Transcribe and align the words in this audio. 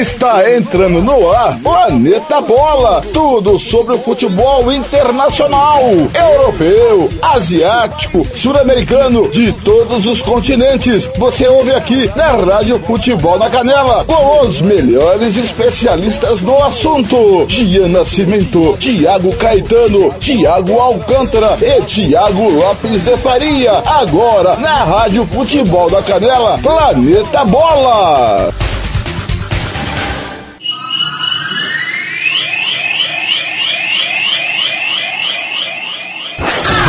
Está 0.00 0.52
entrando 0.52 1.00
no 1.00 1.30
ar 1.30 1.56
Planeta 1.60 2.40
Bola. 2.40 3.00
Tudo 3.12 3.60
sobre 3.60 3.94
o 3.94 3.98
futebol 3.98 4.72
internacional, 4.72 5.82
europeu, 6.12 7.08
asiático, 7.22 8.26
sul-americano, 8.36 9.28
de 9.28 9.52
todos 9.52 10.04
os 10.08 10.20
continentes. 10.20 11.08
Você 11.16 11.46
ouve 11.46 11.72
aqui 11.72 12.10
na 12.16 12.32
Rádio 12.32 12.80
Futebol 12.80 13.38
na 13.38 13.48
Canela, 13.48 14.04
com 14.04 14.44
os 14.44 14.60
melhores 14.60 15.36
especialistas 15.36 16.40
no 16.40 16.60
assunto. 16.64 17.46
Gian 17.48 17.86
Nascimento, 17.86 18.76
Thiago 18.78 19.32
Caetano, 19.36 20.12
Thiago 20.14 20.80
Alcântara 20.80 21.56
e 21.62 21.80
Thiago 21.82 22.50
Lopes 22.50 23.00
de 23.04 23.16
Faria. 23.18 23.80
Agora 23.86 24.56
na 24.56 24.82
Rádio 24.82 25.24
Futebol 25.26 25.88
da 25.88 26.02
Canela, 26.02 26.58
Planeta 26.58 27.44
Bola. 27.44 28.73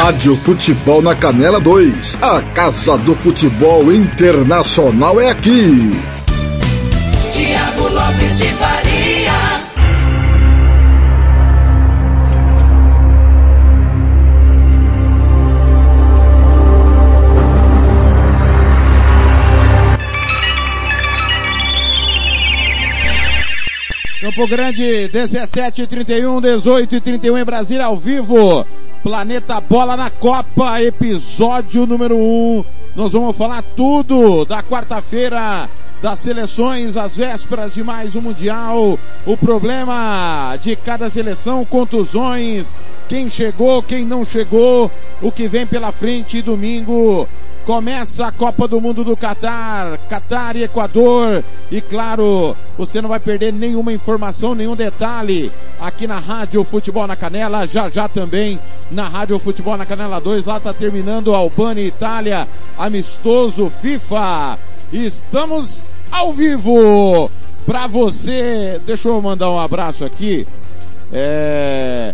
Rádio 0.06 0.38
Futebol 0.38 1.02
na 1.02 1.16
Canela 1.16 1.60
2. 1.60 2.18
A 2.22 2.40
Casa 2.54 2.96
do 2.96 3.16
Futebol 3.16 3.92
Internacional 3.92 5.20
é 5.20 5.32
aqui. 5.32 5.92
Tiago 7.32 7.90
Lopes 7.90 8.38
de 8.38 8.46
Faria. 8.50 9.32
Campo 24.22 24.48
Grande, 24.48 25.08
17 25.08 25.82
e 25.82 25.88
31, 25.88 26.42
18 26.42 26.96
e 26.96 27.02
31 27.02 27.38
em 27.40 27.44
Brasília, 27.44 27.86
ao 27.86 27.98
vivo. 27.98 28.64
Planeta 29.06 29.62
Bola 29.62 29.96
na 29.96 30.10
Copa, 30.10 30.82
episódio 30.82 31.86
número 31.86 32.18
1. 32.18 32.66
Nós 32.96 33.14
vamos 33.14 33.38
falar 33.38 33.62
tudo 33.62 34.44
da 34.46 34.64
quarta-feira 34.64 35.70
das 36.02 36.18
seleções, 36.18 36.98
às 36.98 37.16
vésperas 37.16 37.76
de 37.76 37.84
mais 37.84 38.16
um 38.16 38.22
Mundial. 38.22 38.98
O 39.24 39.38
problema 39.38 40.58
de 40.60 40.76
cada 40.76 41.08
seleção, 41.08 41.64
contusões, 41.64 42.76
quem 43.08 43.30
chegou, 43.30 43.84
quem 43.84 44.04
não 44.04 44.26
chegou, 44.26 44.90
o 45.22 45.32
que 45.32 45.48
vem 45.48 45.68
pela 45.68 45.92
frente 45.92 46.42
domingo. 46.42 47.28
Começa 47.66 48.28
a 48.28 48.32
Copa 48.32 48.68
do 48.68 48.80
Mundo 48.80 49.04
do 49.04 49.18
Catar, 49.18 49.98
Catar 50.08 50.56
e 50.56 50.64
Equador. 50.64 51.44
E 51.72 51.82
claro, 51.82 52.56
você 52.78 53.02
não 53.02 53.10
vai 53.10 53.20
perder 53.20 53.52
nenhuma 53.52 53.92
informação, 53.92 54.54
nenhum 54.54 54.76
detalhe 54.76 55.52
aqui 55.80 56.06
na 56.06 56.20
Rádio 56.20 56.64
Futebol 56.64 57.08
na 57.08 57.16
Canela, 57.16 57.66
já 57.66 57.90
já 57.90 58.08
também 58.08 58.60
na 58.92 59.08
Rádio 59.08 59.40
Futebol 59.40 59.76
na 59.76 59.86
Canela 59.86 60.22
2. 60.22 60.46
Lá 60.46 60.60
tá 60.60 60.76
terminando 60.76 61.34
Albânia 61.34 61.82
e 61.82 61.88
Itália, 61.88 62.48
amistoso 62.78 63.72
FIFA. 63.82 64.60
Estamos 64.94 65.90
ao 66.12 66.32
vivo 66.34 67.32
para 67.66 67.88
você. 67.88 68.80
Deixa 68.86 69.10
eu 69.10 69.20
mandar 69.20 69.50
um 69.50 69.60
abraço 69.60 70.06
aqui. 70.06 70.48
É... 71.12 72.14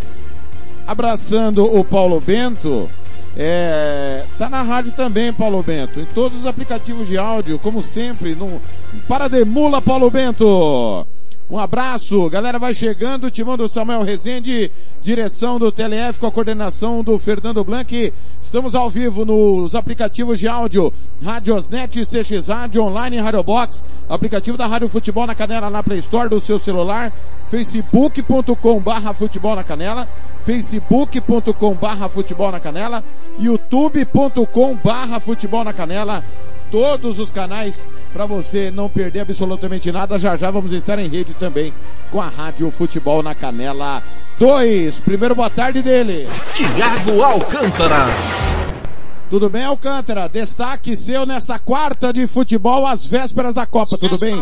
Abraçando 0.88 1.66
o 1.66 1.83
Paulo 1.83 2.22
Bento. 2.22 2.89
É, 3.35 4.25
tá 4.37 4.49
na 4.49 4.61
rádio 4.61 4.91
também, 4.91 5.31
Paulo 5.31 5.63
Bento. 5.63 5.99
Em 5.99 6.05
todos 6.05 6.39
os 6.39 6.45
aplicativos 6.45 7.07
de 7.07 7.17
áudio, 7.17 7.59
como 7.59 7.81
sempre. 7.81 8.35
No, 8.35 8.61
para 9.07 9.27
de 9.27 9.45
mula, 9.45 9.81
Paulo 9.81 10.09
Bento. 10.11 11.05
Um 11.52 11.59
abraço, 11.59 12.29
galera 12.29 12.57
vai 12.57 12.73
chegando, 12.73 13.29
timão 13.29 13.57
do 13.57 13.67
Samuel 13.67 14.03
Rezende, 14.03 14.72
direção 15.01 15.59
do 15.59 15.69
TLF 15.69 16.17
com 16.17 16.28
a 16.28 16.31
coordenação 16.31 17.03
do 17.03 17.19
Fernando 17.19 17.62
Blanc. 17.62 18.13
Estamos 18.41 18.73
ao 18.73 18.89
vivo 18.89 19.25
nos 19.25 19.75
aplicativos 19.75 20.39
de 20.39 20.47
áudio, 20.47 20.94
Radiosnet, 21.22 22.06
CX 22.06 22.47
Rádio, 22.47 22.81
Online 22.81 23.17
Radio 23.17 23.44
Box, 23.44 23.84
aplicativo 24.07 24.56
da 24.56 24.66
Rádio 24.66 24.88
Futebol 24.88 25.28
na 25.28 25.35
Canela 25.35 25.69
na 25.69 25.84
Play 25.84 26.00
Store 26.00 26.29
do 26.29 26.39
seu 26.39 26.57
celular, 26.57 27.12
facebook.com 27.50 28.79
barra 28.79 29.13
futebol 29.13 29.53
na 29.53 29.63
canela, 29.66 30.07
facebook.com 30.45 31.73
barra 31.73 32.07
futebol 32.07 32.50
na 32.50 32.62
canela, 32.62 33.03
youtube.com 33.38 34.78
barra 34.81 35.19
futebol 35.19 35.66
na 35.66 35.73
canela, 35.73 36.23
todos 36.72 37.19
os 37.19 37.29
canais 37.29 37.85
para 38.13 38.25
você 38.25 38.72
não 38.72 38.89
perder 38.89 39.22
absolutamente 39.22 39.91
nada. 39.91 40.18
Já 40.19 40.35
já 40.35 40.51
vamos 40.51 40.73
estar 40.73 41.00
em 41.00 41.07
rede 41.07 41.33
também 41.41 41.74
com 42.12 42.22
a 42.22 42.29
Rádio 42.29 42.69
Futebol 42.69 43.24
na 43.24 43.34
Canela 43.34 44.03
2. 44.38 45.00
Primeiro 45.00 45.34
boa 45.34 45.50
tarde 45.50 45.81
dele. 45.81 46.29
Tiago 46.53 47.24
Alcântara. 47.24 48.06
Tudo 49.28 49.50
bem, 49.50 49.63
Alcântara? 49.63 50.30
Destaque 50.30 50.96
seu 50.96 51.25
nesta 51.25 51.57
quarta 51.57 52.13
de 52.13 52.28
futebol 52.28 52.85
às 52.85 53.07
vésperas 53.07 53.56
da 53.56 53.66
Copa, 53.66 53.97
tudo 53.97 54.19
bem? 54.19 54.40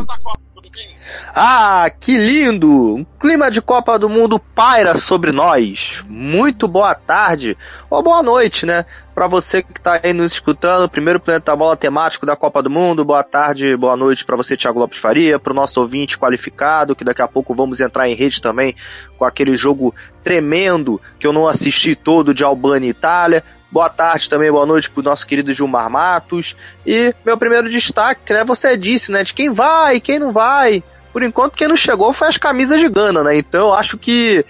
Ah, 1.34 1.92
que 2.00 2.18
lindo! 2.18 2.96
Um 2.96 3.06
clima 3.20 3.52
de 3.52 3.62
Copa 3.62 4.00
do 4.00 4.10
Mundo 4.10 4.40
paira 4.40 4.98
sobre 4.98 5.32
nós. 5.32 6.04
Muito 6.08 6.68
boa 6.68 6.96
tarde, 6.96 7.56
ou 7.88 8.02
boa 8.02 8.24
noite, 8.24 8.66
né? 8.66 8.84
Para 9.14 9.28
você 9.28 9.62
que 9.62 9.78
está 9.78 10.00
aí 10.04 10.12
nos 10.12 10.32
escutando, 10.32 10.90
primeiro 10.90 11.20
Planeta 11.20 11.56
Bola 11.56 11.78
temático 11.78 12.26
da 12.26 12.36
Copa 12.36 12.64
do 12.64 12.70
Mundo. 12.70 13.06
Boa 13.06 13.24
tarde, 13.24 13.76
boa 13.78 13.96
noite 13.96 14.26
para 14.26 14.36
você, 14.36 14.58
Thiago 14.58 14.80
Lopes 14.80 14.98
Faria, 14.98 15.38
para 15.38 15.52
o 15.52 15.56
nosso 15.56 15.80
ouvinte 15.80 16.18
qualificado, 16.18 16.96
que 16.96 17.04
daqui 17.04 17.22
a 17.22 17.28
pouco 17.28 17.54
vamos 17.54 17.80
entrar 17.80 18.10
em 18.10 18.16
rede 18.16 18.42
também 18.42 18.74
com 19.18 19.24
aquele 19.24 19.56
jogo 19.56 19.94
tremendo 20.24 21.00
que 21.20 21.28
eu 21.28 21.34
não 21.34 21.48
assisti 21.48 21.96
todo 21.96 22.34
de 22.34 22.44
Albânia 22.44 22.88
e 22.88 22.92
Itália. 22.92 23.44
Boa 23.72 23.90
tarde 23.90 24.28
também, 24.28 24.52
boa 24.52 24.66
noite 24.66 24.90
pro 24.90 25.04
nosso 25.04 25.28
querido 25.28 25.54
Gilmar 25.54 25.92
Matos. 25.92 26.56
E 26.88 27.14
meu 27.24 27.38
primeiro 27.38 27.70
destaque, 27.70 28.34
né? 28.34 28.44
Você 28.44 28.76
disse, 28.76 29.12
né? 29.12 29.24
De 29.24 29.32
quem 29.32 29.52
vai, 29.52 30.00
quem 30.00 30.18
não 30.18 30.32
vai. 30.32 30.84
Por 31.12 31.24
enquanto, 31.24 31.56
quem 31.56 31.68
não 31.68 31.76
chegou 31.76 32.14
foi 32.14 32.28
as 32.28 32.38
camisas 32.38 32.80
de 32.80 32.88
Gana, 32.88 33.24
né? 33.24 33.38
Então, 33.38 33.68
eu 33.70 33.74
acho 33.74 33.98
que 33.98 34.46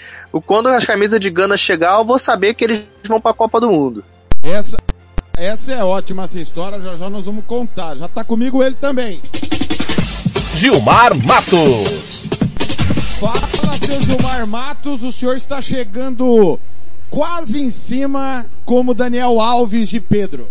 quando 0.45 0.67
as 0.67 0.85
camisas 0.85 1.19
de 1.19 1.29
Gana 1.29 1.55
chegar, 1.55 1.97
eu 1.97 2.05
vou 2.05 2.19
saber 2.19 2.53
que 2.53 2.65
eles 2.65 2.83
vão 3.07 3.21
para 3.21 3.31
a 3.31 3.35
Copa 3.35 3.61
do 3.61 3.71
Mundo. 3.71 4.03
Essa, 4.43 4.77
essa 5.37 5.71
é 5.71 5.83
ótima 5.83 6.23
essa 6.23 6.39
história, 6.39 6.79
já 6.79 6.97
já 6.97 7.09
nós 7.09 7.25
vamos 7.25 7.45
contar. 7.45 7.95
Já 7.95 8.07
tá 8.07 8.23
comigo 8.23 8.61
ele 8.61 8.75
também. 8.75 9.21
Gilmar 10.55 11.15
Matos. 11.15 12.19
Fala, 13.19 13.77
seu 13.81 14.01
Gilmar 14.01 14.45
Matos, 14.45 15.03
o 15.03 15.11
senhor 15.11 15.35
está 15.37 15.61
chegando 15.61 16.59
quase 17.09 17.61
em 17.61 17.71
cima 17.71 18.45
como 18.65 18.93
Daniel 18.93 19.39
Alves 19.39 19.87
de 19.87 19.99
Pedro. 20.01 20.47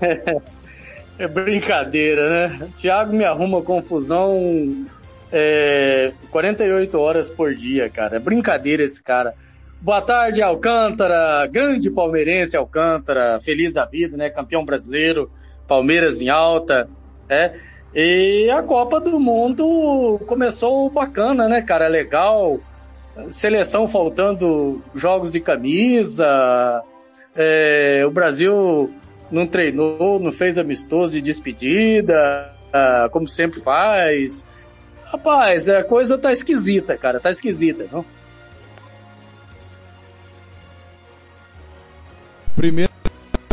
É 1.18 1.26
brincadeira, 1.26 2.48
né? 2.48 2.68
Thiago 2.76 3.12
me 3.12 3.24
arruma 3.24 3.60
confusão 3.60 4.86
é, 5.32 6.12
48 6.30 6.98
horas 6.98 7.28
por 7.28 7.54
dia, 7.54 7.90
cara. 7.90 8.16
É 8.16 8.20
brincadeira 8.20 8.84
esse 8.84 9.02
cara. 9.02 9.34
Boa 9.80 10.00
tarde, 10.00 10.42
Alcântara, 10.42 11.46
grande 11.46 11.90
palmeirense 11.90 12.56
Alcântara, 12.56 13.40
feliz 13.40 13.72
da 13.72 13.84
vida, 13.84 14.16
né? 14.16 14.30
Campeão 14.30 14.64
brasileiro, 14.64 15.28
Palmeiras 15.66 16.20
em 16.20 16.28
alta, 16.28 16.88
né? 17.28 17.52
E 17.92 18.48
a 18.50 18.62
Copa 18.62 19.00
do 19.00 19.18
Mundo 19.18 20.20
começou 20.26 20.88
bacana, 20.88 21.48
né, 21.48 21.62
cara? 21.62 21.88
Legal. 21.88 22.60
Seleção 23.28 23.88
faltando 23.88 24.80
jogos 24.94 25.32
de 25.32 25.40
camisa. 25.40 26.82
É, 27.34 28.04
o 28.06 28.10
Brasil 28.10 28.92
não 29.30 29.46
treinou, 29.46 30.18
não 30.18 30.32
fez 30.32 30.58
amistoso 30.58 31.12
de 31.12 31.20
despedida, 31.20 32.52
ah, 32.72 33.08
como 33.10 33.26
sempre 33.26 33.60
faz. 33.60 34.44
Rapaz, 35.04 35.68
a 35.68 35.82
coisa 35.82 36.18
tá 36.18 36.30
esquisita, 36.30 36.96
cara, 36.96 37.18
tá 37.18 37.30
esquisita, 37.30 37.86
não? 37.90 38.04
Primeiro 42.54 42.92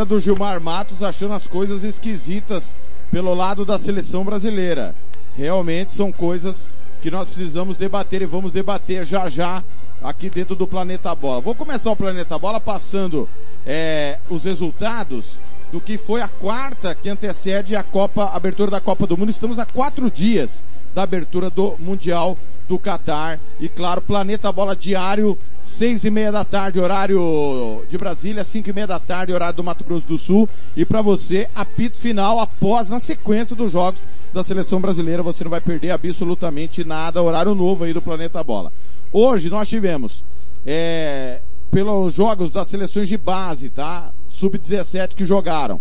do 0.07 0.19
Gilmar 0.19 0.59
Matos 0.59 1.01
achando 1.01 1.33
as 1.33 1.47
coisas 1.47 1.83
esquisitas 1.83 2.75
pelo 3.11 3.33
lado 3.33 3.63
da 3.63 3.79
seleção 3.79 4.25
brasileira. 4.25 4.95
Realmente 5.37 5.93
são 5.93 6.11
coisas 6.11 6.71
que 7.01 7.11
nós 7.11 7.27
precisamos 7.27 7.77
debater 7.77 8.21
e 8.21 8.25
vamos 8.25 8.51
debater 8.51 9.05
já 9.05 9.29
já 9.29 9.63
aqui 10.01 10.29
dentro 10.29 10.55
do 10.55 10.67
Planeta 10.67 11.13
Bola. 11.13 11.39
Vou 11.39 11.55
começar 11.55 11.91
o 11.91 11.95
Planeta 11.95 12.37
Bola 12.37 12.59
passando 12.59 13.29
é, 13.65 14.19
os 14.29 14.43
resultados 14.43 15.39
do 15.75 15.81
que 15.81 15.97
foi 15.97 16.21
a 16.21 16.27
quarta 16.29 16.95
que 16.95 17.09
antecede 17.09 17.75
a 17.75 17.83
Copa, 17.83 18.23
a 18.23 18.37
abertura 18.37 18.71
da 18.71 18.79
Copa 18.79 19.05
do 19.05 19.17
Mundo. 19.17 19.29
Estamos 19.29 19.59
a 19.59 19.65
quatro 19.65 20.09
dias 20.09 20.63
da 20.93 21.03
abertura 21.03 21.49
do 21.49 21.75
Mundial 21.77 22.37
do 22.65 22.79
Catar. 22.79 23.41
E 23.59 23.67
claro, 23.67 24.01
Planeta 24.01 24.49
Bola 24.53 24.73
diário, 24.73 25.37
seis 25.59 26.05
e 26.05 26.09
meia 26.09 26.31
da 26.31 26.45
tarde, 26.45 26.79
horário 26.79 27.83
de 27.89 27.97
Brasília, 27.97 28.45
cinco 28.45 28.69
e 28.69 28.73
meia 28.73 28.87
da 28.87 29.01
tarde, 29.01 29.33
horário 29.33 29.57
do 29.57 29.65
Mato 29.65 29.83
Grosso 29.83 30.07
do 30.07 30.17
Sul. 30.17 30.47
E 30.77 30.85
para 30.85 31.01
você, 31.01 31.49
apito 31.53 31.99
final 31.99 32.39
após, 32.39 32.87
na 32.87 33.01
sequência 33.01 33.53
dos 33.53 33.73
jogos 33.73 34.07
da 34.33 34.45
seleção 34.45 34.79
brasileira, 34.79 35.21
você 35.21 35.43
não 35.43 35.51
vai 35.51 35.59
perder 35.59 35.91
absolutamente 35.91 36.85
nada. 36.85 37.21
Horário 37.21 37.53
novo 37.53 37.83
aí 37.83 37.91
do 37.91 38.01
Planeta 38.01 38.41
Bola. 38.41 38.71
Hoje 39.11 39.49
nós 39.49 39.67
tivemos, 39.67 40.23
é, 40.65 41.41
pelos 41.69 42.15
jogos 42.15 42.53
das 42.53 42.69
seleções 42.69 43.09
de 43.09 43.17
base, 43.17 43.69
tá? 43.69 44.13
Sub-17 44.35 45.15
que 45.15 45.25
jogaram. 45.25 45.79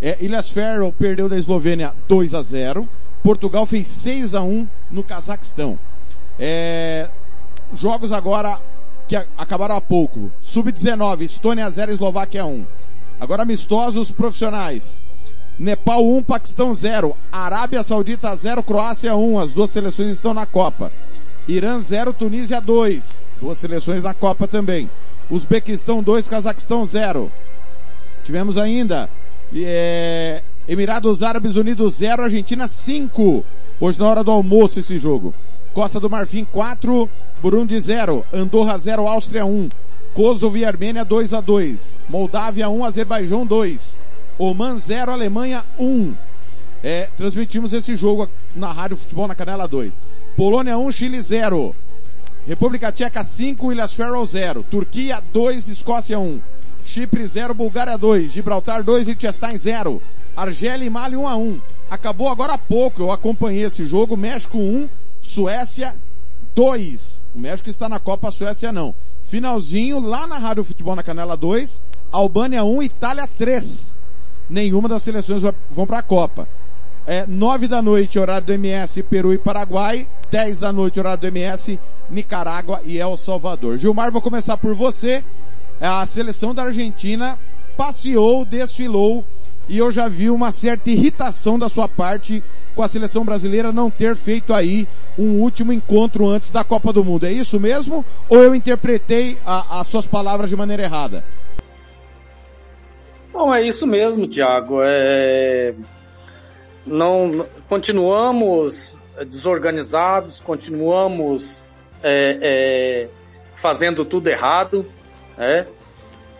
É, 0.00 0.18
Ilhas 0.20 0.50
Ferro 0.50 0.92
perdeu 0.92 1.28
da 1.28 1.36
Eslovênia 1.36 1.94
2 2.06 2.34
a 2.34 2.42
0. 2.42 2.86
Portugal 3.22 3.64
fez 3.64 3.88
6 3.88 4.34
a 4.34 4.42
1 4.42 4.68
no 4.90 5.02
Cazaquistão. 5.02 5.78
É, 6.38 7.08
jogos 7.74 8.12
agora 8.12 8.60
que 9.08 9.16
acabaram 9.36 9.76
há 9.76 9.80
pouco. 9.80 10.30
Sub-19, 10.42 11.22
Estônia 11.22 11.68
0, 11.70 11.92
Eslováquia 11.92 12.44
1. 12.44 12.66
Agora 13.18 13.42
amistosos 13.42 14.10
profissionais. 14.10 15.02
Nepal 15.58 16.06
1, 16.06 16.22
Paquistão 16.22 16.74
0. 16.74 17.16
Arábia 17.32 17.82
Saudita 17.82 18.36
0, 18.36 18.62
Croácia 18.62 19.16
1. 19.16 19.38
As 19.38 19.54
duas 19.54 19.70
seleções 19.70 20.10
estão 20.10 20.34
na 20.34 20.44
Copa. 20.44 20.92
Irã 21.48 21.78
0, 21.78 22.12
Tunísia 22.12 22.60
2. 22.60 23.24
Duas 23.40 23.56
seleções 23.56 24.02
na 24.02 24.12
Copa 24.12 24.46
também. 24.46 24.90
Uzbequistão 25.30 26.02
2, 26.02 26.28
Cazaquistão 26.28 26.84
0. 26.84 27.32
Tivemos 28.26 28.58
ainda 28.58 29.08
é, 29.54 30.42
Emirados 30.66 31.22
Árabes 31.22 31.54
Unidos 31.54 31.94
0, 31.94 32.24
Argentina 32.24 32.66
5. 32.66 33.44
Hoje 33.80 34.00
na 34.00 34.08
hora 34.08 34.24
do 34.24 34.32
almoço 34.32 34.80
esse 34.80 34.98
jogo. 34.98 35.32
Costa 35.72 36.00
do 36.00 36.10
Marfim 36.10 36.44
4, 36.44 37.08
Burundi 37.40 37.78
0, 37.78 38.26
Andorra 38.32 38.76
0, 38.76 39.06
Áustria 39.06 39.44
1, 39.44 39.68
Kosovo 40.12 40.58
e 40.58 40.64
Armênia 40.64 41.04
2 41.04 41.34
a 41.34 41.40
2, 41.40 41.98
Moldávia 42.08 42.68
1, 42.68 42.84
Azerbaijão 42.84 43.46
2, 43.46 43.96
Oman 44.36 44.76
0, 44.80 45.12
Alemanha 45.12 45.64
1. 45.78 46.12
É, 46.82 47.08
transmitimos 47.16 47.72
esse 47.72 47.94
jogo 47.94 48.28
na 48.56 48.72
Rádio 48.72 48.96
Futebol 48.96 49.28
na 49.28 49.36
Canela 49.36 49.68
2. 49.68 50.04
Polônia 50.36 50.76
1, 50.76 50.90
Chile 50.90 51.20
0. 51.20 51.76
República 52.44 52.90
Tcheca 52.90 53.22
5, 53.22 53.70
Ilhas 53.70 53.94
Faroe 53.94 54.26
0. 54.26 54.64
Turquia 54.68 55.22
2, 55.32 55.68
Escócia 55.68 56.18
1. 56.18 56.40
Chipre 56.86 57.26
0, 57.26 57.52
Bulgária 57.52 57.98
2. 57.98 58.32
Gibraltar 58.32 58.82
2, 58.82 59.08
Liechtenstein 59.08 59.58
0. 59.58 60.00
Argélia 60.36 60.86
e 60.86 60.90
Mali 60.90 61.16
1 61.16 61.28
a 61.28 61.36
1. 61.36 61.60
Acabou 61.90 62.28
agora 62.28 62.54
há 62.54 62.58
pouco, 62.58 63.02
eu 63.02 63.10
acompanhei 63.10 63.64
esse 63.64 63.86
jogo. 63.86 64.16
México 64.16 64.56
1, 64.56 64.88
Suécia 65.20 65.94
2. 66.54 67.24
O 67.34 67.40
México 67.40 67.68
está 67.68 67.88
na 67.88 67.98
Copa, 67.98 68.28
a 68.28 68.30
Suécia 68.30 68.72
não. 68.72 68.94
Finalzinho 69.24 69.98
lá 69.98 70.26
na 70.26 70.38
Rádio 70.38 70.64
Futebol 70.64 70.94
na 70.94 71.02
Canela 71.02 71.36
2, 71.36 71.82
Albânia 72.12 72.64
1, 72.64 72.82
Itália 72.84 73.26
3. 73.26 73.98
Nenhuma 74.48 74.88
das 74.88 75.02
seleções 75.02 75.42
vão 75.68 75.86
para 75.86 75.98
a 75.98 76.02
Copa. 76.02 76.48
É, 77.04 77.26
9 77.26 77.68
da 77.68 77.82
noite, 77.82 78.18
horário 78.18 78.46
do 78.46 78.52
MS, 78.52 79.02
Peru 79.04 79.34
e 79.34 79.38
Paraguai. 79.38 80.06
10 80.30 80.60
da 80.60 80.72
noite, 80.72 81.00
horário 81.00 81.20
do 81.20 81.26
MS, 81.26 81.78
Nicarágua 82.08 82.80
e 82.84 82.98
El 82.98 83.16
Salvador. 83.16 83.76
Gilmar, 83.76 84.12
vou 84.12 84.22
começar 84.22 84.56
por 84.56 84.74
você. 84.74 85.24
A 85.80 86.04
seleção 86.06 86.54
da 86.54 86.64
Argentina 86.64 87.38
passeou, 87.76 88.44
desfilou 88.44 89.24
e 89.68 89.78
eu 89.78 89.90
já 89.90 90.08
vi 90.08 90.30
uma 90.30 90.52
certa 90.52 90.90
irritação 90.90 91.58
da 91.58 91.68
sua 91.68 91.88
parte 91.88 92.42
com 92.74 92.82
a 92.82 92.88
seleção 92.88 93.24
brasileira 93.24 93.72
não 93.72 93.90
ter 93.90 94.14
feito 94.14 94.54
aí 94.54 94.86
um 95.18 95.40
último 95.40 95.72
encontro 95.72 96.26
antes 96.28 96.50
da 96.50 96.62
Copa 96.62 96.92
do 96.92 97.04
Mundo. 97.04 97.26
É 97.26 97.32
isso 97.32 97.58
mesmo? 97.58 98.04
Ou 98.28 98.42
eu 98.42 98.54
interpretei 98.54 99.36
as 99.44 99.86
suas 99.88 100.06
palavras 100.06 100.50
de 100.50 100.56
maneira 100.56 100.82
errada? 100.82 101.24
Bom, 103.32 103.54
é 103.54 103.66
isso 103.66 103.86
mesmo, 103.86 104.28
Tiago. 104.28 104.78
É... 104.82 105.74
Não, 106.86 107.44
continuamos 107.68 109.00
desorganizados, 109.28 110.40
continuamos 110.40 111.64
é, 112.02 112.38
é, 112.40 113.08
fazendo 113.56 114.04
tudo 114.04 114.28
errado, 114.28 114.86
né? 115.36 115.66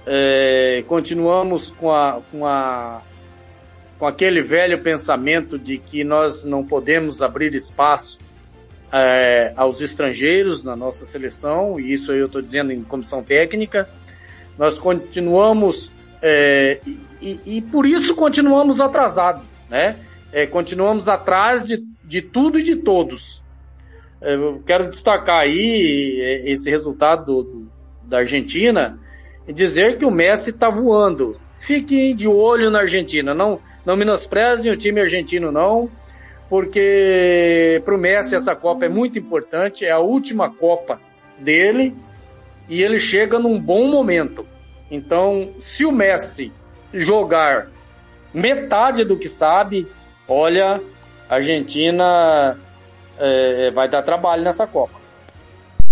É, 0.06 0.84
continuamos 0.86 1.70
com 1.70 1.90
a, 1.90 2.20
com 2.30 2.46
a 2.46 3.02
com 3.98 4.06
aquele 4.06 4.42
velho 4.42 4.82
pensamento 4.82 5.58
de 5.58 5.78
que 5.78 6.04
nós 6.04 6.44
não 6.44 6.64
podemos 6.64 7.22
abrir 7.22 7.54
espaço 7.54 8.18
é, 8.92 9.52
aos 9.56 9.80
estrangeiros 9.80 10.62
na 10.62 10.76
nossa 10.76 11.04
seleção, 11.04 11.80
e 11.80 11.92
isso 11.92 12.12
eu 12.12 12.26
estou 12.26 12.42
dizendo 12.42 12.72
em 12.72 12.82
comissão 12.82 13.22
técnica. 13.22 13.88
Nós 14.58 14.78
continuamos, 14.78 15.90
é, 16.22 16.80
e, 17.20 17.40
e, 17.46 17.62
por 17.62 17.86
isso 17.86 18.14
continuamos 18.14 18.80
atrasados, 18.80 19.42
né? 19.68 19.98
É, 20.32 20.46
continuamos 20.46 21.08
atrás 21.08 21.66
de, 21.66 21.82
de 22.04 22.20
tudo 22.20 22.58
e 22.58 22.62
de 22.62 22.76
todos. 22.76 23.42
É, 24.20 24.34
eu 24.34 24.62
quero 24.66 24.88
destacar 24.88 25.40
aí 25.40 26.18
é, 26.20 26.50
esse 26.50 26.70
resultado 26.70 27.42
do, 27.42 27.68
da 28.06 28.18
Argentina 28.18 28.98
e 29.46 29.52
dizer 29.52 29.98
que 29.98 30.04
o 30.04 30.10
Messi 30.10 30.50
está 30.50 30.70
voando. 30.70 31.38
Fiquem 31.60 32.14
de 32.14 32.26
olho 32.26 32.70
na 32.70 32.80
Argentina, 32.80 33.34
não 33.34 33.60
não 33.84 33.96
menosprezem 33.96 34.72
o 34.72 34.76
time 34.76 35.00
argentino 35.00 35.52
não, 35.52 35.88
porque 36.48 37.80
para 37.84 37.94
o 37.94 37.98
Messi 37.98 38.34
essa 38.34 38.54
Copa 38.56 38.84
é 38.84 38.88
muito 38.88 39.16
importante, 39.16 39.84
é 39.84 39.92
a 39.92 40.00
última 40.00 40.52
Copa 40.52 41.00
dele 41.38 41.94
e 42.68 42.82
ele 42.82 42.98
chega 42.98 43.38
num 43.38 43.60
bom 43.60 43.86
momento. 43.88 44.44
Então, 44.90 45.50
se 45.60 45.84
o 45.84 45.92
Messi 45.92 46.52
jogar 46.92 47.68
metade 48.34 49.04
do 49.04 49.16
que 49.16 49.28
sabe, 49.28 49.86
olha, 50.28 50.80
a 51.28 51.34
Argentina 51.36 52.56
é, 53.18 53.70
vai 53.70 53.88
dar 53.88 54.02
trabalho 54.02 54.42
nessa 54.42 54.66
Copa. 54.66 54.94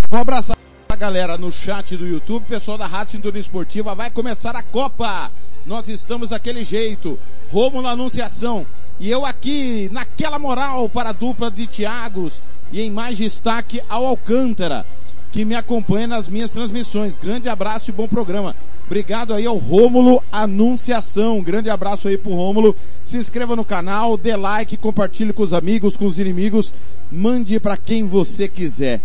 Vou 0.09 0.19
abraçar 0.19 0.54
a 0.54 0.54
galera 0.95 1.37
no 1.37 1.51
chat 1.51 1.95
do 1.97 2.07
YouTube, 2.07 2.45
pessoal 2.45 2.77
da 2.77 2.87
Rádio 2.87 3.13
Cintura 3.13 3.37
Esportiva, 3.37 3.93
vai 3.93 4.09
começar 4.09 4.55
a 4.55 4.63
Copa 4.63 5.29
nós 5.65 5.89
estamos 5.89 6.29
daquele 6.29 6.63
jeito. 6.63 7.17
Rômulo 7.49 7.87
Anunciação. 7.87 8.65
E 8.99 9.09
eu 9.09 9.25
aqui, 9.25 9.89
naquela 9.91 10.37
moral 10.37 10.87
para 10.87 11.09
a 11.09 11.13
dupla 11.13 11.49
de 11.49 11.65
Tiagos. 11.65 12.41
E 12.71 12.81
em 12.81 12.91
mais 12.91 13.17
destaque 13.17 13.81
ao 13.89 14.05
Alcântara, 14.05 14.85
que 15.31 15.43
me 15.43 15.55
acompanha 15.55 16.07
nas 16.07 16.27
minhas 16.27 16.51
transmissões. 16.51 17.17
Grande 17.17 17.49
abraço 17.49 17.89
e 17.89 17.93
bom 17.93 18.07
programa. 18.07 18.55
Obrigado 18.85 19.33
aí 19.33 19.45
ao 19.45 19.57
Rômulo 19.57 20.23
Anunciação. 20.31 21.41
Grande 21.41 21.69
abraço 21.69 22.07
aí 22.07 22.17
pro 22.17 22.33
Rômulo. 22.33 22.75
Se 23.01 23.17
inscreva 23.17 23.55
no 23.55 23.65
canal, 23.65 24.17
dê 24.17 24.35
like, 24.35 24.77
compartilhe 24.77 25.33
com 25.33 25.43
os 25.43 25.53
amigos, 25.53 25.97
com 25.97 26.05
os 26.05 26.19
inimigos. 26.19 26.73
Mande 27.11 27.59
para 27.59 27.75
quem 27.75 28.05
você 28.05 28.47
quiser. 28.47 29.01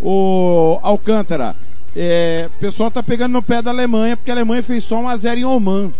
O 0.00 0.78
Alcântara, 0.82 1.56
é, 1.96 2.50
o 2.56 2.58
pessoal 2.58 2.90
tá 2.90 3.02
pegando 3.02 3.32
no 3.32 3.42
pé 3.42 3.62
da 3.62 3.70
Alemanha, 3.70 4.16
porque 4.16 4.30
a 4.30 4.34
Alemanha 4.34 4.62
fez 4.62 4.84
só 4.84 4.96
1 4.96 5.08
a 5.08 5.16
0 5.16 5.40
em 5.40 5.44
Oman. 5.44 5.92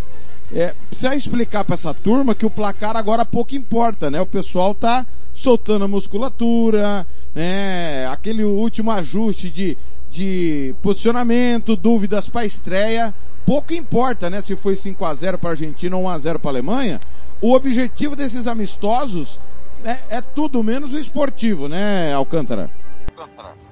É, 0.53 0.75
precisa 0.89 1.15
explicar 1.15 1.65
para 1.65 1.75
essa 1.75 1.95
turma 1.95 2.35
que 2.35 2.45
o 2.45 2.51
placar 2.51 2.97
agora 2.97 3.25
pouco 3.25 3.55
importa, 3.55 4.11
né? 4.11 4.21
O 4.21 4.27
pessoal 4.27 4.75
tá 4.75 5.07
soltando 5.33 5.85
a 5.85 5.89
musculatura, 5.89 7.07
né? 7.35 8.07
Aquele 8.07 8.45
último 8.45 8.91
ajuste 8.91 9.51
de, 9.51 9.79
de 10.11 10.75
posicionamento, 10.83 11.75
dúvidas 11.75 12.29
para 12.29 12.45
estreia, 12.45 13.15
pouco 13.47 13.73
importa, 13.73 14.29
né? 14.29 14.41
Se 14.41 14.55
foi 14.55 14.77
5 14.77 15.05
a 15.05 15.15
0 15.15 15.39
para 15.39 15.51
Argentina 15.51 15.97
ou 15.97 16.05
1 16.05 16.09
a 16.09 16.19
0 16.19 16.39
para 16.39 16.51
Alemanha. 16.51 17.01
O 17.41 17.53
objetivo 17.53 18.15
desses 18.15 18.47
amistosos 18.47 19.41
é, 19.85 20.19
é 20.19 20.21
tudo 20.21 20.63
menos 20.63 20.95
o 20.95 20.99
esportivo, 20.99 21.69
né, 21.69 22.13
Alcântara? 22.13 22.71
Alcântara. 23.17 23.64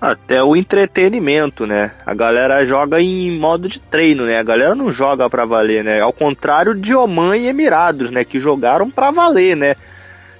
Até 0.00 0.42
o 0.42 0.56
entretenimento, 0.56 1.66
né? 1.66 1.92
A 2.06 2.14
galera 2.14 2.64
joga 2.64 3.00
em 3.02 3.38
modo 3.38 3.68
de 3.68 3.78
treino, 3.78 4.24
né? 4.24 4.38
A 4.38 4.42
galera 4.42 4.74
não 4.74 4.90
joga 4.90 5.28
pra 5.28 5.44
valer, 5.44 5.84
né? 5.84 6.00
Ao 6.00 6.12
contrário 6.12 6.74
de 6.74 6.94
Oman 6.94 7.36
e 7.36 7.48
Emirados, 7.48 8.10
né? 8.10 8.24
Que 8.24 8.40
jogaram 8.40 8.90
pra 8.90 9.10
valer, 9.10 9.54
né? 9.54 9.76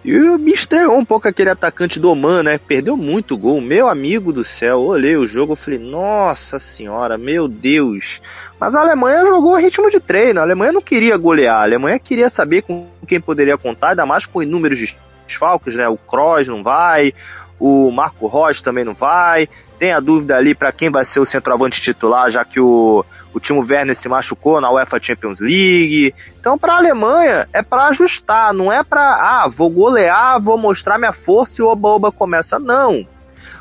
E 0.02 0.12
me 0.12 0.52
estranhou 0.52 0.96
um 0.96 1.04
pouco 1.04 1.28
aquele 1.28 1.50
atacante 1.50 2.00
do 2.00 2.08
Oman, 2.08 2.42
né? 2.42 2.56
Perdeu 2.56 2.96
muito 2.96 3.36
gol. 3.36 3.60
Meu 3.60 3.86
amigo 3.86 4.32
do 4.32 4.42
céu, 4.42 4.80
olhei 4.80 5.14
o 5.14 5.26
jogo 5.26 5.54
falei, 5.54 5.78
nossa 5.78 6.58
senhora, 6.58 7.18
meu 7.18 7.46
Deus. 7.46 8.22
Mas 8.58 8.74
a 8.74 8.80
Alemanha 8.80 9.26
jogou 9.26 9.56
ritmo 9.56 9.90
de 9.90 10.00
treino. 10.00 10.40
A 10.40 10.42
Alemanha 10.42 10.72
não 10.72 10.80
queria 10.80 11.18
golear. 11.18 11.56
A 11.56 11.64
Alemanha 11.64 11.98
queria 11.98 12.30
saber 12.30 12.62
com 12.62 12.86
quem 13.06 13.20
poderia 13.20 13.58
contar, 13.58 13.90
ainda 13.90 14.06
mais 14.06 14.24
com 14.24 14.42
inúmeros 14.42 14.96
desfalques, 15.26 15.74
né? 15.74 15.86
O 15.86 15.98
Kroos 15.98 16.48
não 16.48 16.62
vai, 16.62 17.12
o 17.60 17.90
Marco 17.90 18.26
Rocha 18.26 18.64
também 18.64 18.84
não 18.84 18.94
vai. 18.94 19.48
Tem 19.78 19.92
a 19.92 20.00
dúvida 20.00 20.36
ali 20.36 20.54
para 20.54 20.72
quem 20.72 20.90
vai 20.90 21.04
ser 21.04 21.20
o 21.20 21.26
centroavante 21.26 21.80
titular, 21.80 22.30
já 22.30 22.44
que 22.44 22.58
o, 22.58 23.04
o 23.32 23.40
Timo 23.40 23.60
Werner 23.60 23.94
se 23.94 24.08
machucou 24.08 24.60
na 24.60 24.70
UEFA 24.70 25.00
Champions 25.00 25.40
League. 25.40 26.14
Então, 26.38 26.58
para 26.58 26.74
a 26.74 26.78
Alemanha, 26.78 27.46
é 27.52 27.62
para 27.62 27.88
ajustar, 27.88 28.52
não 28.52 28.72
é 28.72 28.82
para, 28.82 29.00
ah, 29.02 29.48
vou 29.48 29.70
golear, 29.70 30.40
vou 30.40 30.58
mostrar 30.58 30.98
minha 30.98 31.12
força 31.12 31.60
e 31.60 31.64
o 31.64 31.68
oba-oba 31.68 32.10
começa. 32.10 32.58
Não. 32.58 33.06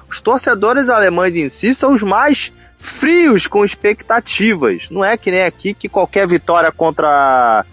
Os 0.10 0.22
torcedores 0.22 0.90
alemães 0.90 1.36
em 1.36 1.50
si 1.50 1.76
são 1.76 1.94
os 1.94 2.02
mais 2.02 2.52
frios 2.78 3.46
com 3.46 3.64
expectativas. 3.64 4.90
Não 4.90 5.04
é 5.04 5.18
que 5.18 5.30
nem 5.30 5.44
aqui 5.44 5.74
que 5.74 5.88
qualquer 5.88 6.28
vitória 6.28 6.72
contra 6.72 7.66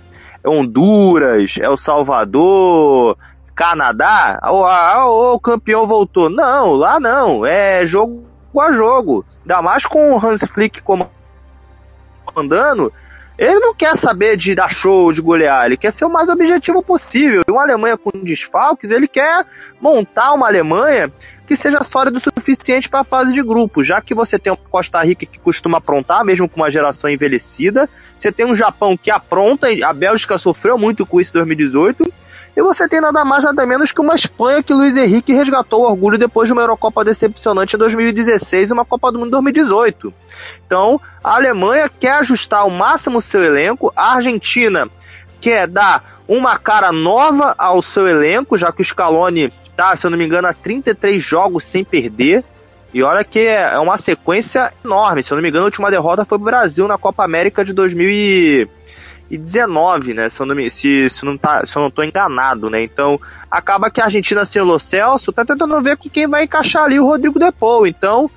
Honduras, 0.45 1.57
El 1.57 1.77
Salvador, 1.77 3.17
Canadá, 3.57 4.39
o, 4.45 4.63
o, 4.63 5.35
o 5.35 5.41
campeão 5.41 5.87
voltou. 5.87 6.29
Não, 6.29 6.75
lá 6.75 7.01
não. 7.01 7.47
É 7.47 7.87
jogo 7.87 8.27
a 8.61 8.71
jogo. 8.71 9.25
Ainda 9.41 9.63
mais 9.63 9.87
com 9.87 10.13
o 10.13 10.25
Hans 10.25 10.43
Flick 10.43 10.83
comandando. 10.83 12.93
Ele 13.39 13.59
não 13.59 13.75
quer 13.75 13.97
saber 13.97 14.37
de 14.37 14.55
dar 14.55 14.71
show, 14.71 15.13
de 15.13 15.21
golear, 15.21 15.67
ele 15.67 15.77
quer 15.77 15.93
ser 15.93 16.07
o 16.07 16.11
mais 16.11 16.31
objetivo 16.31 16.83
possível. 16.83 17.43
Uma 17.47 17.63
Alemanha 17.63 17.99
com 17.99 18.11
desfalques, 18.23 18.91
ele 18.91 19.07
quer 19.07 19.45
montar 19.79 20.33
uma 20.33 20.47
Alemanha 20.47 21.13
que 21.47 21.55
seja 21.55 21.85
sólida 21.85 22.17
o 22.17 22.21
suficiente 22.21 22.89
para 22.89 23.01
a 23.01 23.05
fase 23.05 23.35
de 23.35 23.43
grupo, 23.43 23.85
já 23.85 24.01
que 24.01 24.15
você 24.15 24.39
tem 24.39 24.51
o 24.51 24.57
Costa 24.57 25.05
Rica 25.05 25.27
que 25.27 25.39
costuma 25.39 25.79
aprontar, 25.79 26.25
mesmo 26.25 26.49
com 26.49 26.57
uma 26.57 26.71
geração 26.71 27.11
envelhecida, 27.11 27.89
você 28.17 28.33
tem 28.33 28.47
um 28.47 28.55
Japão 28.55 28.97
que 28.97 29.11
apronta, 29.11 29.69
a 29.85 29.93
Bélgica 29.93 30.39
sofreu 30.39 30.79
muito 30.79 31.05
com 31.05 31.21
isso 31.21 31.33
em 31.33 31.41
2018, 31.41 32.11
e 32.57 32.63
você 32.63 32.89
tem 32.89 33.03
nada 33.03 33.23
mais 33.23 33.45
nada 33.45 33.67
menos 33.67 33.93
que 33.93 34.01
uma 34.01 34.15
Espanha 34.15 34.63
que 34.63 34.73
Luiz 34.73 34.97
Henrique 34.97 35.35
resgatou 35.35 35.83
o 35.83 35.91
orgulho 35.91 36.17
depois 36.17 36.49
de 36.49 36.55
uma 36.55 36.63
Eurocopa 36.63 37.05
decepcionante 37.05 37.77
em 37.77 37.79
2016 37.79 38.71
e 38.71 38.73
uma 38.73 38.85
Copa 38.85 39.13
do 39.13 39.19
Mundo 39.19 39.29
em 39.29 39.31
2018. 39.33 40.13
Então, 40.67 40.99
a 41.23 41.35
Alemanha 41.35 41.89
quer 41.89 42.13
ajustar 42.13 42.61
ao 42.61 42.71
máximo 42.71 43.19
o 43.19 43.23
seu 43.23 43.45
elenco, 43.45 43.93
a 43.95 44.15
Argentina 44.15 44.89
quer 45.39 45.67
dar 45.67 46.23
uma 46.27 46.59
cara 46.59 46.91
nova 46.91 47.55
ao 47.59 47.83
seu 47.83 48.09
elenco, 48.09 48.57
já 48.57 48.73
que 48.73 48.81
o 48.81 48.85
Scaloni 48.85 49.53
tá, 49.77 49.95
se 49.95 50.07
eu 50.07 50.11
não 50.11 50.17
me 50.17 50.25
engano, 50.25 50.49
há 50.49 50.55
33 50.55 51.23
jogos 51.23 51.65
sem 51.65 51.85
perder. 51.85 52.43
E 52.95 53.03
olha 53.03 53.23
que 53.23 53.41
é 53.41 53.79
uma 53.79 53.99
sequência 53.99 54.73
enorme. 54.83 55.23
Se 55.23 55.31
eu 55.31 55.37
não 55.37 55.43
me 55.43 55.51
engano, 55.51 55.65
a 55.65 55.67
última 55.67 55.91
derrota 55.91 56.25
foi 56.25 56.39
pro 56.39 56.47
Brasil 56.47 56.89
na 56.89 56.97
Copa 56.97 57.23
América 57.23 57.63
de 57.63 57.75
2019, 59.29 60.15
né? 60.15 60.29
Se 60.29 60.41
eu 60.41 60.47
não, 60.47 60.55
me, 60.55 60.71
se, 60.71 61.09
se 61.11 61.25
não, 61.25 61.37
tá, 61.37 61.65
se 61.67 61.77
eu 61.77 61.83
não 61.83 61.91
tô 61.91 62.03
enganado, 62.03 62.71
né? 62.71 62.83
Então, 62.83 63.21
acaba 63.51 63.91
que 63.91 64.01
a 64.01 64.05
Argentina 64.05 64.45
sem 64.45 64.63
o 64.63 64.65
Lo 64.65 64.79
Celso 64.79 65.33
tá 65.33 65.45
tentando 65.45 65.81
ver 65.83 65.97
com 65.97 66.09
quem 66.09 66.27
vai 66.27 66.45
encaixar 66.45 66.85
ali 66.85 66.99
o 66.99 67.07
Rodrigo 67.07 67.39
Depou. 67.39 67.87
Então, 67.87 68.31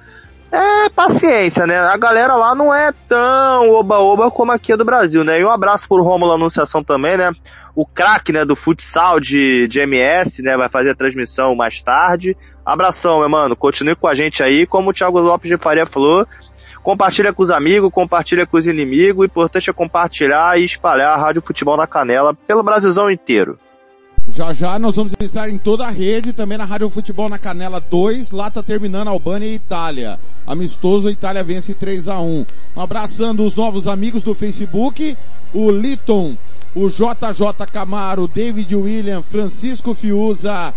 é 0.51 0.89
paciência, 0.89 1.67
né? 1.67 1.77
A 1.77 1.97
galera 1.97 2.35
lá 2.35 2.55
não 2.55 2.73
é 2.73 2.91
tão 3.07 3.69
oba-oba 3.71 4.31
como 4.31 4.51
aqui 4.51 4.73
é 4.73 4.77
do 4.77 4.85
Brasil, 4.85 5.23
né? 5.23 5.39
E 5.39 5.45
um 5.45 5.51
abraço 5.51 5.87
pro 5.87 6.01
Romulo 6.01 6.33
Anunciação 6.33 6.83
também, 6.83 7.17
né? 7.17 7.31
o 7.75 7.85
craque 7.85 8.33
né, 8.33 8.43
do 8.43 8.57
futsal 8.57 9.21
de, 9.21 9.65
de 9.69 9.79
MS, 9.79 10.41
né? 10.41 10.57
Vai 10.57 10.67
fazer 10.67 10.89
a 10.89 10.95
transmissão 10.95 11.55
mais 11.55 11.81
tarde. 11.81 12.35
Abração, 12.65 13.19
meu 13.19 13.29
mano. 13.29 13.55
Continue 13.55 13.95
com 13.95 14.05
a 14.05 14.13
gente 14.13 14.43
aí. 14.43 14.65
Como 14.65 14.89
o 14.89 14.93
Thiago 14.93 15.17
Lopes 15.19 15.49
de 15.49 15.57
Faria 15.57 15.85
falou, 15.85 16.27
compartilha 16.83 17.33
com 17.33 17.43
os 17.43 17.51
amigos, 17.51 17.91
compartilha 17.91 18.45
com 18.45 18.57
os 18.57 18.67
inimigos. 18.67 19.21
O 19.21 19.25
importante 19.25 19.69
é 19.69 19.73
compartilhar 19.73 20.59
e 20.59 20.63
espalhar 20.63 21.13
a 21.13 21.21
Rádio 21.21 21.41
Futebol 21.41 21.77
na 21.77 21.87
Canela 21.87 22.33
pelo 22.47 22.63
Brasilzão 22.63 23.09
inteiro. 23.09 23.57
Já 24.29 24.53
já 24.53 24.77
nós 24.77 24.95
vamos 24.95 25.13
estar 25.19 25.49
em 25.49 25.57
toda 25.57 25.87
a 25.87 25.89
rede, 25.89 26.33
também 26.33 26.57
na 26.57 26.65
Rádio 26.65 26.89
Futebol 26.89 27.27
na 27.27 27.39
Canela 27.39 27.81
2, 27.81 28.29
lá 28.31 28.51
tá 28.51 28.61
terminando 28.61 29.07
Albânia 29.07 29.47
e 29.47 29.55
Itália. 29.55 30.19
Amistoso, 30.45 31.09
Itália 31.09 31.43
vence 31.43 31.73
3 31.73 32.07
a 32.07 32.19
1 32.19 32.25
um 32.25 32.45
abraçando 32.79 33.43
os 33.43 33.55
novos 33.55 33.87
amigos 33.87 34.21
do 34.21 34.35
Facebook, 34.35 35.17
o 35.51 35.71
Liton 35.71 36.37
o 36.75 36.87
JJ 36.87 37.65
Camaro, 37.71 38.27
David 38.27 38.75
William, 38.75 39.21
Francisco 39.21 39.95
Fiuza, 39.95 40.73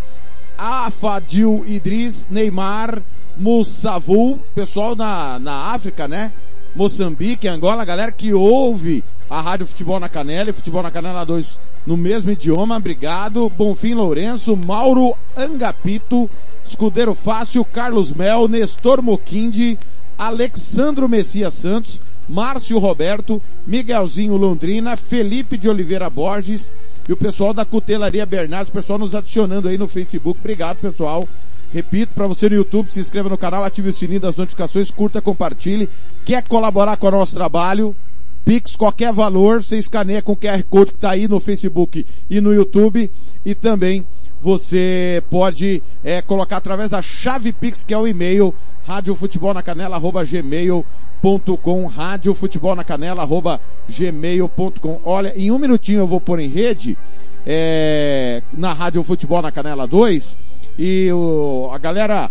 Afadil 0.57 1.65
Idris, 1.67 2.27
Neymar, 2.31 3.03
Moussavu, 3.37 4.39
pessoal 4.55 4.95
na, 4.95 5.39
na 5.39 5.73
África, 5.73 6.07
né? 6.07 6.33
Moçambique, 6.75 7.49
Angola, 7.49 7.85
galera 7.85 8.11
que 8.11 8.33
ouve 8.33 9.05
a 9.29 9.41
Rádio 9.41 9.67
Futebol 9.67 10.01
na 10.01 10.09
Canela 10.09 10.51
e 10.51 10.53
Futebol 10.55 10.83
na 10.83 10.91
Canela 10.91 11.25
2 11.25 11.61
no 11.87 11.97
mesmo 11.97 12.31
idioma, 12.31 12.77
obrigado. 12.77 13.51
Bonfim 13.51 13.95
Lourenço, 13.95 14.57
Mauro 14.57 15.15
Angapito, 15.37 16.31
Escudeiro 16.65 17.15
Fácil, 17.15 17.65
Carlos 17.65 18.13
Mel, 18.13 18.49
Nestor 18.49 19.03
Moquinde, 19.03 19.79
Alexandro 20.17 21.09
Messias 21.09 21.55
Santos, 21.55 22.01
Márcio 22.29 22.79
Roberto, 22.79 23.43
Miguelzinho 23.67 24.37
Londrina, 24.37 24.97
Felipe 24.97 25.57
de 25.57 25.69
Oliveira 25.69 26.09
Borges 26.09 26.73
e 27.09 27.13
o 27.13 27.17
pessoal 27.17 27.53
da 27.53 27.65
Cutelaria 27.65 28.25
Bernardes, 28.25 28.71
o 28.71 28.73
pessoal 28.73 28.99
nos 28.99 29.15
adicionando 29.15 29.69
aí 29.69 29.77
no 29.77 29.89
Facebook. 29.89 30.39
Obrigado, 30.39 30.79
pessoal. 30.79 31.25
Repito, 31.73 32.13
para 32.15 32.27
você 32.27 32.49
no 32.49 32.57
YouTube, 32.57 32.93
se 32.93 33.01
inscreva 33.01 33.29
no 33.29 33.39
canal, 33.39 33.65
ative 33.65 33.89
o 33.89 33.93
sininho 33.93 34.21
das 34.21 34.37
notificações, 34.37 34.91
curta, 34.91 35.23
compartilhe. 35.23 35.89
Quer 36.25 36.47
colaborar 36.47 36.97
com 36.97 37.07
o 37.07 37.11
nosso 37.11 37.35
trabalho? 37.35 37.97
Pix, 38.45 38.75
qualquer 38.75 39.13
valor, 39.13 39.63
você 39.63 39.77
escaneia 39.77 40.21
com 40.21 40.33
o 40.33 40.37
QR 40.37 40.65
Code 40.65 40.91
que 40.91 40.97
está 40.97 41.13
aí 41.13 41.29
no 41.29 41.39
Facebook 41.39 42.05
e 42.29 42.41
no 42.41 42.53
YouTube. 42.53 43.09
E 43.45 43.55
também 43.55 44.05
você 44.41 45.23
pode 45.31 45.81
é, 46.03 46.21
colocar 46.21 46.57
através 46.57 46.91
da 46.91 47.01
chave 47.01 47.53
Pix, 47.53 47.85
que 47.85 47.95
é 47.95 47.99
o 47.99 48.07
e-mail, 48.07 48.53
radiofutebolnacanela.gmail.com 48.85 51.03
gmail.com, 51.23 51.87
rádio 51.87 52.35
futebol 52.35 52.75
na 52.75 52.83
canela, 52.83 53.23
arroba 53.23 53.61
gmail.com. 53.89 55.01
Olha, 55.05 55.33
em 55.37 55.51
um 55.51 55.59
minutinho 55.59 56.01
eu 56.01 56.07
vou 56.07 56.21
pôr 56.21 56.41
em 56.41 56.49
rede, 56.49 56.99
é, 57.47 58.43
na 58.53 58.73
rádio 58.73 59.03
futebol 59.03 59.41
na 59.41 59.53
canela 59.53 59.87
2, 59.87 60.39
e 60.79 61.11
o, 61.13 61.71
a 61.73 61.79
galera 61.79 62.31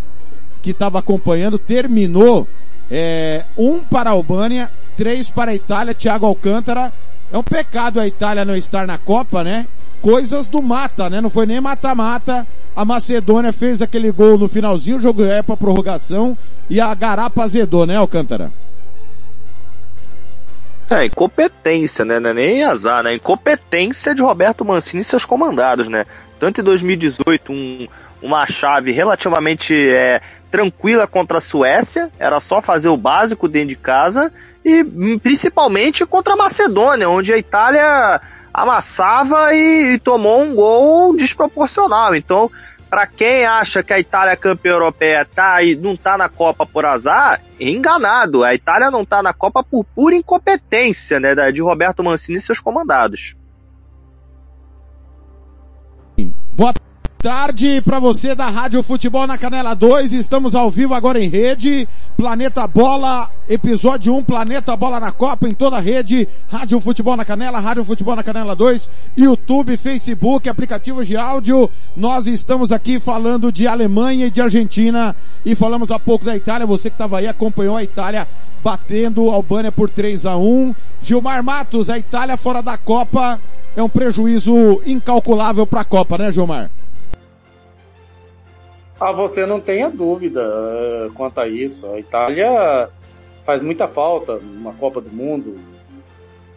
que 0.61 0.71
estava 0.71 0.99
acompanhando 0.99 1.57
terminou, 1.57 2.47
é, 2.89 3.45
um 3.57 3.79
para 3.79 4.09
a 4.09 4.13
Albânia, 4.13 4.69
três 4.95 5.29
para 5.29 5.51
a 5.51 5.55
Itália, 5.55 5.93
Thiago 5.93 6.25
Alcântara, 6.25 6.91
é 7.31 7.37
um 7.37 7.43
pecado 7.43 7.99
a 7.99 8.05
Itália 8.05 8.43
não 8.43 8.55
estar 8.55 8.85
na 8.85 8.97
Copa, 8.97 9.43
né? 9.43 9.65
Coisas 10.01 10.47
do 10.47 10.61
mata, 10.61 11.09
né? 11.09 11.21
Não 11.21 11.29
foi 11.29 11.45
nem 11.45 11.61
mata-mata. 11.61 12.45
A 12.75 12.83
Macedônia 12.83 13.53
fez 13.53 13.81
aquele 13.81 14.11
gol 14.11 14.37
no 14.37 14.47
finalzinho, 14.47 14.97
o 14.97 15.01
jogo 15.01 15.23
é 15.23 15.41
para 15.41 15.55
prorrogação 15.55 16.37
e 16.69 16.79
a 16.79 16.93
Garapa 16.93 17.43
azedou, 17.43 17.85
né, 17.85 17.95
Alcântara? 17.95 18.51
É, 20.89 21.05
incompetência, 21.05 22.03
né? 22.03 22.19
Não 22.19 22.31
é 22.31 22.33
nem 22.33 22.63
azar, 22.63 23.01
né? 23.03 23.15
Incompetência 23.15 24.13
de 24.13 24.21
Roberto 24.21 24.65
Mancini 24.65 25.01
e 25.01 25.05
seus 25.05 25.23
comandados, 25.23 25.87
né? 25.87 26.05
Tanto 26.37 26.59
em 26.59 26.63
2018, 26.63 27.51
um, 27.51 27.87
uma 28.21 28.45
chave 28.45 28.91
relativamente 28.91 29.73
é, 29.89 30.21
tranquila 30.51 31.07
contra 31.07 31.37
a 31.37 31.41
Suécia, 31.41 32.11
era 32.19 32.39
só 32.39 32.61
fazer 32.61 32.89
o 32.89 32.97
básico 32.97 33.47
dentro 33.47 33.69
de 33.69 33.75
casa, 33.75 34.31
e 34.63 34.83
hum, 34.83 35.17
principalmente 35.17 36.05
contra 36.05 36.33
a 36.33 36.37
Macedônia, 36.37 37.09
onde 37.09 37.33
a 37.33 37.37
Itália 37.37 38.21
amassava 38.53 39.53
e, 39.53 39.93
e 39.93 39.99
tomou 39.99 40.43
um 40.43 40.53
gol 40.53 41.15
desproporcional. 41.15 42.13
Então, 42.15 42.51
para 42.89 43.07
quem 43.07 43.45
acha 43.45 43.81
que 43.81 43.93
a 43.93 43.99
Itália 43.99 44.33
é 44.33 44.35
campeã 44.35 44.73
europeia 44.73 45.23
tá 45.23 45.63
e 45.63 45.75
não 45.75 45.95
tá 45.95 46.17
na 46.17 46.27
Copa 46.27 46.65
por 46.65 46.85
azar, 46.85 47.41
é 47.57 47.69
enganado. 47.69 48.43
A 48.43 48.53
Itália 48.53 48.91
não 48.91 49.05
tá 49.05 49.23
na 49.23 49.33
Copa 49.33 49.63
por 49.63 49.85
pura 49.85 50.13
incompetência, 50.13 51.17
né, 51.17 51.33
de 51.51 51.61
Roberto 51.61 52.03
Mancini 52.03 52.37
e 52.37 52.41
seus 52.41 52.59
comandados. 52.59 53.33
Boa 56.53 56.73
tarde 57.21 57.79
para 57.81 57.99
você 57.99 58.33
da 58.33 58.49
Rádio 58.49 58.81
Futebol 58.81 59.27
na 59.27 59.37
Canela 59.37 59.75
2. 59.75 60.11
Estamos 60.11 60.55
ao 60.55 60.71
vivo 60.71 60.95
agora 60.95 61.19
em 61.19 61.29
rede. 61.29 61.87
Planeta 62.17 62.65
Bola, 62.65 63.29
episódio 63.47 64.15
1, 64.15 64.23
Planeta 64.23 64.75
Bola 64.75 64.99
na 64.99 65.11
Copa 65.11 65.47
em 65.47 65.51
toda 65.51 65.77
a 65.77 65.79
rede. 65.79 66.27
Rádio 66.49 66.79
Futebol 66.79 67.15
na 67.15 67.23
Canela, 67.23 67.59
Rádio 67.59 67.85
Futebol 67.85 68.15
na 68.15 68.23
Canela 68.23 68.55
2, 68.55 68.89
YouTube, 69.15 69.77
Facebook, 69.77 70.49
aplicativos 70.49 71.05
de 71.05 71.15
áudio. 71.15 71.69
Nós 71.95 72.25
estamos 72.25 72.71
aqui 72.71 72.99
falando 72.99 73.51
de 73.51 73.67
Alemanha 73.67 74.25
e 74.25 74.31
de 74.31 74.41
Argentina 74.41 75.15
e 75.45 75.53
falamos 75.53 75.91
há 75.91 75.99
pouco 75.99 76.25
da 76.25 76.35
Itália. 76.35 76.65
Você 76.65 76.89
que 76.89 76.95
estava 76.95 77.19
aí 77.19 77.27
acompanhou 77.27 77.77
a 77.77 77.83
Itália 77.83 78.27
batendo 78.63 79.29
Albânia 79.29 79.71
por 79.71 79.91
3 79.91 80.25
a 80.25 80.37
1. 80.37 80.73
Gilmar 81.03 81.43
Matos, 81.43 81.87
a 81.87 81.99
Itália 81.99 82.35
fora 82.35 82.63
da 82.63 82.79
Copa 82.79 83.39
é 83.75 83.83
um 83.83 83.89
prejuízo 83.89 84.81
incalculável 84.87 85.67
para 85.67 85.81
a 85.81 85.85
Copa, 85.85 86.17
né, 86.17 86.31
Gilmar? 86.31 86.71
Ah, 89.01 89.11
você 89.11 89.47
não 89.47 89.59
tenha 89.59 89.89
dúvida 89.89 90.43
uh, 90.47 91.11
quanto 91.13 91.39
a 91.39 91.47
isso. 91.47 91.87
A 91.87 91.99
Itália 91.99 92.87
faz 93.43 93.59
muita 93.59 93.87
falta 93.87 94.35
numa 94.35 94.73
Copa 94.73 95.01
do 95.01 95.09
Mundo. 95.09 95.57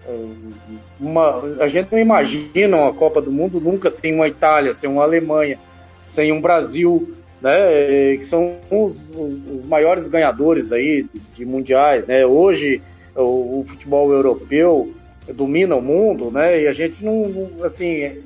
Uh, 0.06 0.52
uma, 1.00 1.42
a 1.58 1.66
gente 1.68 1.90
não 1.90 1.98
imagina 1.98 2.76
uma 2.76 2.92
Copa 2.92 3.22
do 3.22 3.32
Mundo 3.32 3.58
nunca 3.58 3.90
sem 3.90 4.14
uma 4.14 4.28
Itália, 4.28 4.74
sem 4.74 4.90
uma 4.90 5.04
Alemanha, 5.04 5.58
sem 6.04 6.32
um 6.32 6.40
Brasil, 6.42 7.14
né, 7.40 8.14
que 8.18 8.24
são 8.24 8.58
os, 8.70 9.08
os, 9.16 9.40
os 9.50 9.66
maiores 9.66 10.06
ganhadores 10.06 10.70
aí 10.70 11.06
de, 11.14 11.20
de 11.20 11.46
mundiais. 11.46 12.08
Né? 12.08 12.26
Hoje 12.26 12.82
o, 13.16 13.60
o 13.60 13.64
futebol 13.66 14.12
europeu 14.12 14.92
domina 15.32 15.76
o 15.76 15.80
mundo, 15.80 16.30
né? 16.30 16.60
E 16.60 16.68
a 16.68 16.74
gente 16.74 17.02
não 17.02 17.48
assim, 17.64 18.02
é, 18.02 18.18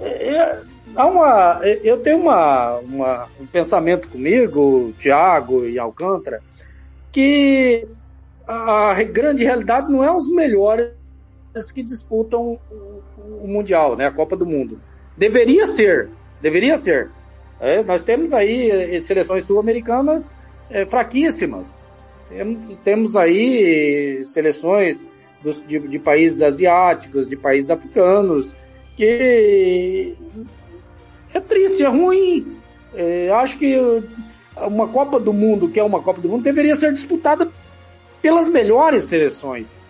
é, 0.00 0.58
há 0.96 1.06
uma, 1.06 1.60
eu 1.82 1.98
tenho 1.98 2.18
uma, 2.18 2.76
uma, 2.78 3.28
um 3.40 3.46
pensamento 3.46 4.08
comigo, 4.08 4.92
Thiago 4.98 5.64
e 5.64 5.78
Alcântara, 5.78 6.40
que 7.12 7.86
a, 8.46 8.92
a 8.92 9.02
grande 9.04 9.44
realidade 9.44 9.90
não 9.90 10.02
é 10.02 10.14
os 10.14 10.30
melhores 10.30 10.92
que 11.74 11.82
disputam 11.82 12.58
o, 12.70 13.02
o 13.42 13.48
Mundial, 13.48 13.96
né? 13.96 14.06
A 14.06 14.12
Copa 14.12 14.36
do 14.36 14.46
Mundo. 14.46 14.80
Deveria 15.16 15.66
ser, 15.66 16.08
deveria 16.40 16.76
ser. 16.78 17.10
É, 17.60 17.82
nós 17.82 18.02
temos 18.02 18.32
aí 18.32 18.70
eh, 18.70 19.00
seleções 19.00 19.44
sul-americanas 19.44 20.32
é, 20.70 20.86
fraquíssimas. 20.86 21.82
Temos, 22.28 22.76
temos 22.76 23.16
aí 23.16 24.22
seleções 24.24 25.02
dos, 25.42 25.66
de, 25.66 25.78
de, 25.80 25.98
países 25.98 26.42
asiáticos, 26.42 27.28
de 27.28 27.36
países 27.36 27.70
africanos, 27.70 28.54
que 28.96 30.14
é 31.32 31.40
triste, 31.40 31.82
é 31.82 31.88
ruim. 31.88 32.56
É, 32.94 33.30
acho 33.30 33.58
que 33.58 33.76
uma 34.56 34.88
Copa 34.88 35.20
do 35.20 35.32
Mundo, 35.32 35.68
que 35.68 35.78
é 35.78 35.84
uma 35.84 36.02
Copa 36.02 36.20
do 36.20 36.28
Mundo, 36.28 36.42
deveria 36.42 36.76
ser 36.76 36.92
disputada 36.92 37.48
pelas 38.20 38.48
melhores 38.48 39.04
seleções. 39.04 39.80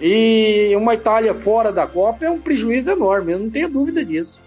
E 0.00 0.72
uma 0.76 0.94
Itália 0.94 1.34
fora 1.34 1.72
da 1.72 1.86
Copa 1.86 2.24
é 2.24 2.30
um 2.30 2.40
prejuízo 2.40 2.90
enorme, 2.90 3.32
eu 3.32 3.38
não 3.38 3.50
tenho 3.50 3.68
dúvida 3.68 4.04
disso. 4.04 4.40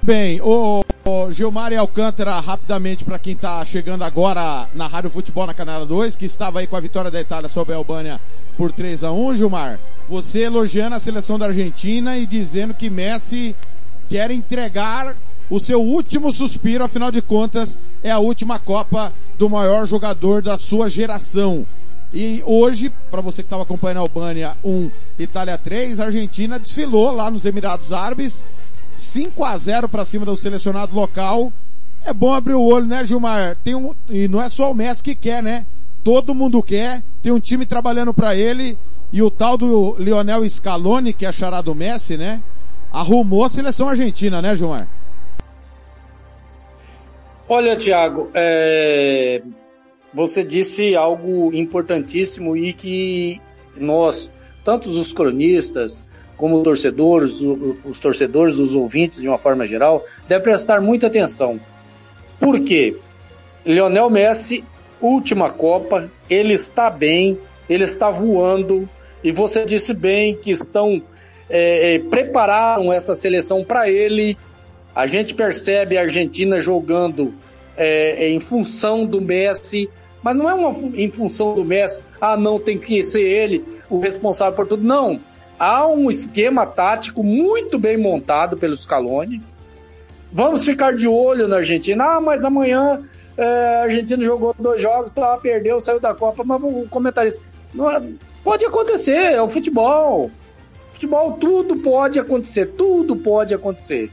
Bem, 0.00 0.40
o, 0.42 0.82
Gilmar 1.30 1.72
e 1.72 1.76
Alcântara, 1.76 2.38
rapidamente 2.40 3.04
para 3.04 3.18
quem 3.18 3.34
está 3.34 3.64
chegando 3.64 4.02
agora 4.02 4.68
na 4.74 4.86
Rádio 4.86 5.10
Futebol 5.10 5.46
na 5.46 5.54
Canela 5.54 5.86
2, 5.86 6.16
que 6.16 6.24
estava 6.24 6.60
aí 6.60 6.66
com 6.66 6.76
a 6.76 6.80
vitória 6.80 7.10
da 7.10 7.20
Itália 7.20 7.48
sobre 7.48 7.74
a 7.74 7.76
Albânia 7.76 8.20
por 8.56 8.72
3 8.72 9.04
a 9.04 9.12
1 9.12 9.34
Gilmar, 9.34 9.78
você 10.08 10.40
elogiando 10.40 10.96
a 10.96 11.00
seleção 11.00 11.38
da 11.38 11.46
Argentina 11.46 12.18
e 12.18 12.26
dizendo 12.26 12.74
que 12.74 12.90
Messi 12.90 13.56
quer 14.12 14.30
entregar 14.30 15.16
o 15.48 15.58
seu 15.58 15.80
último 15.80 16.30
suspiro, 16.30 16.84
afinal 16.84 17.10
de 17.10 17.22
contas, 17.22 17.80
é 18.02 18.10
a 18.10 18.18
última 18.18 18.58
Copa 18.58 19.10
do 19.38 19.48
maior 19.48 19.86
jogador 19.86 20.42
da 20.42 20.58
sua 20.58 20.90
geração. 20.90 21.66
E 22.12 22.42
hoje, 22.44 22.92
para 23.10 23.22
você 23.22 23.42
que 23.42 23.46
estava 23.46 23.62
acompanhando 23.62 23.96
a 23.96 24.00
Albânia 24.00 24.52
1, 24.62 24.90
Itália 25.18 25.56
3, 25.56 25.98
a 25.98 26.04
Argentina 26.04 26.58
desfilou 26.58 27.10
lá 27.10 27.30
nos 27.30 27.46
Emirados 27.46 27.90
Árabes 27.90 28.44
5 28.96 29.42
a 29.42 29.56
0 29.56 29.88
para 29.88 30.04
cima 30.04 30.26
do 30.26 30.36
selecionado 30.36 30.94
local. 30.94 31.50
É 32.04 32.12
bom 32.12 32.34
abrir 32.34 32.52
o 32.52 32.62
olho, 32.62 32.84
né, 32.84 33.06
Gilmar? 33.06 33.56
Tem 33.64 33.74
um, 33.74 33.94
e 34.10 34.28
não 34.28 34.42
é 34.42 34.50
só 34.50 34.70
o 34.70 34.74
Messi 34.74 35.02
que 35.02 35.14
quer, 35.14 35.42
né? 35.42 35.64
Todo 36.04 36.34
mundo 36.34 36.62
quer, 36.62 37.02
tem 37.22 37.32
um 37.32 37.40
time 37.40 37.64
trabalhando 37.64 38.12
para 38.12 38.36
ele, 38.36 38.76
e 39.10 39.22
o 39.22 39.30
tal 39.30 39.56
do 39.56 39.96
Lionel 39.98 40.46
Scaloni, 40.46 41.14
que 41.14 41.24
é 41.24 41.30
a 41.30 41.62
do 41.62 41.74
Messi, 41.74 42.18
né? 42.18 42.42
Arrumou 42.92 43.44
a 43.44 43.48
seleção 43.48 43.88
argentina, 43.88 44.42
né, 44.42 44.54
Gilmar? 44.54 44.86
Olha, 47.48 47.76
Thiago, 47.76 48.30
é... 48.34 49.42
você 50.12 50.44
disse 50.44 50.94
algo 50.94 51.50
importantíssimo 51.54 52.56
e 52.56 52.72
que 52.72 53.40
nós, 53.76 54.30
tantos 54.64 54.94
os 54.94 55.12
cronistas, 55.12 56.04
como 56.36 56.62
torcedores, 56.62 57.40
os 57.84 58.00
torcedores, 58.00 58.56
os 58.56 58.74
ouvintes 58.74 59.20
de 59.20 59.28
uma 59.28 59.38
forma 59.38 59.66
geral, 59.66 60.04
devem 60.28 60.42
prestar 60.42 60.80
muita 60.80 61.06
atenção. 61.06 61.60
Por 62.38 62.60
quê? 62.60 62.96
Lionel 63.64 64.10
Messi, 64.10 64.64
última 65.00 65.50
Copa, 65.50 66.10
ele 66.28 66.54
está 66.54 66.90
bem, 66.90 67.38
ele 67.68 67.84
está 67.84 68.10
voando, 68.10 68.88
e 69.22 69.30
você 69.30 69.64
disse 69.64 69.94
bem 69.94 70.34
que 70.36 70.50
estão 70.50 71.00
é, 71.52 71.94
é, 71.94 71.98
prepararam 71.98 72.92
essa 72.92 73.14
seleção 73.14 73.64
para 73.64 73.88
ele. 73.88 74.36
A 74.94 75.06
gente 75.06 75.34
percebe 75.34 75.96
a 75.96 76.02
Argentina 76.02 76.58
jogando 76.58 77.32
é, 77.76 78.26
é, 78.26 78.30
em 78.30 78.40
função 78.40 79.06
do 79.06 79.20
Messi, 79.20 79.88
mas 80.22 80.36
não 80.36 80.48
é 80.48 80.54
uma 80.54 80.70
em 80.96 81.10
função 81.10 81.54
do 81.54 81.64
Messi. 81.64 82.02
Ah, 82.20 82.36
não 82.36 82.58
tem 82.58 82.78
que 82.78 83.02
ser 83.02 83.22
ele 83.22 83.64
o 83.88 84.00
responsável 84.00 84.54
por 84.54 84.66
tudo. 84.66 84.82
Não, 84.82 85.20
Há 85.64 85.86
um 85.86 86.10
esquema 86.10 86.66
tático 86.66 87.22
muito 87.22 87.78
bem 87.78 87.96
montado 87.96 88.56
pelo 88.56 88.76
Scaloni. 88.76 89.40
Vamos 90.32 90.64
ficar 90.64 90.92
de 90.92 91.06
olho 91.06 91.46
na 91.46 91.58
Argentina. 91.58 92.16
Ah, 92.16 92.20
mas 92.20 92.44
amanhã 92.44 93.00
é, 93.36 93.76
a 93.76 93.82
Argentina 93.84 94.24
jogou 94.24 94.52
dois 94.58 94.82
jogos, 94.82 95.12
tá, 95.12 95.36
perdeu, 95.36 95.80
saiu 95.80 96.00
da 96.00 96.12
Copa, 96.14 96.42
mas 96.44 96.60
o 96.60 96.88
comentarista. 96.90 97.40
Não, 97.72 97.88
é, 97.88 98.02
pode 98.42 98.64
acontecer, 98.64 99.12
é 99.12 99.40
o 99.40 99.48
futebol. 99.48 100.32
Futebol, 101.02 101.32
tudo 101.32 101.76
pode 101.78 102.20
acontecer, 102.20 102.66
tudo 102.76 103.16
pode 103.16 103.52
acontecer. 103.52 104.08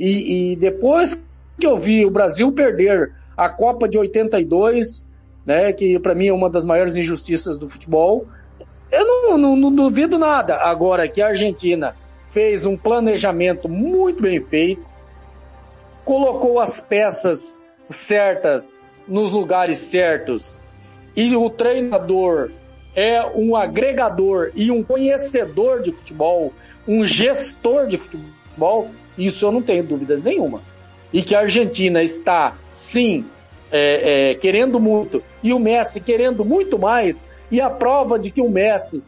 E, 0.00 0.52
e 0.52 0.56
depois 0.56 1.14
que 1.60 1.66
eu 1.66 1.76
vi 1.76 2.06
o 2.06 2.10
Brasil 2.10 2.50
perder 2.50 3.12
a 3.36 3.50
Copa 3.50 3.86
de 3.86 3.98
82, 3.98 5.04
né, 5.44 5.70
que 5.74 5.98
para 6.00 6.14
mim 6.14 6.28
é 6.28 6.32
uma 6.32 6.48
das 6.48 6.64
maiores 6.64 6.96
injustiças 6.96 7.58
do 7.58 7.68
futebol, 7.68 8.26
eu 8.90 9.06
não, 9.06 9.36
não, 9.36 9.54
não 9.54 9.70
duvido 9.70 10.18
nada. 10.18 10.56
Agora 10.56 11.06
que 11.06 11.20
a 11.20 11.28
Argentina 11.28 11.94
fez 12.30 12.64
um 12.64 12.74
planejamento 12.74 13.68
muito 13.68 14.22
bem 14.22 14.40
feito, 14.40 14.82
colocou 16.06 16.58
as 16.58 16.80
peças 16.80 17.60
certas 17.90 18.74
nos 19.06 19.30
lugares 19.30 19.76
certos 19.76 20.58
e 21.14 21.36
o 21.36 21.50
treinador 21.50 22.50
é 22.94 23.24
um 23.34 23.56
agregador 23.56 24.50
e 24.54 24.70
um 24.70 24.82
conhecedor 24.82 25.82
de 25.82 25.92
futebol, 25.92 26.52
um 26.86 27.04
gestor 27.04 27.86
de 27.86 27.96
futebol, 27.96 28.88
isso 29.16 29.44
eu 29.44 29.52
não 29.52 29.62
tenho 29.62 29.82
dúvidas 29.82 30.24
nenhuma. 30.24 30.62
E 31.12 31.22
que 31.22 31.34
a 31.34 31.40
Argentina 31.40 32.02
está, 32.02 32.56
sim, 32.72 33.24
é, 33.70 34.30
é, 34.30 34.34
querendo 34.34 34.78
muito 34.78 35.22
e 35.42 35.52
o 35.52 35.58
Messi 35.58 36.00
querendo 36.00 36.44
muito 36.44 36.78
mais, 36.78 37.24
e 37.50 37.60
a 37.60 37.68
prova 37.68 38.18
de 38.18 38.30
que 38.30 38.40
o 38.40 38.48
Messi 38.48 39.02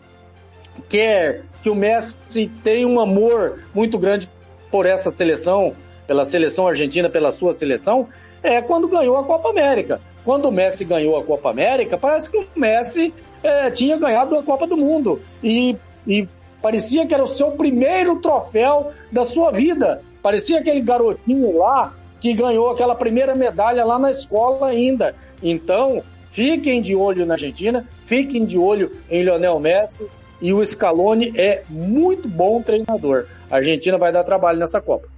quer, 0.88 1.42
que 1.62 1.70
o 1.70 1.74
Messi 1.74 2.50
tem 2.62 2.84
um 2.84 3.00
amor 3.00 3.60
muito 3.74 3.98
grande 3.98 4.28
por 4.70 4.86
essa 4.86 5.10
seleção, 5.10 5.74
pela 6.06 6.24
seleção 6.24 6.68
argentina, 6.68 7.08
pela 7.08 7.32
sua 7.32 7.52
seleção, 7.52 8.08
é 8.42 8.60
quando 8.60 8.88
ganhou 8.88 9.16
a 9.16 9.24
Copa 9.24 9.50
América. 9.50 10.00
Quando 10.24 10.46
o 10.48 10.52
Messi 10.52 10.84
ganhou 10.84 11.16
a 11.16 11.24
Copa 11.24 11.50
América, 11.50 11.96
parece 11.96 12.30
que 12.30 12.36
o 12.36 12.46
Messi 12.54 13.14
é, 13.46 13.70
tinha 13.70 13.96
ganhado 13.96 14.36
a 14.36 14.42
Copa 14.42 14.66
do 14.66 14.76
Mundo. 14.76 15.20
E, 15.42 15.76
e 16.06 16.28
parecia 16.60 17.06
que 17.06 17.14
era 17.14 17.22
o 17.22 17.28
seu 17.28 17.52
primeiro 17.52 18.20
troféu 18.20 18.92
da 19.10 19.24
sua 19.24 19.50
vida. 19.50 20.02
Parecia 20.22 20.60
aquele 20.60 20.80
garotinho 20.80 21.56
lá 21.58 21.94
que 22.20 22.32
ganhou 22.34 22.70
aquela 22.70 22.94
primeira 22.94 23.34
medalha 23.34 23.84
lá 23.84 23.98
na 23.98 24.10
escola 24.10 24.68
ainda. 24.68 25.14
Então, 25.42 26.02
Fiquem 26.36 26.82
de 26.82 26.94
olho 26.94 27.24
na 27.24 27.32
Argentina, 27.32 27.88
fiquem 28.04 28.44
de 28.44 28.58
olho 28.58 28.94
em 29.08 29.22
Lionel 29.22 29.58
Messi 29.58 30.06
e 30.38 30.52
o 30.52 30.62
Scaloni 30.62 31.32
é 31.34 31.62
muito 31.66 32.28
bom 32.28 32.60
treinador. 32.60 33.24
A 33.50 33.56
Argentina 33.56 33.96
vai 33.96 34.12
dar 34.12 34.22
trabalho 34.22 34.58
nessa 34.58 34.78
Copa. 34.78 35.08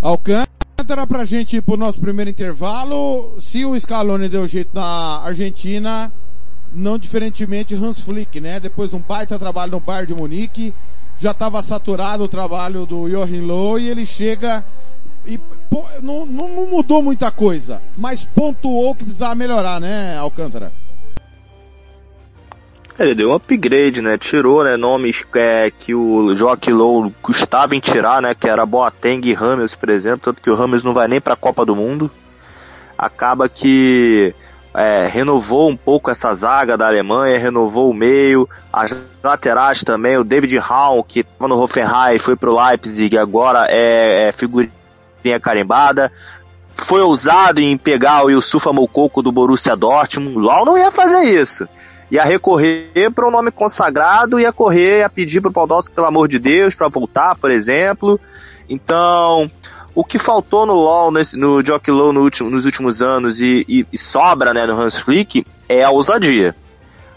Alcântara 0.00 1.04
pra 1.08 1.24
gente 1.24 1.56
ir 1.56 1.62
pro 1.62 1.76
nosso 1.76 2.00
primeiro 2.00 2.30
intervalo. 2.30 3.40
Se 3.40 3.64
o 3.64 3.76
Scaloni 3.76 4.28
deu 4.28 4.46
jeito 4.46 4.70
na 4.72 5.24
Argentina, 5.24 6.12
não 6.72 6.98
diferentemente 6.98 7.74
Hans 7.74 8.00
Flick, 8.00 8.40
né? 8.40 8.60
Depois 8.60 8.90
de 8.90 8.96
um 8.96 9.00
baita 9.00 9.38
trabalho 9.38 9.72
no 9.72 9.80
Bayern 9.80 10.06
de 10.06 10.14
Munique, 10.14 10.74
já 11.16 11.32
estava 11.32 11.60
saturado 11.62 12.24
o 12.24 12.28
trabalho 12.28 12.86
do 12.86 13.08
Joachim 13.08 13.40
Low 13.40 13.78
e 13.78 13.88
ele 13.88 14.06
chega 14.06 14.64
e 15.26 15.36
pô, 15.36 15.84
não, 16.02 16.24
não, 16.24 16.48
não, 16.48 16.66
mudou 16.66 17.02
muita 17.02 17.30
coisa, 17.30 17.82
mas 17.96 18.24
pontuou 18.24 18.94
que 18.94 19.04
precisava 19.04 19.34
melhorar, 19.34 19.80
né, 19.80 20.16
Alcântara? 20.16 20.72
Ele 22.98 23.14
deu 23.14 23.30
um 23.30 23.34
upgrade, 23.34 24.02
né? 24.02 24.18
Tirou, 24.18 24.64
né, 24.64 24.76
nomes 24.76 25.24
é, 25.34 25.70
que 25.70 25.94
o 25.94 26.34
Joaquim 26.34 26.72
Low 26.72 27.12
custava 27.22 27.76
em 27.76 27.80
tirar, 27.80 28.20
né? 28.20 28.34
Que 28.34 28.48
era 28.48 28.66
Boateng 28.66 29.20
e 29.24 29.32
Ramos, 29.32 29.76
por 29.76 29.88
exemplo, 29.88 30.20
tanto 30.24 30.42
que 30.42 30.50
o 30.50 30.56
Ramos 30.56 30.82
não 30.82 30.92
vai 30.92 31.06
nem 31.06 31.20
para 31.20 31.34
a 31.34 31.36
Copa 31.36 31.64
do 31.64 31.76
Mundo. 31.76 32.10
Acaba 32.96 33.48
que 33.48 34.34
é, 34.78 35.08
renovou 35.08 35.68
um 35.68 35.76
pouco 35.76 36.08
essa 36.08 36.32
zaga 36.32 36.78
da 36.78 36.86
Alemanha, 36.86 37.36
renovou 37.36 37.90
o 37.90 37.94
meio, 37.94 38.48
as 38.72 38.94
laterais 39.20 39.82
também, 39.82 40.16
o 40.16 40.22
David 40.22 40.56
Raum, 40.58 41.02
que 41.02 41.20
estava 41.20 41.48
no 41.48 41.60
Hoffenheim, 41.60 42.16
foi 42.20 42.36
pro 42.36 42.56
Leipzig, 42.56 43.18
agora 43.18 43.66
é, 43.68 44.28
é 44.28 44.32
figurinha 44.32 44.70
carimbada. 45.42 46.12
Foi 46.76 47.00
ousado 47.00 47.60
em 47.60 47.76
pegar 47.76 48.24
o 48.24 48.30
Yusufa 48.30 48.72
Moukoko 48.72 49.20
do 49.20 49.32
Borussia 49.32 49.74
Dortmund. 49.74 50.38
Lau 50.38 50.64
não 50.64 50.78
ia 50.78 50.92
fazer 50.92 51.22
isso. 51.24 51.68
Ia 52.08 52.22
recorrer 52.22 53.10
para 53.12 53.26
um 53.26 53.32
nome 53.32 53.50
consagrado, 53.50 54.38
ia 54.38 54.52
correr, 54.52 55.00
ia 55.00 55.10
pedir 55.10 55.40
para 55.40 55.50
o 55.50 55.52
Podolski, 55.52 55.92
pelo 55.92 56.06
amor 56.06 56.28
de 56.28 56.38
Deus, 56.38 56.76
para 56.76 56.86
voltar, 56.86 57.34
por 57.34 57.50
exemplo. 57.50 58.20
Então, 58.68 59.50
o 59.94 60.04
que 60.04 60.18
faltou 60.18 60.64
no 60.64 60.74
LoL, 60.74 61.10
nesse, 61.10 61.36
no 61.36 61.64
Jockey 61.64 61.90
Low 61.90 62.12
no 62.12 62.22
último, 62.22 62.50
nos 62.50 62.64
últimos 62.64 63.02
anos 63.02 63.40
e, 63.40 63.64
e, 63.68 63.86
e, 63.92 63.98
sobra 63.98 64.54
né, 64.54 64.66
no 64.66 64.80
Hans 64.80 64.96
Flick 64.96 65.44
é 65.68 65.82
a 65.82 65.90
ousadia. 65.90 66.54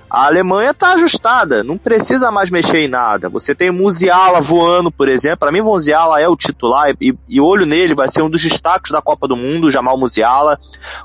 A 0.09 0.25
Alemanha 0.25 0.73
tá 0.73 0.91
ajustada, 0.91 1.63
não 1.63 1.77
precisa 1.77 2.29
mais 2.31 2.49
mexer 2.49 2.79
em 2.79 2.87
nada. 2.89 3.29
Você 3.29 3.55
tem 3.55 3.71
Musiala 3.71 4.41
voando, 4.41 4.91
por 4.91 5.07
exemplo. 5.07 5.37
Para 5.37 5.53
mim, 5.53 5.61
Musiala 5.61 6.19
é 6.19 6.27
o 6.27 6.35
titular 6.35 6.93
e, 6.99 7.17
e, 7.29 7.39
olho 7.39 7.65
nele, 7.65 7.95
vai 7.95 8.09
ser 8.09 8.21
um 8.21 8.29
dos 8.29 8.41
destaques 8.41 8.91
da 8.91 9.01
Copa 9.01 9.25
do 9.25 9.37
Mundo, 9.37 9.71
Jamal 9.71 9.97
Musiala. 9.97 10.59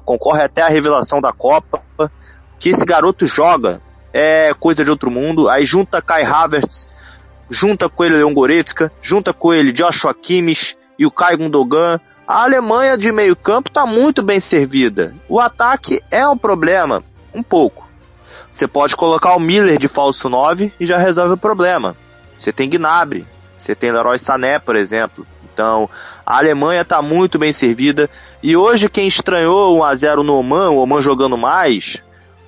Concorre 0.05 0.42
até 0.42 0.62
a 0.62 0.68
revelação 0.68 1.20
da 1.20 1.33
Copa. 1.33 1.81
Que 2.59 2.70
esse 2.70 2.85
garoto 2.85 3.26
joga 3.26 3.81
é 4.12 4.52
coisa 4.59 4.85
de 4.85 4.90
outro 4.90 5.09
mundo. 5.09 5.48
Aí 5.48 5.64
junta 5.64 6.02
Kai 6.02 6.24
Havertz, 6.24 6.88
junta 7.48 7.88
com 7.88 8.02
ele 8.02 8.16
Leon 8.16 8.35
Goretzka, 8.35 8.90
junta 9.00 9.33
com 9.33 9.55
ele 9.55 9.72
Joshua 9.72 10.12
Kimmich 10.14 10.76
e 10.98 11.06
o 11.06 11.11
Kai 11.11 11.37
Gundogan. 11.37 12.00
A 12.26 12.42
Alemanha 12.42 12.98
de 12.98 13.12
meio 13.12 13.37
campo 13.37 13.68
está 13.68 13.87
muito 13.87 14.22
bem 14.22 14.40
servida. 14.40 15.14
O 15.28 15.38
ataque 15.38 16.02
é 16.11 16.26
um 16.28 16.37
problema, 16.37 17.02
um 17.32 17.42
pouco. 17.42 17.87
Você 18.52 18.66
pode 18.66 18.96
colocar 18.96 19.37
o 19.37 19.40
Miller 19.40 19.78
de 19.78 19.87
falso 19.87 20.28
9 20.28 20.72
e 20.80 20.87
já 20.87 20.98
resolve 20.98 21.35
o 21.35 21.38
problema. 21.38 21.94
Você 22.37 22.52
tem 22.52 22.68
Gnabry, 22.68 23.26
você 23.56 23.74
tem 23.74 23.92
Leroy 23.92 24.18
Sané, 24.18 24.59
por 24.59 24.74
exemplo. 24.74 25.26
Então, 25.44 25.88
a 26.24 26.38
Alemanha 26.38 26.82
está 26.82 27.00
muito 27.00 27.38
bem 27.38 27.52
servida. 27.52 28.11
E 28.42 28.56
hoje 28.56 28.88
quem 28.88 29.06
estranhou 29.06 29.78
1 29.78 29.85
a 29.85 29.94
0 29.94 30.22
no 30.22 30.37
Oman, 30.38 30.70
o 30.70 30.78
Oman 30.78 31.00
jogando 31.00 31.37
mais, 31.37 32.02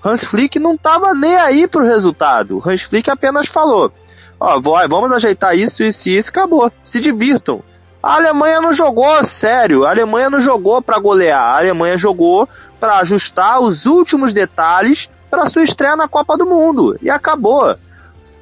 Hans 0.04 0.24
Flick 0.24 0.58
não 0.58 0.74
estava 0.74 1.14
nem 1.14 1.37
aí 1.37 1.66
pro 1.66 1.84
resultado. 1.84 2.62
Hans 2.64 2.82
Flick 2.82 3.11
apenas 3.11 3.48
falou: 3.48 3.92
"Ó, 4.38 4.61
vamos 4.88 5.12
ajeitar 5.12 5.56
isso, 5.56 5.82
isso 5.82 6.08
e 6.08 6.16
isso, 6.16 6.30
acabou. 6.30 6.70
Se 6.82 7.00
divirtam." 7.00 7.62
A 8.02 8.14
Alemanha 8.14 8.61
não 8.61 8.72
jogou 8.72 9.24
sério, 9.24 9.84
a 9.84 9.90
Alemanha 9.90 10.30
não 10.30 10.40
jogou 10.40 10.80
para 10.80 10.98
golear, 10.98 11.42
a 11.42 11.58
Alemanha 11.58 11.98
jogou 11.98 12.48
para 12.78 12.98
ajustar 12.98 13.61
os 13.61 13.87
últimos 13.87 14.32
detalhes 14.32 15.11
para 15.28 15.50
sua 15.50 15.64
estreia 15.64 15.96
na 15.96 16.08
Copa 16.08 16.37
do 16.37 16.46
Mundo. 16.46 16.96
E 17.02 17.11
acabou. 17.11 17.76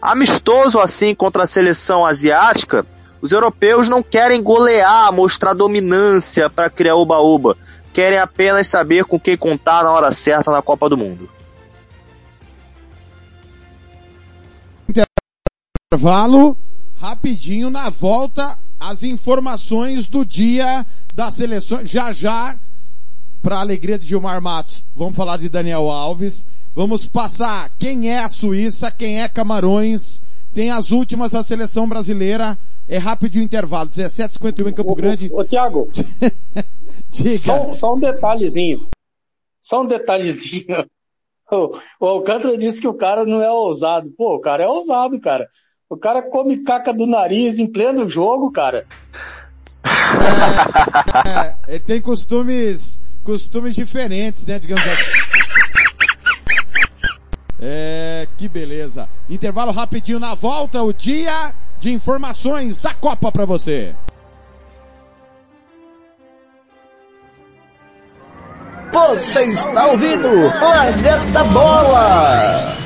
Amistoso 0.01 0.79
assim 0.79 1.15
contra 1.15 1.45
a 1.45 1.47
seleção 1.47 2.05
asiática, 2.05 2.87
os 3.21 3.33
europeus 3.33 3.89
não 3.89 4.03
querem 4.03 4.43
golear, 4.43 5.11
mostrar 5.11 5.55
dominância 5.55 6.51
para 6.51 6.69
criar 6.69 6.97
oba-oba. 6.97 7.57
Querem 7.93 8.19
apenas 8.19 8.67
saber 8.67 9.05
com 9.05 9.19
quem 9.19 9.39
contar 9.39 9.83
na 9.83 9.91
hora 9.91 10.13
certa 10.13 10.51
na 10.51 10.61
Copa 10.61 10.89
do 10.89 10.99
Mundo. 10.99 11.31
Intervalo, 15.91 16.57
rapidinho 17.01 17.71
na 17.71 17.89
volta, 17.89 18.59
as 18.79 19.03
informações 19.03 20.07
do 20.07 20.25
dia 20.25 20.85
da 21.15 21.31
seleção. 21.31 21.85
Já 21.85 22.13
já, 22.13 22.59
para 23.43 23.61
alegria 23.61 23.99
de 23.99 24.07
Gilmar 24.07 24.41
Matos, 24.41 24.85
vamos 24.95 25.17
falar 25.17 25.39
de 25.39 25.49
Daniel 25.49 25.89
Alves. 25.89 26.47
Vamos 26.75 27.09
passar 27.09 27.71
quem 27.79 28.11
é 28.11 28.19
a 28.19 28.29
Suíça, 28.29 28.91
quem 28.91 29.23
é 29.23 29.29
Camarões. 29.29 30.23
Tem 30.53 30.71
as 30.71 30.91
últimas 30.91 31.33
da 31.33 31.43
seleção 31.43 31.89
brasileira. 31.89 32.59
É 32.89 32.99
rápido 32.99 33.37
o 33.37 33.41
intervalo, 33.41 33.89
17h51 33.91 34.69
em 34.69 34.73
Campo 34.73 34.95
Grande. 34.95 35.31
Ô, 35.33 35.41
ô 35.41 35.45
Tiago, 35.45 35.91
só, 37.41 37.73
só, 37.73 37.95
um 37.95 37.99
detalhezinho. 37.99 38.87
Só 39.61 39.83
um 39.83 39.87
detalhezinho. 39.87 40.87
O, 41.49 41.79
o 42.01 42.07
Alcântara 42.07 42.59
disse 42.59 42.81
que 42.81 42.89
o 42.89 42.95
cara 42.95 43.25
não 43.25 43.41
é 43.41 43.49
ousado. 43.49 44.11
Pô, 44.19 44.35
o 44.35 44.41
cara 44.41 44.65
é 44.65 44.67
ousado, 44.67 45.21
cara. 45.21 45.49
O 45.89 45.97
cara 45.97 46.21
come 46.21 46.65
caca 46.65 46.93
do 46.93 47.07
nariz 47.07 47.61
em 47.61 47.67
pleno 47.67 48.09
jogo, 48.09 48.51
cara. 48.51 48.87
É, 49.85 51.29
é, 51.29 51.57
ele 51.69 51.81
tem 51.81 52.01
costumes, 52.01 53.01
costumes 53.23 53.77
diferentes, 53.77 54.45
né, 54.45 54.59
digamos 54.59 54.85
assim. 54.85 55.11
É, 57.61 58.27
que 58.37 58.49
beleza. 58.49 59.09
Intervalo 59.31 59.71
rapidinho 59.71 60.19
na 60.19 60.35
volta, 60.35 60.83
o 60.83 60.93
dia 60.93 61.55
de 61.79 61.93
informações 61.93 62.79
da 62.79 62.93
Copa 62.93 63.31
para 63.31 63.45
você. 63.45 63.95
Você 68.93 69.45
está 69.45 69.87
ouvindo 69.87 70.29
Planeta 70.59 71.45
Bola. 71.45 72.86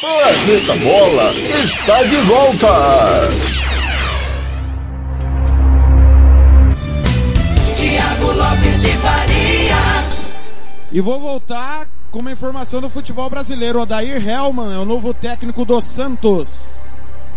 Planeta 0.00 0.74
Bola 0.84 1.32
está 1.64 2.02
de 2.02 2.16
volta. 2.16 2.66
Tiago 7.74 8.32
Lopes 8.32 8.82
de 8.82 8.88
Faria. 8.88 9.76
E 10.92 11.00
vou 11.00 11.18
voltar 11.18 11.88
com 12.10 12.18
uma 12.18 12.30
informação 12.30 12.82
do 12.82 12.90
futebol 12.90 13.30
brasileiro. 13.30 13.80
Odair 13.80 14.22
Hellman 14.28 14.74
é 14.74 14.78
o 14.78 14.84
novo 14.84 15.14
técnico 15.14 15.64
do 15.64 15.80
Santos. 15.80 16.78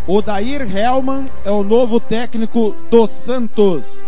Odair 0.06 0.64
Hellman 0.64 1.28
é 1.46 1.52
o 1.52 1.64
novo 1.64 1.98
técnico 1.98 2.76
do 2.92 3.08
Santos. 3.08 4.06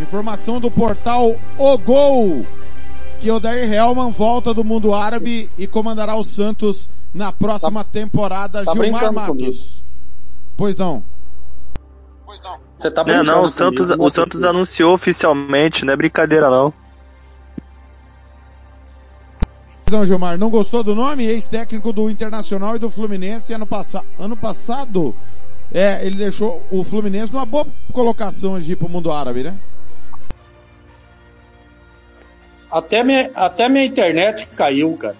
Informação 0.00 0.58
do 0.58 0.70
portal 0.70 1.36
O 1.58 1.76
Gol. 1.76 2.46
Que 3.20 3.30
Odair 3.30 3.70
Hellman 3.70 4.10
volta 4.10 4.54
do 4.54 4.64
mundo 4.64 4.94
árabe 4.94 5.50
e 5.58 5.66
comandará 5.66 6.16
o 6.16 6.24
Santos 6.24 6.88
na 7.14 7.32
próxima 7.32 7.84
temporada. 7.84 8.64
tá 8.64 8.72
Gilmar 8.72 9.12
Matos. 9.12 9.36
comigo. 9.36 9.58
Pois 10.56 10.76
não. 10.76 11.02
Você 12.72 12.90
tá 12.90 13.02
Não, 13.02 13.04
brincando 13.04 13.30
não, 13.30 13.42
o 13.42 13.48
Santos, 13.48 13.86
comigo, 13.88 14.04
o 14.06 14.10
Santos 14.10 14.42
anunciou 14.42 14.94
oficialmente, 14.94 15.84
não 15.84 15.92
é 15.92 15.96
brincadeira 15.96 16.48
não. 16.48 16.72
Não, 19.90 20.06
Gilmar, 20.06 20.38
não 20.38 20.48
gostou 20.48 20.82
do 20.82 20.94
nome? 20.94 21.26
Ex-técnico 21.26 21.92
do 21.92 22.08
Internacional 22.08 22.76
e 22.76 22.78
do 22.78 22.88
Fluminense 22.88 23.52
ano, 23.52 23.66
passa 23.66 24.02
ano 24.18 24.34
passado. 24.34 25.14
É, 25.70 26.06
ele 26.06 26.16
deixou 26.16 26.66
o 26.70 26.82
Fluminense 26.82 27.30
numa 27.30 27.44
boa 27.44 27.66
colocação 27.92 28.58
de 28.58 28.72
ir 28.72 28.76
pro 28.76 28.88
mundo 28.88 29.12
árabe, 29.12 29.42
né? 29.42 29.54
Até 32.70 33.04
minha, 33.04 33.30
até 33.34 33.68
minha 33.68 33.84
internet 33.84 34.46
caiu, 34.56 34.96
cara. 34.96 35.16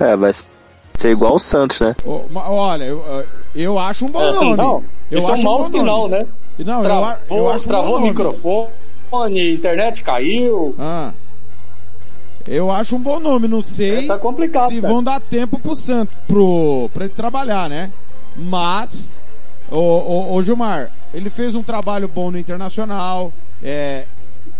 É, 0.00 0.16
vai 0.16 0.32
ser 0.32 1.10
igual 1.10 1.34
o 1.34 1.38
Santos, 1.38 1.80
né? 1.80 1.94
Olha, 2.34 2.84
eu, 2.84 3.04
eu 3.54 3.78
acho 3.78 4.04
um 4.04 4.08
bom 4.08 4.20
É, 4.22 4.32
nome. 4.32 4.56
não, 4.56 4.84
eu 5.10 5.18
isso 5.20 5.28
é 5.28 5.32
acho 5.32 5.40
um 5.40 5.44
mau 5.44 5.58
bom 5.58 5.64
sinal, 5.64 6.08
nome. 6.08 6.10
né? 6.10 6.18
Não, 6.64 6.82
eu, 6.84 7.04
a- 7.04 7.14
Travou, 7.14 7.38
eu 7.38 7.50
acho 7.50 7.64
um 7.64 7.68
travou 7.68 7.90
bom 7.98 8.04
o 8.04 8.08
microfone, 8.08 9.54
internet 9.54 10.02
caiu. 10.02 10.74
Ah. 10.78 11.12
Eu 12.46 12.70
acho 12.70 12.96
um 12.96 13.00
bom 13.00 13.20
nome, 13.20 13.46
não 13.46 13.60
sei 13.60 14.04
É, 14.04 14.06
tá 14.06 14.18
complicado, 14.18 14.70
se 14.70 14.80
cara. 14.80 14.92
vão 14.92 15.02
dar 15.02 15.20
tempo 15.20 15.58
pro 15.58 15.74
Santos, 15.74 16.16
pro, 16.26 16.88
pra 16.94 17.04
ele 17.04 17.12
trabalhar, 17.14 17.68
né? 17.68 17.92
Mas, 18.36 19.20
ô, 19.70 19.78
ô, 19.78 20.34
ô 20.34 20.42
Gilmar, 20.42 20.90
ele 21.12 21.28
fez 21.28 21.54
um 21.54 21.62
trabalho 21.62 22.08
bom 22.08 22.30
no 22.30 22.38
Internacional, 22.38 23.32
é, 23.62 24.06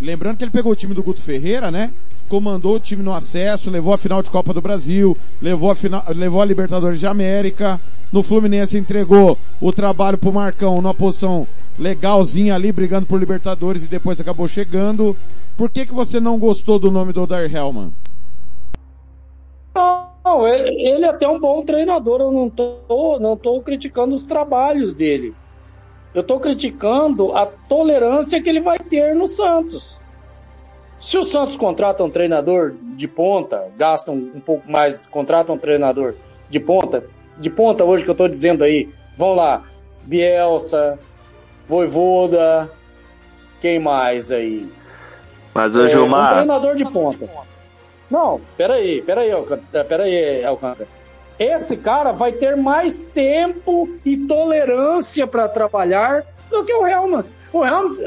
lembrando 0.00 0.36
que 0.36 0.44
ele 0.44 0.50
pegou 0.50 0.72
o 0.72 0.76
time 0.76 0.92
do 0.94 1.02
Guto 1.02 1.22
Ferreira, 1.22 1.70
né? 1.70 1.90
Comandou 2.28 2.74
o 2.74 2.80
time 2.80 3.02
no 3.02 3.12
acesso, 3.12 3.70
levou 3.70 3.94
a 3.94 3.98
final 3.98 4.22
de 4.22 4.30
Copa 4.30 4.52
do 4.52 4.60
Brasil, 4.60 5.16
levou 5.40 5.70
a 5.70 5.74
final, 5.74 6.04
levou 6.08 6.42
a 6.42 6.44
Libertadores 6.44 7.00
de 7.00 7.06
América, 7.06 7.80
no 8.12 8.22
Fluminense 8.22 8.76
entregou 8.76 9.38
o 9.60 9.72
trabalho 9.72 10.18
pro 10.18 10.32
Marcão 10.32 10.76
numa 10.76 10.94
posição 10.94 11.46
legalzinha 11.78 12.54
ali, 12.54 12.70
brigando 12.70 13.06
por 13.06 13.18
Libertadores 13.18 13.84
e 13.84 13.88
depois 13.88 14.20
acabou 14.20 14.46
chegando. 14.46 15.16
Por 15.56 15.70
que 15.70 15.86
que 15.86 15.94
você 15.94 16.20
não 16.20 16.38
gostou 16.38 16.78
do 16.78 16.90
nome 16.90 17.12
do 17.12 17.22
Odair 17.22 17.54
Hellman? 17.54 17.92
Não, 19.74 20.46
ele, 20.46 20.68
ele 20.86 21.04
é 21.06 21.08
até 21.08 21.26
um 21.26 21.40
bom 21.40 21.62
treinador, 21.62 22.20
eu 22.20 22.30
não 22.30 22.50
tô, 22.50 23.18
não 23.18 23.36
tô 23.36 23.60
criticando 23.62 24.14
os 24.14 24.24
trabalhos 24.24 24.94
dele. 24.94 25.34
Eu 26.14 26.20
estou 26.20 26.38
criticando 26.38 27.34
a 27.34 27.46
tolerância 27.46 28.42
que 28.42 28.48
ele 28.48 28.60
vai 28.60 28.78
ter 28.78 29.14
no 29.14 29.26
Santos. 29.26 29.98
Se 31.00 31.16
o 31.16 31.22
Santos 31.22 31.56
contrata 31.56 32.02
um 32.02 32.10
treinador 32.10 32.74
de 32.96 33.06
ponta, 33.06 33.68
gastam 33.76 34.14
um 34.14 34.40
pouco 34.40 34.70
mais, 34.70 35.00
contratam 35.10 35.54
um 35.54 35.58
treinador 35.58 36.14
de 36.50 36.58
ponta, 36.58 37.04
de 37.36 37.48
ponta 37.48 37.84
hoje 37.84 38.04
que 38.04 38.10
eu 38.10 38.12
estou 38.12 38.28
dizendo 38.28 38.64
aí, 38.64 38.88
vão 39.16 39.34
lá, 39.34 39.62
Bielsa, 40.02 40.98
Voivoda, 41.68 42.68
quem 43.60 43.78
mais 43.78 44.32
aí? 44.32 44.68
Mas 45.54 45.76
o 45.76 45.84
É, 45.84 45.88
Gilmar, 45.88 46.32
Um 46.32 46.36
treinador 46.36 46.74
de 46.74 46.84
ponta. 46.90 47.28
Não, 48.10 48.40
peraí, 48.56 49.02
peraí, 49.02 49.30
Alcântara, 49.30 49.84
peraí, 49.84 50.44
Alcântara. 50.44 50.88
Esse 51.38 51.76
cara 51.76 52.10
vai 52.10 52.32
ter 52.32 52.56
mais 52.56 53.00
tempo 53.00 53.88
e 54.04 54.16
tolerância 54.16 55.26
para 55.26 55.46
trabalhar 55.48 56.24
do 56.50 56.64
que 56.64 56.72
o 56.72 56.86
Helmas. 56.86 57.32
O 57.52 57.64
Helmas, 57.64 58.00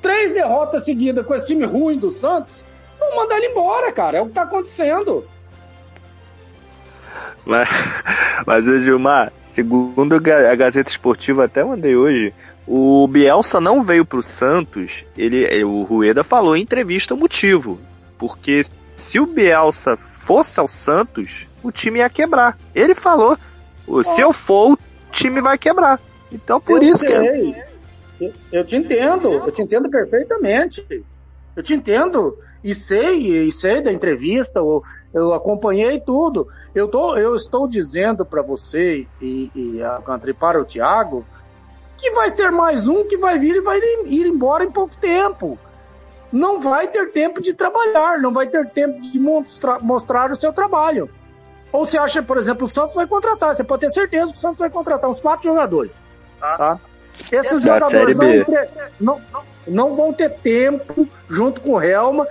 três 0.00 0.32
derrotas 0.32 0.84
seguidas 0.84 1.24
com 1.24 1.34
esse 1.34 1.46
time 1.46 1.64
ruim 1.64 1.98
do 1.98 2.10
Santos, 2.10 2.64
vão 2.98 3.16
mandar 3.16 3.36
ele 3.38 3.48
embora, 3.48 3.92
cara. 3.92 4.18
É 4.18 4.20
o 4.22 4.26
que 4.26 4.32
tá 4.32 4.42
acontecendo. 4.42 5.24
mas, 7.44 7.68
mas 8.46 8.64
Gilmar, 8.64 9.32
segundo 9.42 10.14
a 10.16 10.54
Gazeta 10.54 10.90
Esportiva, 10.90 11.44
até 11.44 11.64
mandei 11.64 11.96
hoje, 11.96 12.32
o 12.66 13.06
Bielsa 13.08 13.60
não 13.60 13.82
veio 13.82 14.04
pro 14.04 14.22
Santos, 14.22 15.04
ele, 15.16 15.64
o 15.64 15.82
Rueda 15.82 16.22
falou 16.22 16.56
em 16.56 16.62
entrevista 16.62 17.14
o 17.14 17.18
motivo. 17.18 17.80
Porque 18.18 18.62
se 18.94 19.18
o 19.18 19.26
Bielsa 19.26 19.96
fosse 19.96 20.60
ao 20.60 20.68
Santos, 20.68 21.48
o 21.62 21.72
time 21.72 21.98
ia 21.98 22.10
quebrar. 22.10 22.56
Ele 22.74 22.94
falou, 22.94 23.36
"O- 23.86 24.04
se 24.04 24.20
eu 24.20 24.32
for, 24.32 24.72
o 24.74 24.78
time 25.10 25.40
vai 25.40 25.56
quebrar. 25.58 25.98
Então 26.30 26.60
por 26.60 26.82
eu 26.82 26.90
isso 26.94 27.04
que... 27.04 27.10
sei. 27.10 27.50
Eu, 27.50 27.69
eu 28.52 28.64
te 28.64 28.76
entendo, 28.76 29.32
eu 29.32 29.52
te 29.52 29.62
entendo 29.62 29.88
perfeitamente. 29.88 31.04
Eu 31.56 31.62
te 31.62 31.74
entendo 31.74 32.36
e 32.62 32.74
sei, 32.74 33.46
e 33.46 33.52
sei 33.52 33.82
da 33.82 33.92
entrevista, 33.92 34.58
eu, 34.58 34.82
eu 35.12 35.32
acompanhei 35.32 36.00
tudo. 36.00 36.48
Eu, 36.74 36.88
tô, 36.88 37.16
eu 37.16 37.34
estou 37.34 37.68
dizendo 37.68 38.24
para 38.24 38.42
você 38.42 39.06
e, 39.20 39.50
e, 39.54 39.82
Alcântara, 39.82 40.30
e 40.30 40.34
para 40.34 40.60
o 40.60 40.64
Thiago 40.64 41.24
que 42.00 42.10
vai 42.12 42.30
ser 42.30 42.50
mais 42.50 42.88
um 42.88 43.04
que 43.04 43.16
vai 43.18 43.38
vir 43.38 43.56
e 43.56 43.60
vai 43.60 43.78
ir 43.78 44.26
embora 44.26 44.64
em 44.64 44.70
pouco 44.70 44.96
tempo. 44.96 45.58
Não 46.32 46.58
vai 46.60 46.88
ter 46.88 47.12
tempo 47.12 47.42
de 47.42 47.52
trabalhar, 47.52 48.18
não 48.18 48.32
vai 48.32 48.46
ter 48.46 48.66
tempo 48.70 49.00
de 49.00 49.18
mostrar, 49.18 49.80
mostrar 49.80 50.30
o 50.30 50.36
seu 50.36 50.52
trabalho. 50.52 51.10
Ou 51.72 51.86
você 51.86 51.98
acha, 51.98 52.22
por 52.22 52.38
exemplo, 52.38 52.66
o 52.66 52.68
Santos 52.68 52.94
vai 52.94 53.06
contratar, 53.06 53.54
você 53.54 53.62
pode 53.62 53.80
ter 53.80 53.90
certeza 53.90 54.32
que 54.32 54.38
o 54.38 54.40
Santos 54.40 54.58
vai 54.58 54.70
contratar 54.70 55.10
uns 55.10 55.20
quatro 55.20 55.44
jogadores. 55.44 56.02
Tá? 56.40 56.80
Esses 57.30 57.62
Da 57.62 57.78
jogadores 57.78 58.16
não, 58.16 58.26
não- 59.00 59.20
não 59.66 59.96
vão 59.96 60.12
ter 60.12 60.30
tempo 60.30 61.06
junto 61.28 61.60
com 61.60 61.72
o 61.72 61.82
Helma 61.82 62.26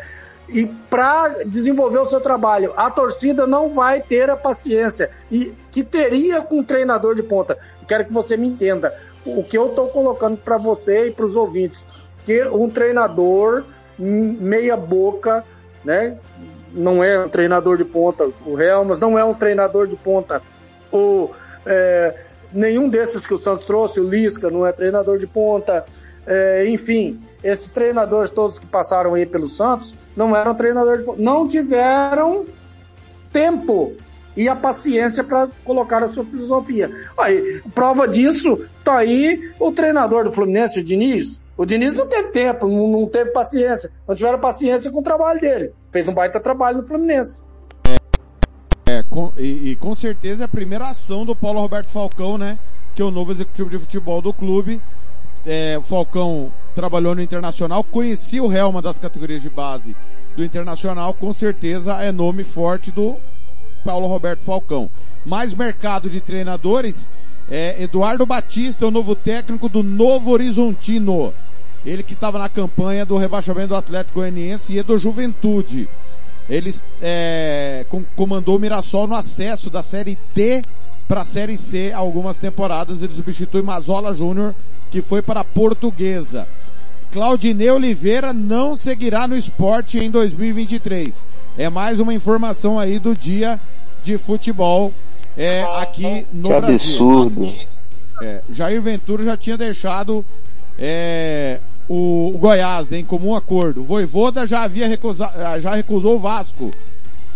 e 0.47 0.65
para 0.89 1.43
desenvolver 1.45 1.99
o 1.99 2.06
seu 2.06 2.19
trabalho. 2.19 2.73
A 2.75 2.89
torcida 2.89 3.45
não 3.45 3.73
vai 3.73 4.02
ter 4.02 4.30
a 4.30 4.36
paciência 4.36 5.10
e 5.32 5.54
que 5.71 5.84
teria 5.84 6.41
com 6.41 6.60
um 6.60 6.63
treinador 6.63 7.15
de 7.15 7.23
ponta. 7.23 7.58
Eu 7.82 7.88
quero 7.88 8.06
que 8.06 8.13
você 8.13 8.36
me 8.36 8.47
entenda 8.47 8.93
o 9.25 9.43
que 9.43 9.58
eu 9.58 9.67
estou 9.67 9.88
colocando 9.89 10.38
para 10.38 10.58
você 10.58 11.08
e 11.08 11.12
para 11.12 11.25
os 11.25 11.36
ouvintes, 11.36 11.86
que 12.25 12.43
um 12.45 12.69
treinador 12.69 13.63
hum, 13.99 14.38
meia 14.39 14.75
boca, 14.75 15.43
né? 15.84 16.17
Não 16.71 17.04
é 17.04 17.25
um 17.25 17.30
treinador 17.30 17.78
de 17.78 17.86
ponta. 17.86 18.30
O 18.45 18.60
Helmas 18.60 18.99
não 18.99 19.17
é 19.17 19.23
um 19.23 19.34
treinador 19.34 19.88
de 19.88 19.95
ponta. 19.95 20.41
O 20.91 21.30
é, 21.65 22.15
nenhum 22.53 22.89
desses 22.89 23.25
que 23.25 23.33
o 23.33 23.38
Santos 23.38 23.65
trouxe, 23.65 23.99
o 23.99 24.09
Lisca 24.09 24.49
não 24.49 24.65
é 24.65 24.71
treinador 24.71 25.17
de 25.17 25.27
ponta. 25.27 25.85
É, 26.25 26.69
enfim, 26.69 27.19
esses 27.43 27.71
treinadores 27.71 28.29
todos 28.29 28.59
que 28.59 28.65
passaram 28.65 29.13
aí 29.15 29.25
pelo 29.25 29.47
Santos 29.47 29.95
não 30.15 30.35
eram 30.35 30.53
treinadores 30.53 31.05
de. 31.05 31.21
Não 31.21 31.47
tiveram 31.47 32.45
tempo 33.31 33.95
e 34.35 34.47
a 34.47 34.55
paciência 34.55 35.23
para 35.23 35.49
colocar 35.65 36.03
a 36.03 36.07
sua 36.07 36.23
filosofia. 36.23 36.89
Aí, 37.17 37.62
prova 37.73 38.07
disso, 38.07 38.65
tá 38.83 38.99
aí 38.99 39.51
o 39.59 39.71
treinador 39.71 40.23
do 40.23 40.31
Fluminense, 40.31 40.79
o 40.79 40.83
Diniz. 40.83 41.41
O 41.57 41.65
Diniz 41.65 41.93
não 41.93 42.07
teve 42.07 42.29
tempo, 42.29 42.67
não, 42.67 42.88
não 42.88 43.05
teve 43.07 43.31
paciência. 43.31 43.91
Não 44.07 44.15
tiveram 44.15 44.39
paciência 44.39 44.91
com 44.91 44.99
o 44.99 45.03
trabalho 45.03 45.41
dele. 45.41 45.73
Fez 45.91 46.07
um 46.07 46.13
baita 46.13 46.39
trabalho 46.39 46.77
no 46.77 46.88
Fluminense. 46.88 47.41
Com- 49.09 49.31
e, 49.37 49.71
e 49.71 49.75
com 49.75 49.95
certeza 49.95 50.43
é 50.43 50.45
a 50.45 50.47
primeira 50.47 50.87
ação 50.87 51.25
do 51.25 51.35
Paulo 51.35 51.59
Roberto 51.59 51.89
Falcão, 51.89 52.37
né? 52.37 52.59
Que 52.95 53.01
é 53.01 53.05
o 53.05 53.11
novo 53.11 53.31
executivo 53.31 53.69
de 53.69 53.79
futebol 53.79 54.21
do 54.21 54.31
clube. 54.33 54.79
É, 55.45 55.77
o 55.77 55.81
Falcão 55.81 56.51
trabalhou 56.75 57.15
no 57.15 57.21
Internacional, 57.21 57.83
conhecia 57.83 58.43
o 58.43 58.51
Helma 58.51 58.81
das 58.81 58.99
categorias 58.99 59.41
de 59.41 59.49
base 59.49 59.95
do 60.35 60.43
Internacional, 60.43 61.13
com 61.13 61.33
certeza 61.33 61.93
é 61.93 62.11
nome 62.11 62.43
forte 62.43 62.91
do 62.91 63.15
Paulo 63.83 64.05
Roberto 64.07 64.43
Falcão. 64.43 64.89
Mais 65.25 65.53
mercado 65.53 66.09
de 66.09 66.21
treinadores, 66.21 67.09
é 67.49 67.81
Eduardo 67.81 68.25
Batista, 68.25 68.85
o 68.85 68.91
novo 68.91 69.15
técnico 69.15 69.67
do 69.67 69.81
Novo 69.81 70.31
Horizontino. 70.31 71.33
Ele 71.85 72.03
que 72.03 72.13
estava 72.13 72.37
na 72.37 72.49
campanha 72.49 73.05
do 73.05 73.17
rebaixamento 73.17 73.69
do 73.69 73.75
Atlético 73.75 74.19
Goianiense 74.19 74.77
e 74.77 74.83
do 74.83 74.97
Juventude. 74.97 75.89
Ele 76.49 76.73
é, 77.01 77.85
com- 77.89 78.03
comandou 78.15 78.55
o 78.55 78.59
Mirassol 78.59 79.07
no 79.07 79.15
acesso 79.15 79.69
da 79.69 79.83
Série 79.83 80.17
D 80.33 80.62
para 81.07 81.21
a 81.21 81.25
Série 81.25 81.57
C 81.57 81.91
algumas 81.93 82.38
temporadas. 82.38 83.01
Ele 83.03 83.13
substitui 83.13 83.62
Mazola 83.62 84.13
Júnior, 84.15 84.55
que 84.89 85.01
foi 85.01 85.21
para 85.21 85.41
a 85.41 85.45
Portuguesa. 85.45 86.47
Claudinei 87.12 87.69
Oliveira 87.71 88.31
não 88.33 88.75
seguirá 88.75 89.27
no 89.27 89.35
esporte 89.35 89.97
em 89.99 90.09
2023. 90.12 91.27
É 91.57 91.69
mais 91.69 91.99
uma 91.99 92.13
informação 92.13 92.79
aí 92.79 92.99
do 92.99 93.15
dia 93.15 93.59
de 94.03 94.17
futebol 94.17 94.93
é, 95.38 95.63
aqui 95.81 96.25
no 96.31 96.49
Que 96.49 96.59
Brasil. 96.62 96.71
absurdo. 97.09 97.53
É, 98.21 98.41
Jair 98.49 98.81
Ventura 98.81 99.23
já 99.23 99.38
tinha 99.38 99.57
deixado 99.57 100.23
é, 100.77 101.59
o, 101.89 102.32
o 102.36 102.38
Goiás 102.38 102.89
né, 102.89 102.99
em 102.99 103.06
comum 103.06 103.36
acordo. 103.36 103.84
Voivoda 103.84 104.45
já 104.45 104.63
havia 104.63 104.88
recusa, 104.88 105.30
já 105.60 105.75
recusou 105.75 106.15
o 106.15 106.19
Vasco, 106.19 106.69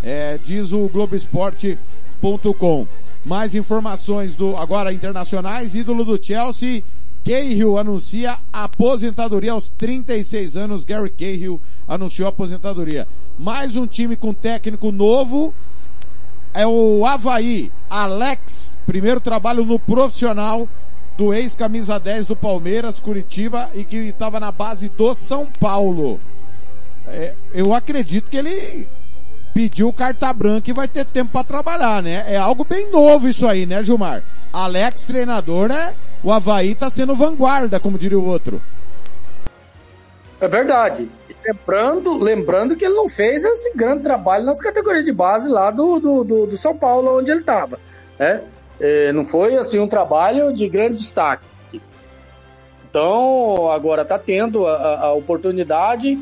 é, 0.03 0.37
diz 0.37 0.71
o 0.71 0.87
Globoesporte.com. 0.87 2.87
Mais 3.25 3.55
informações 3.55 4.35
do 4.35 4.55
agora 4.55 4.93
internacionais, 4.93 5.75
ídolo 5.75 6.05
do 6.05 6.23
Chelsea, 6.23 6.83
Cahill 7.25 7.77
anuncia 7.77 8.37
aposentadoria 8.51 9.53
aos 9.53 9.69
36 9.69 10.57
anos. 10.57 10.83
Gary 10.83 11.09
Cahill 11.09 11.59
anunciou 11.87 12.27
aposentadoria. 12.27 13.07
Mais 13.39 13.77
um 13.77 13.87
time 13.87 14.17
com 14.17 14.33
técnico 14.33 14.91
novo 14.91 15.53
é 16.53 16.67
o 16.67 17.05
Havaí. 17.05 17.71
Alex, 17.89 18.77
primeiro 18.85 19.21
trabalho 19.21 19.63
no 19.63 19.79
profissional 19.79 20.67
do 21.17 21.33
ex-camisa 21.33 21.99
10 21.99 22.25
do 22.25 22.35
Palmeiras, 22.35 22.99
Curitiba, 22.99 23.69
e 23.73 23.83
que 23.83 23.97
estava 23.97 24.39
na 24.39 24.51
base 24.51 24.89
do 24.89 25.13
São 25.13 25.47
Paulo. 25.59 26.19
É, 27.07 27.33
eu 27.53 27.73
acredito 27.73 28.29
que 28.29 28.37
ele 28.37 28.87
pediu 29.53 29.93
carta 29.93 30.33
branca 30.33 30.69
e 30.69 30.73
vai 30.73 30.87
ter 30.87 31.05
tempo 31.05 31.31
para 31.31 31.43
trabalhar, 31.43 32.01
né? 32.01 32.23
É 32.27 32.37
algo 32.37 32.65
bem 32.65 32.89
novo 32.89 33.27
isso 33.27 33.47
aí, 33.47 33.65
né, 33.65 33.83
Gilmar? 33.83 34.23
Alex, 34.51 35.05
treinador, 35.05 35.69
né? 35.69 35.93
O 36.23 36.31
Havaí 36.31 36.73
tá 36.73 36.89
sendo 36.89 37.13
vanguarda, 37.13 37.79
como 37.79 37.97
diria 37.97 38.17
o 38.17 38.25
outro. 38.25 38.61
É 40.41 40.47
verdade. 40.47 41.09
Lembrando, 41.45 42.17
lembrando 42.17 42.75
que 42.75 42.85
ele 42.85 42.95
não 42.95 43.09
fez 43.09 43.43
esse 43.43 43.75
grande 43.75 44.03
trabalho 44.03 44.45
nas 44.45 44.61
categorias 44.61 45.03
de 45.03 45.11
base 45.11 45.49
lá 45.49 45.69
do, 45.69 45.99
do, 45.99 46.23
do, 46.23 46.45
do 46.47 46.57
São 46.57 46.75
Paulo, 46.75 47.19
onde 47.19 47.31
ele 47.31 47.41
estava. 47.41 47.77
Né? 48.17 48.41
É, 48.79 49.11
não 49.13 49.23
foi 49.25 49.55
assim 49.57 49.79
um 49.79 49.87
trabalho 49.87 50.51
de 50.53 50.67
grande 50.67 50.95
destaque. 50.99 51.45
Então, 52.89 53.71
agora 53.71 54.03
está 54.03 54.19
tendo 54.19 54.67
a, 54.67 54.99
a- 55.07 55.13
oportunidade. 55.13 56.17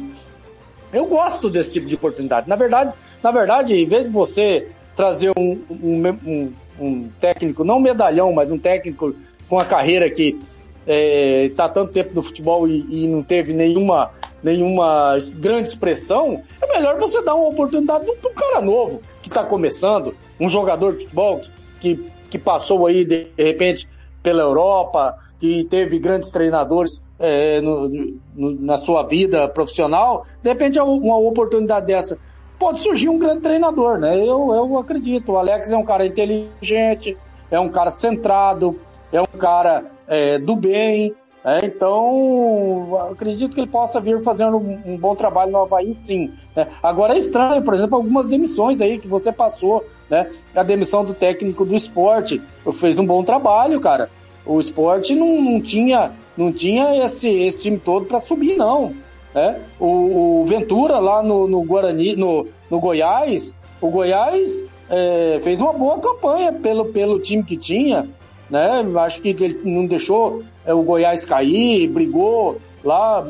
Eu 0.94 1.06
gosto 1.06 1.50
desse 1.50 1.72
tipo 1.72 1.88
de 1.88 1.96
oportunidade. 1.96 2.48
Na 2.48 2.56
verdade, 2.56 2.94
na 3.22 3.32
verdade, 3.32 3.76
em 3.76 3.86
vez 3.88 4.06
de 4.06 4.10
você 4.10 4.68
trazer 4.96 5.32
um, 5.38 5.60
um, 5.70 6.08
um- 6.26 6.54
um 6.80 7.10
técnico, 7.20 7.64
não 7.64 7.80
medalhão, 7.80 8.32
mas 8.34 8.52
um 8.52 8.58
técnico 8.58 9.14
com 9.50 9.60
a 9.60 9.66
carreira 9.66 10.10
que 10.10 10.40
está 10.88 11.70
tanto 11.70 11.92
tempo 11.94 12.12
no 12.16 12.24
futebol 12.24 12.68
e, 12.68 13.04
e 13.04 13.08
não 13.08 13.22
teve 13.22 13.54
nenhuma, 13.54 14.12
nenhuma 14.42 15.16
grande 15.38 15.68
expressão, 15.70 16.42
é 16.62 16.68
melhor 16.68 16.98
você 16.98 17.22
dar 17.22 17.36
uma 17.36 17.50
oportunidade 17.50 18.06
para 18.20 18.32
um 18.32 18.34
cara 18.34 18.62
novo 18.62 19.02
que 19.22 19.30
está 19.30 19.44
começando, 19.44 20.16
um 20.40 20.50
jogador 20.50 20.94
de 20.94 21.04
futebol 21.04 21.42
que, 21.80 21.96
que 21.96 22.21
passou 22.38 22.86
aí 22.88 23.06
de, 23.06 23.28
repente 23.38 23.88
pela 24.22 24.44
Europa, 24.44 25.18
que 25.40 25.64
teve 25.66 25.98
grandes 26.00 26.30
treinadores 26.30 27.02
é, 27.20 27.62
no- 27.62 27.88
no- 28.36 28.62
na 28.62 28.78
sua 28.78 29.04
vida 29.04 29.48
profissional, 29.48 30.26
de 30.42 30.50
repente 30.50 30.80
é 30.80 30.84
uma 30.84 31.18
oportunidade 31.18 31.86
dessa 31.86 32.18
pode 32.62 32.80
surgir 32.80 33.10
um 33.10 33.18
grande 33.18 33.42
treinador, 33.42 33.98
né? 33.98 34.16
Eu, 34.20 34.54
eu 34.54 34.78
acredito. 34.78 35.32
O 35.32 35.38
Alex 35.38 35.72
é 35.72 35.78
um 35.78 35.84
cara 35.84 36.06
inteligente, 36.06 37.18
é 37.50 37.60
um 37.60 37.70
cara 37.70 37.90
centrado, 37.90 38.80
é 39.12 39.20
um 39.20 39.38
cara 39.40 39.86
é, 40.08 40.38
do 40.38 40.56
bem. 40.56 41.16
É, 41.44 41.66
então, 41.66 42.96
acredito 43.12 43.56
que 43.56 43.62
ele 43.62 43.70
possa 43.72 44.00
vir 44.00 44.22
fazendo 44.22 44.58
um, 44.58 44.80
um 44.86 44.96
bom 44.96 45.16
trabalho 45.16 45.52
no 45.52 45.64
Havaí, 45.64 45.92
sim. 45.92 46.32
Né? 46.56 46.68
Agora 46.84 47.16
é 47.16 47.18
estranho, 47.18 47.64
por 47.64 47.74
exemplo, 47.74 47.96
algumas 47.96 48.30
demissões 48.30 48.80
aí 48.80 49.00
que 49.00 49.08
você 49.08 49.32
passou, 49.32 49.84
né? 50.12 50.30
A 50.56 50.62
demissão 50.62 51.04
do 51.04 51.16
técnico 51.16 51.66
do 51.66 51.76
esporte 51.76 52.40
fez 52.74 53.00
um 53.00 53.06
bom 53.06 53.24
trabalho, 53.24 53.80
cara. 53.80 54.12
O 54.46 54.60
esporte 54.60 55.16
não, 55.16 55.42
não 55.42 55.60
tinha, 55.60 56.12
não 56.38 56.52
tinha 56.52 57.04
esse, 57.04 57.30
esse 57.30 57.64
time 57.64 57.80
todo 57.80 58.06
para 58.06 58.20
subir, 58.20 58.56
não. 58.58 58.94
Né? 59.34 59.60
O, 59.80 60.42
o, 60.42 60.46
Ventura 60.46 61.00
lá 61.00 61.24
no, 61.24 61.48
no 61.48 61.64
Guarani, 61.64 62.16
no, 62.16 62.46
no 62.70 62.80
Goiás, 62.80 63.56
o 63.80 63.90
Goiás 63.90 64.68
é, 64.90 65.40
fez 65.42 65.62
uma 65.62 65.74
boa 65.74 66.00
campanha 66.00 66.52
pelo, 66.54 66.86
pelo 66.86 67.20
time 67.20 67.44
que 67.44 67.56
tinha 67.56 68.08
né? 68.52 68.86
Acho 69.00 69.22
que 69.22 69.30
ele 69.30 69.62
não 69.64 69.86
deixou 69.86 70.44
é, 70.66 70.74
o 70.74 70.84
Goiás 70.84 71.26
cair, 71.26 71.88
brigou 71.88 72.58
lá. 72.84 73.26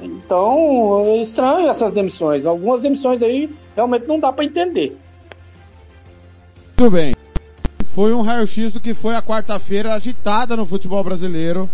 Então, 0.00 1.04
é 1.06 1.16
estranho 1.16 1.68
essas 1.68 1.92
demissões. 1.92 2.46
Algumas 2.46 2.80
demissões 2.80 3.20
aí 3.20 3.50
realmente 3.74 4.06
não 4.06 4.20
dá 4.20 4.32
para 4.32 4.44
entender. 4.44 4.96
Muito 6.80 6.92
bem. 6.92 7.14
Foi 7.94 8.14
um 8.14 8.22
raio-x 8.22 8.72
do 8.72 8.80
que 8.80 8.94
foi 8.94 9.14
a 9.14 9.20
quarta-feira 9.20 9.92
agitada 9.92 10.56
no 10.56 10.64
futebol 10.64 11.04
brasileiro. 11.04 11.68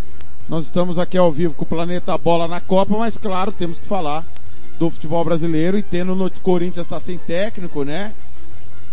Nós 0.49 0.65
estamos 0.65 0.99
aqui 0.99 1.17
ao 1.17 1.31
vivo 1.31 1.55
com 1.55 1.63
o 1.63 1.69
Planeta 1.69 2.19
Bola 2.19 2.49
na 2.49 2.61
Copa, 2.61 2.99
mas 2.99 3.17
claro, 3.17 3.53
temos 3.53 3.79
que 3.79 3.87
falar 3.87 4.27
do 4.81 4.91
futebol 4.91 5.25
brasileiro 5.25 5.79
e 5.79 5.83
tendo 5.85 6.17
no 6.17 6.29
Corinthians 6.43 6.87
está 6.87 6.99
sem 6.99 7.19
técnico, 7.19 7.85
né? 7.85 8.15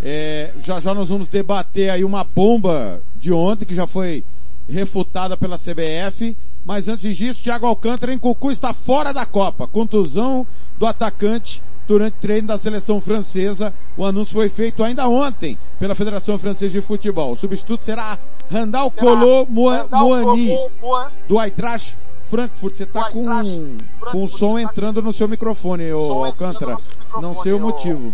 É, 0.03 0.53
já 0.61 0.79
já 0.79 0.93
nós 0.93 1.09
vamos 1.09 1.27
debater 1.27 1.89
aí 1.89 2.03
uma 2.03 2.23
bomba 2.23 3.01
de 3.15 3.33
ontem 3.33 3.65
que 3.65 3.73
já 3.73 3.87
foi 3.87 4.23
refutada 4.69 5.35
pela 5.35 5.57
CBF. 5.57 6.37
Mas 6.63 6.87
antes 6.87 7.17
disso, 7.17 7.41
Thiago 7.41 7.65
Alcântara 7.65 8.13
em 8.13 8.19
Cucu 8.19 8.51
está 8.51 8.71
fora 8.71 9.11
da 9.11 9.25
Copa. 9.25 9.65
Contusão 9.65 10.45
do 10.77 10.85
atacante 10.85 11.59
durante 11.87 12.15
o 12.15 12.21
treino 12.21 12.47
da 12.47 12.57
seleção 12.57 12.99
francesa. 12.99 13.73
O 13.97 14.05
anúncio 14.05 14.33
foi 14.33 14.49
feito 14.49 14.83
ainda 14.83 15.07
ontem 15.07 15.57
pela 15.79 15.95
Federação 15.95 16.37
Francesa 16.39 16.73
de 16.73 16.81
Futebol. 16.81 17.31
O 17.31 17.35
substituto 17.35 17.83
será 17.83 18.17
Randall 18.49 18.91
Colo 18.91 19.45
Moani 19.47 20.57
do 21.27 21.41
Eintracht 21.41 21.97
Frankfurt. 22.29 22.75
Você 22.75 22.83
está 22.83 23.11
com, 23.11 23.77
com 24.11 24.23
o 24.23 24.27
som 24.27 24.57
entrando 24.57 25.01
no 25.01 25.13
seu 25.13 25.27
microfone, 25.27 25.91
ô 25.93 26.23
Alcântara. 26.23 26.77
Não 27.21 27.35
sei 27.35 27.53
o 27.53 27.59
motivo. 27.59 28.13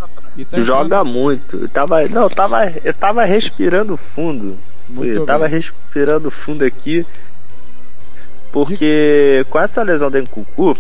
Tá 0.49 0.59
Joga 0.59 1.03
muito. 1.03 1.57
Eu 1.57 1.69
tava, 1.69 2.07
não, 2.07 2.23
eu 2.23 2.29
tava, 2.29 2.69
eu 2.83 2.93
tava 2.93 3.23
respirando 3.23 3.95
fundo. 3.95 4.57
Muito 4.89 5.11
eu 5.11 5.25
tava 5.25 5.47
bem. 5.47 5.55
respirando 5.55 6.31
fundo 6.31 6.65
aqui. 6.65 7.05
Porque 8.51 9.45
com 9.49 9.59
essa 9.59 9.83
lesão 9.83 10.09
do 10.09 10.19
Nkunku, 10.19 10.75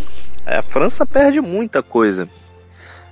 a 0.45 0.61
França 0.63 1.05
perde 1.05 1.39
muita 1.39 1.83
coisa. 1.83 2.27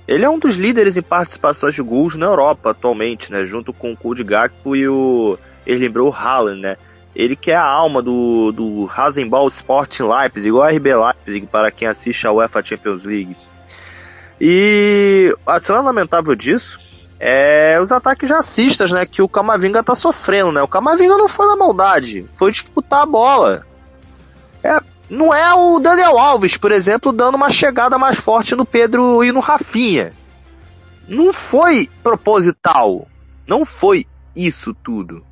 Ele 0.08 0.24
é 0.24 0.30
um 0.30 0.38
dos 0.38 0.56
líderes 0.56 0.96
em 0.96 1.02
participações 1.02 1.74
de 1.74 1.82
gols 1.82 2.16
na 2.16 2.24
Europa 2.24 2.70
atualmente, 2.70 3.30
né? 3.30 3.44
Junto 3.44 3.74
com 3.74 3.92
o 3.92 3.96
Kud 3.96 4.24
Gakpo 4.24 4.74
e 4.74 4.88
o 4.88 5.38
Erling 5.66 5.92
Haaland, 6.14 6.60
né? 6.62 6.76
Ele 7.14 7.36
que 7.36 7.50
é 7.50 7.56
a 7.56 7.62
alma 7.62 8.02
do, 8.02 8.50
do 8.50 8.84
Rasenball 8.86 9.46
Sport 9.48 10.00
Leipzig, 10.00 10.48
igual 10.48 10.64
a 10.64 10.70
RB 10.70 10.94
Leipzig, 10.94 11.46
para 11.46 11.70
quem 11.70 11.86
assiste 11.86 12.26
a 12.26 12.32
UEFA 12.32 12.62
Champions 12.62 13.04
League. 13.04 13.36
E 14.40 15.36
a 15.46 15.60
cena 15.60 15.82
lamentável 15.82 16.34
disso 16.34 16.80
é 17.20 17.78
os 17.78 17.92
ataques 17.92 18.30
racistas, 18.30 18.90
né? 18.90 19.04
Que 19.04 19.20
o 19.20 19.28
Camavinga 19.28 19.82
tá 19.82 19.94
sofrendo, 19.94 20.52
né? 20.52 20.62
O 20.62 20.68
Camavinga 20.68 21.18
não 21.18 21.28
foi 21.28 21.46
na 21.46 21.56
maldade, 21.56 22.26
foi 22.34 22.50
disputar 22.50 23.02
a 23.02 23.06
bola. 23.06 23.66
É, 24.62 24.80
não 25.10 25.32
é 25.32 25.54
o 25.54 25.78
Daniel 25.78 26.18
Alves, 26.18 26.56
por 26.56 26.70
exemplo, 26.70 27.12
dando 27.12 27.36
uma 27.36 27.50
chegada 27.50 27.98
mais 27.98 28.16
forte 28.16 28.54
no 28.54 28.66
Pedro 28.66 29.24
e 29.24 29.32
no 29.32 29.40
Rafinha. 29.40 30.12
Não 31.08 31.32
foi 31.32 31.88
proposital. 32.02 33.08
Não 33.46 33.64
foi 33.64 34.06
isso 34.36 34.74
tudo. 34.74 35.24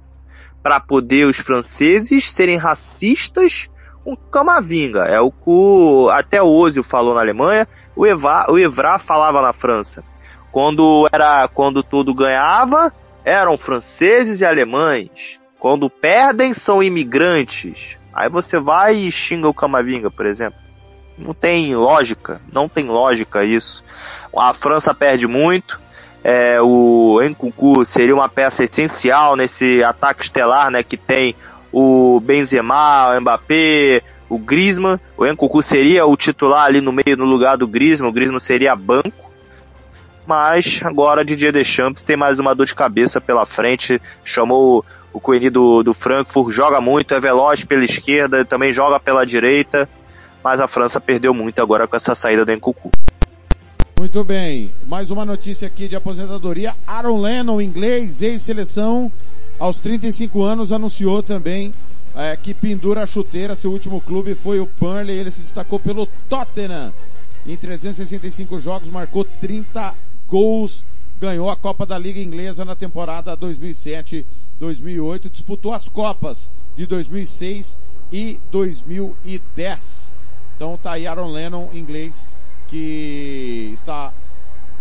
Para 0.62 0.80
poder 0.80 1.26
os 1.26 1.36
franceses 1.36 2.32
serem 2.32 2.56
racistas 2.56 3.68
com 4.02 4.16
Camavinga. 4.16 5.04
É 5.04 5.20
o 5.20 5.30
que 5.30 6.10
até 6.12 6.40
o 6.40 6.46
Ozil 6.46 6.82
falou 6.82 7.14
na 7.14 7.20
Alemanha, 7.20 7.68
o, 7.94 8.06
Eva, 8.06 8.46
o 8.48 8.58
Evra 8.58 8.98
falava 8.98 9.42
na 9.42 9.52
França. 9.52 10.02
Quando 10.50 11.06
era 11.12 11.46
quando 11.48 11.82
tudo 11.82 12.14
ganhava, 12.14 12.90
eram 13.22 13.58
franceses 13.58 14.40
e 14.40 14.44
alemães. 14.44 15.38
Quando 15.58 15.90
perdem, 15.90 16.54
são 16.54 16.82
imigrantes. 16.82 17.98
Aí 18.16 18.30
você 18.30 18.58
vai 18.58 18.96
e 18.96 19.12
xinga 19.12 19.46
o 19.46 19.52
Camavinga, 19.52 20.10
por 20.10 20.24
exemplo. 20.24 20.58
Não 21.18 21.34
tem 21.34 21.76
lógica, 21.76 22.40
não 22.50 22.66
tem 22.66 22.86
lógica 22.86 23.44
isso. 23.44 23.84
A 24.34 24.54
França 24.54 24.94
perde 24.94 25.26
muito. 25.26 25.78
É, 26.24 26.58
o 26.62 27.20
Nkunku 27.22 27.84
seria 27.84 28.14
uma 28.14 28.26
peça 28.26 28.64
essencial 28.64 29.36
nesse 29.36 29.84
ataque 29.84 30.24
estelar, 30.24 30.70
né, 30.70 30.82
que 30.82 30.96
tem 30.96 31.36
o 31.70 32.18
Benzema, 32.20 33.10
o 33.10 33.20
Mbappé, 33.20 34.00
o 34.30 34.38
Griezmann. 34.38 34.98
O 35.14 35.26
Nkunku 35.26 35.62
seria 35.62 36.06
o 36.06 36.16
titular 36.16 36.64
ali 36.64 36.80
no 36.80 36.92
meio 36.92 37.18
no 37.18 37.26
lugar 37.26 37.58
do 37.58 37.68
Griezmann. 37.68 38.08
O 38.08 38.14
Griezmann 38.14 38.40
seria 38.40 38.74
banco 38.74 39.26
mas 40.26 40.80
agora 40.82 41.24
Didier 41.24 41.52
Deschamps 41.52 42.02
tem 42.02 42.16
mais 42.16 42.38
uma 42.38 42.54
dor 42.54 42.66
de 42.66 42.74
cabeça 42.74 43.20
pela 43.20 43.46
frente, 43.46 44.02
chamou 44.24 44.84
o 45.16 45.20
Coeni 45.20 45.48
do, 45.48 45.82
do 45.82 45.94
Frankfurt, 45.94 46.54
joga 46.54 46.78
muito, 46.78 47.14
é 47.14 47.18
veloz 47.18 47.64
pela 47.64 47.86
esquerda, 47.86 48.44
também 48.44 48.70
joga 48.70 49.00
pela 49.00 49.24
direita, 49.24 49.88
mas 50.44 50.60
a 50.60 50.68
França 50.68 51.00
perdeu 51.00 51.32
muito 51.32 51.58
agora 51.62 51.86
com 51.86 51.96
essa 51.96 52.14
saída 52.14 52.44
do 52.44 52.52
Encucu. 52.52 52.90
Muito 53.98 54.22
bem, 54.22 54.70
mais 54.86 55.10
uma 55.10 55.24
notícia 55.24 55.66
aqui 55.68 55.88
de 55.88 55.96
aposentadoria, 55.96 56.76
Aaron 56.86 57.18
Lennon, 57.18 57.62
inglês, 57.62 58.20
ex-seleção, 58.20 59.10
aos 59.58 59.80
35 59.80 60.42
anos, 60.42 60.70
anunciou 60.70 61.22
também 61.22 61.72
é, 62.14 62.36
que 62.36 62.52
pendura 62.52 63.02
a 63.02 63.06
chuteira, 63.06 63.56
seu 63.56 63.70
último 63.70 64.02
clube 64.02 64.34
foi 64.34 64.60
o 64.60 64.68
Burnley, 64.78 65.18
ele 65.18 65.30
se 65.30 65.40
destacou 65.40 65.80
pelo 65.80 66.06
Tottenham, 66.28 66.92
em 67.46 67.56
365 67.56 68.58
jogos, 68.58 68.90
marcou 68.90 69.24
30 69.24 69.94
gols, 70.28 70.84
ganhou 71.20 71.48
a 71.48 71.56
Copa 71.56 71.86
da 71.86 71.98
Liga 71.98 72.20
Inglesa 72.20 72.64
na 72.64 72.74
temporada 72.74 73.36
2007-2008, 73.36 75.30
disputou 75.30 75.72
as 75.72 75.88
Copas 75.88 76.50
de 76.74 76.86
2006 76.86 77.78
e 78.12 78.40
2010. 78.50 80.14
Então 80.54 80.76
tá 80.76 80.92
aí 80.92 81.06
Aaron 81.06 81.30
Lennon, 81.30 81.68
inglês, 81.72 82.28
que 82.68 83.70
está 83.72 84.12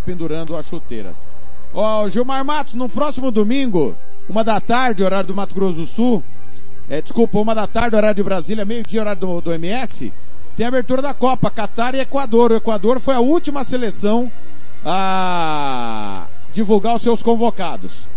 pendurando 0.05 0.55
as 0.55 0.65
chuteiras. 0.67 1.27
Ó, 1.73 2.03
oh, 2.03 2.09
Gilmar 2.09 2.43
Matos, 2.45 2.73
no 2.73 2.87
próximo 2.87 3.31
domingo, 3.31 3.95
uma 4.29 4.43
da 4.43 4.61
tarde, 4.61 5.03
horário 5.03 5.27
do 5.27 5.35
Mato 5.35 5.53
Grosso 5.53 5.79
do 5.79 5.85
Sul, 5.85 6.23
é, 6.89 7.01
desculpa, 7.01 7.39
uma 7.39 7.55
da 7.55 7.67
tarde, 7.67 7.95
horário 7.95 8.15
de 8.15 8.23
Brasília, 8.23 8.63
meio-dia, 8.63 9.01
horário 9.01 9.19
do, 9.19 9.41
do 9.41 9.53
MS, 9.53 10.13
tem 10.55 10.65
a 10.65 10.69
abertura 10.69 11.01
da 11.01 11.13
Copa, 11.13 11.49
Catar 11.49 11.95
e 11.95 11.99
Equador. 11.99 12.51
O 12.51 12.55
Equador 12.55 12.99
foi 12.99 13.13
a 13.13 13.19
última 13.19 13.63
seleção 13.63 14.31
a 14.85 16.27
divulgar 16.53 16.95
os 16.95 17.01
seus 17.01 17.23
convocados. 17.23 18.07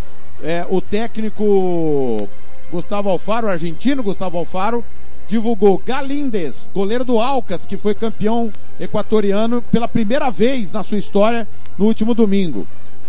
É, 0.43 0.67
o 0.69 0.81
técnico 0.81 2.29
Gustavo 2.71 3.09
Alfaro, 3.09 3.49
argentino 3.49 4.03
Gustavo 4.03 4.37
Alfaro, 4.37 4.85
divulgou 5.27 5.83
Galindes, 5.85 6.71
goleiro 6.75 7.05
do 7.05 7.19
Alcas, 7.19 7.67
que 7.67 7.77
foi 7.77 7.95
campeão 7.95 8.53
equatoriano 8.79 9.63
pela 9.63 9.89
primeira 9.89 10.31
vez 10.31 10.71
na 10.71 10.83
sua 10.83 10.99
história 10.99 11.49
no 11.77 11.87
último 11.87 12.15
domingo. 12.15 12.67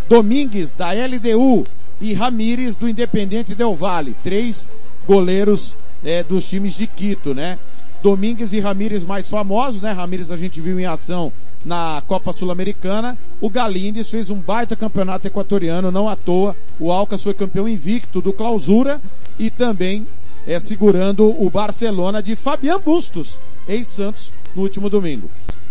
Domingues, 0.07 0.71
da 0.71 0.91
LDU, 0.91 1.63
e 2.01 2.13
Ramires, 2.13 2.75
do 2.75 2.87
Independente 2.87 3.53
Del 3.53 3.75
Valle. 3.75 4.15
Três 4.23 4.71
goleiros 5.05 5.75
é, 6.03 6.23
dos 6.23 6.47
times 6.49 6.75
de 6.75 6.87
Quito, 6.87 7.33
né? 7.33 7.59
Domingues 8.01 8.53
e 8.53 8.59
Ramires 8.59 9.03
mais 9.03 9.29
famosos, 9.29 9.81
né? 9.81 9.91
Ramires 9.91 10.31
a 10.31 10.38
gente 10.38 10.62
viu 10.62 10.79
em 10.79 10.85
ação 10.85 11.31
na 11.65 12.01
Copa 12.07 12.31
Sul-Americana. 12.31 13.17
O 13.41 13.49
Galindes 13.49 14.09
fez 14.09 14.29
um 14.29 14.39
baita 14.39 14.75
campeonato 14.75 15.27
equatoriano, 15.27 15.91
não 15.91 16.07
à 16.07 16.15
toa. 16.15 16.55
O 16.79 16.91
Alcas 16.91 17.23
foi 17.23 17.33
campeão 17.33 17.67
invicto 17.67 18.21
do 18.21 18.31
Clausura 18.31 19.01
e 19.38 19.49
também 19.49 20.08
é 20.47 20.60
segurando 20.60 21.29
o 21.29 21.50
Barcelona 21.50 22.23
de 22.23 22.35
Fabian 22.35 22.79
Bustos, 22.79 23.37
ex-Santos, 23.67 24.31
no 24.56 24.63
último 24.63 24.89
domingo. 24.89 25.29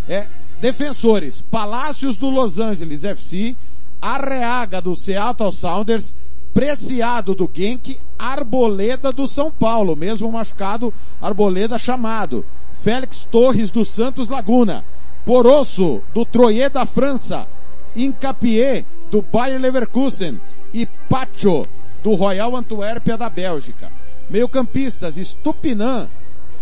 É, 0.08 0.26
defensores, 0.60 1.40
Palácios 1.50 2.16
do 2.16 2.30
Los 2.30 2.58
Angeles 2.58 3.04
FC, 3.04 3.56
Arreaga 4.00 4.80
do 4.80 4.94
Seattle 4.94 5.52
Sounders, 5.52 6.14
Preciado 6.58 7.36
do 7.36 7.48
Genk, 7.54 8.00
Arboleda 8.18 9.12
do 9.12 9.28
São 9.28 9.48
Paulo, 9.48 9.94
mesmo 9.94 10.32
machucado, 10.32 10.92
Arboleda 11.22 11.78
chamado. 11.78 12.44
Félix 12.74 13.24
Torres 13.24 13.70
do 13.70 13.84
Santos 13.84 14.28
Laguna, 14.28 14.84
Porosso, 15.24 16.02
do 16.12 16.24
Troyer 16.24 16.68
da 16.68 16.84
França, 16.84 17.46
Incapié, 17.94 18.84
do 19.08 19.22
Bayer 19.22 19.60
Leverkusen 19.60 20.40
e 20.74 20.84
Pacho, 21.08 21.62
do 22.02 22.16
Royal 22.16 22.56
Antuérpia 22.56 23.16
da 23.16 23.30
Bélgica. 23.30 23.92
Meio 24.28 24.48
campistas, 24.48 25.14
Stupinan, 25.14 26.08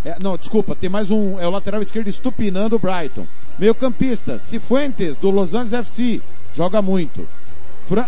É, 0.04 0.18
não, 0.22 0.36
desculpa, 0.36 0.76
tem 0.76 0.90
mais 0.90 1.10
um, 1.10 1.40
é 1.40 1.48
o 1.48 1.50
lateral 1.50 1.80
esquerdo 1.80 2.08
estupinando 2.08 2.76
o 2.76 2.78
Brighton. 2.78 3.26
Meio 3.58 3.74
campista, 3.74 4.36
Cifuentes, 4.36 5.16
do 5.16 5.30
Los 5.30 5.54
Angeles 5.54 5.72
FC, 5.72 6.20
joga 6.54 6.82
muito. 6.82 7.26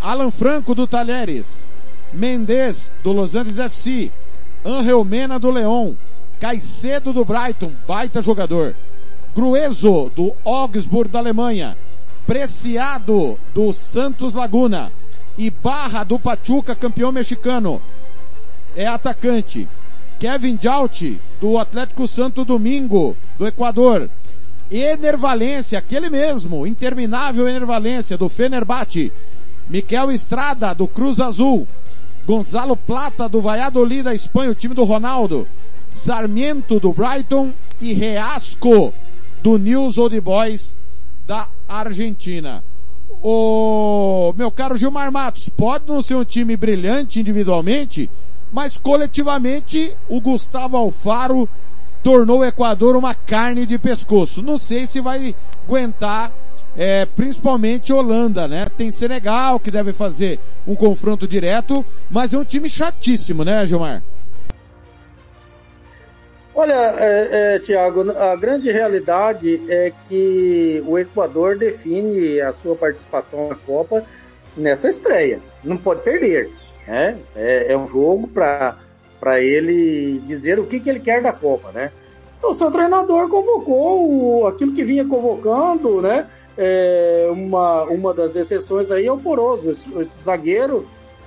Alan 0.03 0.31
Franco, 0.31 0.75
do 0.75 0.87
Talheres. 0.87 1.67
Mendes, 2.13 2.93
do 3.03 3.13
Los 3.13 3.35
Angeles 3.35 3.59
FC. 3.59 4.11
Angel 4.65 5.05
Mena, 5.05 5.39
do 5.39 5.51
Leão. 5.51 5.97
Caicedo, 6.41 7.13
do 7.13 7.25
Brighton, 7.25 7.73
baita 7.87 8.23
jogador. 8.23 8.75
Grueso, 9.35 10.11
do 10.15 10.33
Augsburg, 10.45 11.11
da 11.11 11.19
Alemanha. 11.19 11.77
Preciado, 12.27 13.39
do 13.55 13.73
Santos 13.73 14.35
Laguna. 14.35 14.93
E 15.37 15.51
Barra, 15.51 16.05
do 16.05 16.19
Pachuca, 16.19 16.75
campeão 16.75 17.13
mexicano. 17.13 17.81
É 18.75 18.87
atacante. 18.87 19.69
Kevin 20.19 20.59
Jaut, 20.61 21.21
do 21.41 21.59
Atlético 21.59 22.09
Santo 22.09 22.45
Domingo, 22.45 23.17
do 23.39 23.47
Equador. 23.47 24.11
Enervalência, 24.71 25.79
aquele 25.79 26.11
mesmo, 26.11 26.67
interminável 26.67 27.49
Enervalência, 27.49 28.19
do 28.19 28.29
Fenerbahçe. 28.29 29.13
Miquel 29.69 30.11
Estrada, 30.11 30.75
do 30.75 30.89
Cruz 30.89 31.21
Azul. 31.21 31.67
Gonzalo 32.29 32.77
Plata, 32.77 33.27
do 33.27 33.41
Valladolid, 33.41 34.03
da 34.03 34.13
Espanha, 34.13 34.51
o 34.51 34.55
time 34.55 34.75
do 34.75 34.85
Ronaldo. 34.85 35.49
Sarmiento, 35.89 36.79
do 36.79 36.93
Brighton. 36.93 37.55
E 37.81 37.95
Reasco, 37.95 38.93
do 39.43 39.57
News 39.57 39.97
Old 39.97 40.21
Boys, 40.21 40.77
da 41.27 41.49
Argentina. 41.67 42.63
O 43.23 44.35
meu 44.37 44.51
caro 44.51 44.77
Gilmar 44.77 45.11
Matos, 45.11 45.49
pode 45.49 45.89
não 45.89 46.03
ser 46.03 46.17
um 46.17 46.25
time 46.25 46.55
brilhante 46.55 47.19
individualmente, 47.19 48.11
mas 48.53 48.77
coletivamente 48.77 49.97
o 50.07 50.21
Gustavo 50.21 50.77
Alfaro 50.77 51.49
tornou 52.03 52.41
o 52.41 52.45
Equador 52.45 52.95
uma 52.95 53.15
carne 53.15 53.65
de 53.65 53.79
pescoço. 53.79 54.43
Não 54.43 54.59
sei 54.59 54.87
se 54.87 55.01
vai 55.01 55.35
aguentar, 55.67 56.31
é, 56.79 57.05
principalmente 57.05 57.93
Holanda, 57.93 58.47
né? 58.47 58.67
Tem 58.77 58.89
Senegal 58.93 59.59
que 59.59 59.69
deve 59.69 59.93
fazer 59.93 60.39
um 60.65 60.77
confronto 60.77 61.27
direto, 61.27 61.85
mas 62.09 62.33
é 62.33 62.39
um 62.39 62.45
time 62.45 62.71
chatíssimo, 62.71 63.45
né, 63.45 63.67
Gilmar? 63.67 64.01
Olha, 66.55 66.95
é, 66.99 67.57
é, 67.57 67.59
Tiago, 67.59 68.11
a 68.13 68.37
grande 68.37 68.71
realidade 68.71 69.61
é 69.69 69.93
que 70.09 70.81
o 70.87 70.97
Equador 70.97 71.59
define 71.59 72.41
a 72.41 72.53
sua 72.53 72.77
participação 72.77 73.49
na 73.49 73.57
Copa 73.57 74.05
nessa 74.57 74.89
estreia. 74.89 75.41
Não 75.65 75.77
pode 75.77 76.03
perder. 76.03 76.49
Né? 76.87 77.19
É, 77.35 77.73
é 77.73 77.77
um 77.77 77.89
jogo 77.89 78.29
para 78.29 79.41
ele 79.41 80.21
dizer 80.25 80.59
o 80.61 80.67
que, 80.67 80.79
que 80.81 80.89
ele 80.89 81.01
quer 81.01 81.23
da 81.23 81.33
Copa. 81.33 81.71
Né? 81.73 81.91
Então, 82.39 82.51
o 82.51 82.55
seu 82.55 82.71
treinador 82.71 83.29
convocou 83.29 84.47
aquilo 84.47 84.75
que 84.75 84.85
vinha 84.85 85.05
convocando, 85.05 86.01
né? 86.01 86.27
É, 86.61 87.29
uma, 87.31 87.85
uma 87.85 88.13
das 88.13 88.35
exceções 88.35 88.91
aí 88.91 89.07
é 89.07 89.13
o 89.13 89.17
Poroso, 89.17 89.71
esse, 89.71 89.89
esse 89.97 90.25
zagueiro, 90.25 90.85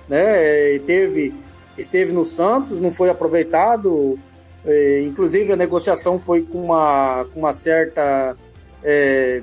né? 0.10 0.78
Teve, 0.86 1.34
esteve 1.78 2.12
no 2.12 2.26
Santos, 2.26 2.82
não 2.82 2.92
foi 2.92 3.10
aproveitado. 3.10 4.20
É, 4.66 5.00
inclusive 5.02 5.54
a 5.54 5.56
negociação 5.56 6.20
foi 6.20 6.44
com 6.44 6.66
uma, 6.66 7.26
com 7.34 7.40
uma 7.40 7.54
certa 7.54 8.36
é, 8.84 9.42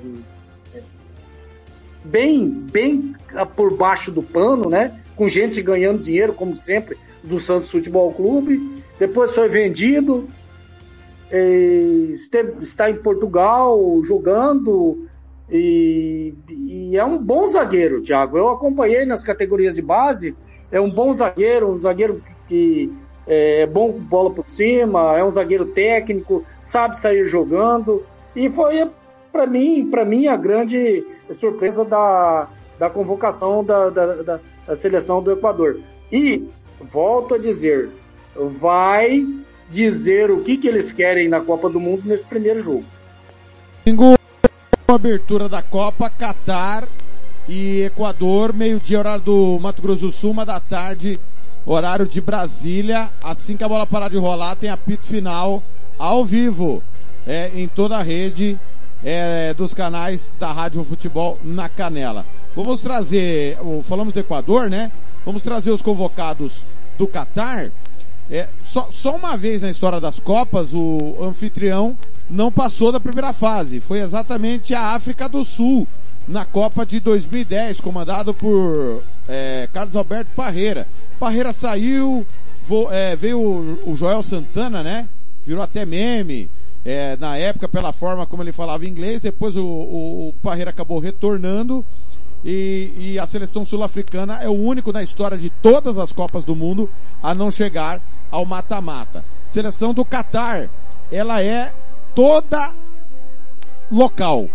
bem, 2.03 2.47
bem 2.47 3.15
por 3.55 3.75
baixo 3.75 4.11
do 4.11 4.21
pano, 4.21 4.69
né? 4.69 5.01
Com 5.15 5.27
gente 5.27 5.59
ganhando 5.59 6.03
dinheiro, 6.03 6.33
como 6.33 6.55
sempre, 6.55 6.97
do 7.23 7.39
Santos 7.39 7.71
Futebol 7.71 8.13
Clube. 8.13 8.83
Depois 8.99 9.33
foi 9.33 9.49
vendido. 9.49 10.27
Esteve, 12.11 12.61
está 12.61 12.89
em 12.89 12.95
Portugal 12.95 13.79
jogando. 14.03 15.07
E, 15.51 16.33
e, 16.49 16.97
é 16.97 17.03
um 17.03 17.17
bom 17.17 17.47
zagueiro, 17.47 18.01
Thiago. 18.01 18.37
Eu 18.37 18.49
acompanhei 18.49 19.05
nas 19.05 19.23
categorias 19.23 19.75
de 19.75 19.81
base. 19.81 20.35
É 20.71 20.79
um 20.79 20.89
bom 20.89 21.11
zagueiro, 21.13 21.71
um 21.71 21.77
zagueiro 21.77 22.21
que 22.47 22.91
é 23.27 23.65
bom 23.65 23.91
bola 23.91 24.31
por 24.31 24.47
cima, 24.47 25.17
é 25.17 25.23
um 25.23 25.29
zagueiro 25.29 25.67
técnico, 25.67 26.43
sabe 26.63 26.99
sair 26.99 27.27
jogando. 27.27 28.03
E 28.35 28.49
foi 28.49 28.89
para 29.31 29.45
mim, 29.45 29.89
para 29.89 30.03
mim 30.03 30.27
a 30.27 30.35
grande 30.35 31.05
surpresa 31.31 31.85
da, 31.85 32.47
da 32.77 32.89
convocação 32.89 33.63
da, 33.63 33.89
da, 33.89 34.15
da, 34.15 34.39
da 34.67 34.75
seleção 34.75 35.21
do 35.21 35.31
Equador. 35.31 35.79
E 36.11 36.43
volto 36.91 37.35
a 37.35 37.37
dizer, 37.37 37.89
vai 38.35 39.25
dizer 39.69 40.31
o 40.31 40.41
que, 40.41 40.57
que 40.57 40.67
eles 40.67 40.91
querem 40.91 41.29
na 41.29 41.39
Copa 41.39 41.69
do 41.69 41.79
Mundo 41.79 42.03
nesse 42.05 42.25
primeiro 42.25 42.61
jogo. 42.61 42.85
Abertura 44.95 45.47
da 45.47 45.61
Copa, 45.61 46.09
Catar 46.09 46.87
e 47.47 47.81
Equador, 47.81 48.53
meio-dia, 48.53 48.99
horário 48.99 49.23
do 49.23 49.59
Mato 49.59 49.81
Grosso 49.81 50.07
do 50.07 50.11
Sul, 50.11 50.31
uma 50.31 50.45
da 50.45 50.59
tarde, 50.59 51.17
horário 51.65 52.07
de 52.07 52.19
Brasília. 52.19 53.11
Assim 53.23 53.55
que 53.55 53.63
a 53.63 53.69
bola 53.69 53.85
parar 53.85 54.09
de 54.09 54.17
rolar, 54.17 54.55
tem 54.55 54.69
apito 54.69 55.07
final 55.07 55.61
ao 55.97 56.25
vivo, 56.25 56.81
é, 57.27 57.51
em 57.53 57.67
toda 57.67 57.97
a 57.97 58.03
rede 58.03 58.57
é, 59.03 59.53
dos 59.53 59.73
canais 59.73 60.31
da 60.39 60.51
Rádio 60.51 60.83
Futebol 60.83 61.37
na 61.43 61.69
Canela. 61.69 62.25
Vamos 62.55 62.81
trazer, 62.81 63.57
falamos 63.83 64.13
do 64.13 64.19
Equador, 64.19 64.69
né? 64.69 64.91
Vamos 65.25 65.41
trazer 65.43 65.71
os 65.71 65.81
convocados 65.81 66.65
do 66.97 67.07
Catar. 67.07 67.71
É, 68.29 68.47
só, 68.63 68.89
só 68.91 69.15
uma 69.15 69.35
vez 69.35 69.61
na 69.61 69.69
história 69.69 69.99
das 69.99 70.19
Copas, 70.19 70.73
o 70.73 71.17
anfitrião 71.21 71.97
não 72.29 72.51
passou 72.51 72.91
da 72.91 72.99
primeira 72.99 73.33
fase. 73.33 73.79
Foi 73.79 73.99
exatamente 73.99 74.73
a 74.73 74.93
África 74.93 75.27
do 75.27 75.43
Sul, 75.43 75.87
na 76.27 76.45
Copa 76.45 76.85
de 76.85 76.99
2010, 76.99 77.81
comandado 77.81 78.33
por 78.33 79.01
é, 79.27 79.67
Carlos 79.73 79.95
Alberto 79.95 80.29
Parreira. 80.35 80.87
Parreira 81.19 81.51
saiu, 81.51 82.25
vo, 82.63 82.91
é, 82.91 83.15
veio 83.15 83.39
o, 83.39 83.91
o 83.91 83.95
Joel 83.95 84.21
Santana, 84.21 84.83
né? 84.83 85.09
Virou 85.43 85.63
até 85.63 85.85
meme 85.85 86.47
é, 86.85 87.17
na 87.17 87.35
época 87.37 87.67
pela 87.67 87.91
forma 87.91 88.25
como 88.25 88.43
ele 88.43 88.51
falava 88.51 88.85
inglês, 88.85 89.21
depois 89.21 89.55
o, 89.57 89.65
o, 89.65 90.29
o 90.29 90.33
Parreira 90.41 90.69
acabou 90.69 90.99
retornando 90.99 91.83
e, 92.43 92.93
e 92.97 93.19
a 93.19 93.25
seleção 93.25 93.65
sul-africana 93.65 94.39
é 94.41 94.47
o 94.47 94.53
único 94.53 94.91
na 94.91 95.03
história 95.03 95.37
de 95.37 95.49
todas 95.49 95.97
as 95.97 96.11
Copas 96.11 96.45
do 96.45 96.55
Mundo 96.55 96.89
a 97.21 97.33
não 97.33 97.51
chegar 97.51 98.01
ao 98.31 98.45
mata-mata. 98.45 99.23
Seleção 99.45 99.93
do 99.93 100.05
Catar, 100.05 100.69
ela 101.11 101.41
é 101.41 101.73
toda 102.15 102.73
local. 103.91 104.49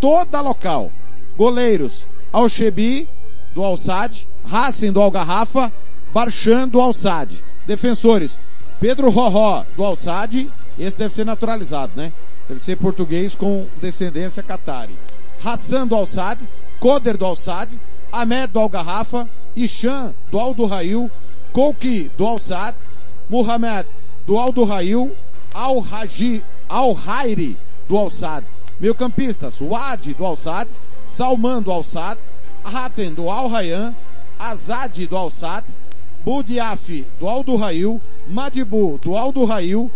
Toda 0.00 0.40
local. 0.40 0.90
Goleiros, 1.36 2.06
Al-Shebi, 2.32 3.08
do 3.54 3.62
Al-Sad, 3.62 4.26
Racing, 4.44 4.92
do 4.92 5.00
Al-Garrafa, 5.00 5.72
Barchan, 6.12 6.68
do 6.68 6.80
Al-Sad. 6.80 7.42
Defensores, 7.66 8.40
Pedro 8.80 9.10
Roró, 9.10 9.64
do 9.76 9.84
Al-Sad, 9.84 10.50
esse 10.78 10.98
deve 10.98 11.14
ser 11.14 11.24
naturalizado, 11.24 11.92
né? 11.94 12.12
Deve 12.48 12.60
ser 12.60 12.76
português 12.76 13.34
com 13.34 13.66
descendência 13.80 14.42
catari. 14.42 14.94
Hassan 15.44 15.86
do 15.86 15.94
Al-Sad, 15.94 16.48
Koder 16.82 17.16
do 17.16 17.26
Al-Sad, 17.26 17.68
Ahmed 18.12 18.52
do 18.52 18.58
Al-Garrafa, 18.58 19.28
Ishan 19.54 20.12
do 20.32 20.40
Al-Durrail, 20.40 21.08
Kouki 21.54 22.10
do 22.18 22.26
Al-Sad, 22.26 22.74
Muhammad 23.28 23.86
do 24.26 24.36
Al-Durrail, 24.36 25.14
Al-Haji, 25.54 26.42
Al-Hairi 26.68 27.56
do 27.88 27.96
Al-Sad. 27.96 28.44
Meio 28.80 28.96
campistas, 28.96 29.60
Wad 29.60 30.00
do 30.00 30.26
Al-Sad, 30.26 30.66
Salman 31.06 31.62
do 31.62 31.70
Al-Sad, 31.70 32.18
do 33.14 33.30
Al-Rayyan, 33.30 33.94
Azad 34.40 35.06
do 35.08 35.16
Al-Sad, 35.16 35.62
Budiaf 36.26 37.06
do 37.20 37.28
Al-Durrail, 37.28 38.00
Madibu 38.28 39.00
do 39.00 39.14
Al-Durrail, 39.14 39.88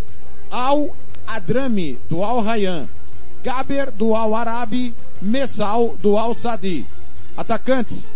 Al 0.53 0.95
Adrami, 1.27 1.99
do 2.09 2.23
Al 2.23 2.45
Rayyan. 2.45 2.89
Gaber, 3.43 3.91
do 3.91 4.15
Al 4.15 4.33
Arabi. 4.35 4.95
Messal, 5.21 5.97
do 6.01 6.17
Al 6.17 6.35
Sadi. 6.35 6.87
Atacantes, 7.37 8.13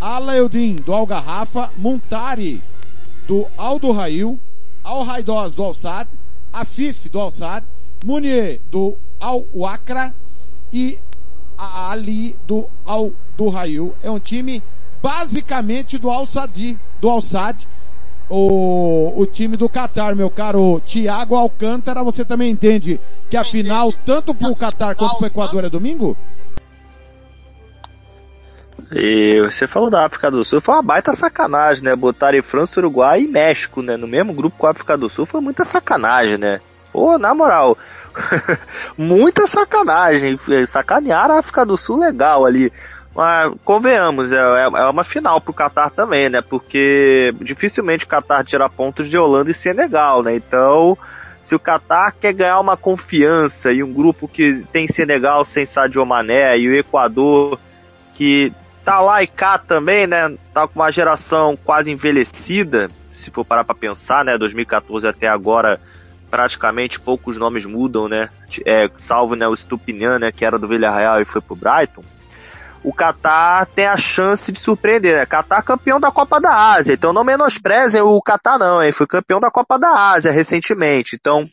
Alaeudin, 0.00 0.76
do 0.76 0.92
Al 0.92 1.06
Garrafa. 1.06 1.70
Montari, 1.76 2.62
do 3.26 3.46
Al 3.56 3.78
do 3.78 3.92
Rail. 3.92 4.38
Al 4.84 5.04
Raidoz, 5.04 5.54
do 5.54 5.64
Al 5.64 5.74
Sad. 5.74 6.08
Afif, 6.52 7.08
do 7.08 7.20
Al 7.20 7.30
Sad. 7.30 7.64
Munier, 8.04 8.60
do 8.70 8.96
Al 9.20 9.44
Wakra. 9.54 10.14
E 10.72 10.98
Ali, 11.58 12.36
do 12.46 12.68
Al 12.84 13.12
do 13.36 13.48
Rail. 13.48 13.94
É 14.02 14.10
um 14.10 14.20
time 14.20 14.62
basicamente 15.02 15.98
do 15.98 16.10
Al 16.10 16.26
Sadi, 16.26 16.78
do 17.00 17.08
Al 17.08 17.22
Sad 17.22 17.66
o, 18.28 19.12
o 19.16 19.26
time 19.26 19.56
do 19.56 19.68
Qatar, 19.68 20.16
meu 20.16 20.28
caro 20.28 20.80
Thiago 20.80 21.36
Alcântara, 21.36 22.02
você 22.02 22.24
também 22.24 22.50
entende 22.50 23.00
que 23.30 23.36
a 23.36 23.44
final, 23.44 23.92
tanto 24.04 24.34
pro 24.34 24.54
Qatar 24.56 24.96
quanto 24.96 25.18
pro 25.18 25.26
Equador 25.26 25.64
é 25.64 25.70
domingo? 25.70 26.16
E 28.92 29.40
você 29.40 29.66
falou 29.66 29.90
da 29.90 30.04
África 30.04 30.30
do 30.30 30.44
Sul, 30.44 30.60
foi 30.60 30.74
uma 30.74 30.82
baita 30.82 31.12
sacanagem, 31.12 31.82
né? 31.82 31.96
Botarem 31.96 32.42
França, 32.42 32.78
Uruguai 32.78 33.22
e 33.22 33.28
México, 33.28 33.82
né? 33.82 33.96
No 33.96 34.06
mesmo 34.06 34.32
grupo 34.32 34.56
com 34.56 34.66
a 34.66 34.70
África 34.70 34.96
do 34.96 35.08
Sul 35.08 35.26
foi 35.26 35.40
muita 35.40 35.64
sacanagem, 35.64 36.38
né? 36.38 36.60
Pô, 36.92 37.18
na 37.18 37.34
moral, 37.34 37.76
muita 38.96 39.46
sacanagem. 39.46 40.38
Sacanear 40.66 41.30
a 41.30 41.38
África 41.40 41.66
do 41.66 41.76
Sul 41.76 41.98
legal 41.98 42.44
ali. 42.44 42.72
Mas, 43.14 43.52
convenhamos, 43.64 44.30
é, 44.30 44.36
é, 44.36 44.64
é 44.64 44.88
uma 44.88 45.02
final 45.02 45.40
pro 45.40 45.54
Qatar 45.54 45.90
também, 45.90 46.28
né? 46.28 46.42
Porque 46.42 47.34
dificilmente 47.40 48.04
o 48.04 48.08
Qatar 48.08 48.44
tira 48.44 48.68
pontos 48.68 49.08
de 49.08 49.16
Holanda 49.16 49.50
e 49.50 49.54
Senegal, 49.54 50.22
né? 50.22 50.36
Então, 50.36 50.96
se 51.40 51.54
o 51.54 51.58
Qatar 51.58 52.14
quer 52.20 52.34
ganhar 52.34 52.60
uma 52.60 52.76
confiança 52.76 53.72
e 53.72 53.82
um 53.82 53.92
grupo 53.92 54.28
que 54.28 54.64
tem 54.70 54.86
Senegal 54.86 55.44
sem 55.44 55.64
Sadio 55.64 56.04
Mané 56.04 56.58
e 56.58 56.68
o 56.68 56.74
Equador 56.74 57.58
que 58.12 58.52
tá 58.86 59.00
lá 59.00 59.20
e 59.20 59.26
cá 59.26 59.58
também, 59.58 60.06
né? 60.06 60.38
Tá 60.54 60.68
com 60.68 60.78
uma 60.78 60.92
geração 60.92 61.58
quase 61.64 61.90
envelhecida, 61.90 62.88
se 63.12 63.32
for 63.32 63.44
parar 63.44 63.64
para 63.64 63.74
pensar, 63.74 64.24
né? 64.24 64.38
2014 64.38 65.08
até 65.08 65.26
agora 65.26 65.80
praticamente 66.30 67.00
poucos 67.00 67.36
nomes 67.36 67.66
mudam, 67.66 68.08
né? 68.08 68.30
É, 68.64 68.88
salvo 68.94 69.34
né, 69.34 69.48
o 69.48 69.56
Stupinian, 69.56 70.20
né, 70.20 70.30
que 70.30 70.44
era 70.44 70.56
do 70.56 70.68
Villarreal 70.68 71.20
e 71.20 71.24
foi 71.24 71.40
pro 71.40 71.56
Brighton. 71.56 72.02
O 72.84 72.92
Qatar 72.92 73.66
tem 73.66 73.86
a 73.86 73.96
chance 73.96 74.52
de 74.52 74.60
surpreender, 74.60 75.16
né? 75.16 75.26
Qatar 75.26 75.64
campeão 75.64 75.98
da 75.98 76.12
Copa 76.12 76.40
da 76.40 76.54
Ásia, 76.54 76.94
então 76.94 77.12
não 77.12 77.24
menosprezem 77.24 78.00
o 78.00 78.22
Qatar 78.22 78.56
não, 78.56 78.80
hein? 78.80 78.92
Foi 78.92 79.08
campeão 79.08 79.40
da 79.40 79.50
Copa 79.50 79.76
da 79.80 80.12
Ásia 80.12 80.30
recentemente, 80.30 81.16
então 81.16 81.44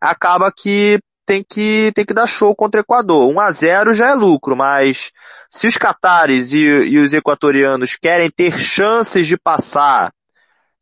acaba 0.00 0.50
que 0.50 0.98
tem 1.30 1.44
que 1.48 1.92
tem 1.94 2.04
que 2.04 2.12
dar 2.12 2.26
show 2.26 2.52
contra 2.56 2.80
o 2.80 2.82
Equador. 2.82 3.30
1 3.30 3.38
a 3.38 3.52
0 3.52 3.94
já 3.94 4.08
é 4.08 4.14
lucro, 4.14 4.56
mas 4.56 5.12
se 5.48 5.68
os 5.68 5.76
catares 5.76 6.52
e, 6.52 6.58
e 6.58 6.98
os 6.98 7.12
equatorianos 7.12 7.94
querem 7.94 8.28
ter 8.28 8.58
chances 8.58 9.28
de 9.28 9.38
passar 9.38 10.12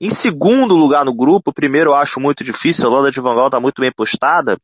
em 0.01 0.09
segundo 0.09 0.75
lugar 0.75 1.05
no 1.05 1.15
grupo, 1.15 1.53
primeiro 1.53 1.91
eu 1.91 1.95
acho 1.95 2.19
muito 2.19 2.43
difícil, 2.43 2.87
a 2.87 2.89
Holanda 2.89 3.11
de 3.11 3.21
Van 3.21 3.35
Gaal 3.35 3.49
está 3.49 3.61
muito 3.61 3.83
bem 3.83 3.93
postada, 3.95 4.57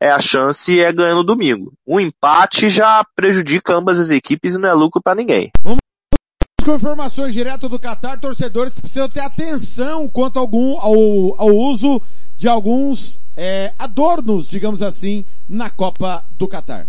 é 0.00 0.10
a 0.10 0.20
chance 0.20 0.80
é 0.80 0.92
ganhar 0.92 1.14
no 1.14 1.22
domingo. 1.22 1.72
Um 1.86 2.00
empate 2.00 2.68
já 2.68 3.04
prejudica 3.14 3.72
ambas 3.72 4.00
as 4.00 4.10
equipes 4.10 4.56
e 4.56 4.58
não 4.58 4.68
é 4.68 4.72
lucro 4.72 5.00
para 5.00 5.14
ninguém. 5.14 5.52
Com 6.64 6.76
informações 6.76 7.34
direto 7.34 7.68
do 7.68 7.76
Qatar, 7.76 8.20
torcedores 8.20 8.72
precisam 8.78 9.08
ter 9.08 9.18
atenção 9.18 10.08
quanto 10.08 10.38
algum, 10.38 10.78
ao, 10.78 10.94
ao 11.36 11.56
uso 11.56 12.00
de 12.38 12.46
alguns 12.46 13.18
é, 13.36 13.72
adornos, 13.76 14.46
digamos 14.46 14.80
assim, 14.80 15.24
na 15.48 15.70
Copa 15.70 16.24
do 16.38 16.46
Qatar. 16.46 16.86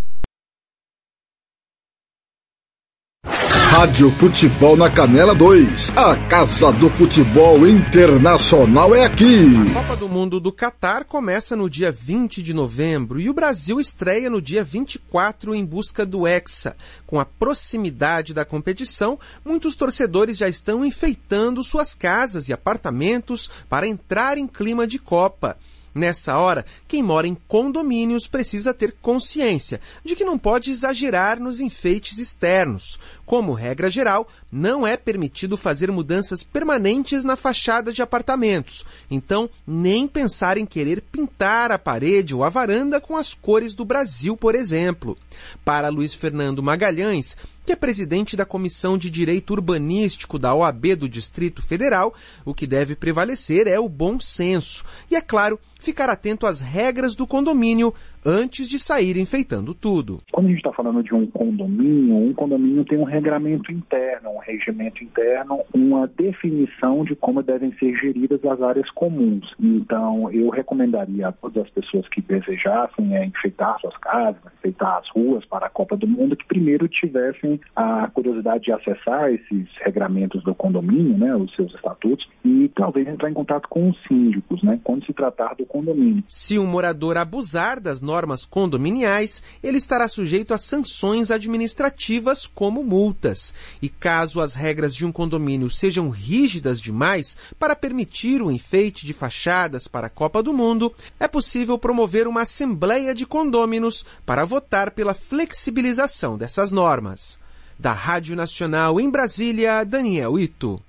Rádio 3.74 4.12
Futebol 4.12 4.78
na 4.78 4.88
Canela 4.88 5.34
2. 5.34 5.98
A 5.98 6.16
Casa 6.28 6.72
do 6.72 6.92
Futebol 6.92 7.68
Internacional 7.68 8.94
é 8.94 9.04
aqui. 9.04 9.48
A 9.72 9.74
Copa 9.74 9.96
do 9.96 10.08
Mundo 10.08 10.40
do 10.40 10.52
Catar 10.52 11.06
começa 11.06 11.56
no 11.56 11.68
dia 11.68 11.92
20 11.92 12.44
de 12.44 12.54
novembro 12.54 13.20
e 13.20 13.32
o 13.32 13.34
Brasil 13.34 13.80
estreia 13.80 14.30
no 14.30 14.40
dia 14.40 14.64
24 14.64 15.56
em 15.56 15.66
busca 15.66 16.06
do 16.06 16.28
Hexa. 16.28 16.76
Com 17.08 17.20
a 17.20 17.26
proximidade 17.26 18.32
da 18.32 18.46
competição, 18.46 19.18
muitos 19.44 19.76
torcedores 19.76 20.38
já 20.38 20.48
estão 20.48 20.86
enfeitando 20.86 21.64
suas 21.64 21.96
casas 21.96 22.50
e 22.50 22.54
apartamentos 22.54 23.50
para 23.68 23.88
entrar 23.88 24.38
em 24.38 24.46
clima 24.46 24.86
de 24.86 25.00
Copa. 25.00 25.58
Nessa 25.94 26.38
hora, 26.38 26.66
quem 26.88 27.04
mora 27.04 27.28
em 27.28 27.38
condomínios 27.48 28.28
precisa 28.28 28.74
ter 28.74 28.96
consciência 29.02 29.80
de 30.04 30.16
que 30.16 30.26
não 30.26 30.40
pode 30.40 30.72
exagerar 30.72 31.40
nos 31.40 31.60
enfeites 31.60 32.18
externos. 32.18 33.00
Como 33.26 33.54
regra 33.54 33.90
geral, 33.90 34.28
não 34.52 34.86
é 34.86 34.98
permitido 34.98 35.56
fazer 35.56 35.92
mudanças 35.92 36.44
permanentes 36.44 37.24
na 37.24 37.36
fachada 37.36 37.94
de 37.94 38.02
apartamentos. 38.02 38.86
Então, 39.10 39.50
nem 39.68 40.08
pensar 40.08 40.58
em 40.58 40.66
querer 40.66 41.02
pintar 41.02 41.72
a 41.72 41.78
parede 41.78 42.34
ou 42.34 42.44
a 42.44 42.50
varanda 42.50 43.00
com 43.00 43.16
as 43.16 43.34
cores 43.34 43.74
do 43.74 43.86
Brasil, 43.86 44.36
por 44.36 44.56
exemplo. 44.56 45.18
Para 45.64 45.90
Luiz 45.90 46.14
Fernando 46.14 46.64
Magalhães, 46.64 47.38
que 47.66 47.72
é 47.72 47.76
presidente 47.76 48.36
da 48.36 48.46
Comissão 48.46 48.98
de 48.98 49.10
Direito 49.10 49.52
Urbanístico 49.52 50.38
da 50.38 50.54
OAB 50.54 50.96
do 50.98 51.10
Distrito 51.10 51.62
Federal, 51.62 52.14
o 52.44 52.54
que 52.54 52.68
deve 52.68 52.96
prevalecer 52.96 53.68
é 53.68 53.80
o 53.80 53.88
bom 53.88 54.20
senso. 54.20 54.84
E, 55.10 55.16
é 55.16 55.22
claro, 55.22 55.60
ficar 55.80 56.10
atento 56.10 56.46
às 56.46 56.60
regras 56.60 57.16
do 57.16 57.28
condomínio 57.28 57.94
antes 58.26 58.70
de 58.70 58.80
sair 58.80 59.18
enfeitando 59.18 59.74
tudo. 59.74 60.22
Quando 60.32 60.48
a 60.48 60.50
gente 60.50 60.58
está 60.58 60.72
falando 60.72 61.04
de 61.04 61.14
um 61.14 61.26
condomínio, 61.28 62.16
um 62.16 62.34
condomínio 62.34 62.86
tem 62.86 62.98
um 62.98 63.04
regramento 63.04 63.72
interno, 63.72 64.30
um 64.30 64.40
regimento 64.40 65.04
interno, 65.04 65.60
uma 65.74 66.08
definição 66.08 67.04
de 67.04 67.16
como 67.16 67.44
devem 67.44 67.74
ser 67.78 67.96
geridas 67.98 68.44
as 68.46 68.62
áreas 68.62 68.90
comuns. 68.92 69.54
Então, 69.60 70.32
eu 70.32 70.50
recomendaria 70.50 71.28
a 71.28 71.32
todas 71.32 71.64
as 71.64 71.70
pessoas 71.70 72.08
que 72.10 72.22
desejassem 72.22 73.16
é, 73.16 73.26
enfeitar 73.26 73.80
suas 73.80 73.98
casas, 73.98 74.42
enfeitar 74.60 74.98
as 74.98 75.10
ruas 75.10 75.46
para 75.46 75.66
a 75.66 75.70
Copa 75.70 75.98
do 75.98 76.08
Mundo, 76.08 76.38
que 76.38 76.46
primeiro 76.46 76.88
tivessem 76.88 77.60
a 77.76 78.08
curiosidade 78.08 78.66
de 78.66 78.72
acessar 78.72 79.32
esses 79.32 79.68
regramentos 79.82 80.44
do 80.44 80.56
condomínio, 80.56 81.18
né, 81.18 81.36
os 81.36 81.54
seus 81.56 81.74
estatutos, 81.74 82.28
e 82.46 82.70
talvez 82.76 83.08
entrar 83.08 83.30
em 83.30 83.34
contato 83.34 83.68
com 83.68 83.90
os 83.90 83.98
síndicos, 84.08 84.64
né, 84.64 84.80
quando 84.84 85.06
se 85.06 85.14
tratar 85.14 85.56
do 85.56 85.66
condomínio. 85.66 86.24
Se 86.28 86.58
um 86.58 86.66
morador 86.66 87.18
abusar 87.18 87.80
das 87.80 88.02
normas 88.02 88.13
normas 88.14 88.46
condominiais, 88.46 89.42
ele 89.64 89.78
estará 89.78 90.08
sujeito 90.08 90.54
a 90.54 90.58
sanções 90.60 91.32
administrativas 91.32 92.46
como 92.46 92.84
multas. 92.84 93.56
E 93.82 93.90
caso 93.90 94.40
as 94.40 94.54
regras 94.54 94.94
de 94.94 95.04
um 95.04 95.12
condomínio 95.12 95.68
sejam 95.68 96.10
rígidas 96.12 96.80
demais 96.80 97.36
para 97.58 97.76
permitir 97.76 98.40
o 98.44 98.52
enfeite 98.52 99.04
de 99.04 99.14
fachadas 99.14 99.88
para 99.88 100.06
a 100.08 100.12
Copa 100.12 100.44
do 100.44 100.54
Mundo, 100.54 100.94
é 101.20 101.28
possível 101.28 101.76
promover 101.80 102.28
uma 102.28 102.42
assembleia 102.42 103.16
de 103.16 103.26
condôminos 103.26 104.06
para 104.24 104.46
votar 104.46 104.92
pela 104.92 105.16
flexibilização 105.16 106.38
dessas 106.38 106.70
normas. 106.70 107.40
Da 107.80 107.94
Rádio 107.94 108.36
Nacional 108.36 109.00
em 109.00 109.10
Brasília, 109.10 109.84
Daniel 109.84 110.38
Ito. 110.38 110.80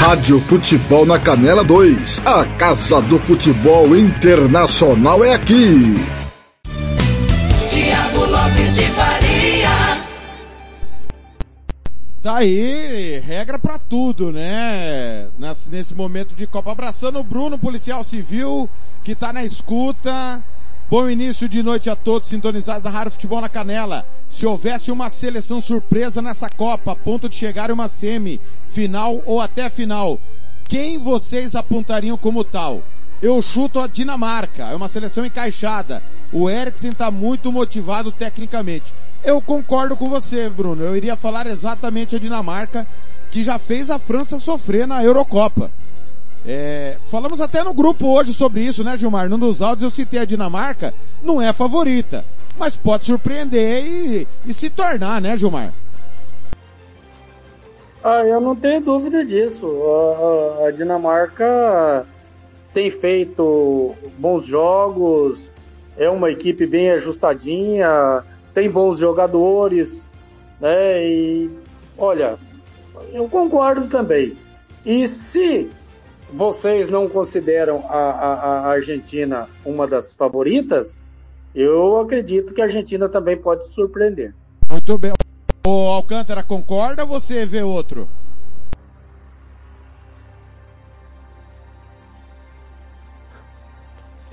Rádio 0.00 0.40
Futebol 0.40 1.06
na 1.06 1.18
Canela 1.18 1.62
2. 1.62 2.20
A 2.26 2.44
Casa 2.58 3.00
do 3.02 3.18
Futebol 3.20 3.96
Internacional 3.96 5.24
é 5.24 5.34
aqui. 5.34 6.23
Tá 12.20 12.38
aí, 12.38 13.20
regra 13.20 13.56
pra 13.56 13.78
tudo, 13.78 14.32
né? 14.32 15.28
Nesse, 15.38 15.70
nesse 15.70 15.94
momento 15.94 16.34
de 16.34 16.46
Copa. 16.46 16.72
Abraçando 16.72 17.20
o 17.20 17.22
Bruno, 17.22 17.56
policial 17.56 18.02
civil, 18.02 18.68
que 19.04 19.14
tá 19.14 19.32
na 19.32 19.44
escuta. 19.44 20.42
Bom 20.90 21.08
início 21.08 21.48
de 21.48 21.62
noite 21.62 21.88
a 21.88 21.94
todos 21.94 22.28
sintonizados 22.28 22.82
da 22.82 22.90
Rádio 22.90 23.12
Futebol 23.12 23.40
na 23.40 23.48
Canela. 23.48 24.04
Se 24.28 24.44
houvesse 24.44 24.90
uma 24.90 25.08
seleção 25.08 25.60
surpresa 25.60 26.20
nessa 26.20 26.48
Copa, 26.48 26.92
a 26.92 26.96
ponto 26.96 27.28
de 27.28 27.36
chegar 27.36 27.70
uma 27.70 27.86
semi, 27.86 28.40
final 28.66 29.22
ou 29.24 29.40
até 29.40 29.70
final, 29.70 30.18
quem 30.68 30.98
vocês 30.98 31.54
apontariam 31.54 32.16
como 32.16 32.42
tal? 32.42 32.82
Eu 33.24 33.40
chuto 33.40 33.80
a 33.80 33.86
Dinamarca, 33.86 34.64
é 34.64 34.76
uma 34.76 34.86
seleção 34.86 35.24
encaixada. 35.24 36.02
O 36.30 36.50
Eriksen 36.50 36.90
está 36.90 37.10
muito 37.10 37.50
motivado 37.50 38.12
tecnicamente. 38.12 38.92
Eu 39.24 39.40
concordo 39.40 39.96
com 39.96 40.10
você, 40.10 40.50
Bruno. 40.50 40.84
Eu 40.84 40.94
iria 40.94 41.16
falar 41.16 41.46
exatamente 41.46 42.14
a 42.14 42.18
Dinamarca, 42.18 42.86
que 43.30 43.42
já 43.42 43.58
fez 43.58 43.90
a 43.90 43.98
França 43.98 44.36
sofrer 44.36 44.86
na 44.86 45.02
Eurocopa. 45.02 45.70
É, 46.44 46.98
falamos 47.06 47.40
até 47.40 47.64
no 47.64 47.72
grupo 47.72 48.08
hoje 48.08 48.34
sobre 48.34 48.62
isso, 48.62 48.84
né, 48.84 48.94
Gilmar? 48.94 49.26
Num 49.30 49.38
dos 49.38 49.62
áudios 49.62 49.84
eu 49.84 49.90
citei 49.90 50.20
a 50.20 50.26
Dinamarca, 50.26 50.92
não 51.22 51.40
é 51.40 51.48
a 51.48 51.54
favorita, 51.54 52.26
mas 52.58 52.76
pode 52.76 53.06
surpreender 53.06 53.86
e, 53.86 54.28
e 54.44 54.52
se 54.52 54.68
tornar, 54.68 55.22
né, 55.22 55.34
Gilmar? 55.34 55.72
Ah, 58.04 58.22
eu 58.26 58.38
não 58.38 58.54
tenho 58.54 58.82
dúvida 58.82 59.24
disso. 59.24 59.66
A, 59.66 60.64
a, 60.64 60.68
a 60.68 60.70
Dinamarca 60.72 62.06
tem 62.74 62.90
feito 62.90 63.94
bons 64.18 64.44
jogos, 64.44 65.52
é 65.96 66.10
uma 66.10 66.30
equipe 66.30 66.66
bem 66.66 66.90
ajustadinha, 66.90 68.24
tem 68.52 68.68
bons 68.68 68.98
jogadores, 68.98 70.08
né? 70.60 71.06
E 71.06 71.50
olha, 71.96 72.36
eu 73.12 73.28
concordo 73.28 73.86
também. 73.86 74.36
E 74.84 75.06
se 75.06 75.70
vocês 76.32 76.90
não 76.90 77.08
consideram 77.08 77.84
a, 77.88 77.96
a, 77.96 78.32
a 78.32 78.66
Argentina 78.72 79.48
uma 79.64 79.86
das 79.86 80.14
favoritas, 80.14 81.00
eu 81.54 82.00
acredito 82.00 82.52
que 82.52 82.60
a 82.60 82.64
Argentina 82.64 83.08
também 83.08 83.36
pode 83.36 83.68
surpreender. 83.68 84.34
Muito 84.68 84.98
bem. 84.98 85.12
O 85.64 85.70
Alcântara 85.70 86.42
concorda 86.42 87.04
ou 87.04 87.08
você 87.08 87.46
vê 87.46 87.62
outro? 87.62 88.08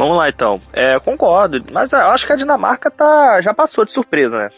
Vamos 0.01 0.17
lá 0.17 0.29
então. 0.29 0.59
É, 0.73 0.99
concordo, 0.99 1.63
mas 1.71 1.91
eu 1.91 1.99
acho 1.99 2.25
que 2.25 2.33
a 2.33 2.35
Dinamarca 2.35 2.89
tá, 2.89 3.39
já 3.39 3.53
passou 3.53 3.85
de 3.85 3.93
surpresa, 3.93 4.45
né? 4.45 4.49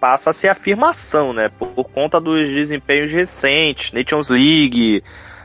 Passa 0.00 0.30
a 0.30 0.32
ser 0.32 0.48
afirmação, 0.48 1.32
né? 1.32 1.48
Por, 1.48 1.68
por 1.68 1.84
conta 1.84 2.20
dos 2.20 2.48
desempenhos 2.48 3.08
recentes, 3.12 3.92
Nations 3.92 4.28
League, 4.28 5.04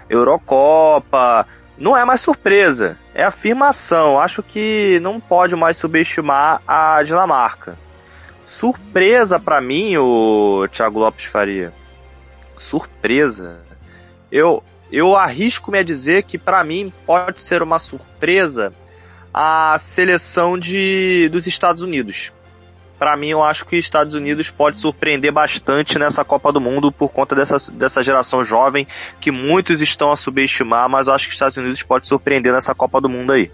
Eurocopa, 0.09 1.45
não 1.77 1.95
é 1.95 2.03
mais 2.03 2.21
surpresa, 2.21 2.97
é 3.13 3.23
afirmação. 3.23 4.19
Acho 4.19 4.41
que 4.41 4.99
não 4.99 5.19
pode 5.19 5.55
mais 5.55 5.77
subestimar 5.77 6.63
a 6.67 7.03
Dinamarca. 7.03 7.77
Surpresa 8.47 9.39
para 9.39 9.61
mim, 9.61 9.95
o 9.95 10.67
Thiago 10.71 10.97
Lopes 10.97 11.25
Faria. 11.25 11.71
Surpresa. 12.57 13.59
Eu 14.31 14.63
eu 14.91 15.15
arrisco 15.15 15.69
me 15.69 15.77
a 15.77 15.83
dizer 15.83 16.23
que 16.23 16.39
para 16.39 16.63
mim 16.63 16.91
pode 17.05 17.43
ser 17.43 17.61
uma 17.61 17.77
surpresa 17.77 18.73
a 19.33 19.77
seleção 19.79 20.57
de 20.57 21.29
dos 21.31 21.45
Estados 21.47 21.83
Unidos 21.83 22.31
para 22.99 23.15
mim 23.15 23.29
eu 23.29 23.41
acho 23.41 23.65
que 23.65 23.79
os 23.79 23.85
Estados 23.85 24.13
Unidos 24.13 24.51
pode 24.51 24.77
surpreender 24.77 25.31
bastante 25.31 25.97
nessa 25.97 26.25
Copa 26.25 26.51
do 26.51 26.59
Mundo 26.59 26.91
por 26.91 27.09
conta 27.09 27.33
dessa, 27.33 27.71
dessa 27.71 28.03
geração 28.03 28.43
jovem 28.43 28.85
que 29.21 29.31
muitos 29.31 29.81
estão 29.81 30.11
a 30.11 30.17
subestimar, 30.17 30.89
mas 30.89 31.07
eu 31.07 31.13
acho 31.13 31.25
que 31.25 31.29
os 31.29 31.35
Estados 31.35 31.55
Unidos 31.55 31.81
pode 31.81 32.07
surpreender 32.07 32.51
nessa 32.51 32.75
Copa 32.75 32.99
do 32.99 33.07
Mundo 33.07 33.31
aí. 33.31 33.49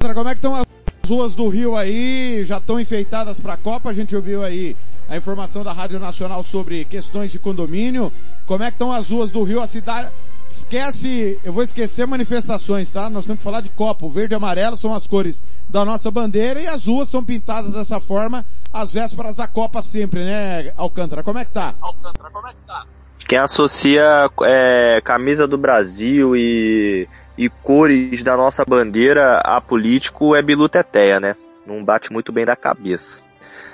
Como 0.00 0.28
é 0.28 0.32
que 0.32 0.38
estão 0.38 0.56
as 0.56 0.66
ruas 1.08 1.34
do 1.34 1.48
Rio 1.48 1.76
aí? 1.76 2.42
Já 2.44 2.58
estão 2.58 2.80
enfeitadas 2.80 3.38
para 3.38 3.54
a 3.54 3.56
Copa? 3.56 3.90
A 3.90 3.92
gente 3.92 4.14
ouviu 4.16 4.42
aí 4.42 4.76
a 5.08 5.16
informação 5.16 5.62
da 5.62 5.72
Rádio 5.72 6.00
Nacional 6.00 6.42
sobre 6.42 6.84
questões 6.84 7.30
de 7.30 7.38
condomínio. 7.38 8.12
Como 8.44 8.62
é 8.62 8.66
que 8.66 8.74
estão 8.74 8.92
as 8.92 9.10
ruas 9.10 9.30
do 9.30 9.42
Rio? 9.44 9.60
A 9.60 9.66
cidade, 9.66 10.10
Esquece, 10.54 11.36
eu 11.44 11.52
vou 11.52 11.64
esquecer 11.64 12.06
manifestações, 12.06 12.88
tá? 12.88 13.10
Nós 13.10 13.26
temos 13.26 13.38
que 13.38 13.44
falar 13.44 13.60
de 13.60 13.70
copo. 13.70 14.08
Verde 14.08 14.34
e 14.34 14.36
amarelo 14.36 14.76
são 14.76 14.94
as 14.94 15.04
cores 15.04 15.42
da 15.68 15.84
nossa 15.84 16.12
bandeira 16.12 16.60
e 16.60 16.66
as 16.68 16.86
ruas 16.86 17.08
são 17.08 17.24
pintadas 17.24 17.72
dessa 17.72 17.98
forma 17.98 18.46
às 18.72 18.92
vésperas 18.92 19.34
da 19.34 19.48
Copa 19.48 19.82
sempre, 19.82 20.22
né, 20.22 20.72
Alcântara? 20.76 21.24
Como 21.24 21.40
é 21.40 21.44
que 21.44 21.50
tá? 21.50 21.74
Alcântara, 21.80 22.30
como 22.30 22.46
é 22.46 22.50
que 22.50 22.56
tá? 22.68 22.84
Quem 23.18 23.36
associa 23.36 24.30
é, 24.44 25.00
camisa 25.04 25.44
do 25.48 25.58
Brasil 25.58 26.36
e, 26.36 27.08
e 27.36 27.48
cores 27.48 28.22
da 28.22 28.36
nossa 28.36 28.64
bandeira 28.64 29.38
a 29.38 29.60
político 29.60 30.36
é 30.36 30.42
Bilu 30.42 30.68
Teteia, 30.68 31.18
né? 31.18 31.34
Não 31.66 31.84
bate 31.84 32.12
muito 32.12 32.30
bem 32.30 32.44
da 32.44 32.54
cabeça. 32.54 33.20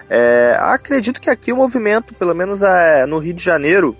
É, 0.08 0.56
acredito 0.58 1.20
que 1.20 1.28
aqui 1.28 1.52
o 1.52 1.56
movimento, 1.56 2.14
pelo 2.14 2.34
menos 2.34 2.62
é, 2.62 3.04
no 3.04 3.18
Rio 3.18 3.34
de 3.34 3.44
Janeiro, 3.44 3.94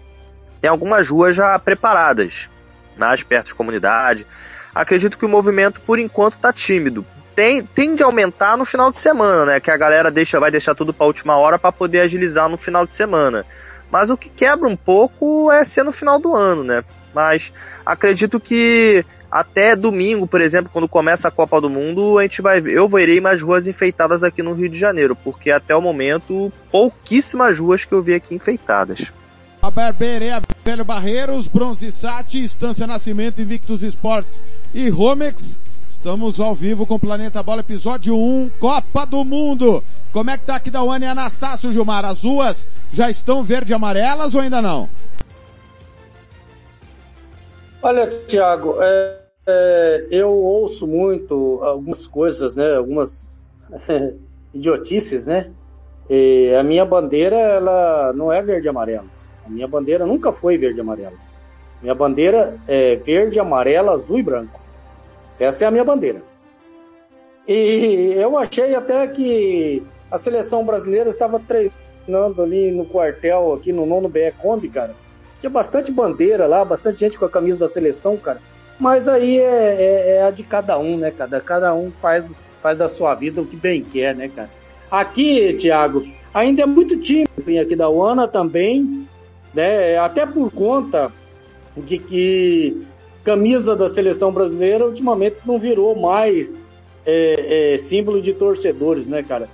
tem 0.62 0.70
algumas 0.70 1.10
ruas 1.10 1.36
já 1.36 1.58
preparadas 1.58 2.48
mais 2.96 3.22
perto 3.22 3.48
de 3.48 3.54
comunidade. 3.54 4.26
Acredito 4.74 5.18
que 5.18 5.24
o 5.24 5.28
movimento, 5.28 5.80
por 5.80 5.98
enquanto, 5.98 6.34
está 6.34 6.52
tímido. 6.52 7.04
Tem, 7.34 7.64
tende 7.64 8.02
a 8.02 8.06
aumentar 8.06 8.56
no 8.56 8.64
final 8.64 8.90
de 8.90 8.98
semana, 8.98 9.46
né? 9.46 9.60
Que 9.60 9.70
a 9.70 9.76
galera 9.76 10.10
deixa, 10.10 10.38
vai 10.38 10.50
deixar 10.50 10.74
tudo 10.74 10.92
para 10.92 11.06
última 11.06 11.36
hora 11.36 11.58
para 11.58 11.72
poder 11.72 12.00
agilizar 12.00 12.48
no 12.48 12.56
final 12.56 12.86
de 12.86 12.94
semana. 12.94 13.44
Mas 13.90 14.10
o 14.10 14.16
que 14.16 14.28
quebra 14.28 14.68
um 14.68 14.76
pouco 14.76 15.50
é 15.50 15.64
ser 15.64 15.84
no 15.84 15.92
final 15.92 16.18
do 16.18 16.34
ano, 16.34 16.62
né? 16.62 16.84
Mas 17.14 17.52
acredito 17.84 18.38
que 18.38 19.04
até 19.30 19.76
domingo, 19.76 20.26
por 20.26 20.40
exemplo, 20.40 20.70
quando 20.72 20.88
começa 20.88 21.28
a 21.28 21.30
Copa 21.30 21.60
do 21.60 21.70
Mundo, 21.70 22.18
a 22.18 22.22
gente 22.22 22.42
vai 22.42 22.60
ver, 22.60 22.74
eu 22.74 22.88
verei 22.88 23.20
mais 23.20 23.40
ruas 23.40 23.66
enfeitadas 23.66 24.24
aqui 24.24 24.42
no 24.42 24.54
Rio 24.54 24.68
de 24.68 24.78
Janeiro, 24.78 25.16
porque 25.16 25.50
até 25.50 25.74
o 25.74 25.80
momento 25.80 26.52
pouquíssimas 26.70 27.58
ruas 27.58 27.84
que 27.84 27.92
eu 27.92 28.02
vi 28.02 28.14
aqui 28.14 28.34
enfeitadas. 28.34 29.12
A 29.62 29.70
Barbearia 29.70 30.40
Velho 30.64 30.86
Barreiros, 30.86 31.46
Bronze 31.46 31.92
Sat, 31.92 32.34
Estância 32.42 32.86
Nascimento, 32.86 33.42
Invictus 33.42 33.82
Esportes 33.82 34.42
e 34.72 34.88
Romex. 34.88 35.60
Estamos 35.86 36.40
ao 36.40 36.54
vivo 36.54 36.86
com 36.86 36.98
Planeta 36.98 37.42
Bola, 37.42 37.60
episódio 37.60 38.16
1, 38.16 38.52
Copa 38.58 39.04
do 39.04 39.22
Mundo. 39.22 39.84
Como 40.14 40.30
é 40.30 40.38
que 40.38 40.46
tá 40.46 40.56
aqui 40.56 40.70
da 40.70 40.82
One 40.82 41.04
e 41.04 41.08
Anastácio 41.08 41.70
Gilmar? 41.70 42.06
As 42.06 42.24
ruas 42.24 42.66
já 42.90 43.10
estão 43.10 43.44
verde 43.44 43.72
e 43.72 43.74
amarelas 43.74 44.34
ou 44.34 44.40
ainda 44.40 44.62
não? 44.62 44.88
Olha, 47.82 48.06
Thiago, 48.06 48.76
é, 48.80 49.18
é, 49.46 50.06
eu 50.10 50.30
ouço 50.30 50.86
muito 50.86 51.60
algumas 51.62 52.06
coisas, 52.06 52.56
né? 52.56 52.76
Algumas 52.76 53.44
idiotices, 54.54 55.26
né? 55.26 55.50
E 56.08 56.54
a 56.58 56.62
minha 56.62 56.86
bandeira, 56.86 57.36
ela 57.36 58.14
não 58.14 58.32
é 58.32 58.40
verde 58.40 58.66
e 58.66 58.70
amarelo 58.70 59.19
minha 59.50 59.68
bandeira 59.68 60.06
nunca 60.06 60.32
foi 60.32 60.56
verde 60.56 60.78
e 60.78 60.80
amarela. 60.80 61.16
Minha 61.82 61.94
bandeira 61.94 62.56
é 62.68 62.96
verde, 62.96 63.40
amarela, 63.40 63.92
azul 63.92 64.18
e 64.18 64.22
branco. 64.22 64.60
Essa 65.38 65.64
é 65.64 65.68
a 65.68 65.70
minha 65.70 65.84
bandeira. 65.84 66.22
E 67.48 68.14
eu 68.16 68.38
achei 68.38 68.74
até 68.74 69.06
que 69.08 69.82
a 70.10 70.18
seleção 70.18 70.64
brasileira 70.64 71.08
estava 71.08 71.40
treinando 71.40 72.42
ali 72.42 72.70
no 72.70 72.84
quartel, 72.84 73.54
aqui 73.54 73.72
no 73.72 73.86
nono 73.86 74.08
BE 74.08 74.32
Kombi, 74.40 74.68
cara. 74.68 74.94
Tinha 75.40 75.50
bastante 75.50 75.90
bandeira 75.90 76.46
lá, 76.46 76.64
bastante 76.64 77.00
gente 77.00 77.18
com 77.18 77.24
a 77.24 77.30
camisa 77.30 77.58
da 77.58 77.68
seleção, 77.68 78.16
cara. 78.18 78.40
Mas 78.78 79.08
aí 79.08 79.38
é, 79.38 79.42
é, 79.42 80.10
é 80.16 80.22
a 80.22 80.30
de 80.30 80.42
cada 80.42 80.78
um, 80.78 80.96
né, 80.98 81.10
cada 81.10 81.40
Cada 81.40 81.74
um 81.74 81.90
faz, 81.90 82.32
faz 82.62 82.78
da 82.78 82.88
sua 82.88 83.14
vida 83.14 83.40
o 83.40 83.46
que 83.46 83.56
bem 83.56 83.82
quer, 83.82 84.14
né, 84.14 84.28
cara? 84.28 84.50
Aqui, 84.90 85.54
Thiago, 85.54 86.06
ainda 86.34 86.62
é 86.62 86.66
muito 86.66 86.98
tímido. 86.98 87.30
Aqui 87.60 87.74
da 87.74 87.88
UANA 87.88 88.28
também 88.28 89.08
né? 89.54 89.98
Até 89.98 90.26
por 90.26 90.50
conta 90.50 91.12
de 91.76 91.98
que 91.98 92.86
camisa 93.24 93.76
da 93.76 93.88
seleção 93.88 94.32
brasileira 94.32 94.86
ultimamente 94.86 95.36
não 95.44 95.58
virou 95.58 95.94
mais 95.94 96.56
é, 97.04 97.74
é, 97.74 97.78
símbolo 97.78 98.20
de 98.20 98.32
torcedores, 98.32 99.06
né, 99.06 99.22
cara? 99.22 99.48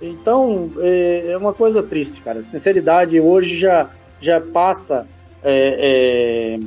Então 0.00 0.70
é, 0.78 1.30
é, 1.30 1.36
uma 1.36 1.52
coisa 1.52 1.82
triste, 1.82 2.20
cara. 2.20 2.42
Sinceridade 2.42 3.18
hoje 3.20 3.56
já 3.56 3.90
já 4.20 4.40
passa 4.40 5.06
é, 5.42 6.58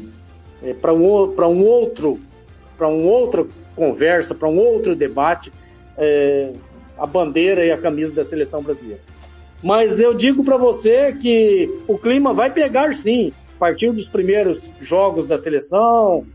é, 0.64 0.70
é 0.70 0.74
para 0.74 0.94
um 0.94 1.32
para 1.32 1.48
um 1.48 1.64
outro 1.64 2.20
para 2.78 2.88
um 2.88 3.06
outra 3.06 3.46
conversa, 3.76 4.36
para 4.36 4.48
um 4.48 4.58
outro 4.58 4.96
debate 4.96 5.52
a 6.98 7.06
bandeira 7.08 7.66
e 7.66 7.72
a 7.72 7.78
camisa 7.78 8.14
da 8.14 8.24
seleção 8.24 8.62
brasileira. 8.62 9.02
Mas 9.64 10.00
eu 10.00 10.14
digo 10.14 10.44
para 10.44 10.58
você 10.58 11.12
que 11.14 11.70
o 11.88 11.98
clima 11.98 12.34
vai 12.34 12.52
pegar 12.52 12.94
sim, 12.94 13.34
a 13.56 13.60
partir 13.60 13.92
dos 13.92 14.08
primeiros 14.08 14.72
jogos 14.80 15.28
da 15.28 15.38
seleção, 15.38 16.26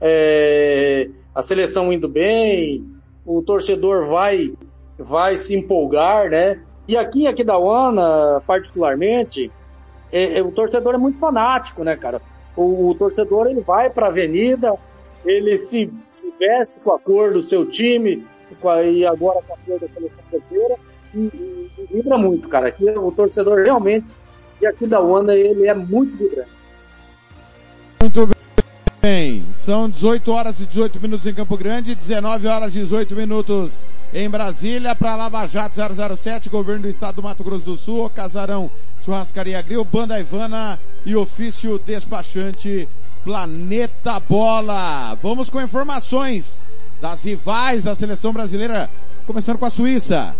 é, 0.00 1.08
a 1.34 1.42
seleção 1.42 1.92
indo 1.92 2.08
bem, 2.08 2.84
o 3.24 3.42
torcedor 3.42 4.06
vai, 4.06 4.52
vai 4.98 5.36
se 5.36 5.54
empolgar, 5.54 6.30
né? 6.30 6.60
E 6.88 6.96
aqui, 6.96 7.26
aqui 7.26 7.44
da 7.44 7.58
UANA, 7.58 8.42
particularmente, 8.46 9.50
é, 10.10 10.38
é, 10.38 10.42
o 10.42 10.50
torcedor 10.50 10.94
é 10.94 10.98
muito 10.98 11.18
fanático, 11.18 11.84
né, 11.84 11.96
cara? 11.96 12.20
O, 12.56 12.88
o 12.88 12.94
torcedor 12.94 13.46
ele 13.46 13.60
vai 13.60 13.90
para 13.90 14.06
a 14.06 14.08
avenida, 14.08 14.74
ele 15.24 15.58
se, 15.58 15.92
se, 16.10 16.32
veste 16.38 16.80
com 16.80 16.92
a 16.92 16.98
cor 16.98 17.32
do 17.32 17.40
seu 17.40 17.66
time, 17.66 18.26
a, 18.64 18.82
e 18.82 19.06
agora 19.06 19.40
com 19.46 19.54
a 19.54 19.56
cor 19.58 19.78
da 19.78 19.88
seleção 19.88 20.24
brasileira, 20.30 20.76
e, 21.14 21.18
e, 21.78 21.86
vibra 21.92 22.16
muito, 22.16 22.48
cara. 22.48 22.68
Aqui 22.68 22.84
o 22.84 23.12
torcedor 23.12 23.62
realmente, 23.62 24.14
e 24.60 24.66
aqui 24.66 24.86
da 24.86 25.00
Wanda, 25.00 25.34
ele 25.36 25.66
é 25.66 25.74
muito 25.74 26.16
vibrante. 26.16 26.50
Muito 28.00 28.28
bem. 29.00 29.44
São 29.52 29.88
18 29.88 30.30
horas 30.32 30.60
e 30.60 30.66
18 30.66 31.00
minutos 31.00 31.26
em 31.26 31.34
Campo 31.34 31.56
Grande, 31.56 31.94
19 31.94 32.46
horas 32.46 32.74
e 32.74 32.80
18 32.80 33.14
minutos 33.14 33.84
em 34.12 34.28
Brasília, 34.28 34.94
para 34.94 35.16
Lava 35.16 35.46
Jato 35.46 35.76
007, 36.16 36.50
Governo 36.50 36.82
do 36.82 36.88
Estado 36.88 37.16
do 37.16 37.22
Mato 37.22 37.44
Grosso 37.44 37.64
do 37.64 37.76
Sul, 37.76 38.10
Casarão 38.10 38.70
Churrascaria 39.00 39.62
Grill, 39.62 39.84
Banda 39.84 40.18
Ivana 40.18 40.78
e 41.06 41.14
Ofício 41.14 41.78
Despachante 41.78 42.88
Planeta 43.24 44.18
Bola. 44.18 45.14
Vamos 45.22 45.48
com 45.48 45.60
informações 45.60 46.62
das 47.00 47.24
rivais 47.24 47.84
da 47.84 47.94
seleção 47.94 48.32
brasileira, 48.32 48.90
começando 49.26 49.58
com 49.58 49.66
a 49.66 49.70
Suíça. 49.70 50.34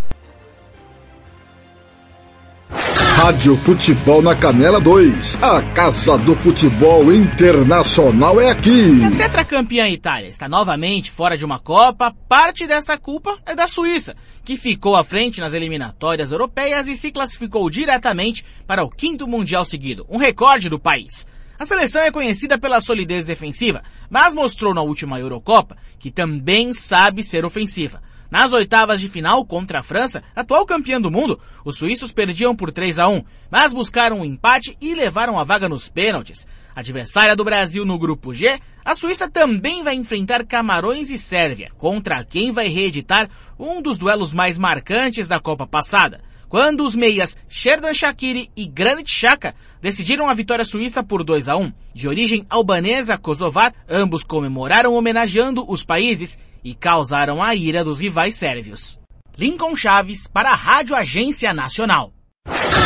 Rádio 2.71 3.57
Futebol 3.57 4.23
na 4.23 4.35
Canela 4.35 4.81
2. 4.81 5.43
A 5.43 5.61
Casa 5.75 6.17
do 6.19 6.35
Futebol 6.37 7.13
Internacional 7.13 8.41
é 8.41 8.51
aqui. 8.51 9.05
A 9.05 9.11
tetracampeã 9.11 9.89
Itália 9.89 10.29
está 10.29 10.49
novamente 10.49 11.11
fora 11.11 11.37
de 11.37 11.45
uma 11.45 11.59
Copa. 11.59 12.13
Parte 12.29 12.67
desta 12.67 12.97
culpa 12.97 13.39
é 13.45 13.55
da 13.55 13.67
Suíça, 13.67 14.15
que 14.45 14.57
ficou 14.57 14.97
à 14.97 15.03
frente 15.03 15.41
nas 15.41 15.53
eliminatórias 15.53 16.33
europeias 16.33 16.87
e 16.87 16.97
se 16.97 17.11
classificou 17.11 17.69
diretamente 17.69 18.45
para 18.67 18.85
o 18.85 18.89
quinto 18.89 19.27
Mundial 19.27 19.65
seguido, 19.65 20.07
um 20.09 20.17
recorde 20.17 20.69
do 20.69 20.79
país. 20.79 21.27
A 21.59 21.67
seleção 21.67 22.03
é 22.03 22.11
conhecida 22.11 22.59
pela 22.59 22.81
solidez 22.81 23.27
defensiva, 23.27 23.83
mas 24.09 24.35
mostrou 24.35 24.73
na 24.73 24.81
última 24.81 25.21
Eurocopa 25.21 25.77
que 25.99 26.11
também 26.11 26.73
sabe 26.73 27.23
ser 27.23 27.45
ofensiva. 27.45 28.01
Nas 28.31 28.53
oitavas 28.53 29.01
de 29.01 29.09
final 29.09 29.45
contra 29.45 29.81
a 29.81 29.83
França, 29.83 30.23
atual 30.37 30.65
campeã 30.65 31.01
do 31.01 31.11
mundo, 31.11 31.41
os 31.65 31.77
suíços 31.77 32.13
perdiam 32.13 32.55
por 32.55 32.71
3 32.71 32.99
a 32.99 33.09
1, 33.09 33.25
mas 33.51 33.73
buscaram 33.73 34.21
um 34.21 34.25
empate 34.25 34.77
e 34.81 34.95
levaram 34.95 35.39
a 35.39 35.43
vaga 35.43 35.69
nos 35.69 35.89
pênaltis. 35.89 36.47
Adversária 36.75 37.35
do 37.35 37.45
Brasil 37.45 37.85
no 37.85 37.99
grupo 37.99 38.33
G, 38.33 38.61
a 38.85 38.95
Suíça 38.95 39.29
também 39.29 39.83
vai 39.83 39.95
enfrentar 39.97 40.47
Camarões 40.47 41.11
e 41.11 41.19
Sérvia, 41.19 41.73
contra 41.77 42.25
quem 42.25 42.53
vai 42.53 42.69
reeditar 42.69 43.29
um 43.59 43.83
dos 43.83 43.99
duelos 43.99 44.33
mais 44.33 44.57
marcantes 44.57 45.27
da 45.27 45.41
Copa 45.41 45.67
passada. 45.67 46.23
quando 46.49 46.85
os 46.85 46.97
meias 46.97 47.37
Sherdan 47.49 47.95
Shaqiri 47.95 48.51
e 48.57 48.67
Granit 48.67 49.09
Xhaka 49.09 49.55
decidiram 49.81 50.29
a 50.29 50.35
vitória 50.35 50.65
suíça 50.65 51.01
por 51.01 51.23
2 51.23 51.49
a 51.49 51.57
1. 51.57 51.73
De 51.95 52.09
origem 52.09 52.45
albanesa 52.51 53.17
kosovar, 53.17 53.73
ambos 53.89 54.25
comemoraram 54.25 54.95
homenageando 54.95 55.65
os 55.71 55.85
países 55.85 56.37
e 56.65 56.75
causaram 56.75 57.43
a 57.43 57.55
ira 57.55 57.83
dos 57.85 58.01
rivais 58.01 58.35
sérvios. 58.35 58.99
Lincoln 59.37 59.75
Chaves 59.75 60.27
para 60.27 60.51
a 60.51 60.55
Rádio 60.55 60.95
Agência 60.95 61.55
Nacional. 61.55 62.13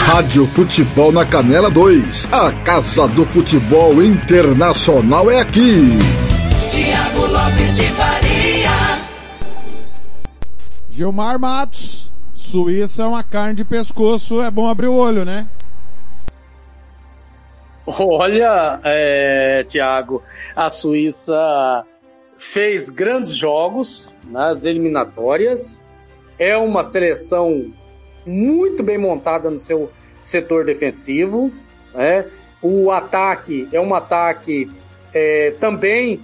Rádio 0.06 0.46
Futebol 0.46 1.10
na 1.10 1.24
Canela 1.24 1.70
2. 1.70 2.32
A 2.32 2.52
Casa 2.64 3.08
do 3.08 3.24
Futebol 3.26 4.02
Internacional 4.02 5.30
é 5.30 5.40
aqui. 5.40 5.80
Tiago 6.70 7.26
Lopes 7.26 7.76
de 7.76 7.88
Faria. 7.88 9.04
Gilmar 10.90 11.38
Matos. 11.40 12.12
Suíça 12.34 13.02
é 13.02 13.06
uma 13.06 13.24
carne 13.24 13.54
de 13.54 13.64
pescoço, 13.64 14.40
é 14.40 14.50
bom 14.50 14.68
abrir 14.68 14.86
o 14.86 14.94
olho, 14.94 15.24
né? 15.24 15.48
Olha, 17.86 18.78
é, 18.84 19.64
Tiago, 19.66 20.22
a 20.54 20.70
Suíça 20.70 21.84
fez 22.36 22.90
grandes 22.90 23.36
jogos 23.36 24.12
nas 24.24 24.64
eliminatórias. 24.64 25.80
É 26.38 26.56
uma 26.56 26.82
seleção 26.82 27.72
muito 28.26 28.82
bem 28.82 28.98
montada 28.98 29.50
no 29.50 29.58
seu 29.58 29.90
setor 30.22 30.64
defensivo. 30.64 31.52
Né? 31.94 32.26
O 32.62 32.90
ataque 32.90 33.68
é 33.72 33.80
um 33.80 33.94
ataque 33.94 34.70
é, 35.12 35.52
também 35.60 36.20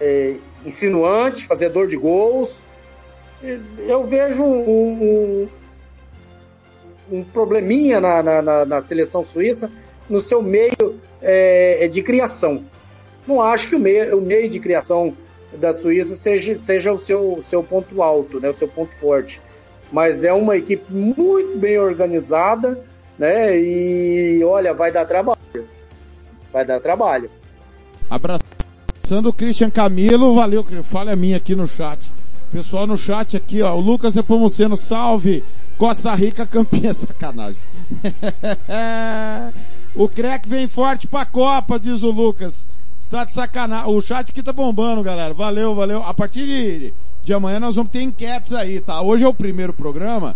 é, 0.00 0.34
insinuante, 0.66 1.46
fazedor 1.46 1.86
de 1.86 1.96
gols. 1.96 2.66
Eu 3.86 4.04
vejo 4.04 4.42
um, 4.42 5.48
um, 7.10 7.18
um 7.18 7.24
probleminha 7.24 8.00
na, 8.00 8.22
na, 8.22 8.64
na, 8.64 8.80
seleção 8.80 9.22
suíça 9.22 9.70
no 10.08 10.20
seu 10.20 10.42
meio 10.42 10.98
é, 11.20 11.86
de 11.88 12.02
criação. 12.02 12.64
Não 13.26 13.42
acho 13.42 13.68
que 13.68 13.76
o 13.76 13.78
meio, 13.78 14.18
o 14.18 14.20
meio 14.20 14.48
de 14.48 14.58
criação 14.58 15.14
da 15.58 15.72
Suíça 15.72 16.14
seja, 16.16 16.54
seja 16.56 16.92
o 16.92 16.98
seu, 16.98 17.38
seu 17.42 17.62
ponto 17.62 18.02
alto, 18.02 18.40
né, 18.40 18.48
o 18.48 18.54
seu 18.54 18.68
ponto 18.68 18.94
forte. 18.96 19.40
Mas 19.92 20.24
é 20.24 20.32
uma 20.32 20.56
equipe 20.56 20.92
muito 20.92 21.58
bem 21.58 21.78
organizada, 21.78 22.82
né? 23.18 23.56
E 23.56 24.42
olha, 24.44 24.74
vai 24.74 24.90
dar 24.90 25.06
trabalho. 25.06 25.38
Vai 26.52 26.64
dar 26.64 26.80
trabalho. 26.80 27.30
Abraçando 28.10 29.28
o 29.28 29.32
Christian 29.32 29.70
Camilo, 29.70 30.34
valeu, 30.34 30.64
falha 30.82 31.14
minha 31.14 31.36
aqui 31.36 31.54
no 31.54 31.66
chat. 31.66 32.00
Pessoal 32.50 32.86
no 32.86 32.96
chat 32.96 33.36
aqui, 33.36 33.62
ó, 33.62 33.74
o 33.74 33.80
Lucas 33.80 34.14
Nepomuceno, 34.14 34.76
salve! 34.76 35.42
Costa 35.76 36.14
Rica 36.14 36.46
campeã, 36.46 36.92
sacanagem. 36.92 37.60
o 39.94 40.08
Crec 40.08 40.48
vem 40.48 40.68
forte 40.68 41.08
pra 41.08 41.26
Copa, 41.26 41.78
diz 41.78 42.02
o 42.02 42.10
Lucas. 42.10 42.68
Está 43.04 43.22
de 43.22 43.34
sacanagem. 43.34 43.94
O 43.94 44.00
chat 44.00 44.30
aqui 44.30 44.42
tá 44.42 44.50
bombando, 44.50 45.02
galera. 45.02 45.34
Valeu, 45.34 45.74
valeu. 45.74 46.02
A 46.02 46.14
partir 46.14 46.46
de, 46.46 46.94
de 47.22 47.34
amanhã 47.34 47.60
nós 47.60 47.76
vamos 47.76 47.92
ter 47.92 48.00
enquetes 48.00 48.54
aí, 48.54 48.80
tá? 48.80 49.02
Hoje 49.02 49.24
é 49.24 49.28
o 49.28 49.34
primeiro 49.34 49.74
programa. 49.74 50.34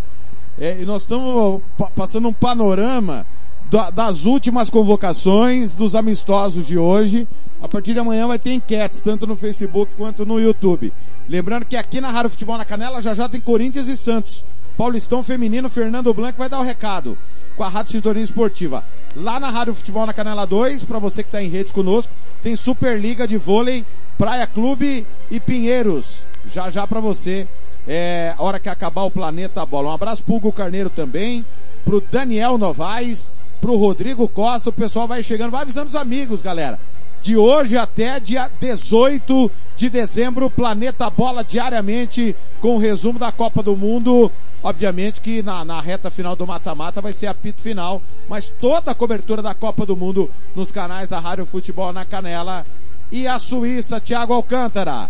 É, 0.59 0.77
e 0.79 0.85
nós 0.85 1.03
estamos 1.03 1.63
passando 1.97 2.29
um 2.29 2.33
panorama 2.33 3.25
da, 3.71 3.89
das 3.89 4.27
últimas 4.27 4.69
convocações 4.69 5.75
dos 5.75 5.95
amistosos 5.95 6.67
de 6.67 6.77
hoje. 6.77 7.27
A 7.63 7.67
partir 7.67 7.95
de 7.95 8.01
amanhã 8.01 8.27
vai 8.27 8.39
ter 8.39 8.53
enquetes, 8.53 9.01
tanto 9.01 9.27
no 9.27 9.35
Facebook 9.35 9.91
quanto 9.97 10.27
no 10.27 10.39
YouTube. 10.39 10.93
Lembrando 11.27 11.65
que 11.65 11.75
aqui 11.75 12.03
na 12.03 12.11
Rádio 12.11 12.31
Futebol 12.33 12.59
na 12.59 12.67
Canela 12.67 13.01
já 13.01 13.15
já 13.15 13.31
tem 13.31 13.41
Corinthians 13.41 13.89
e 13.89 13.97
Santos. 13.97 14.45
Paulistão 14.79 15.25
Feminino, 15.25 15.69
Fernando 15.69 16.15
Blanco 16.15 16.39
vai 16.39 16.49
dar 16.49 16.61
o 16.61 16.63
recado 16.63 17.19
com 17.57 17.65
a 17.65 17.69
Rádio 17.69 17.91
Sintonia 17.91 18.23
Esportiva. 18.23 18.85
Lá 19.17 19.41
na 19.41 19.51
Rádio 19.51 19.75
Futebol 19.75 20.07
na 20.07 20.13
Canela 20.13 20.47
2, 20.47 20.85
para 20.85 21.01
você 21.01 21.25
que 21.25 21.31
está 21.31 21.43
em 21.43 21.49
rede 21.49 21.73
conosco, 21.73 22.13
tem 22.45 22.55
Superliga 22.55 23.27
de 23.27 23.37
Vôlei, 23.37 23.85
Praia 24.17 24.47
Clube 24.47 25.05
e 25.29 25.41
Pinheiros. 25.41 26.25
Já 26.47 26.71
já 26.71 26.87
para 26.87 27.01
você, 27.01 27.49
é, 27.89 28.37
hora 28.39 28.61
que 28.61 28.69
acabar 28.69 29.03
o 29.03 29.11
Planeta 29.11 29.67
Bola. 29.67 29.89
Um 29.89 29.95
abraço 29.95 30.23
pro 30.23 30.37
Hugo 30.37 30.53
Carneiro 30.53 30.91
também, 30.91 31.45
pro 31.85 32.01
Daniel 32.01 32.57
Novaes, 32.57 33.35
pro 33.61 33.75
Rodrigo 33.75 34.29
Costa, 34.29 34.71
o 34.71 34.73
pessoal 34.73 35.09
vai 35.09 35.25
chegando, 35.25 35.51
vai 35.51 35.63
avisando 35.63 35.89
os 35.89 35.97
amigos, 35.97 36.41
galera 36.41 36.79
de 37.23 37.37
hoje 37.37 37.77
até 37.77 38.19
dia 38.21 38.51
18 38.61 39.51
de 39.77 39.89
dezembro, 39.89 40.51
Planeta 40.51 41.09
Bola 41.09 41.45
diariamente 41.45 42.35
com 42.61 42.77
o 42.77 42.79
resumo 42.79 43.19
da 43.19 43.31
Copa 43.31 43.63
do 43.63 43.77
Mundo. 43.77 44.31
Obviamente 44.63 45.21
que 45.21 45.43
na, 45.43 45.65
na 45.65 45.81
reta 45.81 46.11
final 46.11 46.35
do 46.35 46.47
mata-mata 46.47 47.01
vai 47.01 47.13
ser 47.13 47.27
apito 47.27 47.61
final, 47.61 48.03
mas 48.29 48.49
toda 48.49 48.91
a 48.91 48.95
cobertura 48.95 49.41
da 49.41 49.55
Copa 49.55 49.87
do 49.87 49.97
Mundo 49.97 50.31
nos 50.55 50.73
canais 50.73 51.09
da 51.09 51.21
Rádio 51.21 51.47
Futebol 51.47 51.93
na 51.93 52.05
Canela. 52.05 52.65
E 53.11 53.27
a 53.27 53.39
Suíça, 53.39 54.01
Thiago 54.01 54.35
Alcântara, 54.35 55.09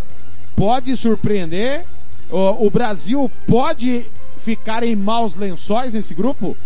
pode 0.55 0.97
surpreender? 0.97 1.85
O, 2.31 2.67
o 2.67 2.71
Brasil 2.71 3.31
pode 3.47 4.05
ficar 4.37 4.83
em 4.83 4.95
maus 4.95 5.35
lençóis 5.35 5.93
nesse 5.93 6.15
grupo? 6.15 6.57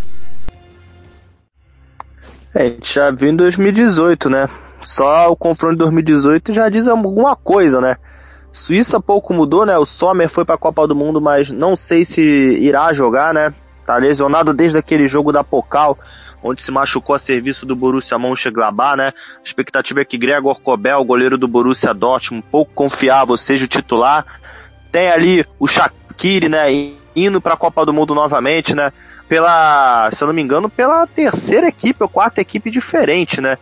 É, 2.54 2.62
a 2.62 2.64
gente 2.64 2.94
já 2.94 3.10
viu 3.10 3.30
em 3.30 3.36
2018, 3.36 4.28
né? 4.28 4.48
Só 4.84 5.30
o 5.30 5.36
confronto 5.36 5.74
de 5.74 5.78
2018 5.78 6.52
já 6.52 6.68
diz 6.68 6.88
alguma 6.88 7.36
coisa, 7.36 7.80
né? 7.80 7.96
Suíça 8.52 9.00
pouco 9.00 9.32
mudou, 9.32 9.64
né? 9.64 9.78
O 9.78 9.86
Sommer 9.86 10.28
foi 10.28 10.44
para 10.44 10.56
a 10.56 10.58
Copa 10.58 10.86
do 10.86 10.94
Mundo, 10.94 11.20
mas 11.20 11.50
não 11.50 11.74
sei 11.74 12.04
se 12.04 12.20
irá 12.20 12.92
jogar, 12.92 13.32
né? 13.32 13.54
Tá 13.86 13.96
lesionado 13.96 14.52
desde 14.52 14.78
aquele 14.78 15.06
jogo 15.06 15.32
da 15.32 15.42
Pocal, 15.42 15.98
onde 16.42 16.62
se 16.62 16.70
machucou 16.70 17.14
a 17.14 17.18
serviço 17.18 17.64
do 17.64 17.74
Borussia 17.74 18.18
Mönchengladbach, 18.18 18.96
né? 18.96 19.08
A 19.08 19.42
expectativa 19.42 20.02
é 20.02 20.04
que 20.04 20.18
Gregor 20.18 20.60
Kobel, 20.60 21.02
goleiro 21.04 21.38
do 21.38 21.48
Borussia 21.48 21.94
Dortmund, 21.94 22.44
pouco 22.50 22.72
confiável, 22.74 23.36
seja 23.36 23.64
o 23.64 23.68
titular. 23.68 24.26
Tem 24.90 25.08
ali 25.08 25.46
o 25.58 25.66
Shaqiri, 25.66 26.48
né? 26.48 26.66
Indo 27.16 27.40
para 27.40 27.54
a 27.54 27.56
Copa 27.56 27.86
do 27.86 27.92
Mundo 27.92 28.14
novamente, 28.14 28.74
né? 28.74 28.92
Pela, 29.28 30.10
se 30.10 30.22
eu 30.22 30.28
não 30.28 30.34
me 30.34 30.42
engano, 30.42 30.68
pela 30.68 31.06
terceira 31.06 31.68
equipe 31.68 32.02
ou 32.02 32.08
quarta 32.08 32.40
equipe 32.42 32.70
diferente, 32.70 33.40
né? 33.40 33.56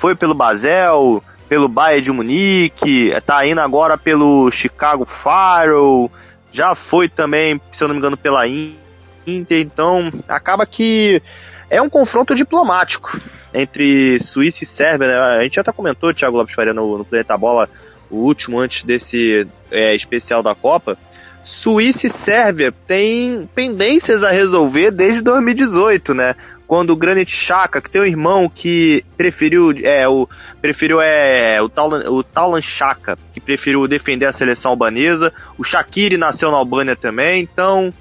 Foi 0.00 0.14
pelo 0.14 0.32
Basel, 0.32 1.22
pelo 1.46 1.68
Bayern 1.68 2.02
de 2.02 2.10
Munique, 2.10 3.12
tá 3.26 3.46
indo 3.46 3.60
agora 3.60 3.98
pelo 3.98 4.50
Chicago 4.50 5.04
Fire, 5.04 6.10
já 6.50 6.74
foi 6.74 7.06
também, 7.06 7.60
se 7.70 7.84
eu 7.84 7.88
não 7.88 7.94
me 7.94 7.98
engano, 7.98 8.16
pela 8.16 8.48
Inter, 8.48 9.60
então 9.60 10.10
acaba 10.26 10.64
que 10.64 11.20
é 11.68 11.82
um 11.82 11.90
confronto 11.90 12.34
diplomático 12.34 13.20
entre 13.52 14.18
Suíça 14.20 14.64
e 14.64 14.66
Sérvia, 14.66 15.06
né? 15.06 15.14
A 15.14 15.42
gente 15.42 15.56
já 15.56 15.60
até 15.60 15.70
comentou, 15.70 16.14
Thiago 16.14 16.38
Lopes 16.38 16.54
Faria, 16.54 16.72
no, 16.72 16.96
no 16.96 17.04
Planeta 17.04 17.36
Bola, 17.36 17.68
o 18.10 18.16
último 18.16 18.58
antes 18.58 18.84
desse 18.84 19.46
é, 19.70 19.94
especial 19.94 20.42
da 20.42 20.54
Copa. 20.54 20.96
Suíça 21.44 22.06
e 22.06 22.10
Sérvia 22.10 22.72
têm 22.86 23.48
pendências 23.54 24.22
a 24.22 24.30
resolver 24.30 24.90
desde 24.90 25.20
2018, 25.20 26.14
né? 26.14 26.34
Quando 26.70 26.90
o 26.90 26.96
Granit 26.96 27.28
Xhaka, 27.34 27.80
que 27.80 27.90
tem 27.90 28.00
um 28.00 28.04
irmão 28.04 28.48
que 28.48 29.04
preferiu, 29.16 29.72
é, 29.82 30.06
o, 30.06 30.28
preferiu 30.62 31.00
é, 31.00 31.60
o 31.60 31.68
Talan, 31.68 32.08
o 32.08 32.22
Talan 32.22 32.62
Xhaka, 32.62 33.18
que 33.34 33.40
preferiu 33.40 33.88
defender 33.88 34.26
a 34.26 34.32
seleção 34.32 34.70
albanesa, 34.70 35.32
o 35.58 35.64
Shaqiri 35.64 36.16
nasceu 36.16 36.48
na 36.48 36.58
Albânia 36.58 36.94
também, 36.94 37.42
então 37.42 37.92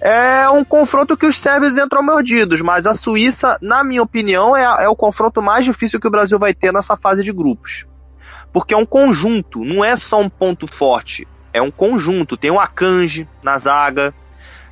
é 0.00 0.50
um 0.50 0.64
confronto 0.64 1.16
que 1.16 1.26
os 1.26 1.38
sérvios 1.38 1.78
entram 1.78 2.02
mordidos, 2.02 2.60
mas 2.60 2.86
a 2.86 2.94
Suíça, 2.96 3.56
na 3.62 3.84
minha 3.84 4.02
opinião, 4.02 4.56
é, 4.56 4.64
é 4.64 4.88
o 4.88 4.96
confronto 4.96 5.40
mais 5.40 5.64
difícil 5.64 6.00
que 6.00 6.08
o 6.08 6.10
Brasil 6.10 6.40
vai 6.40 6.52
ter 6.52 6.72
nessa 6.72 6.96
fase 6.96 7.22
de 7.22 7.30
grupos. 7.32 7.86
Porque 8.52 8.74
é 8.74 8.76
um 8.76 8.84
conjunto, 8.84 9.64
não 9.64 9.84
é 9.84 9.94
só 9.94 10.20
um 10.20 10.28
ponto 10.28 10.66
forte, 10.66 11.24
é 11.52 11.62
um 11.62 11.70
conjunto. 11.70 12.36
Tem 12.36 12.50
o 12.50 12.58
Akanji 12.58 13.28
na 13.44 13.58
zaga, 13.58 14.12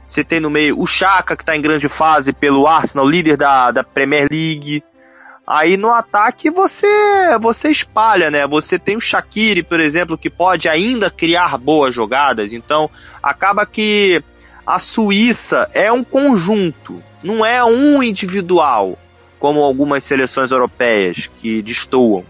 você 0.07 0.23
tem 0.23 0.41
no 0.41 0.49
meio 0.49 0.81
o 0.81 0.87
Chaka, 0.87 1.37
que 1.37 1.43
está 1.43 1.57
em 1.57 1.61
grande 1.61 1.89
fase 1.89 2.33
pelo 2.33 2.67
Arsenal, 2.67 3.07
líder 3.07 3.37
da, 3.37 3.71
da 3.71 3.85
Premier 3.85 4.29
League. 4.31 4.83
Aí 5.47 5.77
no 5.77 5.93
ataque 5.93 6.51
você 6.51 6.89
você 7.41 7.71
espalha, 7.71 8.31
né? 8.31 8.47
Você 8.47 8.79
tem 8.79 8.97
o 8.97 9.01
Shaqiri, 9.01 9.63
por 9.63 9.81
exemplo, 9.81 10.19
que 10.19 10.31
pode 10.31 10.69
ainda 10.69 11.11
criar 11.11 11.57
boas 11.59 11.95
jogadas. 11.95 12.53
Então 12.53 12.91
acaba 13.23 13.67
que 13.67 14.23
a 14.67 14.79
Suíça 14.79 15.71
é 15.73 15.93
um 15.93 16.03
conjunto, 16.03 17.01
não 17.23 17.47
é 17.47 17.65
um 17.65 18.03
individual, 18.03 18.99
como 19.39 19.63
algumas 19.63 20.03
seleções 20.03 20.51
europeias 20.51 21.31
que 21.39 21.63
destoam. 21.63 22.25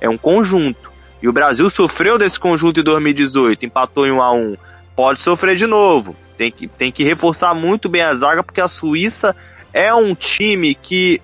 É 0.00 0.08
um 0.08 0.16
conjunto. 0.16 0.90
E 1.22 1.28
o 1.28 1.32
Brasil 1.32 1.68
sofreu 1.68 2.16
desse 2.16 2.38
conjunto 2.38 2.80
em 2.80 2.84
2018, 2.84 3.66
empatou 3.66 4.06
em 4.06 4.12
1 4.12 4.22
a 4.22 4.32
1. 4.32 4.56
Pode 4.94 5.20
sofrer 5.20 5.56
de 5.56 5.66
novo. 5.66 6.16
Tem 6.40 6.50
que, 6.50 6.66
tem 6.66 6.90
que 6.90 7.04
reforçar 7.04 7.52
muito 7.52 7.86
bem 7.86 8.00
a 8.00 8.14
zaga, 8.14 8.42
porque 8.42 8.62
a 8.62 8.66
Suíça 8.66 9.36
é 9.74 9.92
um 9.92 10.14
time 10.14 10.74
que 10.74 11.20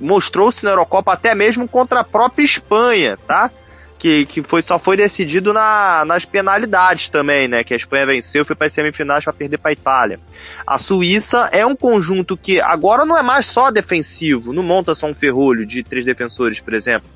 mostrou-se 0.00 0.64
na 0.64 0.72
Eurocopa 0.72 1.12
até 1.12 1.32
mesmo 1.32 1.68
contra 1.68 2.00
a 2.00 2.04
própria 2.04 2.44
Espanha, 2.44 3.16
tá? 3.24 3.52
que, 4.00 4.26
que 4.26 4.42
foi, 4.42 4.60
só 4.60 4.80
foi 4.80 4.96
decidido 4.96 5.52
na, 5.52 6.04
nas 6.04 6.24
penalidades 6.24 7.08
também, 7.08 7.46
né? 7.46 7.62
Que 7.62 7.72
a 7.72 7.76
Espanha 7.76 8.04
venceu, 8.04 8.44
foi 8.44 8.56
para 8.56 8.66
as 8.66 8.72
semifinais 8.72 9.22
para 9.22 9.32
perder 9.32 9.58
para 9.58 9.70
a 9.70 9.74
Itália. 9.74 10.18
A 10.66 10.76
Suíça 10.76 11.48
é 11.52 11.64
um 11.64 11.76
conjunto 11.76 12.36
que 12.36 12.60
agora 12.60 13.06
não 13.06 13.16
é 13.16 13.22
mais 13.22 13.46
só 13.46 13.70
defensivo, 13.70 14.52
não 14.52 14.64
monta 14.64 14.92
só 14.92 15.06
um 15.06 15.14
ferrolho 15.14 15.64
de 15.64 15.84
três 15.84 16.04
defensores, 16.04 16.58
por 16.58 16.74
exemplo. 16.74 17.08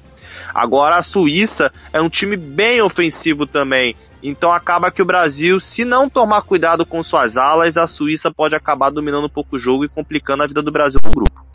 Agora 0.55 0.95
a 0.95 1.03
Suíça 1.03 1.73
é 1.93 2.01
um 2.01 2.09
time 2.09 2.37
bem 2.37 2.81
ofensivo 2.81 3.49
também. 3.49 3.97
Então 4.29 4.51
acaba 4.51 4.91
que 4.91 5.01
o 5.01 5.05
Brasil, 5.05 5.61
se 5.61 5.85
não 5.85 6.11
tomar 6.11 6.43
cuidado 6.43 6.85
com 6.85 7.01
suas 7.01 7.37
alas, 7.37 7.77
a 7.77 7.87
Suíça 7.87 8.29
pode 8.29 8.57
acabar 8.57 8.91
dominando 8.91 9.27
um 9.27 9.31
pouco 9.31 9.55
o 9.55 9.59
jogo 9.59 9.85
e 9.85 9.89
complicando 9.89 10.43
a 10.43 10.47
vida 10.49 10.61
do 10.61 10.73
Brasil 10.73 11.01
no 11.01 11.13
grupo. 11.13 11.47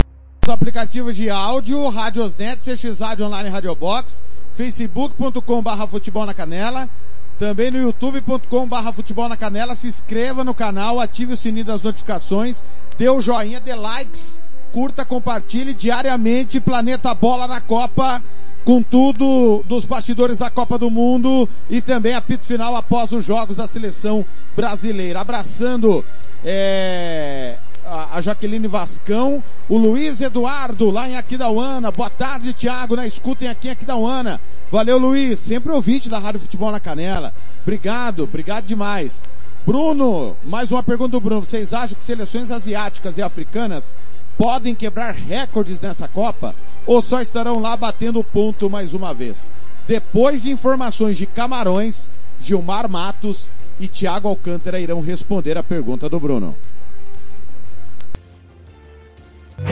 Os 0.41 0.47
aplicativos 0.47 1.13
de 1.13 1.29
áudio, 1.29 1.89
Radiosnet, 1.89 2.61
CX 2.61 3.01
Rádio 3.01 3.25
Online 3.25 3.49
Radiobox, 3.49 4.25
facebook.com 4.53 5.61
barra 5.61 5.85
futebol 5.85 6.25
na 6.25 6.33
canela, 6.33 6.89
também 7.37 7.71
no 7.71 7.77
youtube.com 7.77 8.65
barra 8.69 8.93
futebol 8.93 9.27
na 9.27 9.35
canela, 9.35 9.75
se 9.75 9.87
inscreva 9.87 10.41
no 10.45 10.55
canal, 10.55 10.97
ative 11.01 11.33
o 11.33 11.37
sininho 11.37 11.65
das 11.65 11.83
notificações, 11.83 12.63
dê 12.97 13.09
o 13.09 13.19
joinha, 13.19 13.59
dê 13.59 13.75
likes, 13.75 14.41
curta, 14.71 15.03
compartilhe 15.05 15.73
diariamente 15.73 16.59
Planeta 16.59 17.13
Bola 17.13 17.47
na 17.47 17.59
Copa, 17.59 18.23
com 18.63 18.81
tudo 18.81 19.63
dos 19.67 19.85
bastidores 19.85 20.37
da 20.37 20.49
Copa 20.49 20.77
do 20.77 20.89
Mundo 20.89 21.49
e 21.69 21.81
também 21.81 22.13
apito 22.13 22.45
final 22.45 22.75
após 22.75 23.11
os 23.11 23.25
jogos 23.25 23.55
da 23.55 23.67
seleção 23.67 24.25
brasileira. 24.55 25.21
Abraçando 25.21 26.05
é, 26.45 27.57
a 27.83 28.21
Jaqueline 28.21 28.67
Vascão, 28.67 29.43
o 29.67 29.77
Luiz 29.77 30.21
Eduardo 30.21 30.89
lá 30.89 31.09
em 31.09 31.17
Aquidauana. 31.17 31.91
Boa 31.91 32.09
tarde, 32.09 32.53
Thiago, 32.53 32.95
na 32.95 33.05
escutem 33.05 33.49
aqui 33.49 33.67
em 33.67 33.71
Aquidauana. 33.71 34.39
Valeu, 34.71 34.97
Luiz, 34.97 35.39
sempre 35.39 35.71
ouvinte 35.71 36.07
da 36.07 36.19
Rádio 36.19 36.39
Futebol 36.39 36.71
na 36.71 36.79
Canela. 36.79 37.33
Obrigado, 37.63 38.23
obrigado 38.23 38.65
demais. 38.65 39.21
Bruno, 39.65 40.35
mais 40.43 40.71
uma 40.71 40.81
pergunta 40.81 41.11
do 41.11 41.19
Bruno. 41.19 41.41
Vocês 41.41 41.73
acham 41.73 41.95
que 41.95 42.03
seleções 42.03 42.49
asiáticas 42.51 43.17
e 43.17 43.21
africanas 43.21 43.97
podem 44.37 44.75
quebrar 44.75 45.13
recordes 45.13 45.79
nessa 45.79 46.07
Copa 46.07 46.55
ou 46.85 47.01
só 47.01 47.21
estarão 47.21 47.59
lá 47.59 47.75
batendo 47.77 48.23
ponto 48.23 48.69
mais 48.69 48.93
uma 48.93 49.13
vez? 49.13 49.49
Depois 49.87 50.43
de 50.43 50.51
informações 50.51 51.17
de 51.17 51.25
Camarões, 51.25 52.09
Gilmar 52.39 52.89
Matos 52.89 53.49
e 53.79 53.87
Thiago 53.87 54.27
Alcântara 54.27 54.79
irão 54.79 55.01
responder 55.01 55.57
a 55.57 55.63
pergunta 55.63 56.07
do 56.07 56.19
Bruno. 56.19 56.55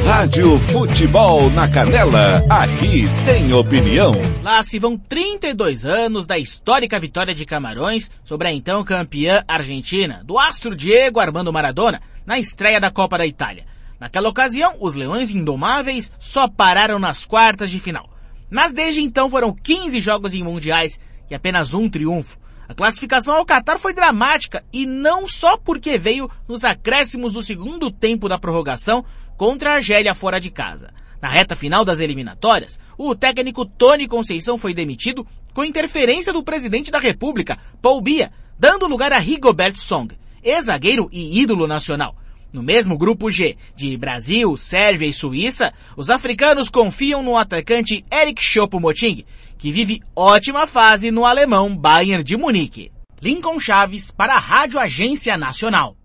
Rádio 0.05 0.60
Futebol 0.60 1.49
na 1.49 1.68
Canela, 1.68 2.43
aqui 2.49 3.05
tem 3.26 3.51
opinião. 3.53 4.12
Lá 4.43 4.62
se 4.62 4.78
vão 4.78 4.97
32 4.97 5.86
anos 5.86 6.28
da 6.28 6.38
histórica 6.38 6.99
vitória 6.99 7.34
de 7.34 7.45
Camarões 7.45 8.10
sobre 8.24 8.47
a 8.47 8.51
então 8.51 8.84
campeã 8.84 9.43
argentina, 9.47 10.22
do 10.24 10.38
astro 10.38 10.76
Diego 10.76 11.20
Armando 11.20 11.51
Maradona, 11.51 12.01
na 12.26 12.38
estreia 12.38 12.80
da 12.80 12.91
Copa 12.91 13.18
da 13.18 13.26
Itália. 13.26 13.66
Naquela 14.00 14.30
ocasião, 14.30 14.78
os 14.80 14.95
Leões 14.95 15.30
Indomáveis 15.30 16.12
só 16.20 16.47
pararam 16.47 16.97
nas 16.97 17.26
quartas 17.26 17.70
de 17.70 17.80
final. 17.80 18.10
Mas 18.50 18.74
desde 18.74 19.02
então 19.02 19.30
foram 19.30 19.54
15 19.54 20.00
jogos 20.00 20.34
em 20.34 20.43
mundiais 20.43 21.00
e 21.30 21.36
apenas 21.36 21.74
um 21.74 21.89
triunfo. 21.89 22.39
A 22.68 22.74
classificação 22.74 23.36
ao 23.36 23.45
Qatar 23.45 23.80
foi 23.80 23.93
dramática 23.93 24.64
e 24.72 24.86
não 24.86 25.28
só 25.28 25.58
porque 25.58 25.97
veio 25.97 26.30
nos 26.47 26.64
acréscimos 26.64 27.34
do 27.34 27.41
segundo 27.41 27.91
tempo 27.91 28.30
da 28.30 28.39
prorrogação 28.39 29.04
contra 29.36 29.72
a 29.72 29.76
Argélia 29.76 30.14
fora 30.14 30.39
de 30.39 30.52
casa. 30.52 30.93
Na 31.22 31.28
reta 31.28 31.56
final 31.56 31.84
das 31.84 32.00
eliminatórias, 32.00 32.80
o 32.97 33.14
técnico 33.16 33.66
Tony 33.66 34.08
Conceição 34.08 34.58
foi 34.58 34.74
demitido 34.74 35.28
com 35.54 35.66
interferência 35.66 36.32
do 36.32 36.43
presidente 36.43 36.91
da 36.91 37.00
República, 37.00 37.58
Paul 37.82 38.02
Biya, 38.02 38.32
dando 38.58 38.88
lugar 38.88 39.12
a 39.12 39.18
Rigobert 39.18 39.76
Song, 39.76 40.16
ex-zagueiro 40.43 41.10
e 41.12 41.41
ídolo 41.41 41.68
nacional. 41.68 42.16
No 42.52 42.64
mesmo 42.64 42.97
grupo 42.97 43.30
G, 43.30 43.56
de 43.76 43.95
Brasil, 43.95 44.58
Sérvia 44.58 45.08
e 45.08 45.14
Suíça, 45.14 45.72
os 45.95 46.10
africanos 46.10 46.68
confiam 46.68 47.22
no 47.22 47.38
atacante 47.38 48.04
Eric 48.12 48.41
Choupo-Moting, 48.41 49.24
que 49.58 49.72
vive 49.72 50.02
ótima 50.16 50.66
fase 50.66 51.12
no 51.12 51.26
alemão 51.26 51.76
Bayern 51.76 52.24
de 52.24 52.36
Munique. 52.36 52.91
Lincoln 53.22 53.60
Chaves 53.60 54.10
para 54.10 54.36
a 54.36 54.39
Rádio 54.39 54.80
Agência 54.80 55.38
Nacional. 55.38 55.95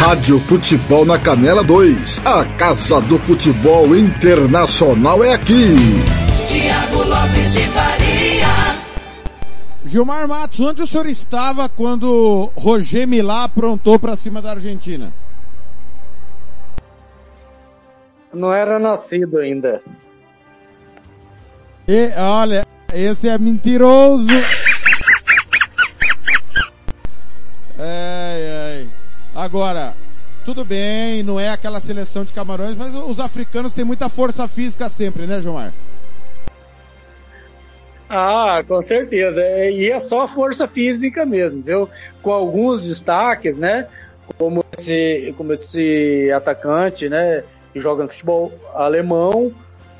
Rádio 0.00 0.40
Futebol 0.40 1.04
na 1.04 1.18
Canela 1.18 1.62
2. 1.62 2.26
A 2.26 2.44
Casa 2.56 3.00
do 3.02 3.18
Futebol 3.18 3.96
Internacional 3.96 5.22
é 5.22 5.34
aqui. 5.34 5.74
Tiago 6.48 7.02
Lopes 7.04 7.52
de 7.52 7.60
Faria. 7.68 8.76
Gilmar 9.84 10.26
Matos, 10.26 10.58
onde 10.60 10.82
o 10.82 10.86
senhor 10.86 11.06
estava 11.06 11.68
quando 11.68 12.50
Roger 12.56 13.06
Milá 13.06 13.44
aprontou 13.44 13.98
para 13.98 14.16
cima 14.16 14.42
da 14.42 14.50
Argentina? 14.50 15.12
Não 18.36 18.52
era 18.52 18.78
nascido 18.78 19.38
ainda. 19.38 19.80
E, 21.88 22.12
olha, 22.16 22.66
esse 22.92 23.28
é 23.28 23.38
mentiroso. 23.38 24.28
Ai, 27.78 28.42
ai. 28.50 28.88
Agora, 29.34 29.94
tudo 30.44 30.64
bem, 30.64 31.22
não 31.22 31.40
é 31.40 31.48
aquela 31.48 31.80
seleção 31.80 32.24
de 32.24 32.32
camarões, 32.32 32.76
mas 32.76 32.94
os 32.94 33.18
africanos 33.18 33.72
têm 33.72 33.84
muita 33.84 34.08
força 34.08 34.46
física 34.46 34.88
sempre, 34.88 35.26
né, 35.26 35.40
Gilmar? 35.40 35.72
Ah, 38.08 38.62
com 38.68 38.80
certeza. 38.82 39.40
É, 39.40 39.70
E 39.70 39.90
é 39.90 39.98
só 39.98 40.28
força 40.28 40.68
física 40.68 41.24
mesmo, 41.24 41.62
viu? 41.62 41.88
Com 42.22 42.32
alguns 42.32 42.82
destaques, 42.82 43.58
né? 43.58 43.86
Como 44.38 44.64
esse, 44.76 45.34
como 45.38 45.52
esse 45.52 46.30
atacante, 46.32 47.08
né? 47.08 47.42
Joga 47.78 48.08
futebol 48.08 48.52
alemão. 48.74 49.52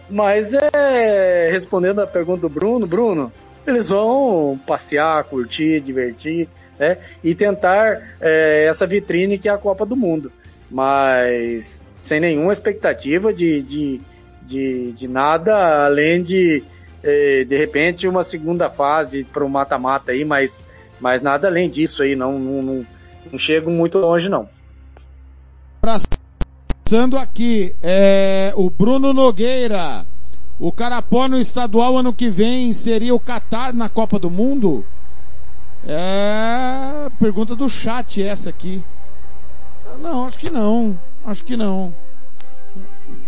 Mas 0.09 0.53
é, 0.55 1.49
respondendo 1.51 2.01
a 2.01 2.07
pergunta 2.07 2.43
do 2.43 2.49
Bruno, 2.49 2.87
Bruno, 2.87 3.33
eles 3.67 3.89
vão 3.89 4.59
passear, 4.67 5.25
curtir, 5.25 5.81
divertir, 5.81 6.49
né? 6.79 6.99
E 7.25 7.35
tentar 7.35 8.17
é, 8.21 8.67
essa 8.67 8.87
vitrine 8.87 9.39
que 9.39 9.49
é 9.49 9.53
a 9.53 9.59
Copa 9.59 9.85
do 9.85 9.97
Mundo. 9.97 10.31
Mas 10.71 11.85
sem 11.99 12.21
nenhuma 12.21 12.53
expectativa 12.53 13.33
de, 13.33 13.63
de, 13.63 14.01
de, 14.43 14.93
de 14.93 15.09
nada 15.09 15.87
além 15.87 16.23
de, 16.23 16.63
eh, 17.03 17.45
de 17.45 17.57
repente, 17.57 18.07
uma 18.07 18.25
segunda 18.25 18.69
fase 18.69 19.25
para 19.25 19.45
o 19.45 19.49
mata-mata 19.49 20.13
aí, 20.13 20.25
mas, 20.25 20.65
mas 21.01 21.23
nada 21.23 21.49
além 21.49 21.71
disso 21.71 22.03
aí, 22.03 22.15
não, 22.15 22.39
não, 22.39 22.63
não, 22.63 22.87
não 23.33 23.39
chego 23.39 23.71
muito 23.71 23.99
longe 23.99 24.29
não. 24.29 24.49
Passando 26.89 27.19
aqui, 27.19 27.75
é, 27.83 28.53
o 28.55 28.71
Bruno 28.71 29.13
Nogueira. 29.13 30.07
O 30.57 30.71
Carapó 30.71 31.27
no 31.27 31.37
estadual 31.37 31.99
ano 31.99 32.13
que 32.13 32.31
vem 32.31 32.73
seria 32.73 33.13
o 33.13 33.19
Qatar 33.19 33.75
na 33.75 33.89
Copa 33.89 34.21
do 34.21 34.31
Mundo? 34.31 34.85
É, 35.85 37.11
pergunta 37.19 37.57
do 37.57 37.69
chat 37.69 38.23
essa 38.23 38.51
aqui. 38.51 38.85
Não, 40.01 40.27
acho 40.27 40.39
que 40.39 40.49
não. 40.49 40.97
Acho 41.27 41.45
que 41.45 41.57
não. 41.57 41.93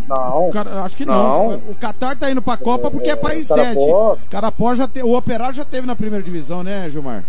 Não. 0.08 0.50
Cara- 0.52 0.82
acho 0.84 0.96
que 0.96 1.04
não. 1.04 1.50
Não. 1.50 1.56
O 1.68 1.74
Qatar 1.74 2.16
tá 2.16 2.30
indo 2.30 2.40
pra 2.40 2.56
Copa 2.56 2.92
porque 2.92 3.10
é 3.10 3.16
país 3.16 3.48
sede. 3.48 3.80
Carapó- 4.30 4.76
já 4.76 4.86
te, 4.86 5.02
o 5.02 5.16
Operário 5.16 5.56
já 5.56 5.64
teve 5.64 5.84
na 5.84 5.96
primeira 5.96 6.24
divisão, 6.24 6.62
né, 6.62 6.88
Gilmar? 6.88 7.24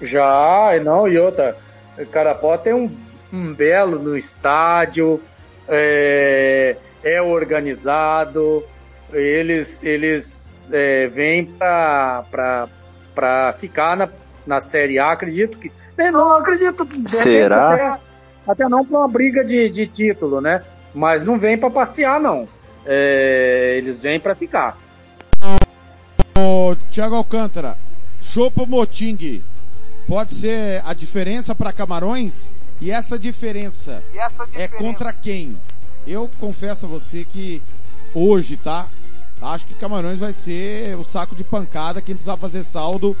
Já, 0.00 0.74
e 0.74 0.80
não, 0.80 1.06
e 1.06 1.18
outra, 1.18 1.54
Carapó 2.10 2.56
tem 2.56 2.72
um, 2.72 2.90
um 3.34 3.52
belo 3.52 3.98
no 3.98 4.16
estádio, 4.16 5.20
é, 5.68 6.76
é 7.02 7.20
organizado, 7.20 8.62
eles, 9.12 9.82
eles 9.82 10.68
é, 10.72 11.08
vêm 11.08 11.44
pra 11.44 12.24
ficar 13.58 13.96
na, 13.96 14.08
na 14.46 14.60
Série 14.60 14.98
A, 14.98 15.12
acredito 15.12 15.58
que. 15.58 15.72
né, 15.98 16.10
Não, 16.10 16.32
acredito. 16.36 16.86
Será? 17.08 17.74
Até, 17.74 18.00
até 18.46 18.68
não 18.68 18.84
pra 18.84 18.98
uma 19.00 19.08
briga 19.08 19.44
de, 19.44 19.68
de 19.68 19.86
título, 19.86 20.40
né? 20.40 20.62
Mas 20.94 21.24
não 21.24 21.38
vem 21.38 21.58
pra 21.58 21.70
passear, 21.70 22.20
não. 22.20 22.48
É, 22.86 23.74
eles 23.78 24.02
vêm 24.02 24.20
pra 24.20 24.34
ficar. 24.34 24.78
O 26.38 26.76
Thiago 26.90 27.16
Alcântara, 27.16 27.76
Chopo 28.20 28.66
Moting, 28.66 29.42
pode 30.06 30.34
ser 30.34 30.82
a 30.84 30.94
diferença 30.94 31.54
para 31.54 31.72
Camarões? 31.72 32.52
E 32.80 32.90
essa 32.90 33.18
diferença 33.18 34.02
é 34.54 34.68
contra 34.68 35.12
quem? 35.12 35.58
Eu 36.06 36.30
confesso 36.38 36.86
a 36.86 36.88
você 36.88 37.24
que 37.24 37.62
hoje, 38.14 38.56
tá? 38.56 38.88
Acho 39.40 39.66
que 39.66 39.74
Camarões 39.74 40.18
vai 40.18 40.32
ser 40.32 40.96
o 40.96 41.04
saco 41.04 41.34
de 41.34 41.44
pancada. 41.44 42.00
Quem 42.00 42.14
precisar 42.14 42.36
fazer 42.36 42.62
saldo 42.62 43.16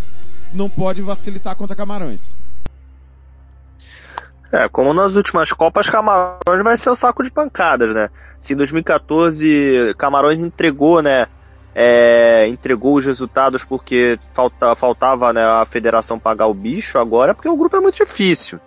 não 0.52 0.68
pode 0.68 1.02
facilitar 1.02 1.56
contra 1.56 1.76
Camarões. 1.76 2.34
É, 4.52 4.68
como 4.68 4.94
nas 4.94 5.16
últimas 5.16 5.52
Copas, 5.52 5.88
Camarões 5.88 6.62
vai 6.62 6.76
ser 6.76 6.90
o 6.90 6.94
saco 6.94 7.24
de 7.24 7.30
pancadas, 7.30 7.92
né? 7.92 8.08
Se 8.40 8.52
em 8.52 8.56
2014 8.56 9.94
Camarões 9.98 10.38
entregou, 10.38 11.02
né, 11.02 11.26
é, 11.74 12.46
entregou 12.48 12.94
os 12.94 13.04
resultados 13.04 13.64
porque 13.64 14.18
falta, 14.32 14.76
faltava 14.76 15.32
né, 15.32 15.44
a 15.44 15.64
federação 15.64 16.20
pagar 16.20 16.46
o 16.46 16.54
bicho 16.54 16.98
agora, 16.98 17.34
porque 17.34 17.48
o 17.48 17.56
grupo 17.56 17.76
é 17.76 17.80
muito 17.80 17.96
difícil. 17.96 18.60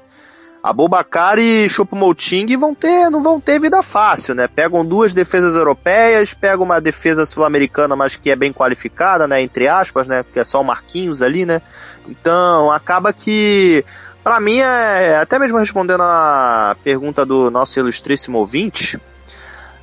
Abubakar 0.61 1.37
e 1.39 1.69
Choupo-Moting 1.69 2.57
vão 2.57 2.73
ter, 2.73 3.09
não 3.09 3.21
vão 3.21 3.39
ter 3.39 3.59
vida 3.59 3.81
fácil, 3.83 4.35
né? 4.35 4.47
Pegam 4.47 4.85
duas 4.85 5.13
defesas 5.13 5.55
europeias, 5.55 6.33
pegam 6.33 6.65
uma 6.65 6.81
defesa 6.81 7.25
sul-americana, 7.25 7.95
mas 7.95 8.15
que 8.15 8.31
é 8.31 8.35
bem 8.35 8.51
qualificada, 8.51 9.27
né? 9.27 9.41
Entre 9.41 9.67
aspas, 9.67 10.07
né? 10.07 10.23
Porque 10.23 10.39
é 10.39 10.43
só 10.43 10.61
o 10.61 10.65
Marquinhos 10.65 11.21
ali, 11.21 11.45
né? 11.45 11.61
Então, 12.07 12.71
acaba 12.71 13.13
que, 13.13 13.85
para 14.23 14.39
mim, 14.39 14.59
é, 14.59 15.17
até 15.17 15.37
mesmo 15.37 15.57
respondendo 15.57 16.01
a 16.01 16.75
pergunta 16.83 17.25
do 17.25 17.51
nosso 17.51 17.79
ilustríssimo 17.79 18.39
ouvinte, 18.39 18.99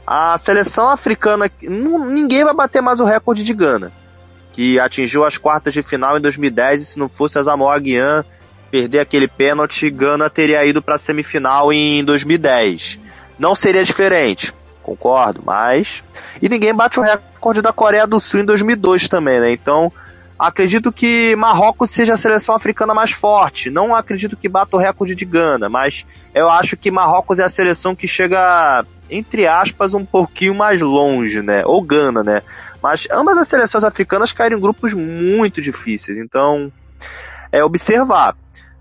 a 0.07 0.37
seleção 0.37 0.89
africana, 0.89 1.51
ninguém 1.63 2.45
vai 2.45 2.55
bater 2.55 2.83
mais 2.83 3.01
o 3.01 3.05
recorde 3.05 3.43
de 3.43 3.55
Gana, 3.55 3.91
que 4.53 4.79
atingiu 4.79 5.25
as 5.25 5.39
quartas 5.39 5.73
de 5.73 5.83
final 5.83 6.19
em 6.19 6.21
2010 6.21 6.83
e 6.83 6.85
se 6.85 6.99
não 6.99 7.09
fosse 7.09 7.39
a 7.39 7.45
Samoa 7.45 7.79
Guian 7.79 8.25
perder 8.75 8.99
aquele 8.99 9.29
pênalti, 9.29 9.89
Gana 9.89 10.29
teria 10.29 10.67
ido 10.67 10.83
para 10.83 10.97
a 10.97 10.99
semifinal 10.99 11.73
em 11.73 12.03
2010. 12.05 12.99
Não 13.39 13.55
seria 13.55 13.85
diferente, 13.85 14.53
concordo, 14.83 15.41
mas 15.47 16.03
e 16.43 16.49
ninguém 16.49 16.75
bate 16.75 16.99
o 16.99 17.03
recorde 17.05 17.63
da 17.63 17.73
Coreia 17.73 18.05
do 18.05 18.19
Sul 18.19 18.41
em 18.41 18.45
2002 18.45 19.07
também, 19.07 19.39
né? 19.39 19.53
Então, 19.53 19.93
acredito 20.37 20.91
que 20.91 21.37
Marrocos 21.37 21.93
seja 21.93 22.15
a 22.15 22.17
seleção 22.17 22.53
africana 22.53 22.93
mais 22.93 23.13
forte. 23.13 23.71
Não 23.71 23.95
acredito 23.95 24.37
que 24.37 24.49
bata 24.49 24.75
o 24.75 24.81
recorde 24.81 25.15
de 25.15 25.25
Gana, 25.25 25.69
mas 25.69 26.05
eu 26.35 26.51
acho 26.51 26.77
que 26.77 26.91
Marrocos 26.91 27.39
é 27.39 27.45
a 27.45 27.49
seleção 27.49 27.95
que 27.95 28.09
chega 28.09 28.85
entre 29.09 29.47
aspas, 29.47 29.95
um 29.95 30.05
pouquinho 30.05 30.55
mais 30.55 30.81
longe, 30.81 31.43
né? 31.43 31.63
Ou 31.65 31.81
Gana, 31.81 32.25
né? 32.25 32.43
Mas 32.83 33.07
ambas 33.13 33.39
as 33.39 33.47
seleções 33.47 33.85
africanas 33.85 34.33
caíram 34.33 34.59
em 34.59 34.61
grupos 34.61 34.93
muito 34.95 35.63
difíceis. 35.63 36.19
Então, 36.19 36.73
é 37.53 37.63
observar. 37.63 38.35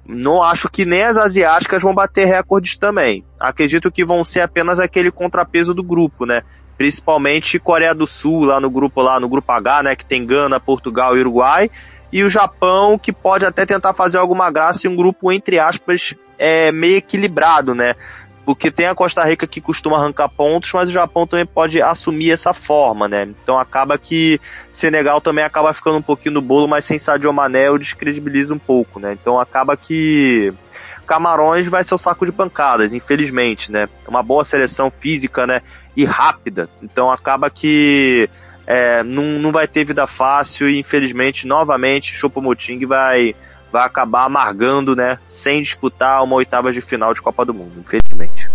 Não 0.06 0.44
acho 0.44 0.70
que 0.70 0.86
nem 0.86 1.04
as 1.04 1.18
asiáticas 1.18 1.82
vão 1.82 1.94
bater 1.94 2.26
recordes 2.26 2.78
também. 2.78 3.24
Acredito 3.40 3.92
que 3.92 4.04
vão 4.04 4.24
ser 4.24 4.42
apenas 4.42 4.80
aquele 4.80 5.10
contrapeso 5.12 5.74
do 5.74 5.84
grupo, 5.84 6.26
né? 6.26 6.42
Principalmente 6.78 7.60
Coreia 7.60 7.96
do 7.96 8.06
Sul, 8.06 8.46
lá 8.46 8.60
no 8.60 8.70
grupo 8.70 9.02
lá, 9.02 9.20
no 9.20 9.30
grupo 9.30 9.52
H, 9.52 9.84
né? 9.84 9.96
Que 9.96 10.06
tem 10.06 10.26
Gana, 10.26 10.60
Portugal 10.60 11.16
e 11.16 11.22
Uruguai. 11.22 11.72
E 12.12 12.24
o 12.24 12.30
Japão, 12.30 13.00
que 13.00 13.12
pode 13.12 13.46
até 13.46 13.66
tentar 13.66 13.94
fazer 13.94 14.18
alguma 14.18 14.52
graça 14.52 14.86
em 14.86 14.90
um 14.90 14.96
grupo, 14.96 15.32
entre 15.32 15.58
aspas, 15.58 16.14
é, 16.38 16.72
meio 16.72 16.98
equilibrado, 16.98 17.74
né? 17.74 17.96
Porque 18.46 18.70
tem 18.70 18.88
a 18.88 18.96
Costa 18.96 19.24
Rica 19.24 19.48
que 19.48 19.62
costuma 19.62 19.98
arrancar 19.98 20.30
pontos, 20.30 20.72
mas 20.74 20.90
o 20.90 20.92
Japão 20.92 21.26
também 21.26 21.46
pode 21.46 21.82
assumir 21.82 22.32
essa 22.32 22.54
forma, 22.54 23.08
né? 23.08 23.24
Então 23.24 23.58
acaba 23.58 23.98
que 23.98 24.40
Senegal 24.70 25.22
também 25.22 25.44
acaba 25.44 25.74
ficando 25.74 25.98
um 25.98 26.02
pouquinho 26.02 26.36
no 26.36 26.42
bolo, 26.42 26.68
mas 26.68 26.86
sem 26.86 27.00
Sadio 27.00 27.32
Mané 27.32 27.70
o 27.70 27.78
descredibiliza 27.78 28.54
um 28.54 28.60
pouco, 28.60 29.00
né? 29.00 29.14
Então 29.14 29.40
acaba 29.40 29.78
que 29.78 30.54
Camarões 31.06 31.68
vai 31.68 31.84
ser 31.84 31.96
o 31.96 31.98
saco 31.98 32.26
de 32.26 32.32
pancadas, 32.32 32.94
infelizmente, 32.94 33.72
né? 33.72 33.88
Uma 34.08 34.24
boa 34.24 34.44
seleção 34.44 34.92
física, 34.92 35.48
né? 35.48 35.62
E 35.96 36.04
rápida. 36.04 36.70
Então 36.82 37.12
acaba 37.12 37.50
que 37.50 38.30
é, 38.68 39.04
não, 39.04 39.24
não 39.40 39.52
vai 39.52 39.68
ter 39.68 39.86
vida 39.86 40.08
fácil 40.08 40.70
e 40.70 40.80
infelizmente, 40.80 41.48
novamente, 41.48 42.14
Choupo-Moting 42.14 42.86
vai 42.86 43.36
vai 43.74 43.84
acabar 43.84 44.26
amargando, 44.26 44.96
né, 44.96 45.18
sem 45.26 45.64
disputar 45.64 46.24
uma 46.24 46.36
oitava 46.36 46.72
de 46.72 46.80
final 46.80 47.12
de 47.12 47.24
Copa 47.24 47.44
do 47.44 47.56
Mundo, 47.56 47.72
infelizmente. 47.80 48.48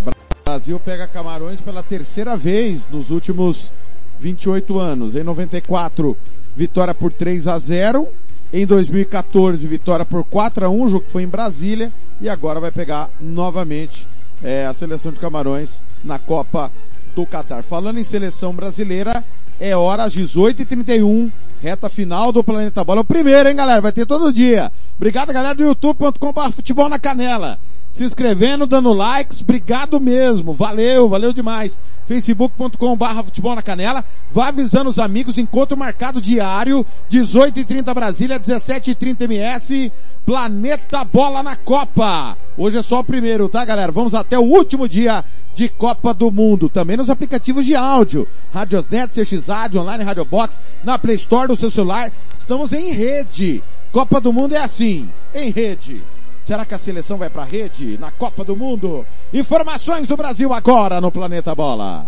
Brasil 0.44 0.78
pega 0.78 1.08
Camarões 1.08 1.60
pela 1.60 1.82
terceira 1.82 2.36
vez 2.36 2.88
nos 2.88 3.10
últimos 3.10 3.72
28 4.20 4.78
anos. 4.78 5.16
Em 5.16 5.24
94, 5.24 6.16
vitória 6.54 6.94
por 6.94 7.12
3 7.12 7.48
a 7.48 7.58
0. 7.58 8.08
Em 8.52 8.64
2014, 8.64 9.66
vitória 9.66 10.06
por 10.06 10.22
4 10.22 10.66
a 10.66 10.68
1, 10.70 10.82
o 10.82 10.88
jogo 10.88 11.04
que 11.04 11.12
foi 11.12 11.24
em 11.24 11.28
Brasília. 11.28 11.92
E 12.20 12.28
agora 12.28 12.60
vai 12.60 12.70
pegar 12.70 13.10
novamente 13.20 14.06
é, 14.42 14.66
a 14.66 14.72
seleção 14.72 15.10
de 15.10 15.18
Camarões 15.18 15.80
na 16.02 16.18
Copa 16.18 16.70
do 17.14 17.26
Catar. 17.26 17.64
Falando 17.64 17.98
em 17.98 18.04
seleção 18.04 18.54
brasileira, 18.54 19.24
é 19.60 19.76
hora 19.76 20.04
às 20.04 20.14
18h31 20.14 21.30
Reta 21.60 21.88
final 21.88 22.30
do 22.30 22.44
Planeta 22.44 22.84
Bola. 22.84 23.00
O 23.00 23.04
primeiro, 23.04 23.48
hein, 23.48 23.56
galera? 23.56 23.80
Vai 23.80 23.92
ter 23.92 24.06
todo 24.06 24.32
dia. 24.32 24.70
Obrigado, 24.96 25.32
galera 25.32 25.54
do 25.54 25.64
youtube.com.br 25.64 26.52
futebol 26.52 26.88
na 26.88 26.98
canela. 26.98 27.58
Se 27.88 28.04
inscrevendo, 28.04 28.66
dando 28.66 28.92
likes, 28.92 29.40
obrigado 29.40 29.98
mesmo. 29.98 30.52
Valeu, 30.52 31.08
valeu 31.08 31.32
demais. 31.32 31.80
facebook.com.br 32.06 33.22
futebol 33.24 33.54
na 33.54 33.62
canela. 33.62 34.04
Vá 34.30 34.48
avisando 34.48 34.90
os 34.90 34.98
amigos, 34.98 35.38
encontro 35.38 35.76
marcado 35.76 36.20
diário, 36.20 36.84
18h30 37.10 37.94
Brasília, 37.94 38.38
17h30 38.38 39.22
MS. 39.22 39.90
Planeta 40.26 41.02
Bola 41.02 41.42
na 41.42 41.56
Copa. 41.56 42.36
Hoje 42.58 42.76
é 42.76 42.82
só 42.82 43.00
o 43.00 43.04
primeiro, 43.04 43.48
tá 43.48 43.64
galera? 43.64 43.90
Vamos 43.90 44.14
até 44.14 44.38
o 44.38 44.42
último 44.42 44.86
dia 44.86 45.24
de 45.54 45.70
Copa 45.70 46.12
do 46.12 46.30
Mundo. 46.30 46.68
Também 46.68 46.98
nos 46.98 47.08
aplicativos 47.08 47.64
de 47.64 47.74
áudio. 47.74 48.28
Radiosnet, 48.52 49.14
CX 49.14 49.46
Rádio, 49.46 49.80
Online 49.80 50.04
Radio 50.04 50.26
Box, 50.26 50.60
na 50.84 50.98
Play 50.98 51.16
Store 51.16 51.48
do 51.48 51.56
seu 51.56 51.70
celular. 51.70 52.12
Estamos 52.34 52.74
em 52.74 52.92
rede. 52.92 53.62
Copa 53.90 54.20
do 54.20 54.30
Mundo 54.30 54.54
é 54.54 54.58
assim, 54.58 55.08
em 55.34 55.50
rede. 55.50 56.02
Será 56.48 56.64
que 56.64 56.74
a 56.74 56.78
seleção 56.78 57.18
vai 57.18 57.28
para 57.28 57.44
rede 57.44 57.98
na 57.98 58.10
Copa 58.10 58.42
do 58.42 58.56
Mundo? 58.56 59.04
Informações 59.34 60.06
do 60.06 60.16
Brasil 60.16 60.50
agora 60.54 60.98
no 60.98 61.12
Planeta 61.12 61.54
Bola. 61.54 62.06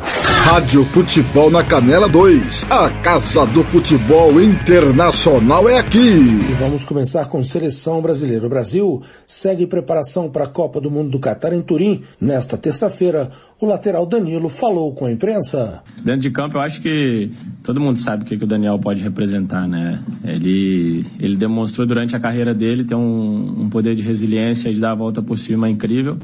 Rádio 0.00 0.84
Futebol 0.84 1.50
na 1.50 1.62
Canela 1.62 2.08
2. 2.08 2.64
A 2.70 2.88
Casa 3.02 3.44
do 3.46 3.62
Futebol 3.64 4.40
Internacional 4.40 5.68
é 5.68 5.78
aqui. 5.78 5.98
E 5.98 6.54
vamos 6.58 6.84
começar 6.84 7.26
com 7.26 7.42
seleção 7.42 8.00
brasileira. 8.00 8.46
O 8.46 8.48
Brasil 8.48 9.02
segue 9.26 9.66
preparação 9.66 10.30
para 10.30 10.44
a 10.44 10.48
Copa 10.48 10.80
do 10.80 10.90
Mundo 10.90 11.10
do 11.10 11.18
Catar 11.18 11.52
em 11.52 11.60
Turim. 11.60 12.02
Nesta 12.20 12.56
terça-feira, 12.56 13.28
o 13.60 13.66
lateral 13.66 14.06
Danilo 14.06 14.48
falou 14.48 14.94
com 14.94 15.04
a 15.04 15.12
imprensa. 15.12 15.82
Dentro 16.02 16.22
de 16.22 16.30
campo, 16.30 16.56
eu 16.56 16.60
acho 16.62 16.80
que 16.80 17.30
todo 17.62 17.80
mundo 17.80 17.98
sabe 17.98 18.22
o 18.22 18.26
que, 18.26 18.38
que 18.38 18.44
o 18.44 18.48
Daniel 18.48 18.78
pode 18.78 19.02
representar, 19.02 19.68
né? 19.68 20.02
Ele, 20.24 21.04
ele 21.20 21.36
demonstrou 21.36 21.86
durante 21.86 22.16
a 22.16 22.20
carreira 22.20 22.54
dele 22.54 22.84
ter 22.84 22.94
um, 22.94 23.64
um 23.64 23.68
poder 23.68 23.94
de 23.94 24.02
resiliência, 24.02 24.72
de 24.72 24.80
dar 24.80 24.92
a 24.92 24.96
volta 24.96 25.20
por 25.20 25.36
cima 25.36 25.68
incrível. 25.68 26.16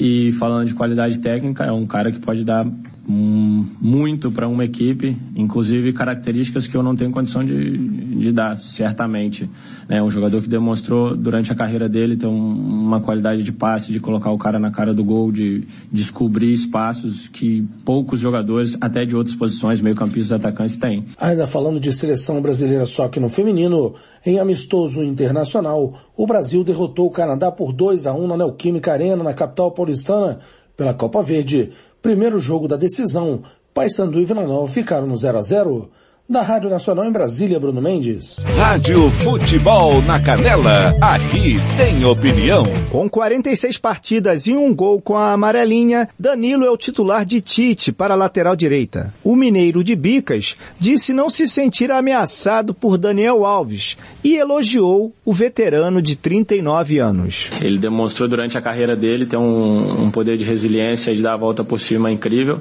E 0.00 0.32
falando 0.32 0.66
de 0.66 0.74
qualidade 0.74 1.18
técnica, 1.20 1.64
é 1.64 1.72
um 1.72 1.86
cara 1.86 2.10
que 2.10 2.18
pode 2.18 2.44
dar 2.44 2.66
muito 3.10 4.30
para 4.30 4.46
uma 4.46 4.66
equipe, 4.66 5.16
inclusive 5.34 5.94
características 5.94 6.66
que 6.66 6.76
eu 6.76 6.82
não 6.82 6.94
tenho 6.94 7.10
condição 7.10 7.42
de, 7.42 7.78
de 7.78 8.30
dar, 8.30 8.56
certamente. 8.58 9.48
É 9.88 10.02
um 10.02 10.10
jogador 10.10 10.42
que 10.42 10.48
demonstrou 10.48 11.16
durante 11.16 11.50
a 11.50 11.54
carreira 11.54 11.88
dele 11.88 12.18
ter 12.18 12.26
um, 12.26 12.52
uma 12.52 13.00
qualidade 13.00 13.42
de 13.42 13.50
passe, 13.50 13.92
de 13.92 13.98
colocar 13.98 14.30
o 14.30 14.36
cara 14.36 14.58
na 14.58 14.70
cara 14.70 14.92
do 14.92 15.02
gol, 15.02 15.32
de 15.32 15.66
descobrir 15.90 16.52
espaços 16.52 17.28
que 17.28 17.66
poucos 17.82 18.20
jogadores, 18.20 18.76
até 18.78 19.06
de 19.06 19.16
outras 19.16 19.34
posições, 19.34 19.80
meio-campistas 19.80 20.32
atacantes, 20.32 20.76
têm. 20.76 21.06
Ainda 21.18 21.46
falando 21.46 21.80
de 21.80 21.90
seleção 21.90 22.42
brasileira 22.42 22.84
só 22.84 23.08
que 23.08 23.18
no 23.18 23.30
feminino, 23.30 23.94
em 24.26 24.38
amistoso 24.38 25.02
internacional, 25.02 25.94
o 26.14 26.26
Brasil 26.26 26.62
derrotou 26.62 27.06
o 27.06 27.10
Canadá 27.10 27.50
por 27.50 27.72
2 27.72 28.06
a 28.06 28.12
1 28.12 28.26
na 28.26 28.36
Neoquímica 28.36 28.92
Arena, 28.92 29.24
na 29.24 29.32
capital 29.32 29.70
paulistana, 29.70 30.40
pela 30.76 30.94
Copa 30.94 31.22
Verde. 31.22 31.72
Primeiro 32.00 32.38
jogo 32.38 32.68
da 32.68 32.76
decisão, 32.76 33.42
Paysandu 33.74 34.20
e 34.20 34.24
Vila 34.24 34.46
Nova 34.46 34.72
ficaram 34.72 35.06
no 35.06 35.16
0 35.16 35.38
a 35.38 35.42
0 35.42 35.90
da 36.28 36.42
Rádio 36.42 36.68
Nacional 36.68 37.06
em 37.06 37.10
Brasília, 37.10 37.58
Bruno 37.58 37.80
Mendes. 37.80 38.36
Rádio 38.58 39.10
Futebol 39.12 40.02
na 40.02 40.20
Canela, 40.20 40.92
aqui 41.00 41.56
tem 41.74 42.04
opinião. 42.04 42.64
Com 42.90 43.08
46 43.08 43.78
partidas 43.78 44.46
e 44.46 44.52
um 44.52 44.74
gol 44.74 45.00
com 45.00 45.16
a 45.16 45.32
amarelinha, 45.32 46.06
Danilo 46.18 46.66
é 46.66 46.70
o 46.70 46.76
titular 46.76 47.24
de 47.24 47.40
Tite 47.40 47.92
para 47.92 48.12
a 48.12 48.16
lateral 48.16 48.54
direita. 48.54 49.14
O 49.24 49.34
mineiro 49.34 49.82
de 49.82 49.96
Bicas 49.96 50.58
disse 50.78 51.14
não 51.14 51.30
se 51.30 51.46
sentir 51.46 51.90
ameaçado 51.90 52.74
por 52.74 52.98
Daniel 52.98 53.46
Alves 53.46 53.96
e 54.22 54.36
elogiou 54.36 55.14
o 55.24 55.32
veterano 55.32 56.02
de 56.02 56.14
39 56.14 56.98
anos. 56.98 57.50
Ele 57.58 57.78
demonstrou 57.78 58.28
durante 58.28 58.58
a 58.58 58.60
carreira 58.60 58.94
dele 58.94 59.24
ter 59.24 59.38
um, 59.38 60.04
um 60.04 60.10
poder 60.10 60.36
de 60.36 60.44
resiliência, 60.44 61.14
de 61.14 61.22
dar 61.22 61.32
a 61.32 61.38
volta 61.38 61.64
por 61.64 61.80
cima 61.80 62.12
incrível. 62.12 62.60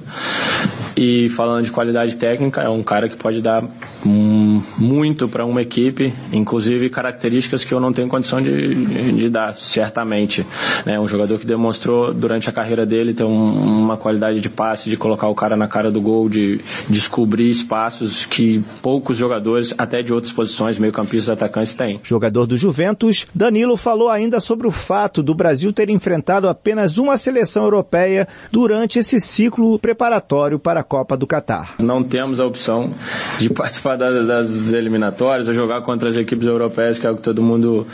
E 0.96 1.28
falando 1.30 1.66
de 1.66 1.72
qualidade 1.72 2.16
técnica, 2.16 2.62
é 2.62 2.70
um 2.70 2.82
cara 2.82 3.10
que 3.10 3.18
pode 3.18 3.42
dar 3.42 3.57
muito 4.04 5.28
para 5.28 5.46
uma 5.46 5.62
equipe, 5.62 6.14
inclusive 6.32 6.90
características 6.90 7.64
que 7.64 7.74
eu 7.74 7.80
não 7.80 7.94
tenho 7.94 8.08
condição 8.08 8.42
de, 8.42 9.14
de 9.14 9.30
dar, 9.30 9.54
certamente. 9.54 10.46
Né? 10.86 11.00
Um 11.00 11.08
jogador 11.08 11.40
que 11.40 11.46
demonstrou 11.46 12.14
durante 12.14 12.50
a 12.50 12.54
carreira 12.54 12.86
dele 12.86 13.14
ter 13.14 13.24
um, 13.24 13.84
uma 13.84 13.98
qualidade 13.98 14.40
de 14.40 14.50
passe, 14.50 14.90
de 14.90 14.98
colocar 14.98 15.28
o 15.28 15.36
cara 15.36 15.56
na 15.56 15.68
cara 15.68 15.92
do 15.92 16.02
gol, 16.02 16.30
de 16.30 16.60
descobrir 16.90 17.48
espaços 17.48 18.26
que 18.26 18.64
poucos 18.82 19.18
jogadores, 19.18 19.74
até 19.78 20.02
de 20.02 20.14
outras 20.14 20.32
posições, 20.32 20.80
meio-campistas 20.80 21.30
atacantes, 21.30 21.74
têm. 21.76 22.00
Jogador 22.04 22.46
do 22.46 22.58
Juventus, 22.58 23.28
Danilo 23.34 23.78
falou 23.78 24.10
ainda 24.10 24.40
sobre 24.40 24.68
o 24.68 24.72
fato 24.72 25.22
do 25.22 25.36
Brasil 25.36 25.72
ter 25.74 25.90
enfrentado 25.90 26.48
apenas 26.48 26.98
uma 26.98 27.18
seleção 27.18 27.64
europeia 27.64 28.28
durante 28.52 29.00
esse 29.00 29.20
ciclo 29.20 29.78
preparatório 29.80 30.60
para 30.60 30.82
a 30.82 30.84
Copa 30.84 31.18
do 31.18 31.28
Catar. 31.28 31.76
Não 31.82 32.04
temos 32.04 32.40
a 32.40 32.46
opção 32.46 32.94
de 33.40 33.47
participar 33.54 33.96
das 33.98 34.74
eliminatórias 34.74 35.48
jogar 35.58 35.82
contra 35.82 36.10
as 36.10 36.16
equipes 36.16 36.48
europeias, 36.48 37.00
que 37.00 37.08
é 37.08 37.12
o 37.12 37.16
que 37.16 37.22
todo 37.22 37.42
mundo 37.42 37.88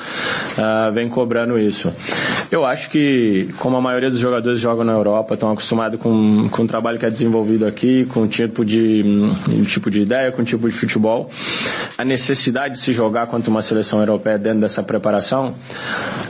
uh, 0.57 0.91
vem 0.91 1.07
cobrando 1.09 1.57
isso. 1.57 1.91
Eu 2.51 2.65
acho 2.65 2.89
que, 2.89 3.49
como 3.57 3.77
a 3.77 3.81
maioria 3.81 4.09
dos 4.09 4.19
jogadores 4.19 4.59
jogam 4.59 4.83
na 4.83 4.93
Europa, 4.93 5.33
estão 5.33 5.51
acostumados 5.51 5.99
com, 5.99 6.49
com 6.49 6.63
o 6.63 6.67
trabalho 6.67 6.99
que 6.99 7.05
é 7.05 7.09
desenvolvido 7.09 7.65
aqui, 7.65 8.05
com 8.05 8.23
o 8.23 8.27
tipo 8.27 8.63
de, 8.65 9.01
um 9.55 9.63
tipo 9.63 9.89
de 9.89 10.01
ideia, 10.01 10.31
com 10.31 10.41
o 10.41 10.45
tipo 10.45 10.69
de 10.69 10.75
futebol, 10.75 11.29
a 11.97 12.03
necessidade 12.03 12.75
de 12.75 12.79
se 12.81 12.93
jogar 12.93 13.27
contra 13.27 13.49
uma 13.49 13.61
seleção 13.61 13.99
europeia 13.99 14.37
dentro 14.37 14.59
dessa 14.61 14.83
preparação, 14.83 15.55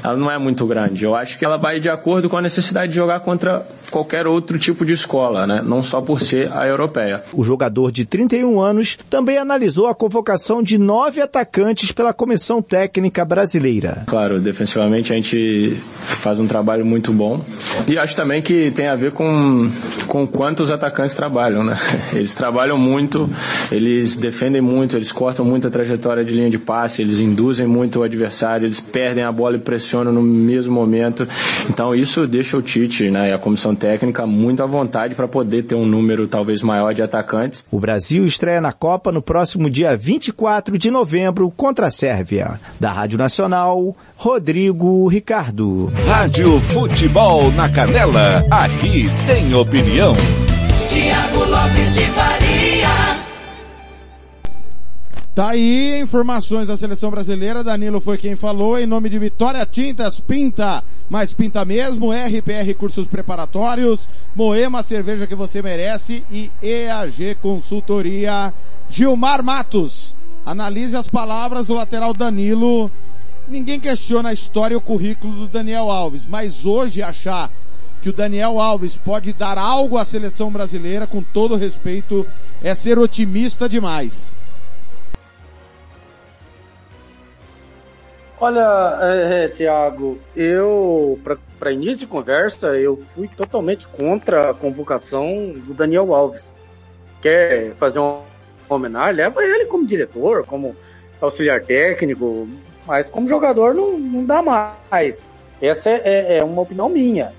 ela 0.04 0.16
não 0.16 0.32
é 0.32 0.38
muito 0.38 0.66
grande. 0.66 1.04
Eu 1.04 1.16
acho 1.16 1.38
que 1.38 1.46
ela 1.46 1.58
vai 1.58 1.80
de 1.80 1.90
acordo 1.90 2.30
com 2.30 2.38
a 2.38 2.42
necessidade 2.42 2.92
de 2.92 2.98
jogar 2.98 3.20
contra 3.22 3.66
qualquer 3.92 4.26
outro 4.26 4.58
tipo 4.58 4.86
de 4.86 4.94
escola, 4.94 5.46
né? 5.46 5.62
não 5.64 5.84
só 5.84 6.02
por 6.02 6.22
ser 6.22 6.52
a 6.52 6.68
europeia. 6.68 7.24
O 7.32 7.44
jogador 7.44 7.92
de 7.92 8.06
31 8.06 8.60
anos 8.60 8.98
também 9.14 9.38
analisou 9.38 9.86
a 9.86 9.94
convocação 9.94 10.64
de 10.64 10.80
nove 10.80 11.22
atacantes 11.22 11.92
pela 11.92 12.12
comissão 12.16 12.64
técnica 12.64 13.24
brasileira. 13.24 14.02
Claro, 14.08 14.40
defensivamente 14.40 15.14
a 15.14 15.16
gente 15.16 15.78
faz 16.02 16.40
um 16.40 16.48
trabalho 16.48 16.84
muito 16.84 17.14
bom 17.14 17.40
e 17.88 17.96
acho 17.96 18.16
também 18.16 18.42
que 18.42 18.72
tem 18.72 18.88
a 18.88 18.96
ver 18.96 19.12
com, 19.12 19.70
com 20.08 20.26
quantos 20.26 20.72
atacantes 20.72 21.14
trabalham, 21.14 21.64
né? 21.64 21.78
Eles 22.12 22.34
trabalham 22.34 22.76
muito, 22.76 23.30
eles 23.72 24.16
defendem 24.16 24.62
muito, 24.62 24.96
eles 24.96 25.12
cortam 25.12 25.46
muito 25.46 25.68
a 25.68 25.70
trajetória 25.70 26.24
de 26.24 26.34
linha 26.34 26.50
de 26.50 26.58
passe, 26.58 27.02
eles 27.02 27.20
induzem 27.20 27.68
muito 27.68 28.00
o 28.00 28.04
adversário, 28.04 28.66
eles 28.66 28.80
perdem 28.80 29.24
a 29.24 29.32
bola 29.32 29.58
e 29.58 29.60
pressionam 29.60 30.12
no 30.12 30.22
mesmo 30.24 30.74
momento. 30.74 31.28
Então 31.70 31.94
isso 31.94 32.26
deixa 32.26 32.58
o 32.58 32.62
Tite 32.62 33.12
né, 33.12 33.30
e 33.30 33.34
a 33.34 33.38
comissão 33.38 33.76
técnica 33.76 34.26
muito 34.26 34.64
à 34.64 34.66
vontade 34.66 35.14
para 35.14 35.28
poder 35.28 35.64
ter 35.64 35.76
um 35.76 35.86
número 35.86 36.28
talvez 36.28 36.64
maior 36.64 36.94
de 36.94 37.04
atacantes. 37.04 37.66
O 37.72 37.80
Brasil 37.80 38.26
estreia 38.26 38.62
na 38.62 38.72
Copa 38.72 39.03
no 39.12 39.22
próximo 39.22 39.70
dia 39.70 39.96
24 39.96 40.78
de 40.78 40.90
novembro 40.90 41.52
contra 41.56 41.88
a 41.88 41.92
Sérvia. 41.92 42.60
Da 42.80 42.92
Rádio 42.92 43.18
Nacional, 43.18 43.96
Rodrigo 44.16 45.08
Ricardo. 45.08 45.92
Rádio 46.06 46.60
Futebol 46.62 47.52
na 47.52 47.70
Canela, 47.70 48.44
aqui 48.52 49.06
tem 49.26 49.54
opinião. 49.54 50.16
Tiago 50.88 51.46
Lopes 51.46 51.94
de. 51.96 52.33
Tá 55.36 55.50
aí 55.50 56.00
informações 56.00 56.68
da 56.68 56.78
seleção 56.78 57.10
brasileira. 57.10 57.64
Danilo 57.64 58.00
foi 58.00 58.20
quem 58.20 58.36
falou. 58.36 58.78
Em 58.78 58.86
nome 58.86 59.10
de 59.10 59.18
Vitória 59.18 59.66
Tintas, 59.66 60.20
pinta, 60.20 60.84
mas 61.10 61.34
pinta 61.34 61.66
mesmo. 61.66 62.12
RPR 62.12 62.72
Cursos 62.78 63.08
Preparatórios, 63.08 64.08
Moema 64.36 64.84
Cerveja 64.84 65.26
que 65.26 65.34
você 65.34 65.60
merece 65.60 66.24
e 66.30 66.52
EAG 66.62 67.34
Consultoria. 67.42 68.54
Gilmar 68.88 69.44
Matos, 69.44 70.16
analise 70.46 70.96
as 70.96 71.08
palavras 71.08 71.66
do 71.66 71.74
lateral 71.74 72.14
Danilo. 72.14 72.92
Ninguém 73.48 73.80
questiona 73.80 74.30
a 74.30 74.34
história 74.34 74.76
e 74.76 74.78
o 74.78 74.82
currículo 74.82 75.34
do 75.34 75.48
Daniel 75.48 75.90
Alves, 75.90 76.28
mas 76.28 76.64
hoje 76.64 77.02
achar 77.02 77.50
que 78.04 78.10
o 78.10 78.14
Daniel 78.14 78.60
Alves 78.60 78.98
pode 78.98 79.34
dar 79.34 79.58
algo 79.58 79.98
à 79.98 80.06
seleção 80.06 80.52
brasileira, 80.52 81.08
com 81.08 81.24
todo 81.24 81.56
respeito, 81.56 82.24
é 82.62 82.76
ser 82.76 83.00
otimista 83.00 83.68
demais. 83.68 84.36
Olha, 88.44 89.00
é, 89.02 89.46
é, 89.46 89.48
Tiago, 89.48 90.20
eu, 90.36 91.18
para 91.58 91.72
início 91.72 92.00
de 92.00 92.08
conversa, 92.08 92.76
eu 92.76 92.98
fui 92.98 93.26
totalmente 93.26 93.88
contra 93.88 94.50
a 94.50 94.54
convocação 94.54 95.54
do 95.66 95.74
Daniel 95.74 96.14
Alves. 96.14 96.54
Quer 97.22 97.74
fazer 97.76 98.00
uma 98.00 98.20
homenagem? 98.68 99.16
Leva 99.16 99.42
ele 99.42 99.64
como 99.68 99.88
diretor, 99.88 100.46
como 100.46 100.76
auxiliar 101.22 101.64
técnico, 101.64 102.46
mas 102.86 103.10
como 103.10 103.30
jogador 103.30 103.74
não, 103.74 103.98
não 103.98 104.26
dá 104.26 104.42
mais. 104.42 105.26
Essa 105.62 105.92
é, 105.92 106.02
é, 106.04 106.38
é 106.40 106.44
uma 106.44 106.64
opinião 106.64 106.90
minha. 106.90 107.32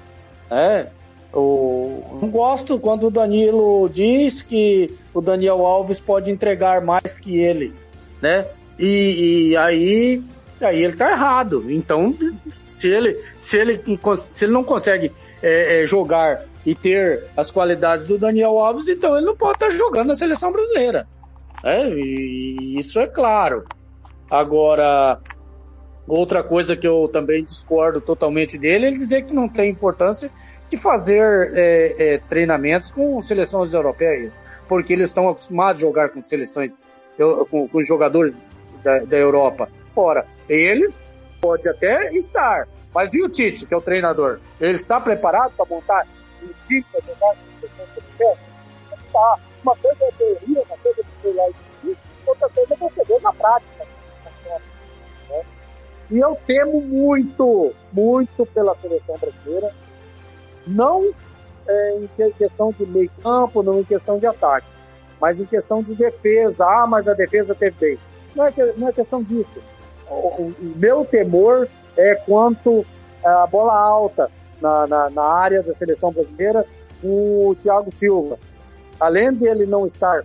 Né? 0.51 0.87
Eu 1.35 2.19
não 2.23 2.31
gosto 2.31 2.79
quando 2.79 3.09
o 3.09 3.11
Danilo 3.11 3.91
diz 3.91 4.43
que 4.43 4.91
o 5.13 5.21
Daniel 5.21 5.67
Alves 5.67 6.01
pode 6.01 6.31
entregar 6.31 6.81
mais 6.81 7.19
que 7.19 7.39
ele, 7.39 7.75
né? 8.23 8.47
E, 8.79 9.51
e 9.51 9.57
aí 9.59 10.23
aí 10.65 10.79
ele 10.79 10.93
está 10.93 11.11
errado. 11.11 11.71
Então, 11.71 12.15
se 12.65 12.89
ele, 12.89 13.21
se 13.39 13.57
ele, 13.57 13.81
se 14.31 14.45
ele 14.45 14.53
não 14.53 14.65
consegue 14.65 15.13
é, 15.43 15.83
é, 15.83 15.87
jogar 15.87 16.43
e 16.65 16.75
ter 16.75 17.25
as 17.37 17.51
qualidades 17.51 18.07
do 18.07 18.19
Daniel 18.19 18.59
Alves, 18.59 18.89
então 18.89 19.17
ele 19.17 19.27
não 19.27 19.37
pode 19.37 19.57
estar 19.57 19.67
tá 19.67 19.73
jogando 19.73 20.09
na 20.09 20.15
seleção 20.15 20.51
brasileira. 20.51 21.07
É, 21.65 21.89
e 21.89 22.79
isso 22.79 22.99
é 22.99 23.07
claro. 23.07 23.65
Agora, 24.31 25.19
outra 26.07 26.43
coisa 26.43 26.77
que 26.77 26.87
eu 26.87 27.09
também 27.13 27.45
discordo 27.45 28.01
totalmente 28.01 28.59
dele 28.59 28.87
é 28.87 28.89
ele 28.89 28.99
dizer 28.99 29.25
que 29.25 29.35
não 29.35 29.49
tem 29.49 29.71
importância 29.71 30.31
de 30.71 30.77
fazer 30.77 31.53
é, 31.55 32.15
é, 32.15 32.19
treinamentos 32.19 32.91
com 32.91 33.21
seleções 33.23 33.73
europeias, 33.73 34.41
porque 34.69 34.93
eles 34.93 35.09
estão 35.09 35.29
acostumados 35.29 35.83
a 35.83 35.87
jogar 35.87 36.09
com 36.09 36.23
seleções, 36.23 36.79
com, 37.51 37.69
com 37.69 37.83
jogadores 37.83 38.43
da, 38.83 38.99
da 39.01 39.17
Europa. 39.17 39.69
Ora, 39.97 40.27
eles 40.49 41.09
pode 41.41 41.69
até 41.69 42.13
estar, 42.15 42.67
mas 42.95 43.13
e 43.15 43.23
o 43.23 43.29
Tite, 43.29 43.67
que 43.67 43.75
é 43.75 43.77
o 43.77 43.83
treinador? 43.83 44.41
Ele 44.61 44.75
está 44.75 45.01
preparado 45.01 45.53
para 45.57 45.67
montar 45.67 46.07
um 46.43 46.49
time 46.67 46.85
para 46.91 47.01
jogar 47.01 47.37
seleção 47.61 48.37
Está. 48.93 49.39
Uma 49.63 49.77
coisa 49.77 50.05
é 50.05 50.11
teoria, 50.13 50.63
uma 50.63 50.79
coisa 50.79 51.01
é 51.01 51.05
sei 51.23 51.33
lá 51.35 51.45
outra 52.27 52.49
coisa 52.49 52.75
é 52.75 52.77
você 52.77 53.05
ver 53.05 53.21
na 53.21 53.33
prática. 53.33 53.87
Né? 55.29 55.43
E 56.11 56.19
eu 56.19 56.39
temo 56.47 56.81
muito, 56.81 57.75
muito 57.93 58.47
pela 58.47 58.75
seleção 58.77 59.17
brasileira, 59.19 59.73
não 60.67 61.13
é, 61.67 61.99
em 61.99 62.33
questão 62.33 62.73
de 62.73 62.87
meio 62.87 63.11
campo, 63.23 63.63
não 63.63 63.81
em 63.81 63.85
questão 63.85 64.19
de 64.19 64.27
ataque, 64.27 64.67
mas 65.21 65.41
em 65.41 65.47
questão 65.47 65.83
de 65.83 65.95
defesa. 65.95 66.65
Ah, 66.67 66.87
mas 66.87 67.07
a 67.07 67.15
defesa 67.15 67.55
teve 67.55 67.77
bem. 67.79 67.99
Não 68.35 68.47
é, 68.47 68.53
não 68.77 68.89
é 68.89 68.93
questão 68.93 69.23
disso 69.23 69.74
o, 70.15 70.55
meu 70.77 71.05
temor 71.05 71.69
é 71.97 72.15
quanto 72.15 72.85
à 73.25 73.47
bola 73.47 73.77
alta 73.77 74.31
na, 74.61 74.87
na, 74.87 75.11
na 75.11 75.23
área 75.23 75.63
da 75.63 75.73
seleção 75.73 76.13
brasileira, 76.13 76.67
o 77.03 77.55
Thiago 77.61 77.91
Silva. 77.91 78.39
Além 78.99 79.33
dele 79.33 79.67
não 79.67 79.85
estar, 79.85 80.23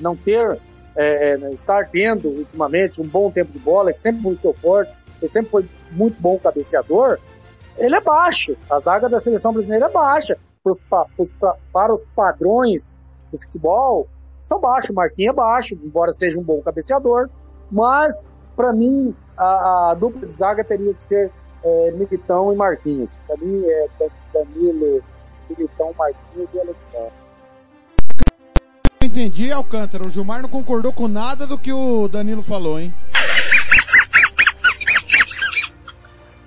não 0.00 0.16
ter, 0.16 0.58
é, 0.96 1.34
é, 1.34 1.52
estar 1.52 1.88
tendo 1.90 2.28
ultimamente 2.28 3.00
um 3.00 3.06
bom 3.06 3.30
tempo 3.30 3.52
de 3.52 3.58
bola, 3.58 3.92
que 3.92 4.00
sempre 4.00 4.22
foi 4.22 4.36
seu 4.36 4.54
forte, 4.54 4.92
ele 5.20 5.32
sempre 5.32 5.50
foi 5.50 5.68
muito 5.90 6.20
bom 6.20 6.38
cabeceador, 6.38 7.18
ele 7.76 7.94
é 7.94 8.00
baixo. 8.00 8.56
A 8.70 8.78
zaga 8.78 9.08
da 9.08 9.18
seleção 9.18 9.52
brasileira 9.52 9.86
é 9.86 9.90
baixa. 9.90 10.36
Para 10.62 10.72
os, 11.18 11.34
para 11.72 11.94
os 11.94 12.04
padrões 12.14 13.00
do 13.30 13.38
futebol, 13.38 14.08
são 14.42 14.60
baixos. 14.60 14.90
Marquinhos 14.90 15.32
é 15.32 15.36
baixo, 15.36 15.78
embora 15.82 16.12
seja 16.12 16.38
um 16.38 16.42
bom 16.42 16.60
cabeceador, 16.60 17.28
mas 17.70 18.30
para 18.58 18.72
mim, 18.72 19.14
a, 19.36 19.90
a, 19.90 19.94
dupla 19.94 20.26
de 20.26 20.32
zaga 20.32 20.64
teria 20.64 20.92
que 20.92 21.00
ser 21.00 21.30
é, 21.62 21.92
Militão 21.92 22.52
e 22.52 22.56
Marquinhos. 22.56 23.20
Para 23.24 23.36
mim 23.36 23.64
é 23.64 23.86
Danilo, 24.34 25.00
Militão, 25.48 25.94
Marquinhos 25.96 26.48
e 26.52 26.58
Alexandre. 26.58 27.12
Entendi, 29.00 29.52
Alcântara. 29.52 30.08
O 30.08 30.10
Gilmar 30.10 30.42
não 30.42 30.48
concordou 30.48 30.92
com 30.92 31.06
nada 31.06 31.46
do 31.46 31.56
que 31.56 31.72
o 31.72 32.08
Danilo 32.08 32.42
falou, 32.42 32.80
hein? 32.80 32.92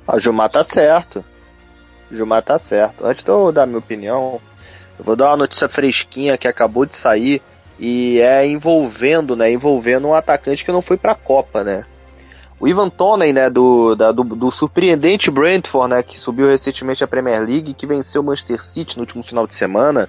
O 0.06 0.20
Gilmar 0.20 0.50
tá 0.50 0.66
certo. 0.66 1.24
O 2.12 2.16
Gilmar 2.16 2.44
tá 2.44 2.60
certo. 2.60 3.06
Antes 3.06 3.24
de 3.24 3.32
eu 3.32 3.54
dar 3.54 3.66
minha 3.66 3.80
opinião, 3.80 4.42
eu 5.00 5.06
vou 5.06 5.16
dar 5.16 5.28
uma 5.28 5.38
notícia 5.38 5.70
fresquinha 5.70 6.38
que 6.38 6.46
acabou 6.46 6.86
de 6.86 6.98
sair 6.98 7.42
e 7.80 8.20
é 8.20 8.46
envolvendo, 8.46 9.34
né, 9.34 9.50
envolvendo 9.50 10.10
um 10.10 10.14
atacante 10.14 10.66
que 10.66 10.74
não 10.74 10.82
foi 10.82 10.98
pra 10.98 11.16
Copa, 11.16 11.64
né? 11.64 11.86
O 12.62 12.68
Ivan 12.68 12.92
Toney, 12.92 13.34
né, 13.34 13.50
do, 13.50 13.96
da, 13.96 14.12
do, 14.12 14.24
do, 14.24 14.52
surpreendente 14.52 15.32
Brentford, 15.32 15.90
né, 15.90 16.04
que 16.04 16.20
subiu 16.20 16.46
recentemente 16.46 17.04
à 17.04 17.08
Premier 17.08 17.44
League, 17.44 17.74
que 17.74 17.88
venceu 17.88 18.22
o 18.22 18.24
Manchester 18.24 18.62
City 18.62 18.98
no 18.98 19.02
último 19.02 19.24
final 19.24 19.48
de 19.48 19.56
semana, 19.56 20.08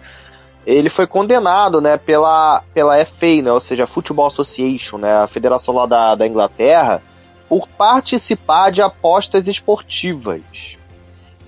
ele 0.66 0.91
foi 0.91 1.07
condenado, 1.07 1.81
né, 1.81 1.97
pela, 1.97 2.62
pela 2.74 3.03
FA, 3.07 3.41
né, 3.43 3.51
ou 3.51 3.59
seja, 3.59 3.87
Football 3.87 4.27
Association, 4.27 4.99
né, 4.99 5.23
a 5.23 5.27
federação 5.27 5.74
lá 5.74 5.87
da, 5.87 6.15
da 6.15 6.27
Inglaterra, 6.27 7.01
por 7.49 7.66
participar 7.66 8.70
de 8.70 8.83
apostas 8.83 9.49
esportivas. 9.49 10.77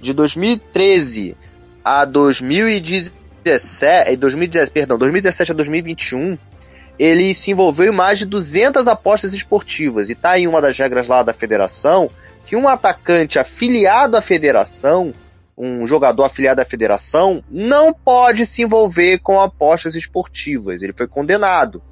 De 0.01 0.15
2013 0.15 1.37
a 1.85 2.07
2017, 2.07 4.17
2017, 4.17 4.73
perdão, 4.73 4.97
2017 4.97 5.53
a 5.53 5.55
2021, 5.55 6.39
ele 6.99 7.35
se 7.35 7.51
envolveu 7.51 7.93
em 7.93 7.97
mais 7.97 8.19
de 8.19 8.27
200 8.27 8.87
apostas 8.87 9.33
esportivas. 9.33 10.09
E 10.09 10.15
tá 10.15 10.31
aí 10.31 10.47
uma 10.47 10.61
das 10.61 10.79
regras 10.79 11.09
lá 11.09 11.23
da 11.23 11.33
federação, 11.33 12.11
que 12.45 12.57
um 12.57 12.69
atacante 12.69 13.39
afiliado 13.39 14.17
à 14.17 14.23
federação, 14.23 15.13
um 15.57 15.87
jogador 15.87 16.25
afiliado 16.25 16.61
à 16.61 16.65
federação, 16.65 17.43
não 17.51 17.93
pode 17.93 18.47
se 18.47 18.63
envolver 18.63 19.19
com 19.19 19.41
apostas 19.41 19.95
esportivas. 19.95 20.83
Ele 20.83 20.93
foi 20.93 21.07
condenado. 21.07 21.83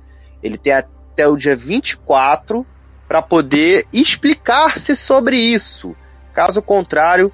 Ele 0.43 0.59
tem 0.59 0.73
até 0.73 1.27
o 1.27 1.37
dia 1.37 1.57
24 1.57 2.67
para 3.09 3.23
poder 3.23 3.87
explicar-se 3.93 4.97
sobre 4.97 5.37
isso. 5.37 5.95
Caso 6.33 6.63
contrário, 6.63 7.33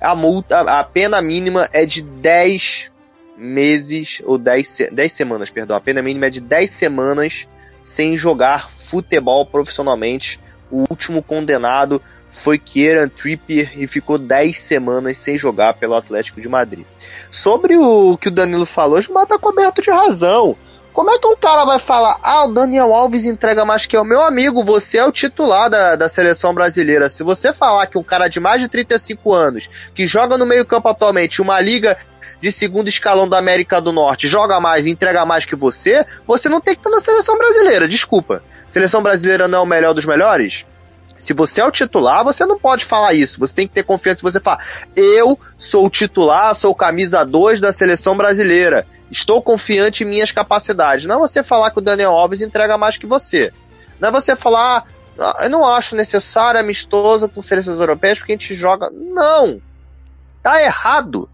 a 0.00 0.14
multa, 0.14 0.60
a 0.60 0.84
pena 0.84 1.20
mínima 1.20 1.68
é 1.72 1.84
de 1.84 2.02
10 2.02 2.90
meses, 3.38 4.20
ou 4.24 4.36
10, 4.36 4.88
10 4.92 5.12
semanas, 5.12 5.48
perdão, 5.48 5.76
a 5.76 5.80
pena 5.80 6.02
mínima 6.02 6.26
é 6.26 6.30
de 6.30 6.40
10 6.40 6.70
semanas 6.70 7.46
sem 7.80 8.16
jogar 8.16 8.70
futebol 8.70 9.46
profissionalmente. 9.46 10.40
O 10.70 10.84
último 10.90 11.22
condenado 11.22 12.02
foi 12.30 12.58
Kieran 12.58 13.08
Trippier 13.08 13.72
e 13.76 13.86
ficou 13.86 14.18
10 14.18 14.58
semanas 14.58 15.16
sem 15.16 15.38
jogar 15.38 15.74
pelo 15.74 15.94
Atlético 15.94 16.40
de 16.40 16.48
Madrid. 16.48 16.84
Sobre 17.30 17.76
o 17.76 18.16
que 18.18 18.28
o 18.28 18.32
Danilo 18.32 18.66
falou, 18.66 18.98
o 18.98 19.26
tá 19.26 19.38
coberto 19.38 19.80
de 19.80 19.90
razão. 19.90 20.56
Como 20.92 21.10
é 21.12 21.18
que 21.18 21.28
um 21.28 21.36
cara 21.36 21.64
vai 21.64 21.78
falar, 21.78 22.18
ah, 22.24 22.46
o 22.46 22.52
Daniel 22.52 22.92
Alves 22.92 23.24
entrega 23.24 23.64
mais 23.64 23.86
que 23.86 23.96
eu? 23.96 24.04
Meu 24.04 24.20
amigo, 24.20 24.64
você 24.64 24.98
é 24.98 25.06
o 25.06 25.12
titular 25.12 25.70
da, 25.70 25.94
da 25.94 26.08
seleção 26.08 26.52
brasileira. 26.52 27.08
Se 27.08 27.22
você 27.22 27.52
falar 27.52 27.86
que 27.86 27.96
um 27.96 28.02
cara 28.02 28.26
de 28.26 28.40
mais 28.40 28.60
de 28.60 28.68
35 28.68 29.32
anos, 29.32 29.70
que 29.94 30.08
joga 30.08 30.36
no 30.36 30.44
meio 30.44 30.66
campo 30.66 30.88
atualmente, 30.88 31.40
uma 31.40 31.60
liga 31.60 31.96
de 32.40 32.52
segundo 32.52 32.88
escalão 32.88 33.28
da 33.28 33.38
América 33.38 33.80
do 33.80 33.92
Norte, 33.92 34.28
joga 34.28 34.60
mais 34.60 34.86
e 34.86 34.90
entrega 34.90 35.24
mais 35.26 35.44
que 35.44 35.56
você, 35.56 36.04
você 36.26 36.48
não 36.48 36.60
tem 36.60 36.74
que 36.74 36.80
estar 36.80 36.90
na 36.90 37.00
seleção 37.00 37.36
brasileira, 37.36 37.88
desculpa. 37.88 38.42
Seleção 38.68 39.02
brasileira 39.02 39.48
não 39.48 39.58
é 39.58 39.62
o 39.62 39.66
melhor 39.66 39.94
dos 39.94 40.04
melhores? 40.04 40.66
Se 41.18 41.34
você 41.34 41.60
é 41.60 41.64
o 41.64 41.70
titular, 41.70 42.22
você 42.22 42.46
não 42.46 42.58
pode 42.58 42.84
falar 42.84 43.12
isso. 43.12 43.40
Você 43.40 43.54
tem 43.54 43.66
que 43.66 43.74
ter 43.74 43.82
confiança. 43.82 44.22
Você 44.22 44.38
fala, 44.38 44.60
eu 44.94 45.38
sou 45.58 45.86
o 45.86 45.90
titular, 45.90 46.54
sou 46.54 46.72
camisa 46.74 47.24
2 47.24 47.60
da 47.60 47.72
seleção 47.72 48.16
brasileira. 48.16 48.86
Estou 49.10 49.42
confiante 49.42 50.04
em 50.04 50.06
minhas 50.06 50.30
capacidades. 50.30 51.06
Não 51.06 51.16
é 51.16 51.18
você 51.18 51.42
falar 51.42 51.72
que 51.72 51.78
o 51.78 51.82
Daniel 51.82 52.12
Alves 52.12 52.40
entrega 52.40 52.78
mais 52.78 52.96
que 52.96 53.06
você. 53.06 53.52
Não 53.98 54.10
é 54.10 54.12
você 54.12 54.36
falar, 54.36 54.84
ah, 55.18 55.38
eu 55.42 55.50
não 55.50 55.64
acho 55.64 55.96
necessário 55.96 56.60
amistoso 56.60 57.28
com 57.28 57.42
seleções 57.42 57.80
europeias 57.80 58.18
porque 58.18 58.32
a 58.32 58.36
gente 58.36 58.54
joga. 58.54 58.88
Não! 58.90 59.60
Tá 60.40 60.62
errado. 60.62 61.28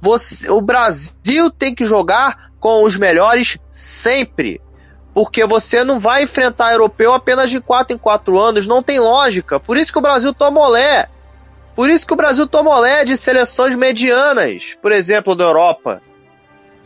Você, 0.00 0.50
o 0.50 0.60
Brasil 0.60 1.50
tem 1.50 1.74
que 1.74 1.84
jogar 1.84 2.50
com 2.60 2.84
os 2.84 2.96
melhores 2.96 3.58
sempre. 3.70 4.60
Porque 5.12 5.44
você 5.44 5.82
não 5.82 5.98
vai 5.98 6.22
enfrentar 6.22 6.72
europeu 6.72 7.12
apenas 7.12 7.50
de 7.50 7.60
4 7.60 7.94
em 7.94 7.98
4 7.98 8.38
anos. 8.38 8.66
Não 8.66 8.82
tem 8.82 9.00
lógica. 9.00 9.58
Por 9.58 9.76
isso 9.76 9.92
que 9.92 9.98
o 9.98 10.02
Brasil 10.02 10.32
toma 10.32 10.60
olé. 10.60 11.08
Por 11.74 11.90
isso 11.90 12.06
que 12.06 12.12
o 12.12 12.16
Brasil 12.16 12.46
toma 12.46 12.76
olé 12.76 13.04
de 13.04 13.16
seleções 13.16 13.76
medianas, 13.76 14.76
por 14.82 14.90
exemplo, 14.90 15.36
da 15.36 15.44
Europa. 15.44 16.02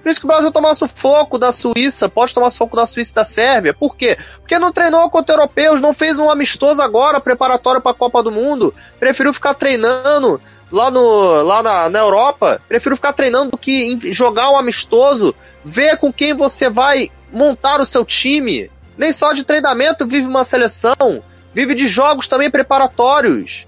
Por 0.03 0.11
isso 0.11 0.21
que 0.21 0.27
o 0.27 0.29
Brasil 0.29 0.51
toma 0.51 0.75
sufoco 0.75 1.39
da 1.39 1.53
Suíça, 1.53 2.09
pode 2.09 2.35
tomar 2.35 2.51
sufoco 2.51 2.77
da 2.77 2.87
Suíça 2.87 3.13
e 3.13 3.15
da 3.15 3.25
Sérvia. 3.25 3.73
Por 3.73 3.97
quê? 3.97 4.19
Porque 4.41 4.59
não 4.59 4.73
treinou 4.73 5.09
contra 5.09 5.35
europeus, 5.35 5.81
não 5.81 5.95
fez 5.95 6.19
um 6.19 6.29
amistoso 6.29 6.83
agora, 6.83 7.21
preparatório 7.21 7.81
para 7.81 7.93
a 7.93 7.95
Copa 7.95 8.23
do 8.23 8.33
Mundo. 8.33 8.75
Preferiu 8.99 9.33
ficar 9.33 9.55
treinando 9.55 10.41
lá, 10.73 10.90
no, 10.90 11.43
lá 11.43 11.62
na, 11.62 11.90
na 11.90 11.99
Europa. 11.99 12.61
Prefiro 12.66 12.97
ficar 12.97 13.12
treinando 13.12 13.53
do 13.53 13.59
que 13.59 14.12
jogar 14.12 14.51
um 14.51 14.57
amistoso. 14.57 15.35
Ver 15.65 15.99
com 15.99 16.12
quem 16.12 16.35
você 16.35 16.70
vai 16.70 17.11
montar 17.31 17.81
o 17.81 17.86
seu 17.86 18.05
time. 18.05 18.70
Nem 18.97 19.12
só 19.12 19.32
de 19.32 19.44
treinamento 19.44 20.07
vive 20.07 20.27
uma 20.27 20.44
seleção. 20.44 21.23
Vive 21.55 21.74
de 21.74 21.86
jogos 21.86 22.27
também 22.27 22.51
preparatórios. 22.51 23.66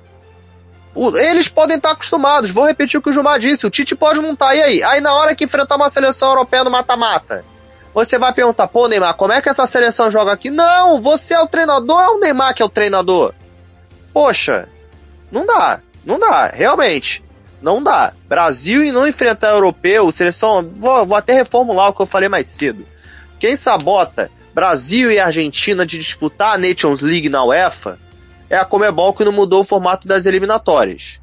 Eles 1.17 1.49
podem 1.49 1.77
estar 1.77 1.91
acostumados, 1.91 2.53
vou 2.53 2.65
repetir 2.65 2.99
o 3.01 3.03
que 3.03 3.11
o 3.11 3.13
Gilmar 3.13 3.41
disse, 3.41 3.67
o 3.67 3.71
Tite 3.71 3.97
pode 3.97 4.21
montar, 4.21 4.55
e 4.55 4.63
aí? 4.63 4.83
Aí 4.85 5.01
na 5.01 5.13
hora 5.13 5.35
que 5.35 5.43
enfrentar 5.43 5.75
uma 5.75 5.91
seleção 5.91 6.29
europeia 6.29 6.63
no 6.63 6.71
mata-mata, 6.71 7.45
você 7.93 8.17
vai 8.17 8.33
perguntar, 8.33 8.69
pô 8.69 8.87
Neymar, 8.87 9.17
como 9.17 9.33
é 9.33 9.43
que 9.43 9.49
essa 9.49 9.67
seleção 9.67 10.09
joga 10.09 10.31
aqui? 10.31 10.51
Não, 10.53 11.03
você 11.03 11.35
é 11.35 11.41
o 11.41 11.49
treinador, 11.49 12.01
é 12.01 12.09
o 12.11 12.21
Neymar 12.21 12.55
que 12.55 12.63
é 12.63 12.65
o 12.65 12.69
treinador. 12.69 13.35
Poxa, 14.13 14.69
não 15.33 15.45
dá, 15.45 15.81
não 16.05 16.19
dá, 16.19 16.49
realmente, 16.49 17.25
não 17.63 17.83
dá. 17.83 18.13
Brasil 18.29 18.85
e 18.85 18.93
não 18.93 19.09
enfrentar 19.09 19.51
europeu, 19.51 20.13
seleção, 20.13 20.71
vou, 20.77 21.07
vou 21.07 21.17
até 21.17 21.35
reformular 21.35 21.89
o 21.89 21.95
que 21.95 22.03
eu 22.03 22.07
falei 22.07 22.29
mais 22.29 22.47
cedo. 22.47 22.87
Quem 23.39 23.57
sabota 23.57 24.31
Brasil 24.55 25.11
e 25.11 25.19
Argentina 25.19 25.85
de 25.85 25.99
disputar 25.99 26.55
a 26.55 26.59
Nations 26.59 27.01
League 27.01 27.29
na 27.29 27.45
UEFA 27.45 27.99
é 28.49 28.57
a 28.57 28.65
Comebol 28.65 29.13
que 29.13 29.25
não 29.25 29.33
mudou 29.33 29.63
o 29.63 29.65
formato 29.65 30.07
das 30.07 30.27
eliminatórias. 30.27 31.19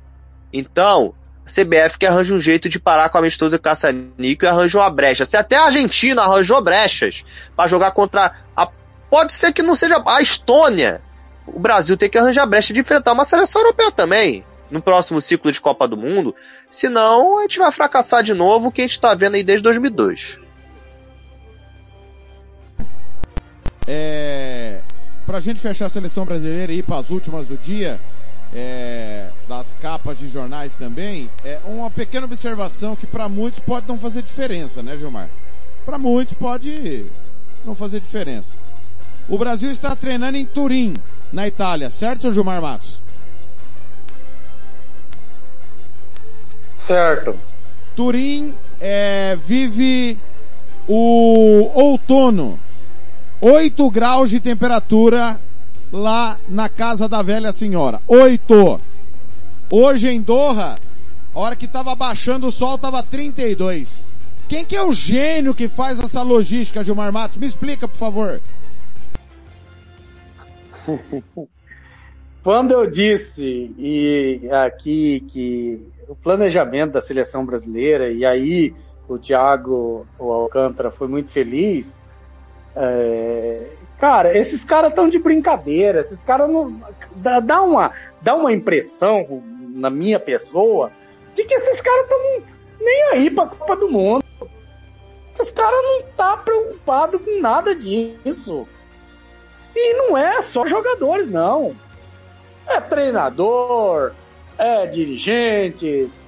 Então, 0.51 1.13
a 1.45 1.49
CBF 1.49 1.97
que 1.97 2.05
arranja 2.05 2.33
um 2.33 2.39
jeito 2.39 2.67
de 2.67 2.77
parar 2.77 3.09
com 3.09 3.17
a 3.17 3.21
amistosa 3.21 3.57
caça-níquel 3.57 4.49
e 4.49 4.51
arranja 4.51 4.79
uma 4.79 4.89
brecha. 4.89 5.23
Se 5.23 5.37
até 5.37 5.55
a 5.55 5.65
Argentina 5.65 6.23
arranjou 6.23 6.61
brechas 6.61 7.23
para 7.55 7.69
jogar 7.69 7.91
contra 7.91 8.33
a... 8.55 8.67
Pode 9.09 9.33
ser 9.33 9.53
que 9.53 9.63
não 9.63 9.75
seja 9.75 10.01
a 10.05 10.21
Estônia. 10.21 11.01
O 11.47 11.59
Brasil 11.59 11.95
tem 11.95 12.09
que 12.09 12.17
arranjar 12.17 12.45
brecha 12.45 12.73
de 12.73 12.79
enfrentar 12.79 13.13
uma 13.13 13.25
seleção 13.25 13.61
europeia 13.61 13.91
também. 13.91 14.43
No 14.71 14.81
próximo 14.81 15.19
ciclo 15.19 15.51
de 15.51 15.59
Copa 15.59 15.87
do 15.87 15.97
Mundo. 15.97 16.33
Senão, 16.69 17.37
a 17.37 17.41
gente 17.41 17.59
vai 17.59 17.71
fracassar 17.71 18.23
de 18.23 18.33
novo 18.33 18.69
o 18.69 18.71
que 18.71 18.81
a 18.81 18.85
gente 18.85 18.93
está 18.93 19.13
vendo 19.13 19.35
aí 19.35 19.43
desde 19.43 19.63
2002. 19.63 20.39
É, 23.85 24.79
pra 25.25 25.41
gente 25.41 25.59
fechar 25.59 25.87
a 25.87 25.89
seleção 25.89 26.23
brasileira 26.23 26.71
e 26.71 26.79
ir 26.79 26.83
para 26.83 26.99
as 26.99 27.09
últimas 27.09 27.47
do 27.47 27.57
dia, 27.57 27.99
é, 28.53 29.29
das 29.47 29.73
capas 29.81 30.19
de 30.19 30.27
jornais 30.27 30.75
também, 30.75 31.29
é 31.43 31.59
uma 31.65 31.89
pequena 31.89 32.25
observação 32.25 32.95
que 32.95 33.07
para 33.07 33.27
muitos 33.29 33.59
pode 33.59 33.87
não 33.87 33.97
fazer 33.97 34.21
diferença, 34.21 34.83
né, 34.83 34.97
Gilmar? 34.97 35.29
Para 35.85 35.97
muitos 35.97 36.33
pode 36.35 37.05
não 37.65 37.75
fazer 37.75 37.99
diferença. 37.99 38.57
O 39.27 39.37
Brasil 39.37 39.71
está 39.71 39.95
treinando 39.95 40.37
em 40.37 40.45
Turim, 40.45 40.93
na 41.31 41.47
Itália, 41.47 41.89
certo, 41.89 42.21
seu 42.21 42.33
Gilmar 42.33 42.61
Matos? 42.61 43.01
Certo. 46.81 47.37
Turim 47.95 48.55
é, 48.79 49.35
vive 49.35 50.17
o 50.87 51.69
outono 51.75 52.59
8 53.39 53.91
graus 53.91 54.31
de 54.31 54.39
temperatura 54.39 55.39
lá 55.91 56.39
na 56.49 56.67
casa 56.67 57.07
da 57.07 57.21
velha 57.21 57.51
senhora. 57.51 58.01
8. 58.07 58.81
Hoje 59.71 60.09
em 60.09 60.19
Doha, 60.21 60.75
a 61.35 61.39
hora 61.39 61.55
que 61.55 61.67
tava 61.67 61.93
baixando 61.93 62.47
o 62.47 62.51
sol 62.51 62.79
tava 62.79 63.03
32. 63.03 64.07
Quem 64.47 64.65
que 64.65 64.75
é 64.75 64.83
o 64.83 64.91
gênio 64.91 65.53
que 65.53 65.67
faz 65.67 65.99
essa 65.99 66.23
logística, 66.23 66.83
Gilmar 66.83 67.13
Matos? 67.13 67.37
Me 67.37 67.45
explica, 67.45 67.87
por 67.87 67.97
favor. 67.97 68.41
Quando 72.43 72.71
eu 72.71 72.89
disse 72.89 73.71
e 73.77 74.49
aqui 74.51 75.19
que 75.29 75.79
o 76.07 76.15
planejamento 76.15 76.93
da 76.93 77.01
seleção 77.01 77.45
brasileira, 77.45 78.09
e 78.09 78.25
aí 78.25 78.73
o 79.07 79.19
Thiago 79.19 80.07
o 80.17 80.31
Alcântara 80.31 80.89
foi 80.89 81.07
muito 81.07 81.29
feliz, 81.29 82.01
é, 82.75 83.67
cara, 83.99 84.35
esses 84.35 84.65
caras 84.65 84.89
estão 84.89 85.07
de 85.07 85.19
brincadeira, 85.19 85.99
esses 85.99 86.23
caras 86.23 86.49
não. 86.49 86.81
Dá, 87.15 87.39
dá, 87.39 87.61
uma, 87.61 87.91
dá 88.21 88.35
uma 88.35 88.51
impressão 88.51 89.43
na 89.75 89.89
minha 89.89 90.19
pessoa 90.19 90.91
de 91.35 91.43
que 91.43 91.53
esses 91.53 91.79
caras 91.81 92.03
estão 92.03 92.19
nem 92.79 93.03
aí 93.11 93.29
pra 93.29 93.45
Copa 93.45 93.75
do 93.75 93.89
Mundo. 93.89 94.25
Os 95.39 95.51
caras 95.51 95.81
não 95.83 96.03
tá 96.17 96.37
preocupado 96.37 97.19
com 97.19 97.39
nada 97.39 97.75
disso. 97.75 98.67
E 99.75 99.93
não 99.93 100.17
é 100.17 100.41
só 100.41 100.65
jogadores, 100.65 101.31
não. 101.31 101.75
É 102.67 102.79
treinador, 102.81 104.11
é 104.57 104.85
dirigentes, 104.87 106.25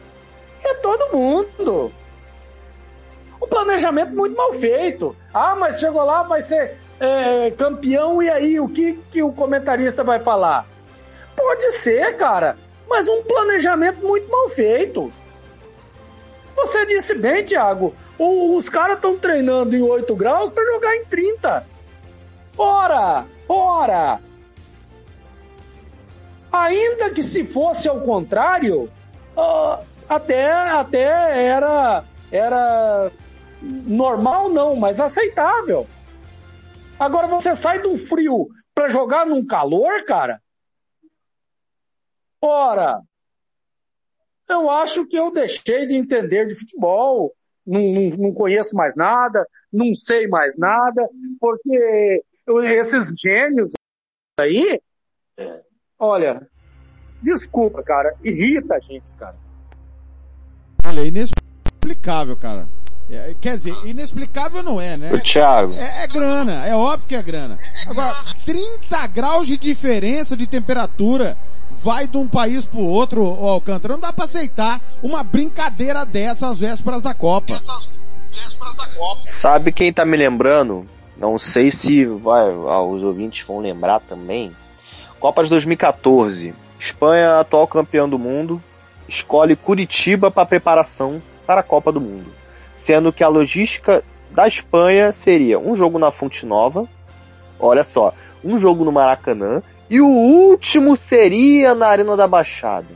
é 0.64 0.74
todo 0.76 1.16
mundo 1.16 1.92
o 3.40 3.48
planejamento 3.48 4.14
muito 4.16 4.38
mal 4.38 4.54
feito. 4.54 5.16
Ah, 5.34 5.54
mas 5.56 5.78
chegou 5.80 6.04
lá, 6.06 6.24
vai 6.24 6.40
ser 6.42 6.78
é, 7.00 7.52
campeão, 7.52 8.24
e 8.24 8.30
aí 8.30 8.58
o 8.60 8.70
que, 8.70 8.94
que 9.12 9.22
o 9.22 9.34
comentarista 9.34 10.02
vai 10.04 10.20
falar? 10.22 10.66
Pode 11.36 11.72
ser, 11.74 12.16
cara, 12.16 12.56
mas 12.88 13.06
um 13.10 13.22
planejamento 13.24 14.00
muito 14.06 14.30
mal 14.32 14.48
feito. 14.48 15.12
Você 16.56 16.86
disse 16.86 17.14
bem, 17.16 17.44
Thiago, 17.44 17.94
O- 18.18 18.56
os 18.56 18.70
caras 18.70 18.96
estão 18.96 19.18
treinando 19.18 19.76
em 19.76 19.82
8 19.82 20.16
graus 20.16 20.50
para 20.52 20.64
jogar 20.66 20.96
em 20.96 21.04
30. 21.06 21.66
Ora, 22.58 23.26
ora. 23.50 24.20
Ainda 26.54 27.10
que 27.10 27.24
se 27.24 27.44
fosse 27.44 27.90
ao 27.90 28.02
contrário, 28.02 28.88
ah, 29.36 29.84
até, 30.08 30.52
até 30.52 31.48
era, 31.48 32.04
era 32.32 33.12
normal 33.60 34.50
não, 34.50 34.76
mas 34.76 35.00
aceitável. 35.00 35.88
Agora 37.00 37.26
você 37.26 37.56
sai 37.56 37.80
do 37.80 37.98
frio 37.98 38.50
para 38.76 38.88
jogar 38.88 39.26
num 39.26 39.44
calor, 39.44 40.06
cara? 40.06 40.40
Ora, 42.40 43.02
eu 44.48 44.70
acho 44.70 45.08
que 45.08 45.18
eu 45.18 45.32
deixei 45.32 45.88
de 45.88 45.96
entender 45.96 46.46
de 46.46 46.54
futebol, 46.54 47.34
não, 47.66 47.82
não, 47.82 48.10
não 48.18 48.34
conheço 48.34 48.76
mais 48.76 48.96
nada, 48.96 49.44
não 49.72 49.96
sei 49.96 50.28
mais 50.28 50.56
nada, 50.56 51.10
porque 51.40 52.24
esses 52.48 53.16
gênios 53.20 53.72
aí, 54.40 54.80
olha, 56.04 56.48
desculpa, 57.22 57.82
cara, 57.84 58.16
irrita 58.24 58.76
a 58.76 58.80
gente, 58.80 59.14
cara. 59.14 59.36
Olha, 60.86 61.02
é 61.02 61.06
inexplicável, 61.06 62.36
cara. 62.36 62.68
É, 63.10 63.36
quer 63.40 63.58
dizer, 63.58 63.74
inexplicável 63.86 64.64
não 64.64 64.80
é, 64.80 64.98
né? 64.98 65.12
Ô, 65.14 65.20
Thiago. 65.20 65.74
É, 65.74 66.04
é 66.04 66.08
grana, 66.08 66.66
é 66.66 66.76
óbvio 66.76 67.08
que 67.08 67.16
é 67.16 67.22
grana. 67.22 67.60
Agora, 67.88 68.16
30 68.46 69.08
graus 69.08 69.48
de 69.48 69.58
diferença 69.58 70.36
de 70.38 70.48
temperatura 70.48 71.38
vai 71.84 72.08
de 72.08 72.18
um 72.18 72.28
país 72.28 72.66
pro 72.66 72.80
outro, 72.80 73.24
ô 73.24 73.48
Alcântara. 73.50 73.96
Não 73.96 74.02
dá 74.02 74.14
pra 74.14 74.26
aceitar 74.26 74.82
uma 75.02 75.24
brincadeira 75.24 76.06
dessa 76.06 76.48
às 76.48 76.60
vésperas 76.60 77.02
da 77.02 77.14
Copa. 77.14 77.54
Sabe 79.26 79.72
quem 79.72 79.92
tá 79.94 80.06
me 80.06 80.18
lembrando? 80.18 80.88
Não 81.18 81.38
sei 81.38 81.70
se 81.70 82.06
vai, 82.06 82.50
ah, 82.50 82.82
os 82.82 83.04
ouvintes 83.04 83.46
vão 83.46 83.60
lembrar 83.60 84.00
também. 84.00 84.56
Copa 85.24 85.42
de 85.42 85.50
2014. 85.52 86.54
Espanha, 86.78 87.40
atual 87.40 87.66
campeão 87.66 88.10
do 88.10 88.20
mundo, 88.20 88.62
escolhe 89.08 89.56
Curitiba 89.56 90.30
para 90.30 90.46
preparação 90.46 91.22
para 91.48 91.62
a 91.62 91.64
Copa 91.64 91.94
do 91.94 92.02
Mundo. 92.02 92.30
Sendo 92.76 93.14
que 93.14 93.24
a 93.24 93.30
logística 93.30 94.04
da 94.32 94.46
Espanha 94.50 95.14
seria 95.14 95.58
um 95.58 95.78
jogo 95.78 95.98
na 95.98 96.12
Fonte 96.12 96.46
Nova, 96.46 96.90
olha 97.58 97.86
só, 97.86 98.14
um 98.44 98.60
jogo 98.60 98.84
no 98.84 98.92
Maracanã, 98.92 99.64
e 99.90 100.02
o 100.02 100.10
último 100.10 100.98
seria 100.98 101.74
na 101.74 101.88
Arena 101.88 102.18
da 102.18 102.28
Baixada. 102.28 102.94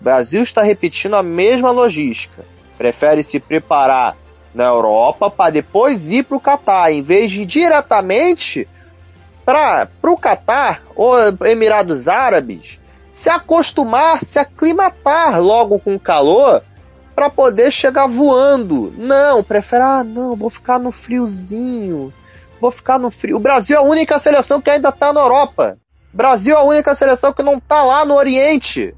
O 0.00 0.04
Brasil 0.04 0.44
está 0.44 0.62
repetindo 0.62 1.16
a 1.16 1.24
mesma 1.24 1.72
logística. 1.72 2.44
Prefere 2.76 3.24
se 3.24 3.40
preparar 3.40 4.16
na 4.54 4.66
Europa 4.66 5.28
para 5.28 5.50
depois 5.50 6.08
ir 6.12 6.22
para 6.22 6.36
o 6.36 6.40
Catar, 6.40 6.92
em 6.92 7.02
vez 7.02 7.32
de 7.32 7.40
ir 7.40 7.46
diretamente 7.46 8.68
para 9.48 9.88
o 10.02 10.18
Catar 10.18 10.82
ou 10.94 11.16
Emirados 11.46 12.06
Árabes 12.06 12.78
se 13.14 13.30
acostumar, 13.30 14.22
se 14.22 14.38
aclimatar 14.38 15.40
logo 15.40 15.78
com 15.78 15.94
o 15.94 16.00
calor 16.00 16.62
para 17.14 17.30
poder 17.30 17.70
chegar 17.70 18.06
voando. 18.06 18.92
Não, 18.98 19.42
prefere, 19.42 19.82
ah, 19.82 20.04
não, 20.04 20.36
vou 20.36 20.50
ficar 20.50 20.78
no 20.78 20.92
friozinho. 20.92 22.12
Vou 22.60 22.70
ficar 22.70 22.98
no 22.98 23.08
frio. 23.08 23.38
O 23.38 23.40
Brasil 23.40 23.74
é 23.74 23.78
a 23.78 23.82
única 23.82 24.18
seleção 24.18 24.60
que 24.60 24.68
ainda 24.68 24.92
tá 24.92 25.14
na 25.14 25.20
Europa. 25.20 25.78
O 26.12 26.16
Brasil 26.16 26.54
é 26.54 26.58
a 26.58 26.62
única 26.62 26.94
seleção 26.94 27.32
que 27.32 27.42
não 27.42 27.58
tá 27.58 27.82
lá 27.82 28.04
no 28.04 28.16
Oriente. 28.16 28.94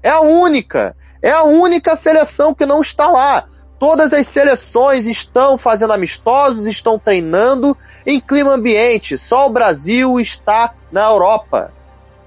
É 0.00 0.10
a 0.10 0.20
única. 0.20 0.94
É 1.20 1.32
a 1.32 1.42
única 1.42 1.96
seleção 1.96 2.54
que 2.54 2.64
não 2.64 2.80
está 2.80 3.08
lá. 3.08 3.48
Todas 3.78 4.12
as 4.12 4.26
seleções 4.26 5.06
estão 5.06 5.56
fazendo 5.56 5.92
amistosos, 5.92 6.66
estão 6.66 6.98
treinando 6.98 7.76
em 8.04 8.20
clima 8.20 8.54
ambiente. 8.54 9.16
Só 9.16 9.46
o 9.46 9.50
Brasil 9.50 10.18
está 10.18 10.74
na 10.90 11.04
Europa. 11.04 11.72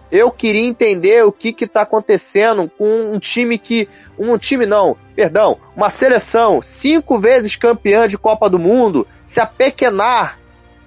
Eu 0.10 0.32
queria 0.32 0.66
entender 0.66 1.26
o 1.26 1.32
que 1.32 1.56
está 1.64 1.82
acontecendo 1.82 2.70
com 2.78 3.14
um 3.14 3.20
time 3.20 3.58
que. 3.58 3.88
Um 4.18 4.38
time 4.38 4.66
não, 4.66 4.96
perdão, 5.16 5.58
uma 5.76 5.90
seleção 5.90 6.62
cinco 6.62 7.20
vezes 7.20 7.56
campeã 7.56 8.08
de 8.08 8.18
Copa 8.18 8.50
do 8.50 8.60
Mundo 8.60 9.08
se 9.26 9.40
apequenar 9.40 10.38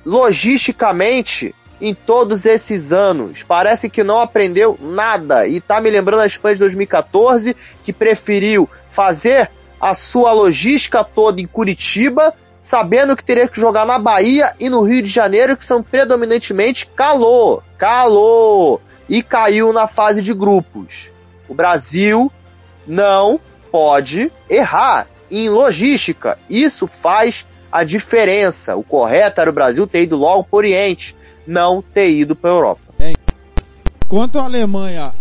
logisticamente 0.04 1.54
em 1.80 1.94
todos 1.94 2.46
esses 2.46 2.92
anos. 2.92 3.42
Parece 3.42 3.90
que 3.90 4.04
não 4.04 4.20
aprendeu 4.20 4.78
nada. 4.80 5.46
E 5.46 5.60
tá 5.60 5.80
me 5.80 5.90
lembrando 5.90 6.20
a 6.20 6.26
Espanha 6.26 6.54
de 6.54 6.60
2014, 6.60 7.56
que 7.82 7.92
preferiu 7.92 8.68
fazer 8.90 9.50
a 9.80 9.94
sua 9.94 10.32
logística 10.32 11.04
toda 11.04 11.40
em 11.40 11.46
Curitiba, 11.46 12.34
sabendo 12.60 13.16
que 13.16 13.24
teria 13.24 13.48
que 13.48 13.60
jogar 13.60 13.86
na 13.86 13.98
Bahia 13.98 14.54
e 14.58 14.68
no 14.68 14.82
Rio 14.82 15.02
de 15.02 15.10
Janeiro, 15.10 15.56
que 15.56 15.64
são 15.64 15.82
predominantemente 15.82 16.86
calor. 16.86 17.62
Calor! 17.78 18.80
E 19.08 19.22
caiu 19.22 19.72
na 19.72 19.86
fase 19.86 20.22
de 20.22 20.32
grupos. 20.32 21.10
O 21.48 21.54
Brasil 21.54 22.32
não 22.86 23.38
pode 23.70 24.32
errar 24.48 25.06
em 25.30 25.48
logística. 25.48 26.38
Isso 26.48 26.86
faz 26.86 27.46
a 27.70 27.84
diferença. 27.84 28.76
O 28.76 28.82
correto 28.82 29.40
era 29.40 29.50
o 29.50 29.52
Brasil 29.52 29.86
ter 29.86 30.04
ido 30.04 30.16
logo 30.16 30.44
para 30.44 30.56
o 30.56 30.58
Oriente, 30.58 31.14
não 31.46 31.82
ter 31.82 32.08
ido 32.08 32.34
para 32.34 32.50
a 32.50 32.54
Europa. 32.54 32.80
Quanto 34.08 34.38
à 34.38 34.44
Alemanha, 34.44 35.12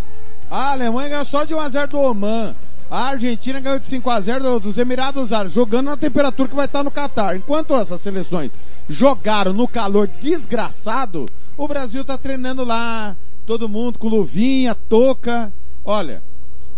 a 0.52 0.72
Alemanha 0.72 1.10
ganhou 1.10 1.26
só 1.26 1.44
de 1.44 1.56
1x0 1.56 1.88
do 1.88 2.00
Oman. 2.00 2.54
A 2.94 3.08
Argentina 3.08 3.60
ganhou 3.60 3.80
de 3.80 3.88
5x0 3.88 4.60
dos 4.60 4.78
Emirados 4.78 5.34
Árabes, 5.34 5.52
jogando 5.52 5.88
na 5.88 5.98
temperatura 5.98 6.48
que 6.48 6.56
vai 6.56 6.68
estar 6.68 6.84
no 6.84 6.92
Catar. 6.92 7.36
Enquanto 7.36 7.74
essas 7.74 8.00
seleções 8.00 8.56
jogaram 8.88 9.52
no 9.52 9.68
calor 9.68 10.08
desgraçado, 10.08 11.26
o 11.58 11.68
Brasil 11.68 12.04
está 12.04 12.20
treinando 12.20 12.64
lá, 12.64 13.16
todo 13.48 13.68
mundo 13.68 13.98
com 13.98 14.08
luvinha, 14.08 14.76
touca. 14.76 15.52
Olha, 15.84 16.22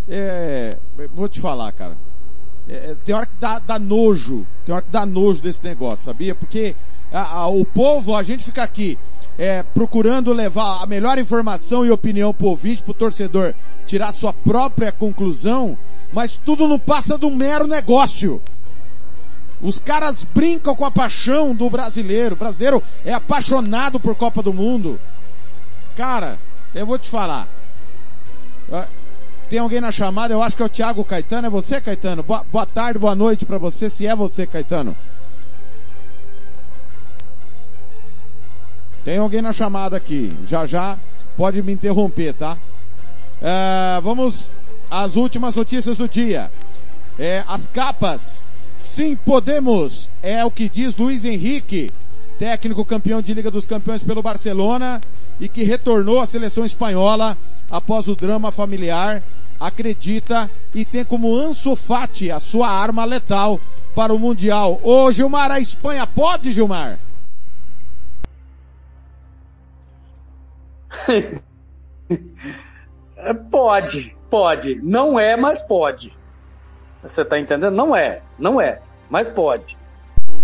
é, 0.07 0.77
vou 1.13 1.27
te 1.27 1.41
falar, 1.41 1.73
cara. 1.73 1.97
É, 2.69 2.95
tem 3.03 3.13
hora 3.13 3.25
que 3.25 3.35
dá, 3.37 3.59
dá, 3.59 3.77
nojo, 3.77 4.47
tem 4.65 4.73
hora 4.73 4.85
que 4.85 4.91
dá 4.91 5.05
nojo 5.05 5.41
desse 5.41 5.65
negócio, 5.65 6.05
sabia? 6.05 6.33
Porque 6.33 6.77
a, 7.15 7.37
a, 7.37 7.47
o 7.47 7.63
povo, 7.63 8.13
a 8.13 8.21
gente 8.21 8.43
fica 8.43 8.61
aqui 8.61 8.99
é, 9.37 9.63
procurando 9.63 10.33
levar 10.33 10.83
a 10.83 10.85
melhor 10.85 11.17
informação 11.17 11.85
e 11.85 11.89
opinião 11.89 12.33
pro 12.33 12.47
ouvinte, 12.47 12.83
pro 12.83 12.93
torcedor 12.93 13.53
tirar 13.85 14.11
sua 14.11 14.33
própria 14.33 14.91
conclusão, 14.91 15.77
mas 16.11 16.35
tudo 16.35 16.67
não 16.67 16.77
passa 16.77 17.17
de 17.17 17.25
um 17.25 17.33
mero 17.33 17.67
negócio. 17.67 18.41
Os 19.61 19.79
caras 19.79 20.25
brincam 20.25 20.75
com 20.75 20.83
a 20.83 20.91
paixão 20.91 21.55
do 21.55 21.69
brasileiro. 21.69 22.35
O 22.35 22.37
brasileiro 22.37 22.83
é 23.05 23.13
apaixonado 23.13 23.97
por 23.97 24.13
Copa 24.15 24.43
do 24.43 24.53
Mundo. 24.53 24.99
Cara, 25.95 26.37
eu 26.73 26.85
vou 26.85 26.99
te 26.99 27.09
falar. 27.09 27.47
Tem 29.49 29.59
alguém 29.59 29.79
na 29.79 29.91
chamada? 29.91 30.33
Eu 30.33 30.43
acho 30.43 30.57
que 30.57 30.63
é 30.63 30.65
o 30.65 30.69
Thiago 30.69 31.05
Caetano. 31.05 31.47
É 31.47 31.49
você, 31.49 31.79
Caetano? 31.79 32.21
Boa, 32.21 32.45
boa 32.51 32.65
tarde, 32.65 32.99
boa 32.99 33.15
noite 33.15 33.45
para 33.45 33.57
você, 33.57 33.89
se 33.89 34.05
é 34.05 34.13
você, 34.13 34.45
Caetano. 34.45 34.95
Tem 39.05 39.19
alguém 39.19 39.39
na 39.39 39.53
chamada 39.53 39.95
aqui. 39.95 40.29
Já 40.47 40.65
já 40.65 40.97
pode 41.37 41.61
me 41.61 41.71
interromper, 41.71 42.33
tá? 42.33 42.57
É, 43.39 44.01
vamos 44.01 44.51
às 44.89 45.15
últimas 45.15 45.53
notícias 45.53 45.95
do 45.95 46.09
dia. 46.09 46.51
É, 47.19 47.43
as 47.47 47.67
capas. 47.67 48.51
Sim, 48.73 49.15
podemos. 49.15 50.09
É 50.23 50.43
o 50.43 50.49
que 50.49 50.67
diz 50.67 50.97
Luiz 50.97 51.23
Henrique, 51.23 51.91
técnico 52.39 52.83
campeão 52.83 53.21
de 53.21 53.31
Liga 53.33 53.51
dos 53.51 53.67
Campeões 53.67 54.01
pelo 54.01 54.23
Barcelona 54.23 54.99
e 55.39 55.47
que 55.47 55.63
retornou 55.63 56.19
à 56.19 56.25
seleção 56.25 56.65
espanhola 56.65 57.37
após 57.69 58.07
o 58.07 58.15
drama 58.15 58.51
familiar. 58.51 59.21
Acredita 59.59 60.49
e 60.73 60.83
tem 60.83 61.05
como 61.05 61.33
Ansu 61.33 61.75
Fati 61.75 62.31
a 62.31 62.39
sua 62.39 62.69
arma 62.69 63.05
letal 63.05 63.61
para 63.93 64.13
o 64.13 64.19
Mundial. 64.19 64.79
Ô 64.83 65.11
Gilmar, 65.11 65.51
a 65.51 65.59
Espanha 65.59 66.07
pode, 66.07 66.51
Gilmar? 66.51 66.97
pode, 73.51 74.15
pode. 74.29 74.75
Não 74.83 75.19
é, 75.19 75.35
mas 75.35 75.63
pode. 75.63 76.15
Você 77.01 77.23
tá 77.23 77.39
entendendo? 77.39 77.73
Não 77.73 77.95
é, 77.95 78.21
não 78.37 78.59
é, 78.59 78.79
mas 79.09 79.29
pode. 79.29 79.77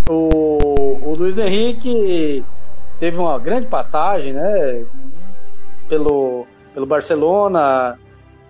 O, 0.10 1.00
o 1.04 1.16
Luiz 1.16 1.38
Henrique 1.38 2.44
teve 3.00 3.18
uma 3.18 3.38
grande 3.40 3.68
passagem, 3.68 4.34
né? 4.34 4.86
Pelo, 5.90 6.46
pelo 6.74 6.86
Barcelona. 6.86 7.98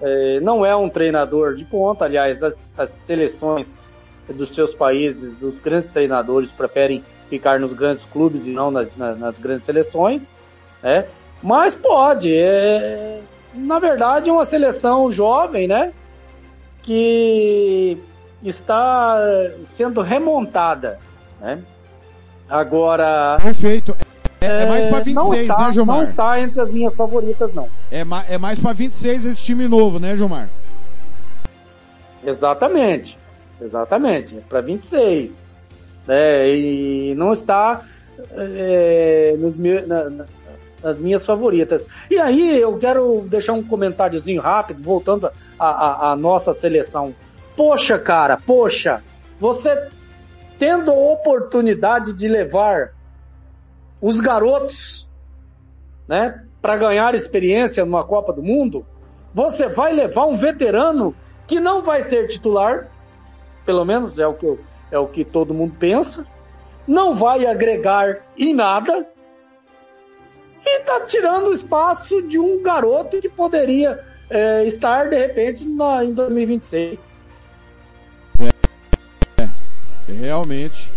É, 0.01 0.39
não 0.39 0.65
é 0.65 0.75
um 0.75 0.89
treinador 0.89 1.55
de 1.55 1.63
ponta, 1.63 2.05
aliás, 2.05 2.43
as, 2.43 2.77
as 2.77 2.89
seleções 2.89 3.81
dos 4.27 4.53
seus 4.53 4.73
países, 4.73 5.43
os 5.43 5.59
grandes 5.59 5.91
treinadores 5.91 6.51
preferem 6.51 7.03
ficar 7.29 7.59
nos 7.59 7.73
grandes 7.73 8.05
clubes 8.05 8.45
e 8.45 8.51
não 8.51 8.71
nas, 8.71 8.95
nas, 8.97 9.17
nas 9.17 9.39
grandes 9.39 9.63
seleções, 9.63 10.35
né? 10.81 11.05
Mas 11.41 11.75
pode, 11.75 12.33
é, 12.35 13.19
na 13.53 13.79
verdade 13.79 14.29
é 14.29 14.33
uma 14.33 14.45
seleção 14.45 15.11
jovem, 15.11 15.67
né? 15.67 15.91
Que 16.83 17.97
está 18.43 19.17
sendo 19.65 20.01
remontada, 20.01 20.99
né? 21.39 21.61
Agora. 22.49 23.39
Perfeito. 23.41 23.95
É, 24.39 24.63
é 24.63 24.65
mais 24.67 24.85
pra 24.87 24.99
26, 24.99 25.15
não 25.15 25.33
está, 25.33 25.65
né, 25.65 25.71
Gilmar? 25.71 25.95
Não 25.97 26.03
está 26.03 26.41
entre 26.41 26.61
as 26.61 26.71
minhas 26.71 26.95
favoritas, 26.95 27.53
não. 27.53 27.69
É, 27.91 28.03
ma 28.03 28.23
é 28.27 28.37
mais 28.37 28.57
pra 28.57 28.73
26 28.73 29.25
esse 29.25 29.41
time 29.41 29.67
novo, 29.67 29.99
né, 29.99 30.15
Gilmar? 30.15 30.49
Exatamente. 32.23 33.17
Exatamente. 33.61 34.37
É 34.37 34.41
para 34.41 34.61
26. 34.61 35.47
É, 36.07 36.49
e 36.49 37.13
não 37.15 37.31
está 37.31 37.81
é, 38.35 39.35
nos 39.37 39.57
na, 39.57 40.25
nas 40.83 40.99
minhas 40.99 41.25
favoritas. 41.25 41.87
E 42.09 42.17
aí 42.17 42.59
eu 42.59 42.77
quero 42.77 43.21
deixar 43.27 43.53
um 43.53 43.63
comentáriozinho 43.63 44.41
rápido, 44.41 44.81
voltando 44.81 45.29
à 45.59 46.15
nossa 46.17 46.53
seleção. 46.53 47.13
Poxa, 47.55 47.99
cara, 47.99 48.37
poxa, 48.37 49.03
você 49.39 49.89
tendo 50.57 50.91
a 50.91 50.95
oportunidade 50.95 52.13
de 52.13 52.27
levar 52.27 52.93
os 54.01 54.19
garotos, 54.19 55.07
né, 56.07 56.43
para 56.61 56.77
ganhar 56.77 57.15
experiência 57.15 57.83
numa 57.83 58.03
Copa 58.03 58.31
do 58.31 58.43
Mundo, 58.43 58.85
você 59.33 59.67
vai 59.67 59.93
levar 59.93 60.25
um 60.25 60.35
veterano 60.35 61.15
que 61.47 61.59
não 61.59 61.81
vai 61.81 62.01
ser 62.01 62.27
titular, 62.27 62.87
pelo 63.65 63.83
menos 63.85 64.19
é 64.19 64.27
o 64.27 64.33
que, 64.33 64.59
é 64.91 64.99
o 64.99 65.07
que 65.07 65.23
todo 65.25 65.53
mundo 65.53 65.75
pensa, 65.79 66.25
não 66.87 67.13
vai 67.13 67.45
agregar 67.45 68.15
em 68.37 68.53
nada 68.53 69.07
e 70.65 70.79
tá 70.81 71.01
tirando 71.01 71.47
o 71.47 71.53
espaço 71.53 72.21
de 72.21 72.39
um 72.39 72.61
garoto 72.61 73.19
que 73.19 73.29
poderia 73.29 73.99
é, 74.29 74.63
estar 74.65 75.09
de 75.09 75.17
repente 75.17 75.67
na, 75.67 76.03
em 76.03 76.13
2026. 76.13 77.09
É, 79.37 79.49
realmente, 80.07 80.91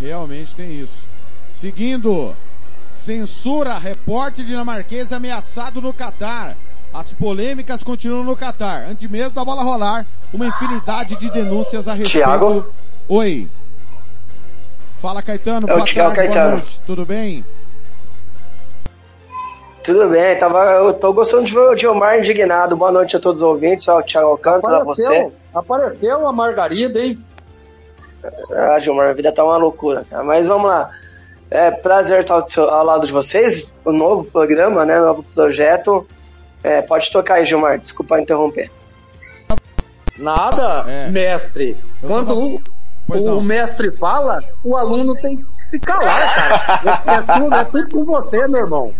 realmente 0.00 0.54
tem 0.54 0.80
isso. 0.80 1.02
Seguindo, 1.48 2.34
censura 2.90 3.78
repórter 3.78 4.44
dinamarquês 4.44 5.12
ameaçado 5.12 5.80
no 5.80 5.92
Catar. 5.92 6.56
As 6.92 7.12
polêmicas 7.12 7.82
continuam 7.82 8.22
no 8.22 8.36
Catar. 8.36 8.88
Antes 8.88 9.10
mesmo 9.10 9.30
da 9.30 9.44
bola 9.44 9.64
rolar, 9.64 10.06
uma 10.32 10.46
infinidade 10.46 11.16
de 11.16 11.28
denúncias 11.30 11.88
a 11.88 11.94
respeito. 11.94 12.24
Thiago? 12.24 12.72
Oi. 13.08 13.48
Fala, 14.98 15.20
Caetano. 15.20 15.68
É 15.68 15.74
o 15.74 15.84
Thiago 15.84 16.14
tarde, 16.14 16.32
Caetano. 16.32 16.50
boa 16.50 16.60
noite. 16.60 16.80
Tudo 16.86 17.04
bem? 17.04 17.44
Tudo 19.84 20.08
bem, 20.08 20.38
tava, 20.38 20.58
eu 20.76 20.94
tô 20.94 21.12
gostando 21.12 21.44
de 21.44 21.52
ver 21.52 21.60
o 21.60 21.76
Gilmar 21.76 22.18
indignado. 22.18 22.74
Boa 22.76 22.90
noite 22.90 23.16
a 23.16 23.20
todos 23.20 23.42
os 23.42 23.46
ouvintes, 23.48 23.86
ao 23.88 24.02
Thiago 24.02 24.28
Alcântara, 24.30 24.78
a 24.78 24.84
você. 24.84 25.30
Apareceu, 25.54 26.26
a 26.26 26.32
Margarida, 26.32 26.98
hein? 27.00 27.22
Ah, 28.50 28.80
Gilmar, 28.80 29.10
a 29.10 29.12
vida 29.12 29.30
tá 29.30 29.44
uma 29.44 29.58
loucura, 29.58 30.06
cara. 30.08 30.24
Mas 30.24 30.46
vamos 30.46 30.68
lá. 30.68 30.90
É 31.50 31.70
prazer 31.70 32.20
estar 32.20 32.34
ao, 32.34 32.46
seu- 32.46 32.68
ao 32.70 32.82
lado 32.84 33.06
de 33.06 33.12
vocês, 33.12 33.66
o 33.84 33.92
novo 33.92 34.24
programa, 34.24 34.86
né? 34.86 34.98
Novo 34.98 35.22
projeto. 35.34 36.06
É, 36.62 36.80
pode 36.80 37.12
tocar 37.12 37.34
aí, 37.34 37.44
Gilmar, 37.44 37.78
desculpa 37.78 38.18
interromper. 38.18 38.70
Nada, 40.16 40.84
É. 40.88 41.10
mestre. 41.10 41.76
Quando 42.00 42.38
o, 42.38 42.60
o 43.36 43.40
mestre 43.42 43.94
fala, 43.98 44.40
o 44.64 44.76
aluno 44.78 45.14
tem 45.16 45.36
que 45.36 45.42
se 45.58 45.78
calar, 45.78 46.34
cara. 46.34 46.80
É, 47.06 47.34
é 47.34 47.38
tudo, 47.38 47.54
é 47.54 47.64
tudo 47.66 47.88
com 47.96 48.04
você, 48.06 48.38
meu 48.48 48.60
irmão. 48.62 48.94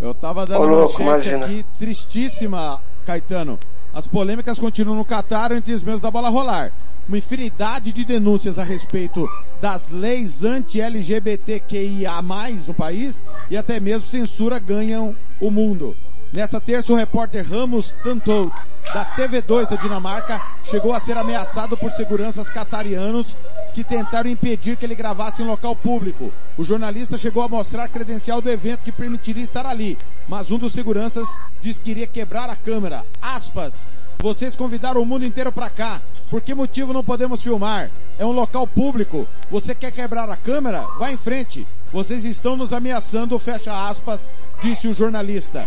Eu 0.00 0.14
tava 0.14 0.46
dando 0.46 0.60
Ô, 0.60 0.66
uma 0.66 0.76
louco, 0.76 1.02
manchete 1.02 1.44
aqui, 1.44 1.66
tristíssima, 1.78 2.80
Caetano. 3.04 3.58
As 3.92 4.06
polêmicas 4.06 4.58
continuam 4.58 4.96
no 4.96 5.04
Catar 5.04 5.52
antes 5.52 5.82
mesmo 5.82 6.00
da 6.00 6.10
bola 6.10 6.30
rolar. 6.30 6.72
Uma 7.06 7.18
infinidade 7.18 7.92
de 7.92 8.04
denúncias 8.04 8.58
a 8.58 8.64
respeito 8.64 9.28
das 9.60 9.88
leis 9.88 10.42
anti-LGBTQIA+, 10.42 12.22
no 12.66 12.72
país 12.72 13.24
e 13.50 13.56
até 13.56 13.78
mesmo 13.78 14.06
censura 14.06 14.58
ganham 14.58 15.14
o 15.40 15.50
mundo. 15.50 15.96
Nesta 16.32 16.60
terça, 16.60 16.92
o 16.92 16.96
repórter 16.96 17.44
Ramos 17.44 17.92
Tantout, 18.04 18.50
da 18.94 19.04
TV2 19.16 19.68
da 19.68 19.76
Dinamarca, 19.76 20.40
chegou 20.62 20.92
a 20.92 21.00
ser 21.00 21.18
ameaçado 21.18 21.76
por 21.76 21.90
seguranças 21.90 22.48
catarianos 22.48 23.36
que 23.70 23.84
tentaram 23.84 24.28
impedir 24.28 24.76
que 24.76 24.84
ele 24.84 24.94
gravasse 24.94 25.42
em 25.42 25.46
local 25.46 25.74
público. 25.74 26.32
O 26.56 26.64
jornalista 26.64 27.16
chegou 27.16 27.42
a 27.42 27.48
mostrar 27.48 27.88
credencial 27.88 28.40
do 28.40 28.50
evento 28.50 28.82
que 28.82 28.92
permitiria 28.92 29.42
estar 29.42 29.64
ali, 29.66 29.96
mas 30.28 30.50
um 30.50 30.58
dos 30.58 30.72
seguranças 30.72 31.28
disse 31.60 31.80
que 31.80 31.90
iria 31.90 32.06
quebrar 32.06 32.50
a 32.50 32.56
câmera. 32.56 33.04
Aspas. 33.20 33.86
Vocês 34.18 34.54
convidaram 34.54 35.00
o 35.00 35.06
mundo 35.06 35.24
inteiro 35.24 35.50
para 35.50 35.70
cá. 35.70 36.02
Por 36.28 36.42
que 36.42 36.54
motivo 36.54 36.92
não 36.92 37.02
podemos 37.02 37.42
filmar? 37.42 37.90
É 38.18 38.26
um 38.26 38.32
local 38.32 38.66
público. 38.66 39.26
Você 39.50 39.74
quer 39.74 39.90
quebrar 39.90 40.28
a 40.28 40.36
câmera? 40.36 40.86
Vá 40.98 41.10
em 41.10 41.16
frente. 41.16 41.66
Vocês 41.90 42.24
estão 42.26 42.54
nos 42.54 42.72
ameaçando, 42.72 43.38
fecha 43.38 43.72
aspas, 43.88 44.28
disse 44.62 44.86
o 44.88 44.94
jornalista. 44.94 45.66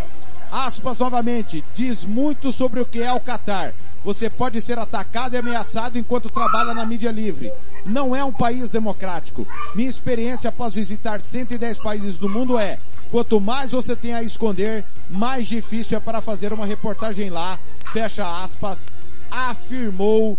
Aspas 0.53 0.99
novamente, 0.99 1.63
diz 1.73 2.05
muito 2.05 2.51
sobre 2.51 2.79
o 2.79 2.85
que 2.85 3.01
é 3.01 3.11
o 3.11 3.19
Catar. 3.19 3.73
Você 4.05 4.29
pode 4.29 4.61
ser 4.61 4.77
atacado 4.77 5.33
e 5.33 5.37
ameaçado 5.39 5.97
enquanto 5.97 6.29
trabalha 6.29 6.75
na 6.75 6.85
mídia 6.85 7.09
livre. 7.09 7.51
Não 7.83 8.15
é 8.15 8.23
um 8.23 8.31
país 8.31 8.69
democrático. 8.69 9.47
Minha 9.73 9.89
experiência 9.89 10.49
após 10.51 10.75
visitar 10.75 11.19
110 11.19 11.79
países 11.79 12.17
do 12.17 12.29
mundo 12.29 12.59
é, 12.59 12.77
quanto 13.09 13.41
mais 13.41 13.71
você 13.71 13.95
tem 13.95 14.13
a 14.13 14.21
esconder, 14.21 14.85
mais 15.09 15.47
difícil 15.47 15.97
é 15.97 15.99
para 15.99 16.21
fazer 16.21 16.53
uma 16.53 16.67
reportagem 16.67 17.31
lá, 17.31 17.59
fecha 17.91 18.23
aspas, 18.43 18.85
afirmou 19.31 20.37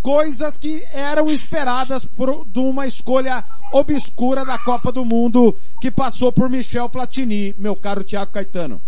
coisas 0.00 0.56
que 0.56 0.82
eram 0.94 1.28
esperadas 1.28 2.06
por, 2.06 2.46
de 2.46 2.58
uma 2.58 2.86
escolha 2.86 3.44
obscura 3.70 4.46
da 4.46 4.58
Copa 4.58 4.90
do 4.90 5.04
Mundo 5.04 5.54
que 5.78 5.90
passou 5.90 6.32
por 6.32 6.48
Michel 6.48 6.88
Platini, 6.88 7.54
meu 7.58 7.76
caro 7.76 8.02
Thiago 8.02 8.32
Caetano. 8.32 8.80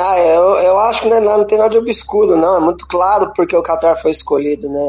Ah, 0.00 0.18
eu, 0.18 0.42
eu 0.42 0.78
acho 0.78 1.02
que 1.02 1.08
né, 1.08 1.20
não 1.20 1.44
tem 1.44 1.58
nada 1.58 1.70
de 1.70 1.78
obscuro, 1.78 2.36
não. 2.36 2.56
É 2.56 2.60
muito 2.60 2.86
claro 2.86 3.32
porque 3.34 3.56
o 3.56 3.62
Qatar 3.62 4.00
foi 4.00 4.10
escolhido, 4.10 4.68
né? 4.68 4.80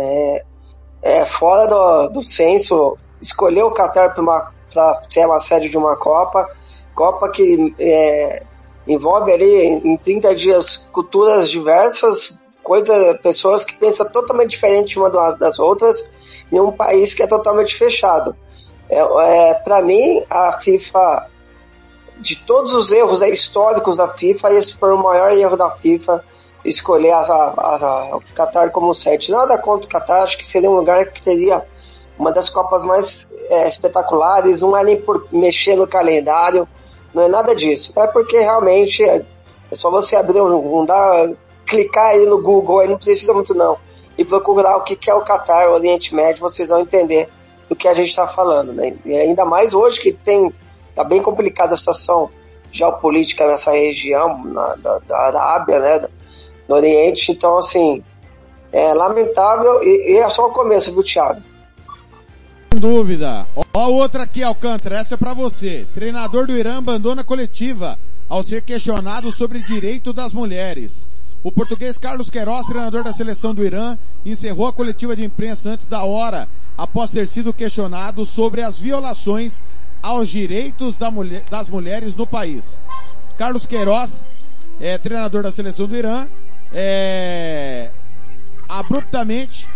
É, 1.04 1.22
é 1.22 1.26
fora 1.26 1.68
do, 1.68 2.08
do 2.10 2.24
senso 2.24 2.98
escolher 3.22 3.64
o 3.64 3.72
Qatar 3.72 4.16
para 4.16 5.02
ser 5.10 5.26
uma 5.26 5.40
sede 5.40 5.70
de 5.70 5.78
uma 5.78 5.96
Copa. 5.98 6.50
Copa 6.96 7.30
que 7.30 7.74
é, 7.80 8.44
envolve 8.88 9.32
ali 9.32 9.66
em 9.84 9.98
30 9.98 10.36
dias 10.36 10.86
culturas 10.92 11.50
diversas, 11.50 12.36
coisas, 12.64 13.20
pessoas 13.22 13.64
que 13.66 13.76
pensam 13.76 14.10
totalmente 14.10 14.52
diferente 14.52 14.98
uma 14.98 15.10
das 15.10 15.60
outras, 15.60 16.04
em 16.52 16.60
um 16.60 16.72
país 16.72 17.14
que 17.14 17.24
é 17.24 17.28
totalmente 17.28 17.76
fechado. 17.76 18.36
É, 18.90 19.00
é, 19.00 19.54
para 19.54 19.82
mim, 19.82 20.24
a 20.30 20.60
FIFA 20.60 21.28
de 22.22 22.36
todos 22.36 22.74
os 22.74 22.92
erros 22.92 23.20
né, 23.20 23.30
históricos 23.30 23.98
da 23.98 24.08
FIFA, 24.08 24.54
esse 24.54 24.78
foi 24.78 24.94
o 24.94 24.98
maior 24.98 25.32
erro 25.32 25.58
da 25.58 25.72
FIFA, 25.72 26.24
escolher 26.64 27.12
a, 27.12 27.18
a, 27.18 27.76
a, 28.12 28.18
o 28.18 28.22
Qatar 28.36 28.72
como 28.72 28.94
sede. 28.94 29.32
Nada 29.32 29.58
contra 29.58 29.88
o 29.88 29.92
Qatar, 29.92 30.22
acho 30.22 30.38
que 30.38 30.46
seria 30.46 30.70
um 30.70 30.76
lugar 30.76 31.08
que 31.08 31.22
teria 31.22 31.64
uma 32.18 32.32
das 32.32 32.48
Copas 32.48 32.86
mais 32.86 33.28
é, 33.50 33.68
espetaculares, 33.68 34.62
não 34.62 34.78
é 34.78 34.84
nem 34.84 35.02
por 35.02 35.28
mexer 35.32 35.76
no 35.76 35.88
calendário, 35.88 36.68
não 37.12 37.24
é 37.24 37.28
nada 37.28 37.56
disso. 37.56 37.92
É 37.98 38.06
porque 38.06 38.40
realmente 38.40 39.04
é, 39.04 39.26
é 39.72 39.76
só 39.76 39.90
você 39.90 40.16
abrir 40.16 40.40
um, 40.40 40.82
um 40.82 40.86
dá, 40.86 41.28
clicar 41.66 42.12
aí 42.12 42.26
no 42.28 42.40
Google, 42.40 42.80
aí 42.80 42.88
não 42.88 42.98
precisa 42.98 43.34
muito 43.34 43.56
não, 43.56 43.78
e 44.16 44.24
procurar 44.24 44.78
o 44.78 44.84
que, 44.84 44.96
que 44.96 45.10
é 45.10 45.16
o 45.16 45.24
Qatar, 45.24 45.70
o 45.70 45.74
Oriente 45.74 46.14
Médio, 46.14 46.42
vocês 46.42 46.70
vão 46.70 46.82
entender 46.82 47.28
do 47.68 47.76
que 47.76 47.88
a 47.88 47.94
gente 47.96 48.10
está 48.10 48.28
falando. 48.28 48.72
Né? 48.72 48.96
E 49.04 49.16
ainda 49.16 49.44
mais 49.44 49.74
hoje 49.74 50.00
que 50.00 50.12
tem 50.12 50.54
tá 50.96 51.04
bem 51.04 51.22
complicada 51.22 51.74
a 51.74 51.78
situação 51.78 52.30
geopolítica 52.72 53.48
nessa 53.48 53.72
região 53.72 54.44
na, 54.46 54.76
da, 54.76 55.00
da, 55.00 55.18
Arábia, 55.18 55.80
né, 55.80 56.08
do 56.68 56.76
Oriente. 56.76 57.32
Então, 57.32 57.58
assim, 57.58 58.04
é 58.72 58.94
lamentável 58.94 59.84
e, 59.84 60.14
e 60.14 60.18
é 60.18 60.30
só 60.30 60.48
o 60.48 60.52
começo, 60.52 60.94
viu, 60.94 61.04
Thiago? 61.04 61.42
Sem 62.72 62.80
dúvida. 62.80 63.46
Ó, 63.74 63.90
outra 63.90 64.24
aqui, 64.24 64.44
Alcântara, 64.44 65.00
essa 65.00 65.16
é 65.16 65.18
pra 65.18 65.34
você. 65.34 65.86
Treinador 65.94 66.48
do 66.48 66.58
Irã 66.58 66.78
abandona 66.78 67.24
coletiva 67.24 68.00
ao 68.30 68.44
ser 68.44 68.62
questionado 68.62 69.30
sobre 69.32 69.60
direito 69.60 70.14
das 70.14 70.34
mulheres. 70.34 71.10
O 71.44 71.52
português 71.52 71.98
Carlos 71.98 72.30
Queiroz, 72.30 72.68
treinador 72.68 73.04
da 73.04 73.12
seleção 73.12 73.54
do 73.54 73.66
Irã, 73.66 73.98
encerrou 74.24 74.68
a 74.68 74.74
coletiva 74.74 75.16
de 75.16 75.26
imprensa 75.26 75.72
antes 75.72 75.88
da 75.88 76.04
hora, 76.04 76.48
após 76.78 77.10
ter 77.10 77.28
sido 77.28 77.52
questionado 77.52 78.24
sobre 78.24 78.62
as 78.62 78.80
violações 78.80 79.64
aos 80.02 80.30
direitos 80.30 80.98
da 80.98 81.12
mulher, 81.12 81.44
das 81.50 81.70
mulheres 81.70 82.16
no 82.16 82.26
país. 82.26 82.82
Carlos 83.38 83.66
Queiroz, 83.66 84.26
é, 84.80 84.98
treinador 84.98 85.44
da 85.44 85.52
seleção 85.52 85.88
do 85.88 85.96
Irã, 85.96 86.28
é, 86.74 87.92
abruptamente 88.68 89.68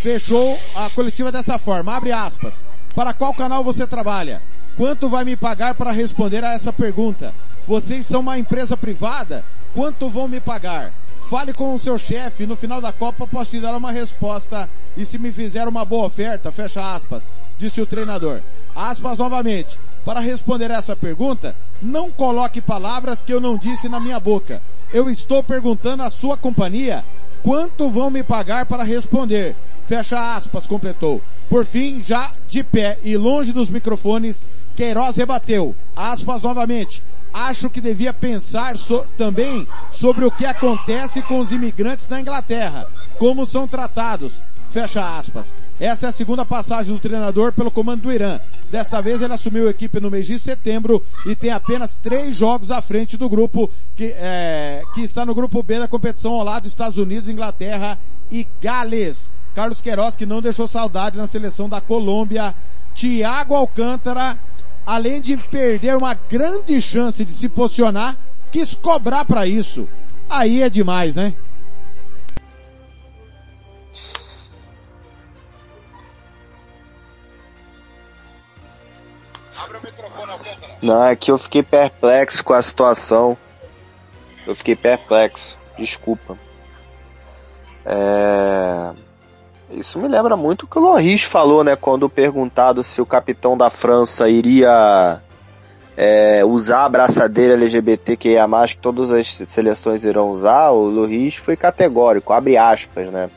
fechou 0.00 0.58
a 0.74 0.88
coletiva 0.90 1.32
dessa 1.32 1.58
forma. 1.58 1.94
Abre 1.94 2.12
aspas. 2.12 2.64
Para 2.94 3.12
qual 3.12 3.34
canal 3.34 3.62
você 3.62 3.86
trabalha? 3.86 4.40
Quanto 4.76 5.08
vai 5.08 5.24
me 5.24 5.36
pagar 5.36 5.74
para 5.74 5.90
responder 5.90 6.44
a 6.44 6.52
essa 6.52 6.72
pergunta? 6.72 7.34
Vocês 7.66 8.06
são 8.06 8.20
uma 8.20 8.38
empresa 8.38 8.76
privada? 8.76 9.44
Quanto 9.74 10.08
vão 10.08 10.28
me 10.28 10.40
pagar? 10.40 10.92
Fale 11.28 11.52
com 11.52 11.74
o 11.74 11.78
seu 11.78 11.98
chefe, 11.98 12.46
no 12.46 12.54
final 12.54 12.80
da 12.80 12.92
Copa 12.92 13.26
posso 13.26 13.50
te 13.50 13.60
dar 13.60 13.74
uma 13.76 13.90
resposta 13.90 14.70
e 14.96 15.04
se 15.04 15.18
me 15.18 15.32
fizer 15.32 15.66
uma 15.66 15.84
boa 15.84 16.06
oferta, 16.06 16.52
fecha 16.52 16.94
aspas, 16.94 17.24
disse 17.58 17.80
o 17.80 17.86
treinador. 17.86 18.40
Aspas 18.76 19.16
novamente. 19.16 19.80
Para 20.04 20.20
responder 20.20 20.70
essa 20.70 20.94
pergunta, 20.94 21.56
não 21.80 22.12
coloque 22.12 22.60
palavras 22.60 23.22
que 23.22 23.32
eu 23.32 23.40
não 23.40 23.56
disse 23.56 23.88
na 23.88 23.98
minha 23.98 24.20
boca. 24.20 24.62
Eu 24.92 25.08
estou 25.08 25.42
perguntando 25.42 26.02
à 26.02 26.10
sua 26.10 26.36
companhia 26.36 27.02
quanto 27.42 27.90
vão 27.90 28.10
me 28.10 28.22
pagar 28.22 28.66
para 28.66 28.84
responder. 28.84 29.56
Fecha 29.86 30.36
aspas, 30.36 30.66
completou. 30.66 31.22
Por 31.48 31.64
fim, 31.64 32.02
já 32.04 32.32
de 32.48 32.62
pé 32.62 32.98
e 33.02 33.16
longe 33.16 33.52
dos 33.52 33.70
microfones, 33.70 34.44
Queiroz 34.76 35.16
rebateu. 35.16 35.74
Aspas 35.96 36.42
novamente. 36.42 37.02
Acho 37.32 37.70
que 37.70 37.80
devia 37.80 38.12
pensar 38.12 38.76
so 38.76 39.06
também 39.16 39.66
sobre 39.90 40.24
o 40.24 40.30
que 40.30 40.44
acontece 40.44 41.22
com 41.22 41.40
os 41.40 41.50
imigrantes 41.50 42.08
na 42.08 42.20
Inglaterra, 42.20 42.86
como 43.18 43.46
são 43.46 43.66
tratados. 43.66 44.42
Fecha 44.76 45.00
aspas. 45.00 45.54
Essa 45.80 46.04
é 46.04 46.08
a 46.10 46.12
segunda 46.12 46.44
passagem 46.44 46.92
do 46.92 47.00
treinador 47.00 47.50
pelo 47.50 47.70
comando 47.70 48.02
do 48.02 48.12
Irã. 48.12 48.38
Desta 48.70 49.00
vez 49.00 49.22
ele 49.22 49.32
assumiu 49.32 49.68
a 49.68 49.70
equipe 49.70 49.98
no 50.00 50.10
mês 50.10 50.26
de 50.26 50.38
setembro 50.38 51.02
e 51.24 51.34
tem 51.34 51.50
apenas 51.50 51.94
três 51.94 52.36
jogos 52.36 52.70
à 52.70 52.82
frente 52.82 53.16
do 53.16 53.26
grupo 53.26 53.70
que, 53.94 54.14
é, 54.18 54.82
que 54.92 55.00
está 55.00 55.24
no 55.24 55.34
grupo 55.34 55.62
B 55.62 55.78
da 55.78 55.88
competição 55.88 56.34
ao 56.34 56.44
lado 56.44 56.64
dos 56.64 56.72
Estados 56.72 56.98
Unidos, 56.98 57.26
Inglaterra 57.26 57.98
e 58.30 58.46
Gales. 58.60 59.32
Carlos 59.54 59.80
Queiroz 59.80 60.14
que 60.14 60.26
não 60.26 60.42
deixou 60.42 60.68
saudade 60.68 61.16
na 61.16 61.26
seleção 61.26 61.70
da 61.70 61.80
Colômbia. 61.80 62.54
Thiago 62.94 63.54
Alcântara, 63.54 64.38
além 64.84 65.22
de 65.22 65.38
perder 65.38 65.96
uma 65.96 66.12
grande 66.12 66.82
chance 66.82 67.24
de 67.24 67.32
se 67.32 67.48
posicionar, 67.48 68.14
quis 68.52 68.74
cobrar 68.74 69.24
para 69.24 69.46
isso. 69.46 69.88
Aí 70.28 70.60
é 70.60 70.68
demais, 70.68 71.14
né? 71.14 71.32
Não, 80.86 81.04
é 81.04 81.16
que 81.16 81.30
eu 81.30 81.38
fiquei 81.38 81.62
perplexo 81.62 82.44
com 82.44 82.52
a 82.52 82.62
situação. 82.62 83.36
Eu 84.46 84.54
fiquei 84.54 84.76
perplexo. 84.76 85.58
Desculpa. 85.76 86.38
É... 87.84 88.92
Isso 89.70 89.98
me 89.98 90.06
lembra 90.06 90.36
muito 90.36 90.62
o 90.62 90.66
que 90.68 90.78
o 90.78 90.82
Loris 90.82 91.24
falou, 91.24 91.64
né? 91.64 91.74
Quando 91.74 92.08
perguntado 92.08 92.84
se 92.84 93.02
o 93.02 93.06
capitão 93.06 93.56
da 93.56 93.68
França 93.68 94.28
iria 94.28 95.20
é, 95.96 96.44
usar 96.44 96.84
a 96.84 96.88
braçadeira 96.88 97.54
LGBTQIA+, 97.54 98.46
que 98.68 98.78
todas 98.78 99.10
as 99.10 99.26
seleções 99.26 100.04
irão 100.04 100.30
usar, 100.30 100.70
o 100.70 100.88
Loris 100.88 101.34
foi 101.34 101.56
categórico, 101.56 102.32
abre 102.32 102.56
aspas, 102.56 103.10
né? 103.10 103.28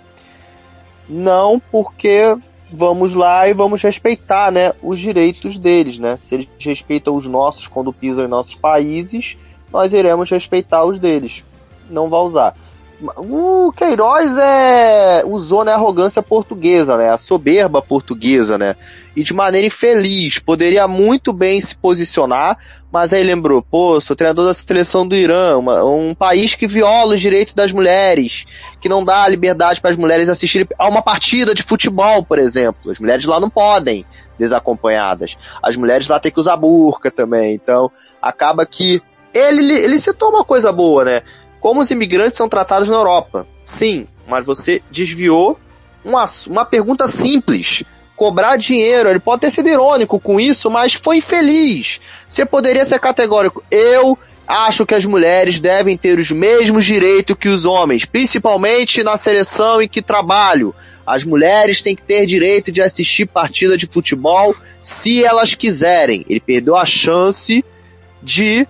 Não 1.07 1.59
porque 1.59 2.37
vamos 2.71 3.15
lá 3.15 3.47
e 3.47 3.53
vamos 3.53 3.81
respeitar, 3.81 4.51
né, 4.51 4.73
os 4.81 4.99
direitos 4.99 5.57
deles, 5.57 5.99
né? 5.99 6.17
Se 6.17 6.35
eles 6.35 6.47
respeitam 6.59 7.15
os 7.15 7.25
nossos 7.25 7.67
quando 7.67 7.93
pisam 7.93 8.25
em 8.25 8.29
nossos 8.29 8.55
países, 8.55 9.37
nós 9.71 9.93
iremos 9.93 10.29
respeitar 10.29 10.83
os 10.83 10.99
deles. 10.99 11.43
Não 11.89 12.09
vai 12.09 12.19
usar. 12.21 12.55
O 13.17 13.71
Queiroz 13.71 14.35
é 14.37 15.23
usou 15.25 15.63
né, 15.63 15.71
a 15.71 15.75
arrogância 15.75 16.21
portuguesa, 16.21 16.97
né, 16.97 17.09
a 17.09 17.17
soberba 17.17 17.81
portuguesa, 17.81 18.57
né, 18.57 18.75
e 19.15 19.23
de 19.23 19.33
maneira 19.33 19.67
infeliz. 19.67 20.37
Poderia 20.37 20.85
muito 20.87 21.31
bem 21.31 21.61
se 21.61 21.75
posicionar, 21.75 22.57
mas 22.91 23.13
aí 23.13 23.23
lembrou, 23.23 23.61
pô, 23.61 24.01
sou 24.01 24.15
treinador 24.15 24.45
da 24.45 24.53
seleção 24.53 25.07
do 25.07 25.15
Irã, 25.15 25.57
uma, 25.57 25.83
um 25.83 26.15
país 26.15 26.55
que 26.55 26.67
viola 26.67 27.13
os 27.13 27.21
direitos 27.21 27.53
das 27.53 27.71
mulheres, 27.71 28.45
que 28.81 28.89
não 28.89 29.03
dá 29.03 29.27
liberdade 29.27 29.79
para 29.79 29.91
as 29.91 29.97
mulheres 29.97 30.27
assistirem 30.27 30.67
a 30.77 30.87
uma 30.87 31.01
partida 31.01 31.53
de 31.53 31.61
futebol, 31.61 32.23
por 32.23 32.39
exemplo. 32.39 32.89
As 32.89 32.99
mulheres 32.99 33.25
lá 33.25 33.39
não 33.39 33.49
podem 33.49 34.05
desacompanhadas. 34.39 35.37
As 35.61 35.75
mulheres 35.75 36.07
lá 36.07 36.19
têm 36.19 36.31
que 36.31 36.39
usar 36.39 36.57
burca 36.57 37.11
também. 37.11 37.53
Então, 37.53 37.91
acaba 38.21 38.65
que 38.65 39.01
ele, 39.33 39.71
ele 39.71 39.99
citou 39.99 40.29
uma 40.29 40.43
coisa 40.43 40.71
boa, 40.71 41.05
né? 41.05 41.21
Como 41.59 41.81
os 41.81 41.91
imigrantes 41.91 42.37
são 42.37 42.49
tratados 42.49 42.87
na 42.87 42.95
Europa. 42.95 43.45
Sim, 43.63 44.07
mas 44.27 44.45
você 44.45 44.81
desviou 44.89 45.59
uma, 46.03 46.23
uma 46.47 46.65
pergunta 46.65 47.07
simples. 47.07 47.83
Cobrar 48.19 48.57
dinheiro, 48.57 49.07
ele 49.07 49.17
pode 49.17 49.39
ter 49.39 49.49
sido 49.49 49.69
irônico 49.69 50.19
com 50.19 50.41
isso, 50.41 50.69
mas 50.69 50.93
foi 50.93 51.19
infeliz. 51.19 52.01
Você 52.27 52.45
poderia 52.45 52.83
ser 52.83 52.99
categórico. 52.99 53.63
Eu 53.71 54.19
acho 54.45 54.85
que 54.85 54.93
as 54.93 55.05
mulheres 55.05 55.61
devem 55.61 55.97
ter 55.97 56.19
os 56.19 56.29
mesmos 56.29 56.83
direitos 56.83 57.37
que 57.39 57.47
os 57.47 57.63
homens, 57.63 58.03
principalmente 58.03 59.03
na 59.03 59.15
seleção 59.15 59.81
em 59.81 59.87
que 59.87 60.01
trabalho. 60.01 60.75
As 61.07 61.23
mulheres 61.23 61.81
têm 61.81 61.95
que 61.95 62.01
ter 62.01 62.25
direito 62.25 62.73
de 62.73 62.81
assistir 62.81 63.25
partida 63.25 63.77
de 63.77 63.87
futebol 63.87 64.53
se 64.81 65.23
elas 65.23 65.53
quiserem. 65.53 66.25
Ele 66.27 66.41
perdeu 66.41 66.75
a 66.75 66.85
chance 66.85 67.63
de 68.21 68.67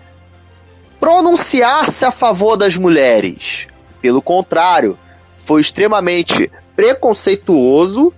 pronunciar-se 1.00 2.06
a 2.06 2.12
favor 2.12 2.56
das 2.56 2.78
mulheres. 2.78 3.66
Pelo 4.00 4.22
contrário, 4.22 4.96
foi 5.44 5.60
extremamente 5.60 6.52
preconceituoso 6.76 8.14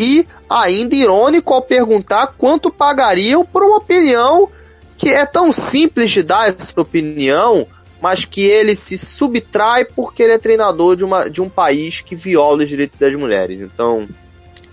e 0.00 0.26
ainda 0.48 0.94
irônico 0.94 1.52
ao 1.52 1.60
perguntar 1.60 2.28
quanto 2.38 2.72
pagariam 2.72 3.44
por 3.44 3.62
uma 3.62 3.76
opinião 3.76 4.48
que 4.96 5.10
é 5.10 5.26
tão 5.26 5.52
simples 5.52 6.10
de 6.10 6.22
dar 6.22 6.48
essa 6.48 6.80
opinião, 6.80 7.66
mas 8.00 8.24
que 8.24 8.40
ele 8.40 8.74
se 8.74 8.96
subtrai 8.96 9.84
porque 9.84 10.22
ele 10.22 10.32
é 10.32 10.38
treinador 10.38 10.96
de, 10.96 11.04
uma, 11.04 11.28
de 11.28 11.42
um 11.42 11.50
país 11.50 12.00
que 12.00 12.16
viola 12.16 12.62
os 12.62 12.68
direitos 12.70 12.98
das 12.98 13.14
mulheres. 13.14 13.60
Então, 13.60 14.08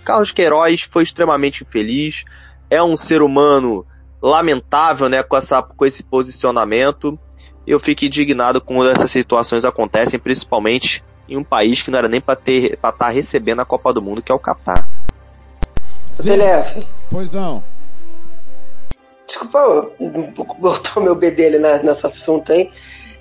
Carlos 0.06 0.32
Queiroz 0.32 0.88
foi 0.90 1.04
extremamente 1.04 1.64
infeliz, 1.64 2.24
é 2.70 2.82
um 2.82 2.95
ser 2.95 3.22
humano 3.22 3.86
lamentável, 4.22 5.10
né, 5.10 5.24
com, 5.24 5.36
essa, 5.36 5.62
com 5.62 5.86
esse 5.86 6.04
posicionamento. 6.04 7.20
Eu 7.66 7.82
fico 7.82 8.06
indignado 8.06 8.62
quando 8.62 8.90
essas 8.90 9.12
situações 9.12 9.66
acontecem, 9.66 10.18
principalmente 10.18 11.04
em 11.28 11.36
um 11.36 11.44
país 11.44 11.82
que 11.82 11.91
não 11.91 11.99
era 11.99 12.08
nem 12.08 12.22
para 12.22 12.40
estar 12.45 12.94
tá 12.94 13.10
recebendo 13.10 13.60
a 13.60 13.66
Copa 13.66 13.94
do 13.94 14.02
Mundo, 14.02 14.22
que 14.22 14.32
é 14.32 14.36
o 14.36 14.40
Catar. 14.40 14.88
Telef. 16.23 16.88
Pois 17.10 17.31
não. 17.31 17.64
Desculpa 19.27 19.89
botar 20.60 20.99
o 20.99 21.03
meu 21.03 21.14
ali 21.14 21.60
na, 21.60 21.77
nesse 21.84 22.07
assunto 22.07 22.52
aí. 22.52 22.72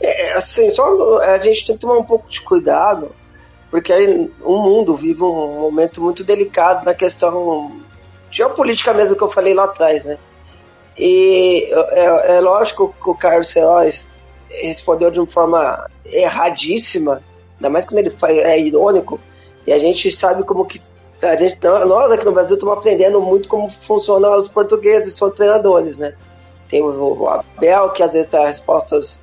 É, 0.00 0.32
assim, 0.34 0.68
só 0.70 1.20
a 1.20 1.38
gente 1.38 1.66
tem 1.66 1.74
que 1.74 1.80
tomar 1.80 1.98
um 1.98 2.04
pouco 2.04 2.28
de 2.28 2.40
cuidado, 2.42 3.12
porque 3.70 3.92
aí, 3.92 4.30
o 4.42 4.58
mundo 4.58 4.94
vive 4.94 5.22
um 5.22 5.60
momento 5.60 6.00
muito 6.00 6.22
delicado 6.22 6.84
na 6.84 6.94
questão 6.94 7.80
geopolítica 8.30 8.92
mesmo 8.92 9.16
que 9.16 9.22
eu 9.22 9.30
falei 9.30 9.54
lá 9.54 9.64
atrás, 9.64 10.04
né? 10.04 10.18
E 10.98 11.68
é, 11.92 12.36
é 12.36 12.40
lógico 12.40 12.94
que 13.02 13.10
o 13.10 13.14
Carlos 13.14 13.54
Heróis 13.54 14.08
respondeu 14.48 15.10
de 15.10 15.18
uma 15.18 15.26
forma 15.26 15.90
erradíssima, 16.04 17.22
ainda 17.56 17.70
mais 17.70 17.84
quando 17.84 17.98
ele 17.98 18.16
é 18.22 18.60
irônico, 18.60 19.18
e 19.66 19.72
a 19.72 19.78
gente 19.78 20.10
sabe 20.10 20.44
como 20.44 20.64
que 20.64 20.80
a 21.22 21.36
gente, 21.36 21.58
nós 21.62 22.12
aqui 22.12 22.24
no 22.24 22.32
Brasil 22.32 22.54
estamos 22.54 22.76
aprendendo 22.76 23.20
muito 23.20 23.48
como 23.48 23.70
funcionam 23.70 24.36
os 24.36 24.48
portugueses, 24.48 25.14
são 25.14 25.30
treinadores, 25.30 25.98
né? 25.98 26.14
Tem 26.68 26.82
o 26.82 27.28
Abel, 27.28 27.90
que 27.90 28.02
às 28.02 28.12
vezes 28.12 28.28
dá 28.28 28.46
respostas 28.46 29.22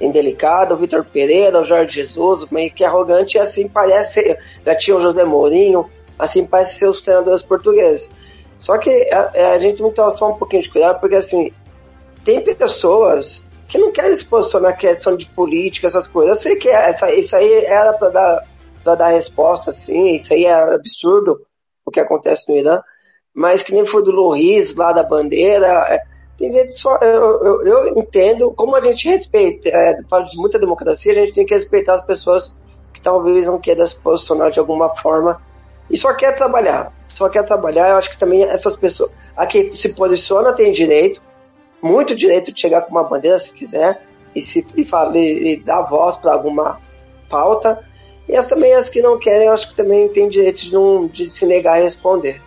indelicadas, 0.00 0.76
o 0.76 0.80
Vitor 0.80 1.04
Pereira, 1.04 1.60
o 1.60 1.64
Jorge 1.64 2.02
Jesus, 2.02 2.46
meio 2.50 2.70
que 2.70 2.84
arrogante, 2.84 3.36
e 3.36 3.40
assim 3.40 3.68
parece, 3.68 4.36
já 4.64 4.74
tinha 4.74 4.96
o 4.96 5.00
José 5.00 5.24
Mourinho, 5.24 5.88
assim 6.18 6.44
parece 6.44 6.78
ser 6.78 6.86
os 6.88 7.00
treinadores 7.00 7.42
portugueses. 7.42 8.10
Só 8.58 8.76
que 8.78 8.90
a, 9.12 9.54
a 9.54 9.58
gente 9.58 9.82
tem 9.82 9.90
que 9.90 10.16
só 10.16 10.30
um 10.30 10.34
pouquinho 10.34 10.62
de 10.62 10.70
cuidado, 10.70 11.00
porque 11.00 11.16
assim, 11.16 11.52
tem 12.24 12.42
pessoas 12.42 13.48
que 13.68 13.78
não 13.78 13.92
querem 13.92 14.16
se 14.16 14.24
posicionar 14.24 14.72
na 14.72 14.76
questão 14.76 15.16
de 15.16 15.26
política, 15.26 15.86
essas 15.86 16.08
coisas. 16.08 16.36
Eu 16.36 16.42
sei 16.42 16.56
que 16.56 16.68
essa, 16.68 17.12
isso 17.14 17.36
aí 17.36 17.64
era 17.64 17.92
para 17.92 18.08
dar 18.08 18.46
para 18.82 18.94
dar 18.94 19.08
resposta, 19.08 19.70
assim, 19.70 20.14
isso 20.14 20.32
aí 20.32 20.44
é 20.44 20.52
absurdo 20.52 21.40
o 21.84 21.90
que 21.90 22.00
acontece 22.00 22.48
no 22.48 22.56
Irã, 22.56 22.80
mas 23.34 23.62
que 23.62 23.72
nem 23.72 23.86
foi 23.86 24.02
do 24.02 24.10
Loris 24.10 24.74
lá 24.74 24.92
da 24.92 25.02
bandeira, 25.02 25.66
é, 25.88 26.02
tem 26.38 26.52
gente 26.52 26.76
só, 26.76 26.96
eu, 26.96 27.42
eu, 27.42 27.66
eu, 27.66 27.98
entendo 27.98 28.50
como 28.52 28.74
a 28.74 28.80
gente 28.80 29.08
respeita, 29.08 29.68
é, 29.68 30.02
fala 30.08 30.24
de 30.24 30.36
muita 30.36 30.58
democracia, 30.58 31.12
a 31.12 31.26
gente 31.26 31.34
tem 31.34 31.46
que 31.46 31.54
respeitar 31.54 31.94
as 31.94 32.04
pessoas 32.04 32.54
que 32.92 33.00
talvez 33.00 33.46
não 33.46 33.58
queiram 33.58 33.86
se 33.86 33.96
posicionar 33.96 34.50
de 34.50 34.58
alguma 34.58 34.94
forma 34.96 35.40
e 35.90 35.98
só 35.98 36.14
quer 36.14 36.34
trabalhar, 36.34 36.92
só 37.08 37.28
quer 37.28 37.44
trabalhar, 37.44 37.90
eu 37.90 37.96
acho 37.96 38.10
que 38.10 38.18
também 38.18 38.42
essas 38.42 38.76
pessoas, 38.76 39.10
a 39.36 39.46
que 39.46 39.76
se 39.76 39.90
posiciona 39.90 40.52
tem 40.52 40.72
direito, 40.72 41.20
muito 41.82 42.14
direito 42.14 42.52
de 42.52 42.60
chegar 42.60 42.82
com 42.82 42.90
uma 42.90 43.04
bandeira 43.04 43.38
se 43.38 43.52
quiser, 43.52 44.02
e 44.34 44.40
se 44.40 44.66
e, 44.76 44.84
fala, 44.84 45.18
e, 45.18 45.54
e 45.54 45.56
dar 45.56 45.82
voz 45.82 46.16
para 46.16 46.32
alguma 46.32 46.80
pauta, 47.28 47.84
e 48.30 48.36
as 48.36 48.46
também 48.46 48.72
as 48.74 48.88
que 48.88 49.02
não 49.02 49.18
querem, 49.18 49.48
eu 49.48 49.52
acho 49.52 49.68
que 49.68 49.74
também 49.74 50.08
tem 50.08 50.28
direito 50.28 50.62
de, 50.62 50.72
não, 50.72 51.06
de 51.06 51.28
se 51.28 51.44
negar 51.46 51.78
a 51.78 51.82
responder. 51.82 52.40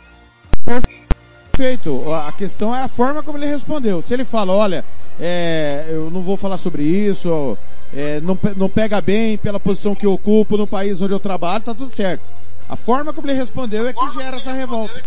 perfeito. 1.51 2.03
A 2.11 2.31
questão 2.31 2.73
é 2.73 2.81
a 2.81 2.87
forma 2.87 3.21
como 3.21 3.37
ele 3.37 3.47
respondeu. 3.47 4.01
Se 4.01 4.13
ele 4.13 4.23
fala, 4.23 4.53
olha, 4.53 4.85
é, 5.19 5.87
eu 5.89 6.09
não 6.09 6.21
vou 6.21 6.37
falar 6.37 6.57
sobre 6.57 6.83
isso, 6.83 7.57
é, 7.95 8.21
não, 8.21 8.37
não 8.55 8.69
pega 8.69 9.01
bem 9.01 9.37
pela 9.37 9.59
posição 9.59 9.93
que 9.93 10.05
eu 10.05 10.13
ocupo 10.13 10.57
no 10.57 10.65
país 10.65 11.01
onde 11.01 11.13
eu 11.13 11.19
trabalho, 11.19 11.63
tá 11.63 11.73
tudo 11.73 11.89
certo. 11.89 12.21
A 12.67 12.77
forma 12.77 13.13
como 13.13 13.27
ele 13.27 13.37
respondeu 13.37 13.85
é 13.87 13.93
que 13.93 14.09
gera 14.13 14.37
essa 14.37 14.53
revolta. 14.53 15.01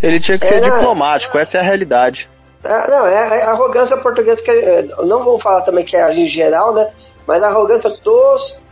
Ele 0.00 0.20
tinha 0.20 0.38
que 0.38 0.46
ser 0.46 0.62
é, 0.62 0.70
diplomático, 0.70 1.36
essa 1.36 1.58
é 1.58 1.60
a 1.60 1.64
realidade. 1.64 2.30
É, 2.62 2.90
não, 2.90 3.06
é, 3.06 3.42
a 3.42 3.50
arrogância 3.50 3.96
portuguesa 3.96 4.42
que 4.42 4.50
é, 4.50 4.82
não 5.04 5.24
vou 5.24 5.38
falar 5.38 5.62
também 5.62 5.84
que 5.84 5.96
é 5.96 6.14
em 6.14 6.26
geral, 6.26 6.72
né? 6.72 6.88
Mas 7.26 7.42
a 7.42 7.48
arrogância 7.48 7.90
dos 8.02 8.62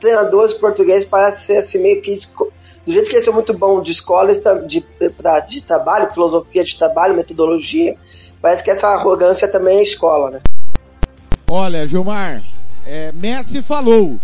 treinadores 0.00 0.54
portugueses 0.54 1.04
parece 1.04 1.46
ser 1.46 1.56
assim 1.58 1.78
meio 1.78 2.00
que 2.02 2.18
do 2.86 2.92
jeito 2.92 3.08
que 3.10 3.16
eles 3.16 3.24
são 3.24 3.34
muito 3.34 3.52
bom 3.56 3.82
de 3.82 3.90
escola 3.90 4.32
de, 4.32 4.80
de, 4.80 4.84
de 5.48 5.62
trabalho, 5.62 6.12
filosofia 6.12 6.62
de 6.62 6.78
trabalho, 6.78 7.16
metodologia, 7.16 7.96
parece 8.40 8.62
que 8.62 8.70
essa 8.70 8.88
arrogância 8.88 9.48
também 9.48 9.78
é 9.78 9.82
escola, 9.82 10.30
né? 10.30 10.40
Olha, 11.48 11.86
Gilmar, 11.86 12.44
é, 12.86 13.10
Messi 13.12 13.60
falou, 13.60 14.20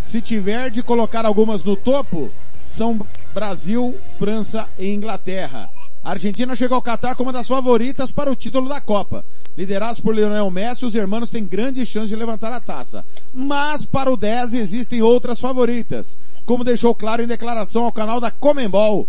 se 0.00 0.20
tiver 0.20 0.70
de 0.70 0.82
colocar 0.82 1.26
algumas 1.26 1.64
no 1.64 1.76
topo, 1.76 2.30
são 2.62 3.00
Brasil, 3.32 3.96
França 4.16 4.68
e 4.78 4.88
Inglaterra. 4.88 5.68
A 6.04 6.10
Argentina 6.10 6.54
chegou 6.54 6.76
ao 6.76 6.82
Catar 6.82 7.16
como 7.16 7.30
uma 7.30 7.32
das 7.32 7.48
favoritas 7.48 8.12
para 8.12 8.30
o 8.30 8.36
título 8.36 8.68
da 8.68 8.78
Copa. 8.78 9.24
Liderados 9.56 10.00
por 10.00 10.14
Lionel 10.14 10.50
Messi, 10.50 10.84
os 10.84 10.94
hermanos 10.94 11.30
têm 11.30 11.46
grande 11.46 11.86
chance 11.86 12.08
de 12.08 12.14
levantar 12.14 12.52
a 12.52 12.60
taça. 12.60 13.02
Mas 13.32 13.86
para 13.86 14.12
o 14.12 14.16
10 14.16 14.52
existem 14.52 15.00
outras 15.00 15.40
favoritas, 15.40 16.18
como 16.44 16.62
deixou 16.62 16.94
claro 16.94 17.22
em 17.22 17.26
declaração 17.26 17.84
ao 17.84 17.92
canal 17.92 18.20
da 18.20 18.30
Comembol. 18.30 19.08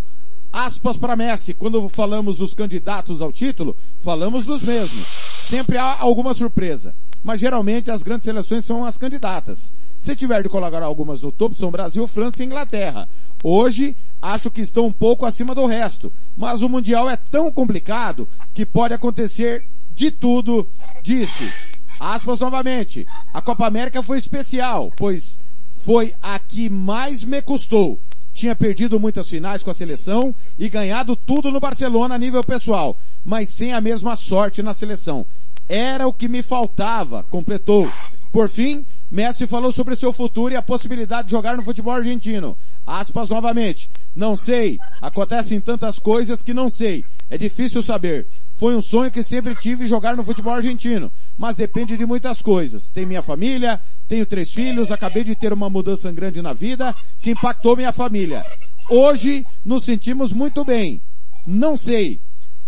Aspas 0.56 0.96
para 0.96 1.18
Messi, 1.18 1.54
quando 1.54 1.90
falamos 1.90 2.38
dos 2.38 2.54
candidatos 2.54 3.22
ao 3.22 3.30
título, 3.30 3.76
falamos 4.00 4.46
dos 4.46 4.64
mesmos. 4.64 5.06
Sempre 5.44 5.78
há 5.78 6.00
alguma 6.00 6.34
surpresa. 6.34 6.96
Mas 7.22 7.42
geralmente 7.42 7.92
as 7.92 8.04
grandes 8.04 8.24
seleções 8.24 8.64
são 8.64 8.86
as 8.86 8.98
candidatas. 8.98 9.74
Se 10.00 10.16
tiver 10.16 10.42
de 10.44 10.48
colocar 10.48 10.82
algumas 10.82 11.22
no 11.22 11.30
topo, 11.30 11.58
são 11.58 11.70
Brasil, 11.70 12.08
França 12.08 12.42
e 12.42 12.46
Inglaterra. 12.46 13.06
Hoje, 13.44 13.98
acho 14.22 14.50
que 14.50 14.62
estão 14.62 14.86
um 14.86 14.94
pouco 14.94 15.26
acima 15.26 15.54
do 15.54 15.66
resto. 15.66 16.10
Mas 16.38 16.62
o 16.62 16.70
Mundial 16.70 17.10
é 17.10 17.18
tão 17.18 17.52
complicado 17.52 18.26
que 18.54 18.66
pode 18.66 18.94
acontecer 18.94 19.66
de 19.94 20.10
tudo, 20.10 20.70
disse. 21.04 21.52
Aspas 22.00 22.40
novamente. 22.40 23.06
A 23.34 23.42
Copa 23.42 23.68
América 23.68 24.02
foi 24.02 24.18
especial, 24.18 24.90
pois 24.96 25.38
foi 25.76 26.14
a 26.22 26.40
que 26.40 26.70
mais 26.70 27.26
me 27.26 27.42
custou. 27.42 28.00
Tinha 28.36 28.54
perdido 28.54 29.00
muitas 29.00 29.30
finais 29.30 29.64
com 29.64 29.72
a 29.72 29.74
seleção 29.74 30.36
e 30.60 30.68
ganhado 30.68 31.16
tudo 31.16 31.50
no 31.50 31.60
Barcelona 31.62 32.16
a 32.16 32.18
nível 32.18 32.44
pessoal, 32.44 32.98
mas 33.24 33.48
sem 33.48 33.72
a 33.72 33.80
mesma 33.80 34.18
sorte 34.18 34.62
na 34.62 34.74
seleção. 34.74 35.26
Era 35.70 36.06
o 36.06 36.12
que 36.12 36.28
me 36.28 36.44
faltava, 36.44 37.24
completou. 37.24 37.90
Por 38.34 38.50
fim, 38.50 38.86
Messi 39.10 39.48
falou 39.48 39.72
sobre 39.72 39.96
seu 39.96 40.12
futuro 40.12 40.54
e 40.54 40.58
a 40.58 40.62
possibilidade 40.62 41.30
de 41.30 41.32
jogar 41.32 41.56
no 41.56 41.64
futebol 41.64 41.94
argentino. 41.94 42.58
Aspas 42.86 43.30
novamente. 43.30 43.90
Não 44.14 44.36
sei. 44.36 44.80
Acontecem 45.02 45.62
tantas 45.62 45.98
coisas 45.98 46.42
que 46.42 46.54
não 46.54 46.70
sei. 46.70 47.06
É 47.30 47.38
difícil 47.38 47.82
saber. 47.82 48.28
Foi 48.56 48.74
um 48.74 48.82
sonho 48.82 49.12
que 49.12 49.22
sempre 49.22 49.54
tive 49.54 49.86
jogar 49.86 50.16
no 50.16 50.24
futebol 50.24 50.54
argentino, 50.54 51.12
mas 51.38 51.58
depende 51.58 51.98
de 51.98 52.06
muitas 52.06 52.42
coisas. 52.42 52.90
Tenho 52.90 53.08
minha 53.08 53.22
família, 53.22 53.82
tenho 54.08 54.26
três 54.26 54.50
filhos, 54.52 54.92
acabei 54.92 55.26
de 55.26 55.36
ter 55.36 55.52
uma 55.52 55.70
mudança 55.70 56.10
grande 56.10 56.42
na 56.42 56.54
vida 56.54 56.96
que 57.22 57.32
impactou 57.32 57.76
minha 57.76 57.92
família. 57.92 58.46
Hoje 58.90 59.46
nos 59.64 59.84
sentimos 59.84 60.32
muito 60.32 60.64
bem. 60.64 61.02
Não 61.46 61.76
sei. 61.76 62.22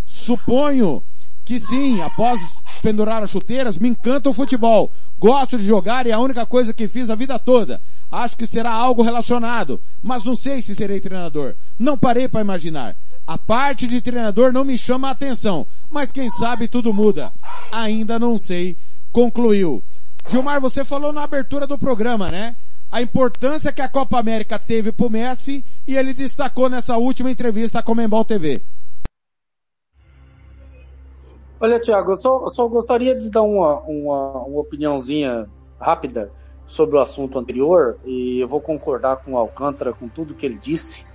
Suponho 0.05 1.01
que 1.45 1.57
sim, 1.57 2.01
após 2.01 2.61
pendurar 2.81 3.23
as 3.23 3.29
chuteiras, 3.29 3.79
me 3.79 3.87
encanta 3.87 4.29
o 4.29 4.33
futebol. 4.33 4.91
Gosto 5.17 5.57
de 5.57 5.65
jogar 5.65 6.05
e 6.05 6.09
é 6.09 6.13
a 6.13 6.19
única 6.19 6.45
coisa 6.45 6.73
que 6.73 6.89
fiz 6.89 7.09
a 7.09 7.15
vida 7.15 7.39
toda. 7.39 7.81
Acho 8.11 8.35
que 8.35 8.45
será 8.45 8.73
algo 8.73 9.01
relacionado, 9.01 9.79
mas 10.03 10.25
não 10.25 10.35
sei 10.35 10.61
se 10.61 10.75
serei 10.75 10.99
treinador. 10.99 11.55
Não 11.79 11.97
parei 11.97 12.27
para 12.27 12.41
imaginar. 12.41 12.97
A 13.27 13.37
parte 13.37 13.85
de 13.85 13.99
treinador 13.99 14.53
não 14.53 14.63
me 14.63 14.77
chama 14.77 15.09
a 15.09 15.11
atenção, 15.11 15.67
mas 15.91 16.13
quem 16.13 16.29
sabe 16.29 16.65
tudo 16.69 16.93
muda. 16.93 17.33
Ainda 17.73 18.17
não 18.17 18.37
sei, 18.37 18.77
concluiu. 19.11 19.83
Gilmar, 20.29 20.61
você 20.61 20.85
falou 20.85 21.11
na 21.11 21.23
abertura 21.23 21.67
do 21.67 21.77
programa, 21.77 22.31
né? 22.31 22.55
A 22.89 23.01
importância 23.01 23.73
que 23.73 23.81
a 23.81 23.89
Copa 23.89 24.17
América 24.17 24.57
teve 24.57 24.93
pro 24.93 25.09
Messi 25.09 25.61
e 25.85 25.97
ele 25.97 26.13
destacou 26.13 26.69
nessa 26.69 26.97
última 26.97 27.29
entrevista 27.29 27.83
com 27.83 27.91
a 27.91 27.95
Membol 27.95 28.23
TV. 28.23 28.61
Olha, 31.59 31.81
Tiago, 31.81 32.11
eu 32.11 32.17
só, 32.17 32.47
só 32.47 32.65
gostaria 32.69 33.13
de 33.13 33.29
dar 33.29 33.41
uma, 33.41 33.81
uma, 33.81 34.43
uma 34.43 34.61
opiniãozinha 34.61 35.49
rápida 35.77 36.31
sobre 36.65 36.95
o 36.95 37.01
assunto 37.01 37.37
anterior 37.37 37.97
e 38.05 38.39
eu 38.39 38.47
vou 38.47 38.61
concordar 38.61 39.17
com 39.17 39.33
o 39.33 39.37
Alcântara 39.37 39.91
com 39.91 40.07
tudo 40.07 40.33
que 40.33 40.45
ele 40.45 40.57
disse. 40.57 41.05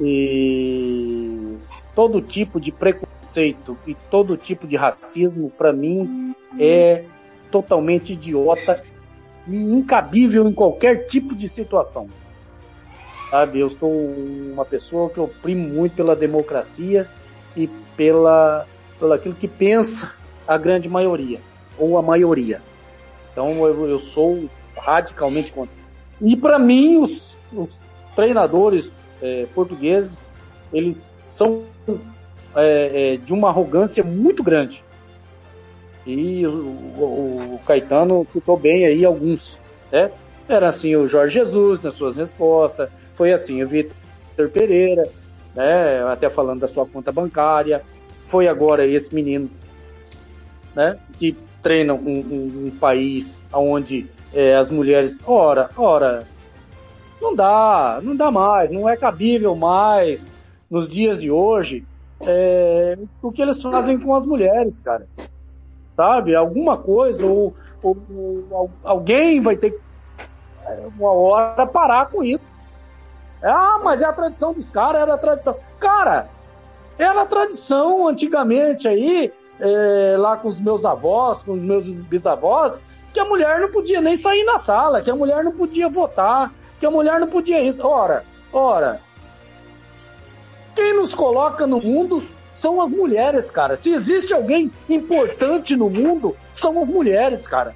E 0.00 1.56
todo 1.94 2.20
tipo 2.20 2.60
de 2.60 2.70
preconceito 2.70 3.76
e 3.86 3.94
todo 3.94 4.36
tipo 4.36 4.66
de 4.66 4.76
racismo, 4.76 5.50
para 5.50 5.72
mim, 5.72 6.34
é 6.58 7.04
totalmente 7.50 8.12
idiota 8.12 8.82
e 9.46 9.56
incabível 9.56 10.48
em 10.48 10.52
qualquer 10.52 11.06
tipo 11.06 11.34
de 11.34 11.48
situação. 11.48 12.08
Sabe, 13.28 13.60
eu 13.60 13.68
sou 13.68 13.90
uma 13.90 14.64
pessoa 14.64 15.10
que 15.10 15.20
oprimo 15.20 15.68
muito 15.68 15.96
pela 15.96 16.16
democracia 16.16 17.08
e 17.56 17.66
pela 17.96 18.66
pelo 18.98 19.12
aquilo 19.12 19.34
que 19.34 19.46
pensa 19.46 20.12
a 20.46 20.56
grande 20.56 20.88
maioria, 20.88 21.40
ou 21.78 21.98
a 21.98 22.02
maioria. 22.02 22.60
Então 23.32 23.66
eu, 23.66 23.86
eu 23.86 23.98
sou 23.98 24.48
radicalmente 24.76 25.52
contra. 25.52 25.74
E 26.20 26.36
para 26.36 26.58
mim, 26.58 26.96
os, 26.96 27.48
os 27.52 27.86
treinadores 28.16 29.07
é, 29.22 29.46
portugueses, 29.54 30.28
eles 30.72 30.96
são 30.96 31.64
é, 32.56 33.14
é, 33.14 33.16
de 33.16 33.32
uma 33.32 33.48
arrogância 33.48 34.02
muito 34.04 34.42
grande. 34.42 34.84
E 36.06 36.46
o, 36.46 36.50
o, 36.50 37.54
o, 37.54 37.60
Caetano 37.66 38.26
citou 38.30 38.56
bem 38.56 38.86
aí 38.86 39.04
alguns. 39.04 39.60
Né? 39.92 40.10
Era 40.48 40.68
assim 40.68 40.96
o 40.96 41.06
Jorge 41.06 41.34
Jesus 41.34 41.82
nas 41.82 41.94
suas 41.94 42.16
respostas, 42.16 42.88
foi 43.14 43.32
assim 43.32 43.62
o 43.62 43.68
Vitor 43.68 44.48
Pereira, 44.52 45.08
né? 45.54 46.02
até 46.06 46.30
falando 46.30 46.60
da 46.60 46.68
sua 46.68 46.86
conta 46.86 47.12
bancária, 47.12 47.82
foi 48.28 48.46
agora 48.46 48.86
esse 48.86 49.14
menino, 49.14 49.50
né, 50.74 50.98
que 51.18 51.36
treina 51.62 51.94
um, 51.94 51.98
um, 51.98 52.66
um 52.66 52.70
país 52.78 53.40
onde 53.52 54.06
é, 54.32 54.54
as 54.54 54.70
mulheres, 54.70 55.20
ora, 55.26 55.70
ora, 55.76 56.26
não 57.20 57.34
dá, 57.34 58.00
não 58.02 58.16
dá 58.16 58.30
mais, 58.30 58.70
não 58.70 58.88
é 58.88 58.96
cabível 58.96 59.54
mais 59.54 60.30
nos 60.70 60.88
dias 60.88 61.20
de 61.20 61.30
hoje 61.30 61.86
é, 62.26 62.98
o 63.22 63.30
que 63.30 63.42
eles 63.42 63.62
fazem 63.62 63.98
com 63.98 64.14
as 64.14 64.26
mulheres, 64.26 64.80
cara. 64.80 65.06
Sabe? 65.96 66.34
Alguma 66.34 66.76
coisa, 66.76 67.24
ou, 67.24 67.54
ou, 67.82 67.96
ou 68.50 68.70
alguém 68.82 69.40
vai 69.40 69.56
ter 69.56 69.72
que 69.72 69.80
é, 70.66 70.86
uma 70.98 71.12
hora 71.12 71.66
parar 71.66 72.06
com 72.10 72.22
isso. 72.22 72.54
Ah, 73.42 73.80
mas 73.82 74.02
é 74.02 74.04
a 74.04 74.12
tradição 74.12 74.52
dos 74.52 74.70
caras, 74.70 75.02
era 75.02 75.14
a 75.14 75.18
tradição. 75.18 75.56
Cara, 75.78 76.28
era 76.98 77.22
a 77.22 77.26
tradição 77.26 78.08
antigamente 78.08 78.88
aí, 78.88 79.32
é, 79.60 80.16
lá 80.18 80.36
com 80.36 80.48
os 80.48 80.60
meus 80.60 80.84
avós, 80.84 81.42
com 81.42 81.52
os 81.52 81.62
meus 81.62 82.02
bisavós, 82.02 82.80
que 83.12 83.20
a 83.20 83.24
mulher 83.24 83.60
não 83.60 83.70
podia 83.70 84.00
nem 84.00 84.16
sair 84.16 84.44
na 84.44 84.58
sala, 84.58 85.00
que 85.00 85.10
a 85.10 85.16
mulher 85.16 85.44
não 85.44 85.52
podia 85.52 85.88
votar, 85.88 86.52
que 86.78 86.86
a 86.86 86.90
mulher 86.90 87.20
não 87.20 87.26
podia 87.26 87.60
isso. 87.62 87.84
Ora, 87.86 88.24
ora, 88.52 89.00
quem 90.74 90.94
nos 90.94 91.14
coloca 91.14 91.66
no 91.66 91.80
mundo 91.80 92.22
são 92.54 92.80
as 92.80 92.90
mulheres, 92.90 93.50
cara. 93.50 93.76
Se 93.76 93.92
existe 93.92 94.32
alguém 94.32 94.70
importante 94.88 95.76
no 95.76 95.88
mundo, 95.88 96.36
são 96.52 96.78
as 96.80 96.88
mulheres, 96.88 97.46
cara. 97.46 97.74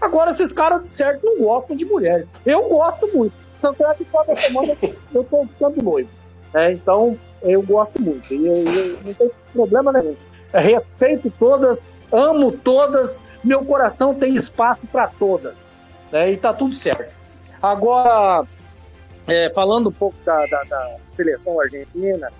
Agora, 0.00 0.30
esses 0.30 0.52
caras 0.52 0.82
de 0.82 0.90
certo 0.90 1.24
não 1.24 1.44
gostam 1.44 1.76
de 1.76 1.84
mulheres. 1.84 2.28
Eu 2.44 2.68
gosto 2.68 3.08
muito. 3.16 3.34
Tanto 3.60 3.86
é 3.86 3.94
que 3.94 4.04
toda 4.04 4.34
semana 4.34 4.76
eu 5.14 5.24
tô 5.24 5.46
ficando 5.46 5.82
noivo. 5.82 6.10
É, 6.54 6.72
então, 6.72 7.16
eu 7.42 7.62
gosto 7.62 8.02
muito. 8.02 8.34
E 8.34 8.46
eu, 8.46 8.56
eu, 8.56 8.98
não 9.04 9.14
tem 9.14 9.30
problema 9.52 9.92
nenhum. 9.92 10.16
Respeito 10.52 11.32
todas, 11.38 11.88
amo 12.10 12.52
todas, 12.52 13.22
meu 13.42 13.64
coração 13.64 14.14
tem 14.14 14.34
espaço 14.34 14.86
para 14.86 15.08
todas. 15.08 15.74
Né? 16.10 16.32
E 16.32 16.36
tá 16.36 16.52
tudo 16.52 16.74
certo. 16.74 17.21
Agora, 17.62 18.46
é, 19.26 19.50
falando 19.54 19.88
um 19.88 19.92
pouco 19.92 20.16
da, 20.24 20.44
da, 20.46 20.62
da 20.64 20.96
seleção 21.16 21.60
argentina 21.60 22.30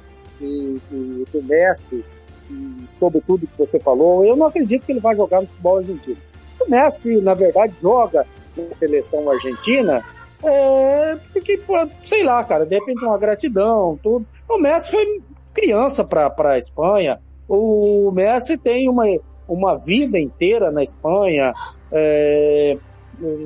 e, 0.41 0.81
e, 0.91 1.25
do 1.33 1.43
Messi, 1.45 2.05
e 2.51 2.85
sobre 2.89 3.21
tudo 3.21 3.47
que 3.47 3.59
você 3.59 3.79
falou, 3.79 4.25
eu 4.25 4.35
não 4.35 4.47
acredito 4.47 4.85
que 4.85 4.93
ele 4.93 5.01
vai 5.01 5.15
jogar 5.15 5.41
no 5.41 5.47
futebol 5.47 5.79
argentino. 5.79 6.19
O 6.61 6.69
Messi, 6.69 7.21
na 7.21 7.35
verdade, 7.35 7.75
joga 7.81 8.27
na 8.57 8.75
seleção 8.75 9.31
argentina 9.31 10.05
é, 10.45 11.17
porque, 11.33 11.61
sei 12.03 12.25
lá, 12.25 12.43
cara, 12.43 12.67
de 12.67 12.75
repente 12.75 13.05
uma 13.05 13.19
gratidão, 13.19 13.99
tudo. 14.03 14.27
O 14.49 14.59
Messi 14.59 14.91
foi, 14.91 15.23
criança 15.55 16.05
para 16.05 16.33
a 16.37 16.59
Espanha. 16.59 17.21
O 17.49 18.11
Messi 18.13 18.59
tem 18.59 18.89
uma, 18.89 19.05
uma 19.47 19.77
vida 19.77 20.19
inteira 20.19 20.71
na 20.71 20.83
Espanha, 20.83 21.53
é, 21.93 22.77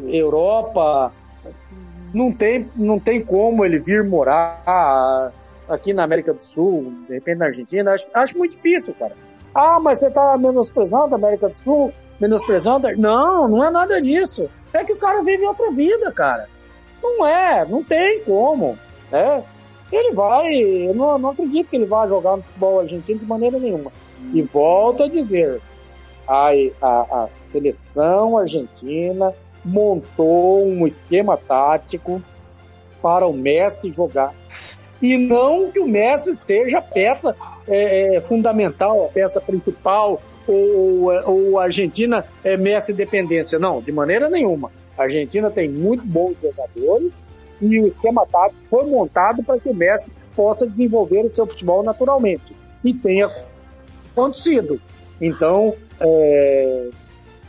Europa. 0.08 1.12
Não 2.16 2.32
tem, 2.32 2.66
não 2.74 2.98
tem 2.98 3.22
como 3.22 3.62
ele 3.62 3.78
vir 3.78 4.02
morar 4.02 5.30
aqui 5.68 5.92
na 5.92 6.02
América 6.02 6.32
do 6.32 6.42
Sul, 6.42 6.94
de 7.06 7.12
repente 7.12 7.36
na 7.36 7.44
Argentina. 7.44 7.92
Acho, 7.92 8.08
acho 8.14 8.38
muito 8.38 8.56
difícil, 8.56 8.94
cara. 8.94 9.12
Ah, 9.54 9.78
mas 9.78 10.00
você 10.00 10.10
tá 10.10 10.34
menosprezando 10.38 11.14
a 11.14 11.18
América 11.18 11.50
do 11.50 11.54
Sul? 11.54 11.92
Menosprezando? 12.18 12.88
Não, 12.96 13.46
não 13.46 13.62
é 13.62 13.70
nada 13.70 14.00
disso. 14.00 14.48
É 14.72 14.82
que 14.82 14.94
o 14.94 14.96
cara 14.96 15.22
vive 15.22 15.44
outra 15.44 15.70
vida, 15.72 16.10
cara. 16.10 16.48
Não 17.02 17.26
é, 17.26 17.66
não 17.66 17.84
tem 17.84 18.22
como. 18.22 18.78
Né? 19.12 19.44
Ele 19.92 20.14
vai, 20.14 20.54
eu 20.54 20.94
não, 20.94 21.18
não 21.18 21.28
acredito 21.28 21.68
que 21.68 21.76
ele 21.76 21.84
vá 21.84 22.06
jogar 22.06 22.38
no 22.38 22.42
futebol 22.42 22.80
argentino 22.80 23.20
de 23.20 23.26
maneira 23.26 23.58
nenhuma. 23.58 23.92
E 24.32 24.40
volto 24.40 25.02
a 25.02 25.08
dizer, 25.08 25.60
a, 26.26 26.48
a, 26.80 26.88
a 26.88 27.28
seleção 27.42 28.38
argentina 28.38 29.34
montou 29.66 30.64
um 30.64 30.86
esquema 30.86 31.36
tático 31.36 32.22
para 33.02 33.26
o 33.26 33.32
Messi 33.32 33.90
jogar. 33.90 34.32
E 35.02 35.18
não 35.18 35.70
que 35.70 35.80
o 35.80 35.88
Messi 35.88 36.36
seja 36.36 36.78
a 36.78 36.82
peça 36.82 37.36
é, 37.68 38.16
é, 38.16 38.20
fundamental, 38.20 39.06
a 39.06 39.08
peça 39.08 39.40
principal, 39.40 40.22
ou, 40.46 41.10
ou 41.24 41.58
a 41.58 41.64
Argentina 41.64 42.24
é 42.44 42.56
Messi 42.56 42.92
dependência. 42.92 43.58
Não, 43.58 43.82
de 43.82 43.90
maneira 43.90 44.30
nenhuma. 44.30 44.70
A 44.96 45.02
Argentina 45.02 45.50
tem 45.50 45.68
muito 45.68 46.06
bons 46.06 46.36
jogadores 46.40 47.12
e 47.60 47.80
o 47.80 47.88
esquema 47.88 48.24
tático 48.26 48.60
foi 48.70 48.86
montado 48.86 49.42
para 49.42 49.58
que 49.58 49.68
o 49.68 49.74
Messi 49.74 50.12
possa 50.34 50.66
desenvolver 50.66 51.26
o 51.26 51.30
seu 51.30 51.46
futebol 51.46 51.82
naturalmente. 51.82 52.54
E 52.84 52.94
tenha 52.94 53.28
acontecido. 54.12 54.80
Então, 55.20 55.74
é, 56.00 56.88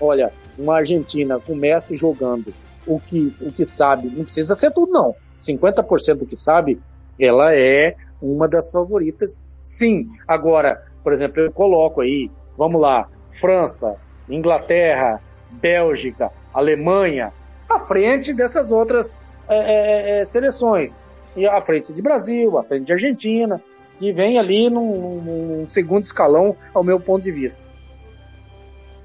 olha, 0.02 0.34
uma 0.58 0.78
Argentina 0.78 1.40
com 1.40 1.54
o 1.54 1.58
Messi 1.58 1.96
jogando 1.96 2.54
o 2.86 3.00
que, 3.00 3.36
o 3.42 3.52
que 3.52 3.66
sabe, 3.66 4.10
não 4.10 4.24
precisa 4.24 4.56
ser 4.56 4.72
tudo 4.72 4.92
não. 4.92 5.16
50% 5.40 6.16
do 6.16 6.26
que 6.26 6.36
sabe, 6.36 6.80
ela 7.20 7.54
é 7.54 7.96
uma 8.22 8.48
das 8.48 8.72
favoritas, 8.72 9.46
sim. 9.62 10.08
Agora, 10.28 10.84
por 11.04 11.14
exemplo, 11.14 11.42
eu 11.42 11.52
coloco 11.52 12.02
aí, 12.02 12.32
vamos 12.58 12.82
lá, 12.82 13.08
França, 13.30 13.96
Inglaterra, 14.30 15.22
Bélgica, 15.52 16.32
Alemanha, 16.54 17.32
à 17.70 17.80
frente 17.80 18.34
dessas 18.34 18.72
outras 18.72 19.18
é, 19.48 19.58
é, 19.58 20.20
é, 20.22 20.26
seleções. 20.26 21.00
E 21.36 21.46
à 21.46 21.62
frente 21.62 21.94
de 21.94 22.02
Brasil, 22.02 22.58
à 22.58 22.64
frente 22.64 22.86
de 22.86 22.94
Argentina, 22.94 23.62
que 24.00 24.12
vem 24.12 24.40
ali 24.40 24.70
num, 24.70 25.22
num 25.22 25.68
segundo 25.68 26.02
escalão, 26.02 26.56
ao 26.74 26.84
meu 26.84 27.00
ponto 27.00 27.24
de 27.24 27.32
vista. 27.32 27.66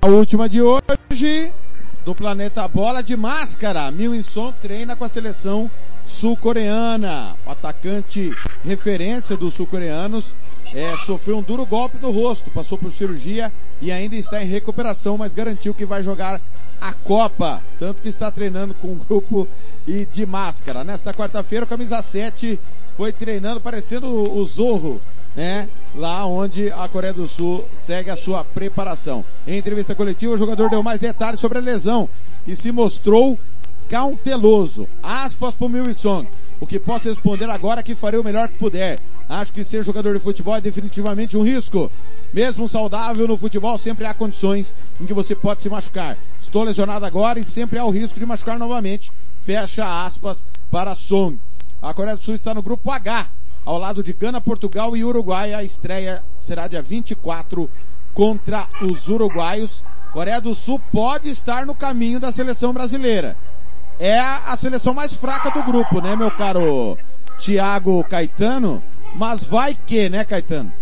A 0.01 0.09
última 0.09 0.49
de 0.49 0.61
hoje, 0.61 0.83
do 2.05 2.17
Planeta 2.17 2.67
Bola 2.67 3.01
de 3.01 3.17
Máscara. 3.17 3.89
Mil 3.93 4.13
treina 4.61 4.97
com 4.97 5.05
a 5.05 5.09
seleção 5.09 5.71
sul-coreana. 6.05 7.37
O 7.47 7.51
atacante 7.51 8.33
referência 8.65 9.37
dos 9.37 9.55
sul-coreanos 9.55 10.35
é, 10.75 10.97
sofreu 10.97 11.39
um 11.39 11.43
duro 11.43 11.65
golpe 11.65 11.97
no 12.03 12.11
rosto, 12.11 12.51
passou 12.51 12.77
por 12.77 12.91
cirurgia 12.91 13.53
e 13.81 13.93
ainda 13.93 14.17
está 14.17 14.43
em 14.43 14.49
recuperação, 14.49 15.17
mas 15.17 15.33
garantiu 15.33 15.73
que 15.73 15.87
vai 15.87 16.03
jogar 16.03 16.41
a 16.81 16.93
Copa, 16.93 17.63
tanto 17.79 18.03
que 18.03 18.09
está 18.09 18.29
treinando 18.29 18.75
com 18.75 18.89
um 18.89 18.99
grupo 18.99 19.47
e 19.87 20.05
de 20.05 20.27
máscara. 20.27 20.83
Nesta 20.83 21.15
quarta-feira, 21.15 21.65
o 21.65 21.69
camisa 21.69 22.03
7 22.03 22.59
foi 22.97 23.13
treinando 23.13 23.61
parecendo 23.61 24.09
o 24.09 24.45
Zorro, 24.45 25.01
né? 25.35 25.69
Lá 25.95 26.27
onde 26.27 26.71
a 26.71 26.89
Coreia 26.89 27.13
do 27.13 27.27
Sul 27.27 27.65
segue 27.75 28.11
a 28.11 28.17
sua 28.17 28.45
preparação. 28.45 29.25
Em 29.47 29.59
entrevista 29.59 29.95
coletiva, 29.95 30.35
o 30.35 30.39
jogador 30.39 30.71
deu 30.71 30.83
mais 30.83 31.01
detalhes 31.01 31.41
sobre 31.41 31.59
a 31.59 31.61
lesão 31.61 32.09
e 32.47 32.55
se 32.57 32.71
mostrou 32.73 33.39
cauteloso. 33.89 34.89
Aspas 35.03 35.55
pro 35.55 35.69
Milson. 35.69 36.27
O 36.61 36.67
que 36.67 36.79
posso 36.79 37.09
responder 37.09 37.51
agora 37.51 37.81
é 37.81 37.83
que 37.83 37.95
farei 37.95 38.21
o 38.21 38.25
melhor 38.25 38.49
que 38.49 38.57
puder. 38.57 38.99
Acho 39.29 39.53
que 39.53 39.65
ser 39.65 39.85
jogador 39.85 40.15
de 40.15 40.21
futebol 40.21 40.55
é 40.55 40.61
definitivamente 40.61 41.37
um 41.37 41.43
risco. 41.43 41.91
Mesmo 42.33 42.69
saudável 42.69 43.27
no 43.27 43.37
futebol, 43.37 43.77
sempre 43.77 44.07
há 44.07 44.15
condições 44.15 44.75
em 45.01 45.05
que 45.05 45.13
você 45.13 45.35
pode 45.35 45.63
se 45.63 45.69
machucar. 45.69 46.17
Estou 46.41 46.63
lesionado 46.63 47.05
agora 47.05 47.39
e 47.39 47.45
sempre 47.45 47.79
há 47.79 47.85
o 47.85 47.91
risco 47.91 48.19
de 48.19 48.25
machucar 48.25 48.59
novamente. 48.59 49.11
Fecha 49.41 50.07
aspas 50.07 50.47
para 50.71 50.95
Song. 50.95 51.39
A 51.83 51.93
Coreia 51.93 52.17
do 52.17 52.23
Sul 52.23 52.35
está 52.35 52.55
no 52.55 52.63
grupo 52.63 52.91
H, 52.91 53.29
ao 53.65 53.79
lado 53.79 54.03
de 54.03 54.13
Gana, 54.13 54.41
Portugal 54.41 54.97
e 54.97 55.05
Uruguai. 55.05 55.55
A 55.55 55.63
estreia 55.63 56.23
será 56.37 56.67
dia 56.67 56.83
24 56.83 57.71
contra 58.15 58.69
os 58.83 59.09
uruguaios. 59.09 59.85
Coreia 60.13 60.41
do 60.41 60.55
Sul 60.55 60.81
pode 60.93 61.29
estar 61.31 61.65
no 61.65 61.75
caminho 61.75 62.21
da 62.21 62.31
seleção 62.31 62.73
brasileira. 62.73 63.37
É 63.99 64.19
a 64.19 64.57
seleção 64.57 64.93
mais 64.93 65.15
fraca 65.15 65.51
do 65.51 65.63
grupo, 65.63 66.01
né, 66.01 66.17
meu 66.17 66.31
caro 66.31 66.99
Thiago 67.39 68.03
Caetano? 68.05 68.83
Mas 69.15 69.47
vai 69.47 69.77
que, 69.87 70.09
né, 70.09 70.25
Caetano? 70.25 70.73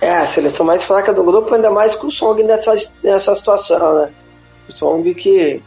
É, 0.00 0.10
a 0.16 0.26
seleção 0.26 0.64
mais 0.64 0.82
fraca 0.82 1.12
do 1.12 1.22
grupo, 1.22 1.54
ainda 1.54 1.70
mais 1.70 1.94
com 1.94 2.06
o 2.06 2.10
Song 2.10 2.42
nessa, 2.42 2.72
nessa 3.04 3.34
situação, 3.34 4.00
né? 4.00 4.10
O 4.68 4.72
Song 4.72 5.14
que 5.14 5.62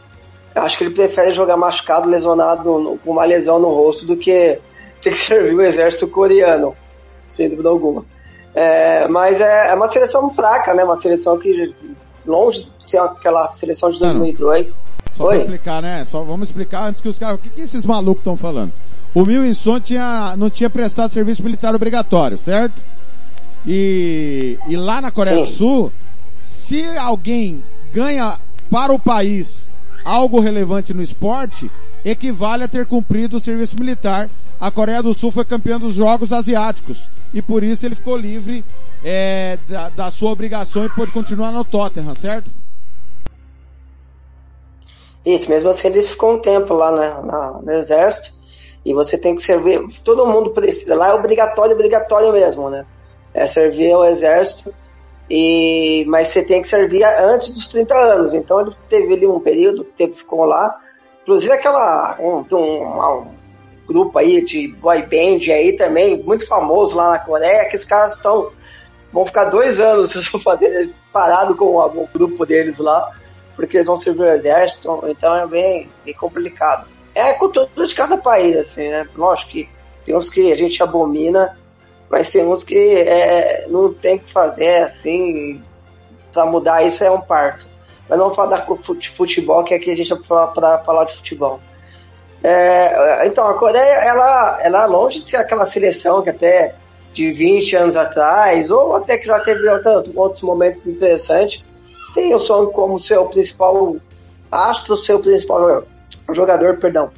acho 0.54 0.78
que 0.78 0.84
ele 0.84 0.94
prefere 0.94 1.32
jogar 1.32 1.56
machucado, 1.56 2.08
lesionado, 2.08 2.98
com 3.04 3.10
uma 3.10 3.24
lesão 3.24 3.58
no 3.58 3.68
rosto, 3.68 4.06
do 4.06 4.16
que 4.16 4.58
ter 5.02 5.10
que 5.10 5.16
servir 5.16 5.54
o 5.54 5.62
exército 5.62 6.08
coreano, 6.08 6.74
sem 7.26 7.48
dúvida 7.48 7.68
alguma. 7.68 8.04
É, 8.54 9.08
mas 9.08 9.40
é, 9.40 9.70
é, 9.70 9.74
uma 9.74 9.90
seleção 9.90 10.32
fraca, 10.32 10.72
né? 10.72 10.84
Uma 10.84 11.00
seleção 11.00 11.38
que 11.38 11.74
longe 12.24 12.64
de 12.64 12.90
ser 12.90 12.98
aquela 12.98 13.48
seleção 13.48 13.90
de 13.90 13.98
2002. 13.98 14.78
Só 15.10 15.24
Oi? 15.24 15.28
pra 15.30 15.36
explicar, 15.38 15.82
né? 15.82 16.04
Só 16.04 16.22
vamos 16.22 16.48
explicar 16.48 16.88
antes 16.88 17.00
que 17.00 17.08
os 17.08 17.18
caras, 17.18 17.36
o 17.36 17.38
que, 17.38 17.50
que 17.50 17.60
esses 17.60 17.84
malucos 17.84 18.20
estão 18.20 18.36
falando? 18.36 18.72
O 19.12 19.24
Mil 19.24 19.44
Inson 19.44 19.80
tinha, 19.80 20.36
não 20.36 20.48
tinha 20.50 20.70
prestado 20.70 21.12
serviço 21.12 21.42
militar 21.42 21.74
obrigatório, 21.74 22.38
certo? 22.38 22.82
E, 23.66 24.58
e 24.68 24.76
lá 24.76 25.00
na 25.00 25.10
Coreia 25.10 25.36
Sim. 25.36 25.42
do 25.42 25.50
Sul, 25.50 25.92
se 26.40 26.84
alguém 26.96 27.62
ganha 27.92 28.38
para 28.70 28.92
o 28.92 28.98
país 28.98 29.70
algo 30.04 30.40
relevante 30.40 30.92
no 30.92 31.02
esporte, 31.02 31.70
equivale 32.04 32.64
a 32.64 32.68
ter 32.68 32.86
cumprido 32.86 33.36
o 33.36 33.40
serviço 33.40 33.76
militar. 33.78 34.28
A 34.60 34.70
Coreia 34.70 35.02
do 35.02 35.14
Sul 35.14 35.30
foi 35.30 35.44
campeã 35.44 35.78
dos 35.78 35.94
Jogos 35.94 36.32
Asiáticos 36.32 37.08
e 37.32 37.42
por 37.42 37.62
isso 37.62 37.84
ele 37.84 37.94
ficou 37.94 38.16
livre 38.16 38.64
é, 39.02 39.58
da, 39.68 39.88
da, 39.88 40.10
sua 40.10 40.30
obrigação 40.30 40.84
e 40.84 40.88
pôde 40.88 41.12
continuar 41.12 41.50
no 41.50 41.64
Tottenham, 41.64 42.14
certo? 42.14 42.50
Isso, 45.24 45.48
mesmo 45.50 45.70
assim 45.70 45.88
eles 45.88 46.08
ficou 46.08 46.34
um 46.34 46.38
tempo 46.38 46.74
lá 46.74 46.92
na, 46.92 47.22
na, 47.22 47.52
no 47.62 47.72
exército 47.72 48.32
e 48.84 48.92
você 48.92 49.16
tem 49.16 49.34
que 49.34 49.42
servir, 49.42 49.80
todo 50.04 50.26
mundo 50.26 50.50
precisa, 50.50 50.94
lá 50.94 51.08
é 51.08 51.14
obrigatório, 51.14 51.72
obrigatório 51.72 52.32
mesmo, 52.32 52.68
né? 52.68 52.84
é, 53.34 53.48
servir 53.48 53.90
ao 53.90 54.04
exército, 54.04 54.72
e, 55.28 56.04
mas 56.06 56.28
você 56.28 56.42
tem 56.42 56.60
que 56.60 56.68
servir 56.68 57.04
antes 57.04 57.50
dos 57.50 57.66
30 57.68 57.94
anos. 57.94 58.34
Então 58.34 58.60
ele 58.60 58.76
teve 58.88 59.14
ali 59.14 59.26
um 59.26 59.40
período 59.40 59.84
que 59.96 60.08
ficou 60.08 60.44
lá. 60.44 60.78
Inclusive 61.22 61.52
aquela, 61.52 62.16
um, 62.20 62.44
um, 62.52 63.18
um, 63.20 63.26
grupo 63.86 64.18
aí 64.18 64.44
de 64.44 64.68
boy 64.68 65.02
band 65.02 65.52
aí 65.52 65.76
também, 65.76 66.22
muito 66.22 66.46
famoso 66.46 66.96
lá 66.96 67.12
na 67.12 67.18
Coreia, 67.18 67.68
que 67.68 67.76
os 67.76 67.84
caras 67.84 68.14
estão, 68.14 68.50
vão 69.12 69.24
ficar 69.24 69.44
dois 69.44 69.80
anos 69.80 70.12
parado 71.12 71.54
com 71.54 71.76
o 71.76 72.08
grupo 72.12 72.44
deles 72.44 72.78
lá, 72.78 73.10
porque 73.56 73.78
eles 73.78 73.86
vão 73.86 73.96
servir 73.96 74.22
o 74.22 74.32
exército, 74.32 75.02
então 75.06 75.34
é 75.34 75.46
bem, 75.46 75.90
bem 76.04 76.14
complicado. 76.14 76.86
É 77.14 77.30
a 77.30 77.38
cultura 77.38 77.68
de 77.86 77.94
cada 77.94 78.18
país, 78.18 78.56
assim, 78.56 78.88
né? 78.88 79.06
Lógico 79.14 79.52
que 79.52 79.68
tem 80.04 80.16
uns 80.16 80.28
que 80.28 80.52
a 80.52 80.56
gente 80.56 80.82
abomina, 80.82 81.56
mas 82.10 82.30
tem 82.30 82.46
uns 82.46 82.64
que 82.64 82.76
é, 82.76 83.66
não 83.68 83.92
tem 83.92 84.18
que 84.18 84.30
fazer 84.30 84.82
assim, 84.82 85.62
para 86.32 86.46
mudar 86.46 86.84
isso 86.84 87.02
é 87.02 87.10
um 87.10 87.20
parto. 87.20 87.66
Mas 88.08 88.18
não 88.18 88.34
falar 88.34 88.66
de 88.98 89.08
futebol, 89.10 89.64
que 89.64 89.74
aqui 89.74 89.90
a 89.90 89.96
gente 89.96 90.12
é 90.12 90.16
para 90.16 90.78
falar 90.78 91.04
de 91.04 91.14
futebol. 91.14 91.60
É, 92.42 93.26
então, 93.26 93.46
a 93.48 93.54
Coreia, 93.54 93.94
ela, 94.02 94.58
ela 94.62 94.82
é 94.84 94.86
longe 94.86 95.20
de 95.20 95.30
ser 95.30 95.38
aquela 95.38 95.64
seleção 95.64 96.22
que 96.22 96.28
até 96.28 96.74
de 97.14 97.32
20 97.32 97.76
anos 97.76 97.96
atrás, 97.96 98.70
ou 98.70 98.94
até 98.94 99.16
que 99.16 99.26
já 99.26 99.40
teve 99.40 99.66
outros, 99.68 100.12
outros 100.14 100.42
momentos 100.42 100.86
interessantes, 100.86 101.64
tem 102.12 102.34
o 102.34 102.38
Song 102.38 102.70
como 102.72 102.98
seu 102.98 103.24
principal 103.26 103.96
astro, 104.50 104.96
seu 104.96 105.18
principal 105.20 105.60
jogador, 105.60 105.86
jogador 106.32 106.76
perdão. 106.78 107.10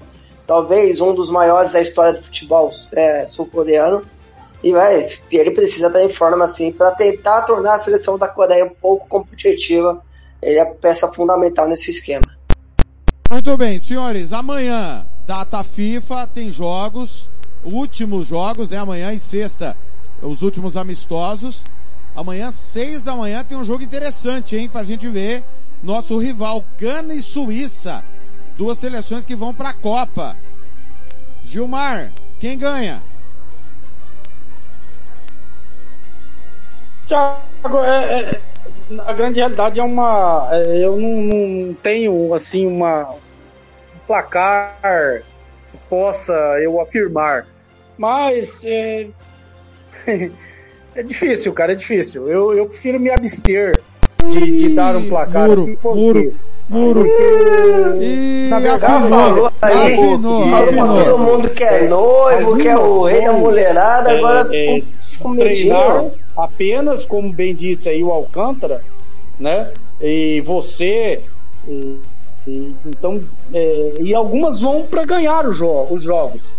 Talvez 0.47 1.01
um 1.01 1.13
dos 1.13 1.31
maiores 1.31 1.73
da 1.73 1.81
história 1.81 2.13
do 2.13 2.23
futebol 2.23 2.71
é, 2.93 3.27
sul-coreano 3.27 4.03
e 4.63 4.73
mas 4.73 5.23
ele 5.31 5.51
precisa 5.51 5.87
estar 5.89 6.03
em 6.03 6.13
forma 6.13 6.45
assim 6.45 6.73
para 6.73 6.91
tentar 6.93 7.43
tornar 7.43 7.75
a 7.75 7.81
seleção 7.81 8.19
da 8.19 8.29
Coreia 8.29 8.65
um 8.65 8.71
pouco 8.71 9.07
competitiva. 9.09 10.03
Ele 10.43 10.59
é 10.59 10.65
peça 10.65 11.11
fundamental 11.13 11.69
nesse 11.69 11.91
esquema. 11.91 12.27
Muito 13.31 13.57
bem, 13.57 13.79
senhores. 13.79 14.33
Amanhã, 14.33 15.07
data 15.27 15.63
FIFA, 15.63 16.27
tem 16.27 16.51
jogos. 16.51 17.29
últimos 17.65 18.27
jogos, 18.27 18.71
né? 18.71 18.79
Amanhã 18.79 19.13
e 19.13 19.19
sexta, 19.19 19.77
os 20.23 20.43
últimos 20.43 20.77
amistosos. 20.77 21.63
Amanhã, 22.15 22.51
seis 22.51 23.03
da 23.03 23.15
manhã, 23.15 23.45
tem 23.45 23.59
um 23.59 23.65
jogo 23.65 23.83
interessante, 23.83 24.57
hein? 24.57 24.69
Pra 24.69 24.85
gente 24.85 25.09
ver 25.09 25.45
nosso 25.83 26.19
rival, 26.19 26.65
Gana 26.79 27.15
e 27.15 27.21
Suíça. 27.21 28.03
Duas 28.57 28.79
seleções 28.79 29.25
que 29.25 29.37
vão 29.37 29.53
pra 29.53 29.75
Copa. 29.75 30.37
Gilmar, 31.45 32.13
quem 32.39 32.59
ganha? 32.59 33.03
Tiago, 37.07 37.85
é, 37.85 38.21
é, 38.21 38.41
a 39.07 39.13
grande 39.13 39.39
realidade 39.39 39.79
é 39.81 39.83
uma. 39.83 40.49
é, 40.53 40.85
eu 40.85 40.97
não, 40.97 41.23
não 41.23 41.75
tenho 41.75 42.35
assim 42.35 42.67
uma 42.67 43.11
um 43.11 43.99
placar 44.07 45.23
que 45.71 45.77
possa 45.89 46.35
eu 46.61 46.81
afirmar, 46.81 47.47
mas 47.97 48.65
é, 48.65 49.07
é 50.97 51.03
difícil, 51.03 51.53
cara, 51.53 51.73
é 51.73 51.77
difícil. 51.77 52.29
Eu, 52.29 52.55
eu 52.55 52.67
prefiro 52.67 52.99
me 52.99 53.11
abster 53.11 53.81
de, 54.29 54.57
de 54.57 54.69
dar 54.75 54.97
um 54.97 55.09
placar. 55.09 55.49
Muro, 55.49 55.63
assim, 55.63 55.79
muro, 55.83 56.35
muro. 56.69 57.05
Porque, 57.05 58.47
na 58.49 58.59
verdade, 58.61 59.09
Falou 59.09 59.53
aí, 59.63 59.93
afinou, 59.93 60.19
falou 60.21 60.49
pra 60.51 60.59
afinou. 60.59 61.05
todo 61.05 61.19
mundo 61.19 61.51
que 61.51 61.65
é 61.65 61.89
noivo, 61.89 62.57
que 62.57 62.69
é 62.69 62.77
o 62.77 63.03
rei 63.05 63.25
da 63.25 63.33
mulherada, 63.33 64.11
agora 64.11 64.49
é, 64.53 64.83
com 65.21 65.37
treinar 65.37 66.03
medinho. 66.03 66.26
Apenas, 66.37 67.05
como 67.05 67.33
bem 67.33 67.55
disse 67.55 67.89
aí 67.89 68.03
o 68.03 68.11
Alcântara, 68.13 68.83
né? 69.39 69.73
E 70.01 70.41
você, 70.43 71.23
e- 71.67 72.01
e- 72.47 72.75
então, 72.87 73.21
é, 73.53 73.95
e 74.01 74.15
algumas 74.15 74.61
vão 74.61 74.87
para 74.87 75.05
ganhar 75.05 75.49
jo- 75.53 75.87
os 75.91 76.03
jogos, 76.03 76.53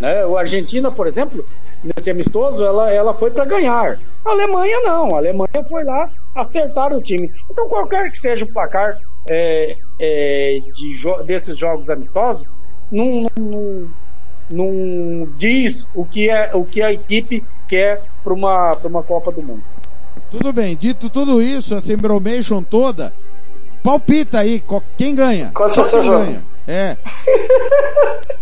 né? 0.00 0.24
O 0.26 0.36
Argentina, 0.36 0.90
por 0.90 1.06
exemplo, 1.06 1.44
nesse 1.82 2.10
amistoso, 2.10 2.64
ela, 2.64 2.90
ela 2.92 3.14
foi 3.14 3.30
para 3.30 3.44
ganhar. 3.44 3.98
A 4.24 4.30
Alemanha 4.30 4.80
não, 4.80 5.08
a 5.14 5.18
Alemanha 5.18 5.64
foi 5.68 5.84
lá 5.84 6.10
acertar 6.34 6.92
o 6.92 7.00
time. 7.02 7.30
Então, 7.50 7.68
qualquer 7.68 8.10
que 8.10 8.18
seja 8.18 8.44
o 8.44 8.52
placar 8.52 8.98
é, 9.28 9.76
é, 9.98 10.58
de 10.74 10.96
jo- 10.98 11.22
desses 11.24 11.56
jogos 11.58 11.90
amistosos, 11.90 12.56
não, 12.90 13.04
não, 13.22 13.28
não, 13.38 13.88
não 14.50 15.28
diz 15.36 15.86
o 15.94 16.04
que 16.04 16.28
é 16.30 16.50
o 16.54 16.64
que 16.64 16.82
a 16.82 16.92
equipe 16.92 17.44
quer 17.68 18.02
para 18.24 18.32
uma 18.34 18.74
para 18.76 18.88
uma 18.88 19.02
Copa 19.02 19.30
do 19.32 19.42
Mundo. 19.42 19.62
Tudo 20.30 20.52
bem, 20.52 20.76
dito 20.76 21.08
tudo 21.10 21.42
isso, 21.42 21.74
essa 21.74 21.92
embromation 21.92 22.62
toda, 22.62 23.12
palpita 23.82 24.38
aí, 24.40 24.62
quem 24.96 25.14
ganha? 25.14 25.50
Qual 25.54 25.72
Só 25.72 25.82
é 25.82 25.84
o 25.84 25.88
seu 25.88 26.00
quem 26.00 26.10
jogo? 26.10 26.24
ganha. 26.24 26.42
É. 26.68 26.96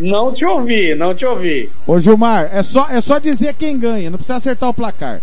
Não 0.00 0.32
te 0.32 0.44
ouvi, 0.46 0.94
não 0.94 1.12
te 1.12 1.26
ouvi. 1.26 1.72
Ô 1.84 1.98
Gilmar, 1.98 2.48
é 2.52 2.62
só, 2.62 2.86
é 2.88 3.00
só 3.00 3.18
dizer 3.18 3.54
quem 3.54 3.76
ganha, 3.76 4.08
não 4.10 4.16
precisa 4.16 4.36
acertar 4.36 4.68
o 4.68 4.74
placar. 4.74 5.20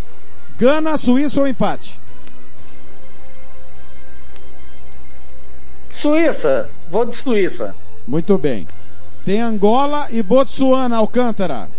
Gana, 0.59 0.97
Suíça 0.97 1.39
ou 1.39 1.47
empate? 1.47 1.97
Suíça, 5.91 6.69
vou 6.89 7.05
de 7.05 7.15
Suíça. 7.15 7.73
Muito 8.07 8.37
bem. 8.37 8.67
Tem 9.25 9.41
Angola 9.41 10.07
e 10.11 10.21
Botsuana, 10.21 10.97
Alcântara. 10.97 11.69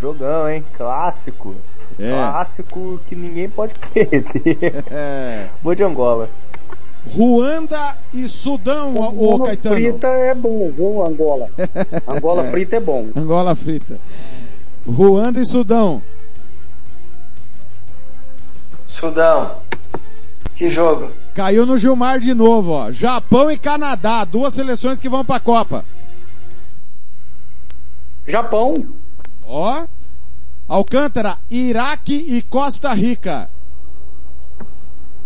Jogão, 0.00 0.48
hein? 0.48 0.64
Clássico. 0.74 1.54
É. 1.98 2.10
Clássico 2.10 2.98
que 3.06 3.14
ninguém 3.14 3.48
pode 3.48 3.74
perder. 3.92 4.84
É. 4.90 5.50
Vou 5.62 5.74
de 5.74 5.84
Angola. 5.84 6.30
Ruanda 7.14 7.98
e 8.14 8.28
Sudão, 8.28 8.94
ô, 8.94 9.02
ô 9.02 9.34
Angola 9.34 9.46
Caetano. 9.46 9.74
frita 9.74 10.06
é 10.06 10.34
bom, 10.34 10.70
viu, 10.70 11.04
Angola? 11.04 11.50
Angola 12.06 12.44
frita 12.50 12.76
é 12.76 12.80
bom. 12.80 13.08
Angola 13.16 13.56
frita. 13.56 13.98
Ruanda 14.86 15.40
e 15.40 15.44
Sudão. 15.44 16.00
Sudão. 18.84 19.56
Que 20.54 20.70
jogo. 20.70 21.10
Caiu 21.34 21.64
no 21.64 21.78
Gilmar 21.78 22.18
de 22.20 22.34
novo, 22.34 22.70
ó. 22.72 22.90
Japão 22.90 23.50
e 23.50 23.56
Canadá, 23.58 24.24
duas 24.24 24.52
seleções 24.54 25.00
que 25.00 25.08
vão 25.08 25.24
pra 25.24 25.40
Copa. 25.40 25.84
Japão. 28.26 28.74
Ó. 29.46 29.84
Alcântara, 30.68 31.38
Iraque 31.50 32.14
e 32.14 32.42
Costa 32.42 32.92
Rica. 32.92 33.48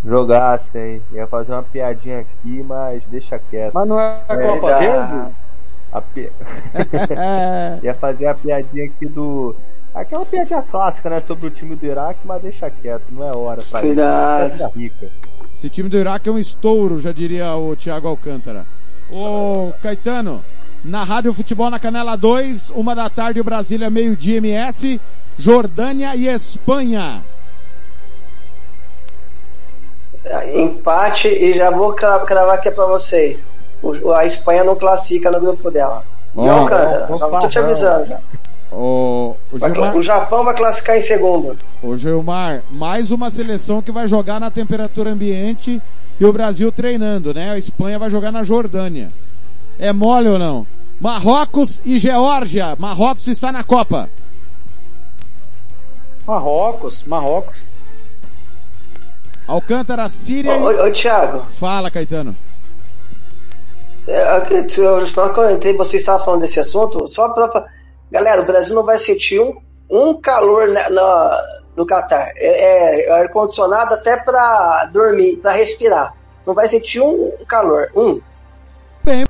Jogasse, 0.04 0.78
hein? 0.78 1.02
Ia 1.12 1.26
fazer 1.26 1.52
uma 1.52 1.62
piadinha 1.62 2.20
aqui, 2.20 2.62
mas 2.62 3.04
deixa 3.06 3.38
quieto. 3.38 3.74
Mas 3.74 3.88
não 3.88 3.98
é 4.00 4.20
a 4.28 4.36
Copa 4.36 4.70
da- 4.70 4.78
Verde? 4.78 5.34
A 5.92 6.00
pi... 6.00 6.30
Ia 7.82 7.94
fazer 7.94 8.26
a 8.26 8.34
piadinha 8.34 8.86
aqui 8.86 9.06
do. 9.06 9.56
Aquela 9.94 10.26
piadinha 10.26 10.62
clássica, 10.62 11.08
né? 11.10 11.20
Sobre 11.20 11.46
o 11.46 11.50
time 11.50 11.74
do 11.74 11.86
Iraque, 11.86 12.20
mas 12.24 12.42
deixa 12.42 12.70
quieto, 12.70 13.04
não 13.10 13.26
é 13.26 13.34
hora 13.36 13.62
pra 13.70 13.80
isso. 13.80 13.88
Cuidado. 13.88 14.50
Costa 14.50 14.70
Rica. 14.78 15.10
Esse 15.56 15.70
time 15.70 15.88
do 15.88 15.96
Iraque 15.96 16.28
é 16.28 16.32
um 16.32 16.38
estouro, 16.38 16.98
já 16.98 17.12
diria 17.12 17.54
o 17.56 17.74
Thiago 17.74 18.06
Alcântara. 18.06 18.66
Ô, 19.10 19.72
Caetano, 19.82 20.44
na 20.84 21.02
Rádio 21.02 21.32
Futebol 21.32 21.70
na 21.70 21.78
Canela 21.78 22.14
2, 22.14 22.70
uma 22.70 22.94
da 22.94 23.08
tarde, 23.08 23.42
Brasília, 23.42 23.88
meio-dia, 23.88 24.36
MS, 24.36 25.00
Jordânia 25.38 26.14
e 26.14 26.28
Espanha. 26.28 27.22
Empate 30.54 31.28
e 31.28 31.54
já 31.54 31.70
vou 31.70 31.94
cra- 31.94 32.18
cravar 32.20 32.56
aqui 32.56 32.70
pra 32.70 32.84
vocês. 32.86 33.44
A 34.14 34.26
Espanha 34.26 34.64
não 34.64 34.74
classifica 34.76 35.30
no 35.30 35.40
grupo 35.40 35.70
dela. 35.70 36.02
Ó, 36.34 36.44
Não, 36.44 36.58
Alcântara, 36.60 37.08
já 37.18 37.38
tô 37.38 37.48
te 37.48 37.58
avisando. 37.58 38.06
já. 38.06 38.20
O 38.70 39.36
cla- 39.58 39.68
Gilmar, 39.72 39.96
O 39.96 40.02
Japão 40.02 40.44
vai 40.44 40.54
classificar 40.54 40.96
em 40.96 41.00
segundo. 41.00 41.56
ô, 41.82 41.96
Gilmar, 41.96 42.62
mais 42.70 43.10
uma 43.10 43.30
seleção 43.30 43.80
que 43.80 43.92
vai 43.92 44.08
jogar 44.08 44.40
na 44.40 44.50
temperatura 44.50 45.10
ambiente 45.10 45.80
e 46.18 46.24
o 46.24 46.32
Brasil 46.32 46.70
treinando, 46.72 47.32
né? 47.32 47.52
A 47.52 47.58
Espanha 47.58 47.98
vai 47.98 48.10
jogar 48.10 48.32
na 48.32 48.42
Jordânia. 48.42 49.08
É 49.78 49.92
mole 49.92 50.28
ou 50.28 50.38
não? 50.38 50.66
Marrocos 51.00 51.80
e 51.84 51.98
Geórgia. 51.98 52.74
Marrocos 52.78 53.26
está 53.28 53.52
na 53.52 53.62
Copa. 53.62 54.08
Marrocos, 56.26 57.04
Marrocos. 57.04 57.72
Alcântara, 59.46 60.08
Síria 60.08 60.56
Ô, 60.56 60.72
e... 60.72 60.76
ô, 60.76 60.86
ô, 60.88 60.90
Thiago, 60.90 61.46
Fala, 61.52 61.88
Caetano. 61.90 62.34
é, 64.08 64.38
eu- 64.38 64.66
eu- 64.84 65.06
eu 65.06 65.50
entrei, 65.50 65.76
você 65.76 65.98
estava 65.98 66.24
falando 66.24 66.40
desse 66.40 66.58
assunto, 66.58 67.06
só 67.06 67.28
pra- 67.28 67.64
galera, 68.10 68.42
o 68.42 68.46
Brasil 68.46 68.74
não 68.74 68.84
vai 68.84 68.98
sentir 68.98 69.40
um, 69.40 69.56
um 69.90 70.20
calor 70.20 70.68
na, 70.68 70.88
na- 70.90 71.42
no 71.76 71.84
Catar. 71.86 72.32
É, 72.36 73.06
é 73.08 73.12
ar-condicionado 73.20 73.94
até 73.94 74.16
pra 74.16 74.88
dormir, 74.92 75.36
pra 75.36 75.52
respirar. 75.52 76.14
Não 76.46 76.54
vai 76.54 76.68
sentir 76.68 77.00
um 77.00 77.32
calor. 77.48 77.90
Um. 77.94 78.20
Bem, 79.04 79.24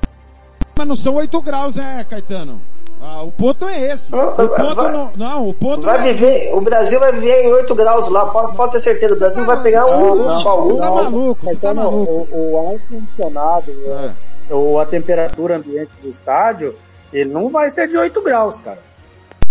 mas 0.79 0.87
não 0.87 0.97
são 0.97 1.15
8 1.17 1.41
graus, 1.43 1.75
né, 1.75 2.05
Caetano? 2.09 2.61
Ah, 3.01 3.23
o 3.23 3.31
ponto 3.33 3.67
é 3.69 3.93
esse. 3.93 4.11
Não, 4.13 4.31
o 4.31 4.33
ponto 4.49 4.75
vai- 4.75 4.93
não, 4.93 5.13
não, 5.17 5.49
o 5.49 5.55
ponto 5.55 5.83
Vai 5.83 5.99
não 5.99 6.05
é... 6.07 6.13
viver, 6.15 6.55
o 6.55 6.61
Brasil 6.61 6.99
vai 6.99 7.13
viver 7.13 7.43
em 7.45 7.53
8 7.53 7.75
graus 7.75 8.09
lá, 8.09 8.27
pode, 8.27 8.57
pode 8.57 8.73
ter 8.73 8.81
certeza. 8.81 9.15
O 9.15 9.19
Brasil 9.19 9.41
não 9.41 9.47
vai 9.47 9.63
pegar 9.63 9.87
um, 9.87 10.13
um 10.27 10.31
sol. 10.39 10.63
você 10.63 10.73
Um, 10.73 10.77
tá 10.79 10.91
maluco, 10.91 11.41
você 11.45 11.55
tá 11.57 11.61
Caetano, 11.61 11.83
maluco. 11.83 12.29
O, 12.35 12.53
o 12.53 12.71
ar 12.75 12.81
condicionado, 12.89 13.71
É. 13.71 14.13
ou 14.55 14.81
a 14.81 14.87
temperatura 14.87 15.57
ambiente 15.57 15.91
do 16.03 16.09
estádio, 16.09 16.75
ele 17.21 17.31
não 17.33 17.49
vai 17.49 17.71
ser 17.71 17.89
de 17.89 17.97
8 17.97 18.23
graus, 18.23 18.61
cara. 18.61 18.79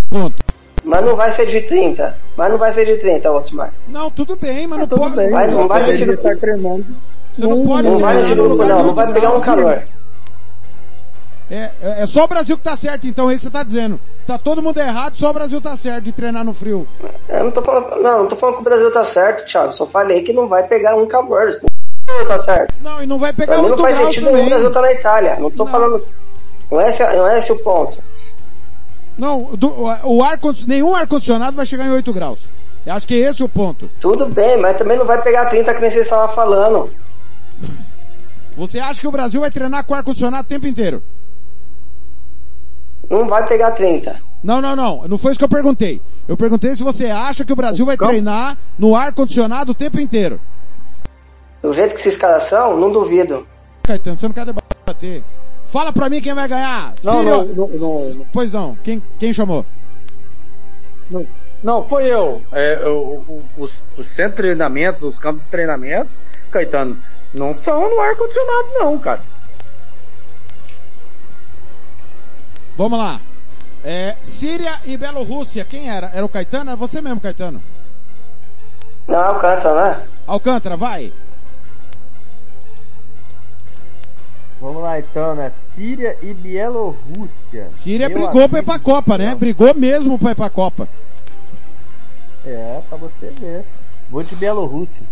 Ponto. 0.09 0.35
Mas 0.83 1.03
não 1.03 1.15
vai 1.15 1.29
ser 1.31 1.47
de 1.47 1.61
30. 1.61 2.15
Mas 2.37 2.51
não 2.51 2.57
vai 2.59 2.71
ser 2.71 2.85
de 2.85 2.97
30, 2.97 3.31
Otmar. 3.31 3.73
Não, 3.87 4.11
tudo 4.11 4.35
bem, 4.35 4.67
mas 4.67 4.79
não 4.79 4.87
Tudo 4.87 4.99
pode... 5.01 5.15
bem, 5.15 5.31
vai- 5.31 5.47
não 5.47 5.67
vai 5.67 5.83
nesse 5.83 6.05
grupo. 6.05 6.13
estar 6.19 6.37
treinando. 6.37 6.85
Você 7.33 7.41
não 7.47 7.65
pode... 7.65 7.87
Não 7.89 7.99
vai 7.99 8.15
no 8.21 8.35
grupo, 8.35 8.49
lugar 8.49 8.67
não. 8.69 8.77
de 8.81 8.83
Não 8.87 8.93
vai 8.95 9.05
8 9.07 9.13
pegar 9.15 9.27
um 9.29 9.41
graus. 9.41 9.45
calor. 9.45 9.79
É, 11.49 11.55
é 11.81 12.01
é 12.01 12.05
só 12.07 12.23
o 12.23 12.27
Brasil 12.27 12.57
que 12.57 12.63
tá 12.63 12.75
certo, 12.75 13.05
então, 13.07 13.29
é 13.29 13.33
isso 13.33 13.45
que 13.45 13.51
você 13.51 13.53
tá 13.57 13.63
dizendo. 13.63 13.99
Tá 14.25 14.37
todo 14.37 14.61
mundo 14.63 14.79
errado, 14.79 15.15
só 15.15 15.29
o 15.29 15.33
Brasil 15.33 15.61
tá 15.61 15.75
certo 15.75 16.03
de 16.05 16.11
treinar 16.11 16.43
no 16.43 16.53
frio. 16.53 16.87
Eu 17.29 17.43
não 17.45 17.51
tô 17.51 17.61
falando, 17.61 18.01
não, 18.01 18.19
não 18.19 18.27
tô 18.27 18.35
falando 18.35 18.55
que 18.55 18.61
o 18.61 18.63
Brasil 18.65 18.91
tá 18.91 19.03
certo, 19.03 19.45
Thiago. 19.45 19.71
Só 19.71 19.85
falei 19.85 20.21
que 20.23 20.33
não 20.33 20.47
vai 20.47 20.63
pegar 20.67 20.95
um 20.95 21.05
calor. 21.05 21.51
Não 22.07 22.25
tá 22.25 22.37
certo. 22.39 22.75
Não, 22.81 23.01
e 23.01 23.05
não 23.05 23.17
vai 23.19 23.31
pegar 23.33 23.59
8 23.59 23.69
não 23.69 23.77
faz 23.77 23.97
sentido 23.97 24.25
nenhum 24.25 24.37
também. 24.37 24.45
o 24.47 24.49
Brasil 24.49 24.71
tá 24.71 24.81
na 24.81 24.91
Itália. 24.91 25.35
Não 25.39 25.51
tô 25.51 25.65
Não. 25.65 25.71
falando. 25.71 26.07
Não 26.71 26.81
é, 26.81 26.89
esse, 26.89 27.03
não 27.03 27.27
é 27.27 27.37
esse 27.39 27.51
o 27.51 27.63
ponto. 27.63 27.97
Não, 29.17 29.55
do- 29.55 29.73
o 30.03 30.23
ar, 30.23 30.37
nenhum 30.67 30.93
ar-condicionado 30.95 31.55
vai 31.55 31.65
chegar 31.65 31.85
em 31.85 31.91
8 31.91 32.11
graus. 32.13 32.39
Eu 32.85 32.93
acho 32.93 33.07
que 33.07 33.13
é 33.15 33.29
esse 33.29 33.43
o 33.43 33.49
ponto. 33.49 33.89
Tudo 33.99 34.27
bem, 34.27 34.57
mas 34.57 34.77
também 34.77 34.97
não 34.97 35.05
vai 35.05 35.21
pegar 35.21 35.45
30 35.45 35.73
que 35.73 35.81
nem 35.81 35.89
vocês 35.89 36.03
estavam 36.05 36.33
falando. 36.35 36.91
Você 38.57 38.79
acha 38.79 38.99
que 39.01 39.07
o 39.07 39.11
Brasil 39.11 39.41
vai 39.41 39.51
treinar 39.51 39.83
com 39.85 39.93
ar-condicionado 39.93 40.43
o 40.43 40.47
tempo 40.47 40.67
inteiro? 40.67 41.01
Não 43.09 43.27
vai 43.27 43.45
pegar 43.45 43.71
30. 43.71 44.19
Não, 44.43 44.61
não, 44.61 44.75
não. 44.75 45.07
Não 45.07 45.17
foi 45.17 45.31
isso 45.31 45.39
que 45.39 45.43
eu 45.45 45.49
perguntei. 45.49 46.01
Eu 46.27 46.37
perguntei 46.37 46.75
se 46.75 46.83
você 46.83 47.07
acha 47.07 47.43
que 47.45 47.53
o 47.53 47.55
Brasil 47.55 47.85
vai 47.85 47.97
treinar 47.97 48.57
no 48.77 48.95
ar-condicionado 48.95 49.71
o 49.71 49.75
tempo 49.75 49.99
inteiro. 49.99 50.39
Do 51.61 51.73
jeito 51.73 51.93
que 51.95 51.99
esses 51.99 52.15
caras 52.17 52.43
são, 52.43 52.77
não 52.79 52.91
duvido. 52.91 53.45
Caetano, 53.83 54.17
você 54.17 54.27
não 54.27 54.33
quer 54.33 54.45
debater. 54.45 55.23
Fala 55.65 55.91
pra 55.91 56.09
mim 56.09 56.21
quem 56.21 56.33
vai 56.33 56.47
ganhar. 56.47 56.93
Não, 57.03 57.17
Síria- 57.19 57.43
não, 57.43 57.45
não, 57.45 57.67
não, 58.15 58.25
Pois 58.31 58.51
não. 58.51 58.75
Quem, 58.83 59.01
quem 59.19 59.33
chamou? 59.33 59.65
não, 61.09 61.25
não, 61.63 61.83
foi 61.87 62.05
eu. 62.05 62.41
É, 62.51 62.87
o- 62.87 63.41
os, 63.57 63.89
os 63.97 64.07
centros 64.07 64.31
de 64.35 64.37
treinamentos, 64.37 65.03
os 65.03 65.19
campos 65.19 65.45
de 65.45 65.49
treinamentos, 65.49 66.19
Caetano, 66.51 66.97
não 67.33 67.53
são 67.53 67.89
no 67.89 67.99
ar-condicionado 67.99 68.67
não, 68.75 68.97
cara. 68.99 69.21
Vamos 72.77 72.99
lá. 72.99 73.19
É, 73.83 74.15
Síria 74.21 74.79
e 74.85 74.97
Bielorrússia. 74.97 75.63
Quem 75.63 75.89
era? 75.89 76.09
Era 76.13 76.25
o 76.25 76.29
Caetano? 76.29 76.71
Era 76.71 76.77
você 76.77 77.01
mesmo, 77.01 77.21
Caetano? 77.21 77.61
Não, 79.07 79.19
Alcântara, 79.19 79.85
né? 79.99 80.07
Alcântara, 80.25 80.75
vai. 80.75 81.13
Vamos 84.65 84.81
lá 84.81 84.97
então, 84.97 85.35
né? 85.35 85.47
Síria 85.51 86.17
e 86.23 86.33
Bielorrússia. 86.33 87.67
Síria 87.69 88.09
Meu 88.09 88.17
brigou 88.17 88.49
pra 88.49 88.57
ir 88.57 88.63
pra 88.63 88.79
Copa, 88.79 89.15
né? 89.15 89.35
Brigou 89.35 89.75
mesmo 89.75 90.17
pra 90.17 90.31
ir 90.31 90.35
pra 90.35 90.49
Copa. 90.49 90.89
É, 92.43 92.81
pra 92.89 92.97
você 92.97 93.31
ver. 93.39 93.63
Vou 94.09 94.23
de 94.23 94.35
Bielorrússia. 94.35 95.05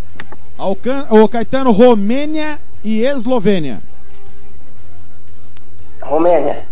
Alcan... 0.57 1.05
O 1.11 1.29
Caetano, 1.29 1.71
Romênia 1.71 2.59
e 2.83 3.03
Eslovênia. 3.03 3.79
Romênia. 6.01 6.65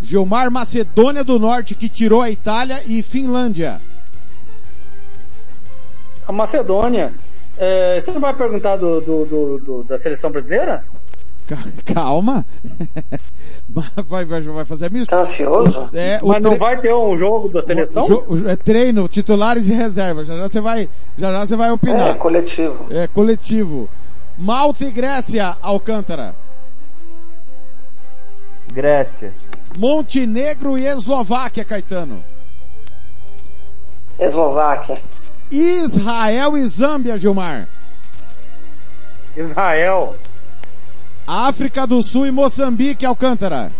Gilmar, 0.00 0.52
Macedônia 0.52 1.24
do 1.24 1.36
Norte, 1.36 1.74
que 1.74 1.88
tirou 1.88 2.22
a 2.22 2.30
Itália 2.30 2.80
e 2.86 3.02
Finlândia. 3.02 3.80
A 6.28 6.30
Macedônia. 6.30 7.12
É, 7.56 7.98
você 8.00 8.12
não 8.12 8.20
vai 8.20 8.32
perguntar 8.34 8.76
do, 8.76 9.00
do- 9.00 9.24
do- 9.24 9.58
do- 9.58 9.82
da 9.82 9.98
seleção 9.98 10.30
brasileira? 10.30 10.84
Ca- 11.50 11.94
Calma. 11.94 12.46
vai, 13.68 14.24
vai, 14.24 14.40
vai 14.40 14.64
fazer 14.64 14.88
misto? 14.90 15.12
Ansioso? 15.12 15.90
É, 15.92 16.18
Mas 16.22 16.40
não 16.42 16.50
tre- 16.50 16.58
vai 16.60 16.80
ter 16.80 16.94
um 16.94 17.16
jogo 17.16 17.48
da 17.48 17.60
seleção? 17.60 18.04
o 18.04 18.34
o- 18.34 18.48
é 18.48 18.54
treino, 18.54 19.08
titulares 19.08 19.68
e 19.68 19.72
reservas. 19.74 20.28
Já 20.28 20.36
já 20.36 20.46
você 20.48 20.60
vai, 20.60 20.88
já 21.18 21.32
já 21.32 21.46
você 21.46 21.56
vai 21.56 21.70
É, 21.70 21.72
opinar. 21.72 22.16
coletivo. 22.18 22.86
É, 22.90 23.08
coletivo. 23.08 23.88
Malta 24.38 24.84
e 24.84 24.90
Grécia, 24.92 25.56
Alcântara. 25.60 26.34
Grécia. 28.72 29.34
Montenegro 29.76 30.78
e 30.78 30.86
Eslováquia, 30.86 31.64
Caetano. 31.64 32.22
Eslováquia. 34.18 34.98
Israel 35.50 36.56
e 36.56 36.64
Zâmbia, 36.66 37.16
Gilmar. 37.16 37.66
Israel. 39.36 40.14
África 41.30 41.86
do 41.86 42.02
Sul 42.02 42.26
e 42.26 42.32
Moçambique, 42.32 43.06
Alcântara. 43.06 43.70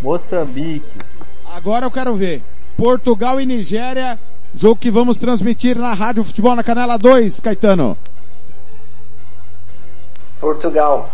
Moçambique. 0.00 0.96
Agora 1.44 1.86
eu 1.86 1.90
quero 1.90 2.14
ver. 2.14 2.40
Portugal 2.76 3.40
e 3.40 3.46
Nigéria, 3.46 4.16
jogo 4.54 4.76
que 4.76 4.88
vamos 4.88 5.18
transmitir 5.18 5.76
na 5.76 5.92
Rádio 5.92 6.22
Futebol 6.22 6.54
na 6.54 6.62
Canela 6.62 6.96
2, 6.96 7.40
Caetano. 7.40 7.98
Portugal. 10.38 11.10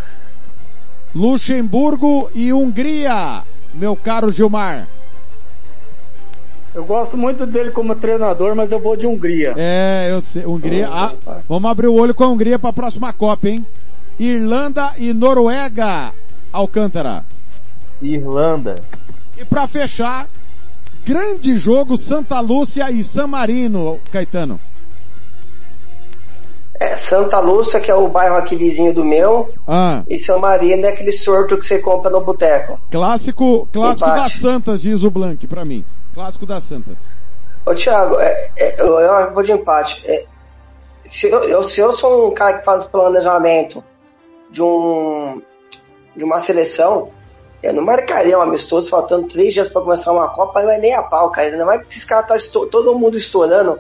Luxemburgo 1.15 2.31
e 2.35 2.53
Hungria, 2.53 3.43
meu 3.73 3.97
caro 3.97 4.31
Gilmar. 4.31 4.87
Eu 6.75 6.85
gosto 6.85 7.17
muito 7.17 7.47
dele 7.47 7.71
como 7.71 7.95
treinador, 7.95 8.55
mas 8.55 8.71
eu 8.71 8.79
vou 8.79 8.99
de 8.99 9.07
Hungria. 9.07 9.55
É, 9.57 10.09
eu 10.11 10.21
sei. 10.21 10.45
Hungria. 10.45 10.89
ah, 10.91 11.15
vamos 11.49 11.71
abrir 11.71 11.87
o 11.87 11.95
olho 11.95 12.15
com 12.15 12.25
a 12.25 12.29
Hungria 12.29 12.59
para 12.59 12.69
a 12.69 12.75
próxima 12.75 13.15
Copa, 13.15 13.49
hein? 13.49 13.65
Irlanda 14.19 14.93
e 14.99 15.13
Noruega, 15.13 16.13
Alcântara. 16.53 17.25
Irlanda. 18.03 18.75
E 19.37 19.45
para 19.45 19.67
fechar, 19.67 20.29
grande 21.05 21.57
jogo 21.57 21.97
Santa 21.97 22.41
Lúcia 22.41 22.91
e 22.91 23.03
San 23.05 23.27
Marino, 23.29 24.01
Caetano. 24.11 24.61
É, 26.81 26.91
Santa 26.97 27.41
Lúcia, 27.41 27.81
que 27.81 27.91
é 27.91 27.95
o 27.95 28.09
bairro 28.09 28.37
aqui 28.37 28.55
vizinho 28.57 28.95
do 28.95 29.05
meu, 29.05 29.53
Ah, 29.67 30.03
e 30.09 30.17
São 30.19 30.39
Marino 30.39 30.87
é 30.87 30.91
aquele 30.91 31.11
sorto 31.11 31.57
que 31.59 31.65
você 31.65 31.81
compra 31.81 32.09
no 32.11 32.21
boteco. 32.21 32.81
clássico, 32.91 33.69
clássico 33.73 34.09
das 34.11 34.33
Santas, 34.35 34.81
diz 34.83 35.03
o 35.03 35.11
Blank 35.11 35.45
para 35.49 35.65
mim. 35.65 35.85
Clássico 36.15 36.47
das 36.47 36.63
Santas. 36.63 37.13
Ô 37.67 37.75
Thiago, 37.75 38.17
é, 38.21 38.51
é, 38.57 38.81
eu, 38.81 38.99
eu 39.01 39.35
vou 39.35 39.43
de 39.43 39.53
empate. 39.53 40.01
É, 40.07 40.25
se, 41.05 41.29
eu, 41.29 41.43
eu- 41.45 41.65
se 41.65 41.81
eu 41.81 41.93
sou 41.93 42.29
um 42.29 42.35
cara 42.35 42.59
que 42.59 42.65
faz 42.65 42.85
planejamento 42.85 43.83
de 44.51 44.63
um 44.63 45.41
de 46.17 46.25
uma 46.25 46.41
seleção, 46.41 47.11
eu 47.63 47.73
não 47.73 47.85
marcaria 47.85 48.37
um 48.37 48.43
amistoso 48.43 48.89
faltando 48.91 49.29
três 49.29 49.55
dias 49.55 49.69
para 49.69 49.83
começar 49.83 50.13
uma 50.13 50.29
Copa, 50.29 50.63
não 50.63 50.71
é 50.71 50.79
nem 50.79 50.95
a 50.95 51.03
pau, 51.03 51.31
cara. 51.31 51.49
Ainda 51.49 51.65
mais 51.65 51.83
que 51.83 51.89
esses 51.89 52.05
caras 52.05 52.27
tá 52.27 52.37
esto- 52.37 52.67
todo 52.67 52.99
mundo 52.99 53.17
estourando. 53.17 53.79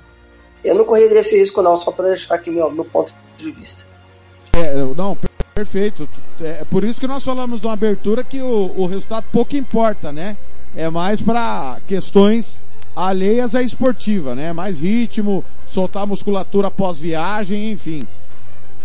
Eu 0.65 0.74
não 0.74 0.85
correria 0.85 1.20
esse 1.20 1.36
risco 1.39 1.62
não, 1.62 1.77
só 1.77 1.90
para 1.90 2.09
deixar 2.09 2.35
aqui 2.35 2.51
meu, 2.51 2.70
meu 2.70 2.85
ponto 2.85 3.12
de 3.36 3.51
vista. 3.51 3.85
É, 4.53 4.74
não, 4.74 5.16
per- 5.16 5.31
perfeito. 5.55 6.09
É 6.40 6.65
por 6.65 6.85
isso 6.85 7.01
que 7.01 7.07
nós 7.07 7.24
falamos 7.24 7.61
numa 7.61 7.73
abertura 7.74 8.23
que 8.23 8.40
o, 8.40 8.73
o 8.77 8.86
resultado 8.86 9.27
pouco 9.32 9.57
importa, 9.57 10.12
né? 10.12 10.36
É 10.77 10.89
mais 10.90 11.20
para 11.23 11.78
questões 11.86 12.62
alheias 12.95 13.55
à 13.55 13.62
esportiva, 13.62 14.35
né? 14.35 14.53
Mais 14.53 14.78
ritmo, 14.81 15.45
soltar 15.66 16.07
musculatura 16.07 16.70
pós-viagem, 16.70 17.70
enfim. 17.70 18.03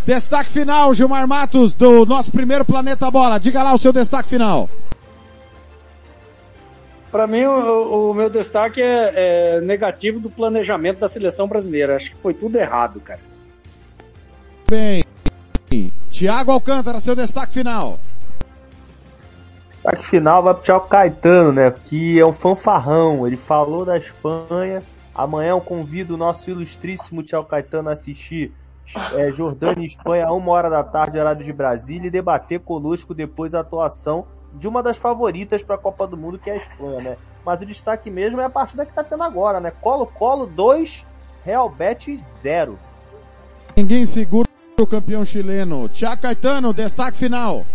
Destaque 0.06 0.52
final, 0.52 0.94
Gilmar 0.94 1.28
Matos, 1.28 1.74
do 1.74 2.06
nosso 2.06 2.32
primeiro 2.32 2.66
Planeta 2.66 3.10
Bola. 3.10 3.40
Diga 3.40 3.64
lá 3.64 3.74
o 3.74 3.78
seu 3.78 3.94
destaque 3.94 4.30
final. 4.30 4.70
Pra 7.10 7.26
mim, 7.26 7.44
o, 7.44 8.10
o 8.10 8.14
meu 8.14 8.30
destaque 8.30 8.82
é, 8.82 9.58
é 9.58 9.62
negativo 9.62 10.20
do 10.20 10.30
planejamento 10.30 11.00
da 11.00 11.08
seleção 11.08 11.48
brasileira. 11.48 11.96
Acho 11.96 12.12
que 12.12 12.18
foi 12.18 12.34
tudo 12.34 12.58
errado, 12.58 13.00
cara. 13.00 13.20
Bem, 14.70 15.04
Tiago 16.10 16.52
Alcântara, 16.52 17.00
seu 17.00 17.16
destaque 17.16 17.54
final. 17.54 18.00
Destaque 19.72 20.06
final 20.06 20.44
vai 20.44 20.54
pro 20.54 20.64
Thiago 20.64 20.88
Caetano, 20.88 21.52
né? 21.54 21.74
Que 21.86 22.20
é 22.20 22.26
um 22.26 22.34
fanfarrão. 22.34 23.26
Ele 23.26 23.38
falou 23.38 23.86
da 23.86 23.98
Espanha. 23.98 24.82
Amanhã 25.14 25.52
eu 25.52 25.62
convido 25.62 26.16
o 26.16 26.18
nosso 26.18 26.50
ilustríssimo 26.50 27.24
Thiago 27.24 27.46
Caetano 27.46 27.90
a 27.90 27.94
assistir 27.94 28.52
é, 29.14 29.32
Jordânia 29.32 29.84
e 29.84 29.88
Espanha 29.88 30.28
a 30.28 30.34
uma 30.34 30.52
hora 30.52 30.70
da 30.70 30.84
tarde, 30.84 31.20
horário 31.20 31.44
de 31.44 31.54
Brasília, 31.54 32.08
e 32.08 32.12
debater 32.12 32.60
conosco 32.60 33.14
depois 33.14 33.54
a 33.54 33.62
atuação 33.62 34.26
de 34.54 34.68
uma 34.68 34.84
das 34.84 34.98
favoritas 34.98 35.64
para 35.64 35.76
a 35.76 35.80
Copa 35.80 36.06
do 36.06 36.18
Mundo, 36.18 36.38
que 36.38 36.50
é 36.50 36.54
a 36.54 36.58
Espanha, 36.58 37.02
né? 37.02 37.18
Mas 37.46 37.62
o 37.62 37.66
destaque 37.66 38.10
mesmo 38.10 38.40
é 38.40 38.46
a 38.46 38.50
partida 38.50 38.86
que 38.86 38.94
tá 38.94 39.04
tendo 39.04 39.24
agora, 39.24 39.60
né? 39.60 39.72
Colo-Colo 39.82 40.46
2, 40.46 41.06
Real 41.44 41.70
Betis 41.70 42.20
0. 42.42 42.78
Ninguém 43.76 44.06
segura 44.06 44.48
o 44.80 44.88
campeão 44.88 45.26
chileno. 45.26 45.90
Tiago 45.90 46.22
Caetano, 46.22 46.74
destaque 46.74 47.18
final. 47.18 47.66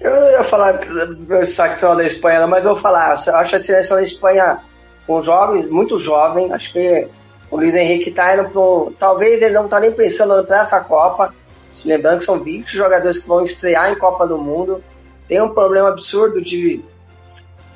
Eu 0.00 0.18
não 0.18 0.30
ia 0.30 0.44
falar 0.44 0.72
do 0.72 1.22
meu 1.22 1.40
destaque 1.40 1.78
final 1.78 1.96
da 1.96 2.04
Espanha, 2.04 2.40
não, 2.40 2.48
mas 2.48 2.64
eu 2.64 2.72
vou 2.72 2.80
falar. 2.80 3.14
Eu 3.26 3.36
acho 3.36 3.56
a 3.56 3.60
seleção 3.60 3.96
da 3.96 4.02
Espanha 4.02 4.60
com 5.06 5.20
jovens, 5.22 5.68
muito 5.68 5.98
jovem. 5.98 6.52
Acho 6.52 6.72
que 6.72 7.08
o 7.50 7.56
Luiz 7.56 7.74
Henrique 7.74 8.12
tá 8.12 8.34
indo 8.34 8.60
um. 8.60 8.92
Talvez 8.92 9.42
ele 9.42 9.54
não 9.54 9.68
tá 9.68 9.80
nem 9.80 9.92
pensando 9.92 10.44
para 10.44 10.60
essa 10.60 10.80
Copa. 10.80 11.34
Se 11.70 11.88
lembrando 11.88 12.18
que 12.18 12.24
são 12.24 12.42
20 12.42 12.68
jogadores 12.68 13.18
que 13.18 13.28
vão 13.28 13.42
estrear 13.42 13.90
em 13.90 13.98
Copa 13.98 14.26
do 14.26 14.38
Mundo. 14.38 14.82
Tem 15.26 15.40
um 15.40 15.48
problema 15.48 15.88
absurdo 15.88 16.40
de 16.40 16.82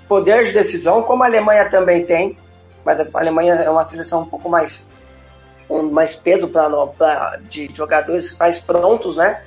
poder 0.09 0.45
de 0.45 0.53
decisão, 0.53 1.03
como 1.03 1.23
a 1.23 1.27
Alemanha 1.27 1.69
também 1.69 2.05
tem. 2.05 2.39
Mas 2.85 3.01
a 3.01 3.07
Alemanha 3.15 3.55
é 3.55 3.71
uma 3.71 3.85
seleção 3.85 4.23
um 4.23 4.27
pouco 4.27 4.49
mais. 4.49 4.85
com 5.67 5.83
mais 5.83 6.15
peso 6.15 6.49
para 6.49 7.41
de 7.49 7.71
jogadores 7.75 8.37
mais 8.39 8.59
prontos, 8.59 9.17
né? 9.17 9.43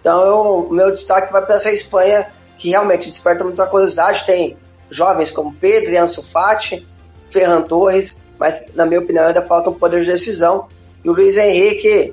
Então, 0.00 0.60
o 0.60 0.72
meu 0.72 0.90
destaque 0.90 1.32
vai 1.32 1.44
para 1.44 1.56
essa 1.56 1.72
Espanha, 1.72 2.28
que 2.58 2.70
realmente 2.70 3.08
desperta 3.08 3.42
muita 3.42 3.66
curiosidade. 3.66 4.24
Tem 4.26 4.56
jovens 4.90 5.30
como 5.30 5.54
Pedro 5.54 5.96
Ansu 5.98 6.22
Fati, 6.22 6.86
Ferran 7.30 7.62
Torres, 7.62 8.20
mas, 8.42 8.64
na 8.74 8.84
minha 8.84 8.98
opinião, 8.98 9.26
ainda 9.26 9.46
falta 9.46 9.70
um 9.70 9.74
poder 9.74 10.02
de 10.04 10.10
decisão. 10.10 10.66
E 11.04 11.08
o 11.08 11.12
Luiz 11.12 11.36
Henrique, 11.36 12.12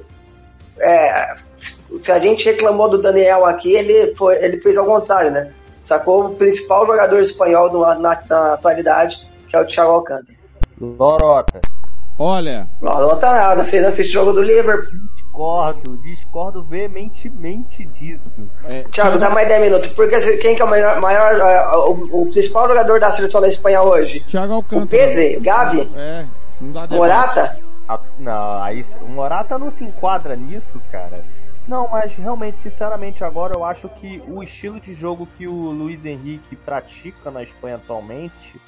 é, 0.80 1.36
se 2.00 2.12
a 2.12 2.20
gente 2.20 2.46
reclamou 2.46 2.88
do 2.88 3.00
Daniel 3.02 3.46
aqui, 3.48 3.74
ele, 3.74 4.14
foi, 4.16 4.36
ele 4.44 4.62
fez 4.62 4.78
ao 4.78 4.86
contrário, 4.86 5.32
né? 5.32 5.52
Sacou 5.82 6.26
o 6.28 6.36
principal 6.36 6.86
jogador 6.86 7.20
espanhol 7.20 7.70
do- 7.72 7.80
na, 7.80 8.22
na 8.30 8.54
atualidade, 8.54 9.18
que 9.48 9.56
é 9.56 9.60
o 9.60 9.66
Thiago 9.66 9.92
Alcântara. 9.94 10.38
Lorota. 10.80 11.62
Olha. 12.20 12.68
Lorota 12.80 13.32
nada, 13.32 13.66
você 13.66 13.82
não 13.82 13.90
assiste 13.90 14.12
jogo 14.14 14.32
do 14.34 14.44
Liverpool. 14.44 15.00
Discordo, 15.30 15.98
discordo 16.00 16.64
veementemente 16.64 17.86
disso. 17.86 18.44
É, 18.66 18.84
Thiago, 18.84 19.20
dá 19.20 19.30
mais 19.30 19.48
10 19.48 19.62
minutos. 19.62 19.88
Porque 19.90 20.20
quem 20.38 20.56
que 20.56 20.62
é 20.62 20.66
o 20.66 20.70
maior, 20.70 21.00
maior 21.00 21.40
é, 21.40 21.78
o, 21.78 22.22
o 22.22 22.26
principal 22.26 22.68
jogador 22.68 23.00
da 23.00 23.12
seleção 23.12 23.40
da 23.40 23.48
Espanha 23.48 23.82
hoje? 23.82 24.22
Thiago 24.22 24.54
O 24.54 24.56
Alcântara. 24.58 24.88
Pedro, 24.88 25.42
Gavi, 25.42 25.90
É, 25.96 26.26
não 26.60 26.72
dá. 26.72 26.88
Morata? 26.88 27.60
Ah, 27.88 28.00
Não, 28.18 28.62
aí 28.62 28.84
o 29.02 29.08
Morata 29.08 29.58
não 29.58 29.72
se 29.72 29.84
enquadra 29.84 30.36
nisso, 30.36 30.82
cara. 30.92 31.24
Não, 31.68 31.88
mas 31.88 32.14
realmente, 32.16 32.58
sinceramente, 32.58 33.24
agora 33.24 33.54
eu 33.56 33.64
acho 33.64 33.88
que 33.88 34.22
o 34.28 34.42
estilo 34.42 34.80
de 34.80 34.94
jogo 34.94 35.28
que 35.38 35.48
o 35.48 35.54
Luiz 35.54 36.04
Henrique 36.04 36.56
pratica 36.56 37.30
na 37.30 37.44
Espanha 37.44 37.76
atualmente, 37.76 38.60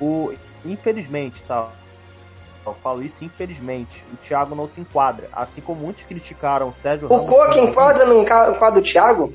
o, 0.00 0.32
infelizmente, 0.64 1.42
tá? 1.44 1.70
Eu 2.70 2.74
falo 2.74 3.02
isso 3.02 3.24
infelizmente. 3.24 4.04
O 4.12 4.16
Thiago 4.16 4.54
não 4.54 4.66
se 4.66 4.80
enquadra. 4.80 5.28
Assim 5.32 5.60
como 5.60 5.80
muitos 5.80 6.04
criticaram 6.04 6.68
o 6.68 6.72
Sérgio 6.72 7.12
O 7.12 7.24
Coque 7.24 7.60
enquadra 7.60 8.04
no 8.04 8.22
enquadro 8.22 8.80
do 8.80 8.82
Thiago? 8.82 9.32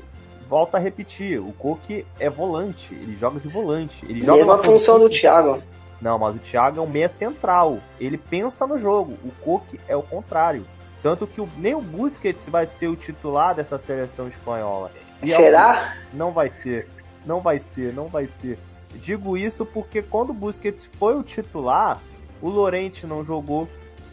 Volta 0.48 0.76
a 0.76 0.80
repetir, 0.80 1.40
o 1.40 1.52
Coque 1.52 2.04
é 2.18 2.28
volante, 2.28 2.92
ele 2.92 3.16
joga 3.16 3.40
de 3.40 3.48
volante. 3.48 4.04
Ele 4.04 4.20
joga 4.20 4.36
Mesma 4.36 4.58
função 4.58 4.98
do 4.98 5.08
Thiago. 5.08 5.62
Não, 5.98 6.18
mas 6.18 6.36
o 6.36 6.38
Thiago 6.40 6.78
é 6.78 6.82
um 6.82 6.86
meia 6.86 7.08
central. 7.08 7.78
Ele 7.98 8.18
pensa 8.18 8.66
no 8.66 8.76
jogo. 8.76 9.14
O 9.24 9.30
Coque 9.42 9.80
é 9.88 9.96
o 9.96 10.02
contrário. 10.02 10.66
Tanto 11.02 11.26
que 11.26 11.40
o, 11.40 11.48
nem 11.56 11.74
o 11.74 11.80
Busquets 11.80 12.46
vai 12.48 12.66
ser 12.66 12.88
o 12.88 12.96
titular 12.96 13.54
dessa 13.54 13.78
seleção 13.78 14.28
espanhola. 14.28 14.90
E 15.22 15.30
Será? 15.30 15.94
Não 16.12 16.32
vai 16.32 16.50
ser. 16.50 16.88
Não 17.24 17.40
vai 17.40 17.58
ser, 17.58 17.92
não 17.92 18.08
vai 18.08 18.26
ser. 18.26 18.58
Digo 18.94 19.36
isso 19.36 19.64
porque 19.64 20.02
quando 20.02 20.30
o 20.30 20.34
Busquets 20.34 20.84
foi 20.84 21.16
o 21.16 21.22
titular, 21.22 22.00
o 22.42 22.50
Lorente 22.50 23.06
não 23.06 23.24
jogou, 23.24 23.68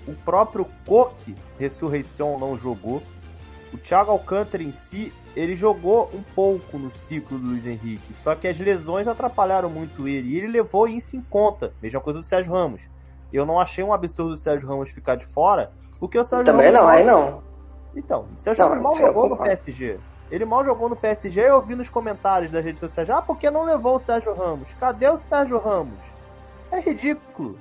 o 0.07 0.13
próprio 0.13 0.65
Coque, 0.85 1.35
Ressurreição, 1.57 2.39
não 2.39 2.57
jogou. 2.57 3.01
O 3.73 3.77
Thiago 3.77 4.11
Alcântara 4.11 4.63
em 4.63 4.71
si, 4.71 5.13
ele 5.35 5.55
jogou 5.55 6.09
um 6.13 6.23
pouco 6.35 6.77
no 6.77 6.89
ciclo 6.89 7.37
do 7.37 7.47
Luiz 7.47 7.65
Henrique, 7.65 8.13
só 8.13 8.33
que 8.35 8.47
as 8.47 8.57
lesões 8.57 9.07
atrapalharam 9.07 9.69
muito 9.69 10.07
ele, 10.07 10.29
e 10.29 10.37
ele 10.37 10.47
levou 10.47 10.87
isso 10.87 11.15
em 11.15 11.21
conta. 11.21 11.73
Mesma 11.81 11.99
coisa 11.99 12.19
do 12.19 12.25
Sérgio 12.25 12.53
Ramos. 12.53 12.81
Eu 13.31 13.45
não 13.45 13.59
achei 13.59 13.83
um 13.83 13.93
absurdo 13.93 14.33
o 14.33 14.37
Sérgio 14.37 14.67
Ramos 14.67 14.89
ficar 14.89 15.15
de 15.15 15.25
fora, 15.25 15.71
porque 15.99 16.17
o 16.17 16.25
Sérgio 16.25 16.45
Também 16.45 16.71
Ramos 16.71 16.79
não, 16.79 16.87
aí 16.87 17.03
não. 17.03 17.43
Então, 17.95 18.27
o 18.35 18.39
Sérgio 18.39 18.67
Ramos 18.67 18.83
mal 18.83 18.95
jogou 18.95 19.29
no 19.29 19.37
PSG. 19.37 19.99
Ele 20.31 20.45
mal 20.45 20.63
jogou 20.63 20.89
no 20.89 20.95
PSG 20.95 21.41
e 21.41 21.45
eu 21.45 21.61
vi 21.61 21.75
nos 21.75 21.89
comentários 21.89 22.51
das 22.51 22.63
redes 22.63 22.79
sociais, 22.79 23.09
ah, 23.09 23.21
porque 23.21 23.49
não 23.49 23.63
levou 23.63 23.95
o 23.95 23.99
Sérgio 23.99 24.33
Ramos? 24.33 24.67
Cadê 24.79 25.09
o 25.09 25.17
Sérgio 25.17 25.59
Ramos? 25.59 25.97
É 26.71 26.79
ridículo. 26.79 27.59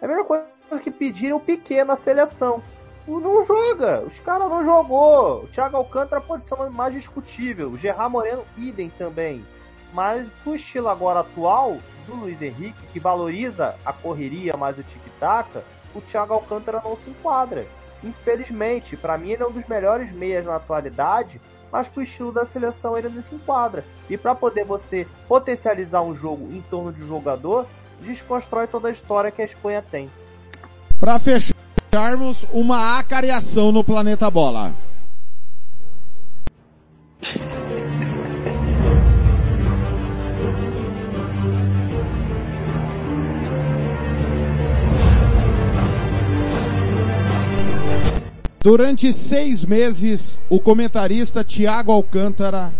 É 0.00 0.04
a 0.04 0.08
mesma 0.08 0.24
coisa 0.24 0.46
que 0.82 0.90
pediram 0.90 1.38
o 1.38 1.40
Piquet 1.40 1.84
na 1.84 1.96
seleção. 1.96 2.62
Não 3.06 3.44
joga, 3.44 4.00
os 4.00 4.18
caras 4.20 4.48
não 4.48 4.64
jogou. 4.64 5.44
O 5.44 5.46
Thiago 5.48 5.76
Alcântara 5.76 6.20
pode 6.20 6.46
ser 6.46 6.56
mais 6.70 6.92
discutível. 6.92 7.70
O 7.70 7.76
Gerard 7.76 8.10
Moreno, 8.10 8.44
idem 8.56 8.90
também. 8.90 9.44
Mas 9.92 10.26
o 10.44 10.54
estilo 10.54 10.88
agora 10.88 11.20
atual 11.20 11.78
do 12.06 12.14
Luiz 12.14 12.42
Henrique, 12.42 12.86
que 12.92 13.00
valoriza 13.00 13.76
a 13.84 13.92
correria 13.92 14.56
mais 14.56 14.76
o 14.78 14.82
tic-tac, 14.82 15.48
o 15.94 16.00
Thiago 16.00 16.34
Alcântara 16.34 16.82
não 16.84 16.96
se 16.96 17.08
enquadra. 17.08 17.66
Infelizmente, 18.02 18.96
para 18.96 19.16
mim 19.16 19.30
ele 19.30 19.42
é 19.42 19.46
um 19.46 19.52
dos 19.52 19.66
melhores 19.66 20.12
meias 20.12 20.44
na 20.44 20.56
atualidade, 20.56 21.40
mas 21.72 21.88
pro 21.88 22.02
estilo 22.02 22.32
da 22.32 22.44
seleção 22.44 22.98
ele 22.98 23.08
não 23.08 23.22
se 23.22 23.34
enquadra. 23.34 23.84
E 24.10 24.18
para 24.18 24.34
poder 24.34 24.64
você 24.64 25.06
potencializar 25.26 26.02
um 26.02 26.14
jogo 26.14 26.52
em 26.52 26.60
torno 26.62 26.92
de 26.92 27.02
um 27.02 27.08
jogador, 27.08 27.66
desconstrói 28.02 28.66
toda 28.66 28.88
a 28.88 28.92
história 28.92 29.30
que 29.30 29.42
a 29.42 29.44
Espanha 29.44 29.82
tem. 29.82 30.10
Para 30.98 31.18
fecharmos, 31.18 32.46
uma 32.52 32.98
acariação 32.98 33.70
no 33.72 33.84
planeta 33.84 34.30
Bola. 34.30 34.74
Durante 48.60 49.12
seis 49.12 49.64
meses, 49.64 50.42
o 50.50 50.58
comentarista 50.58 51.44
Tiago 51.44 51.92
Alcântara 51.92 52.74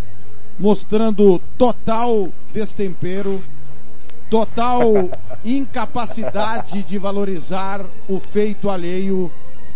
mostrando 0.58 1.38
total 1.56 2.28
destempero 2.52 3.40
total 4.30 5.10
incapacidade 5.44 6.82
de 6.82 6.98
valorizar 6.98 7.84
o 8.08 8.18
feito 8.18 8.68
alheio, 8.68 9.30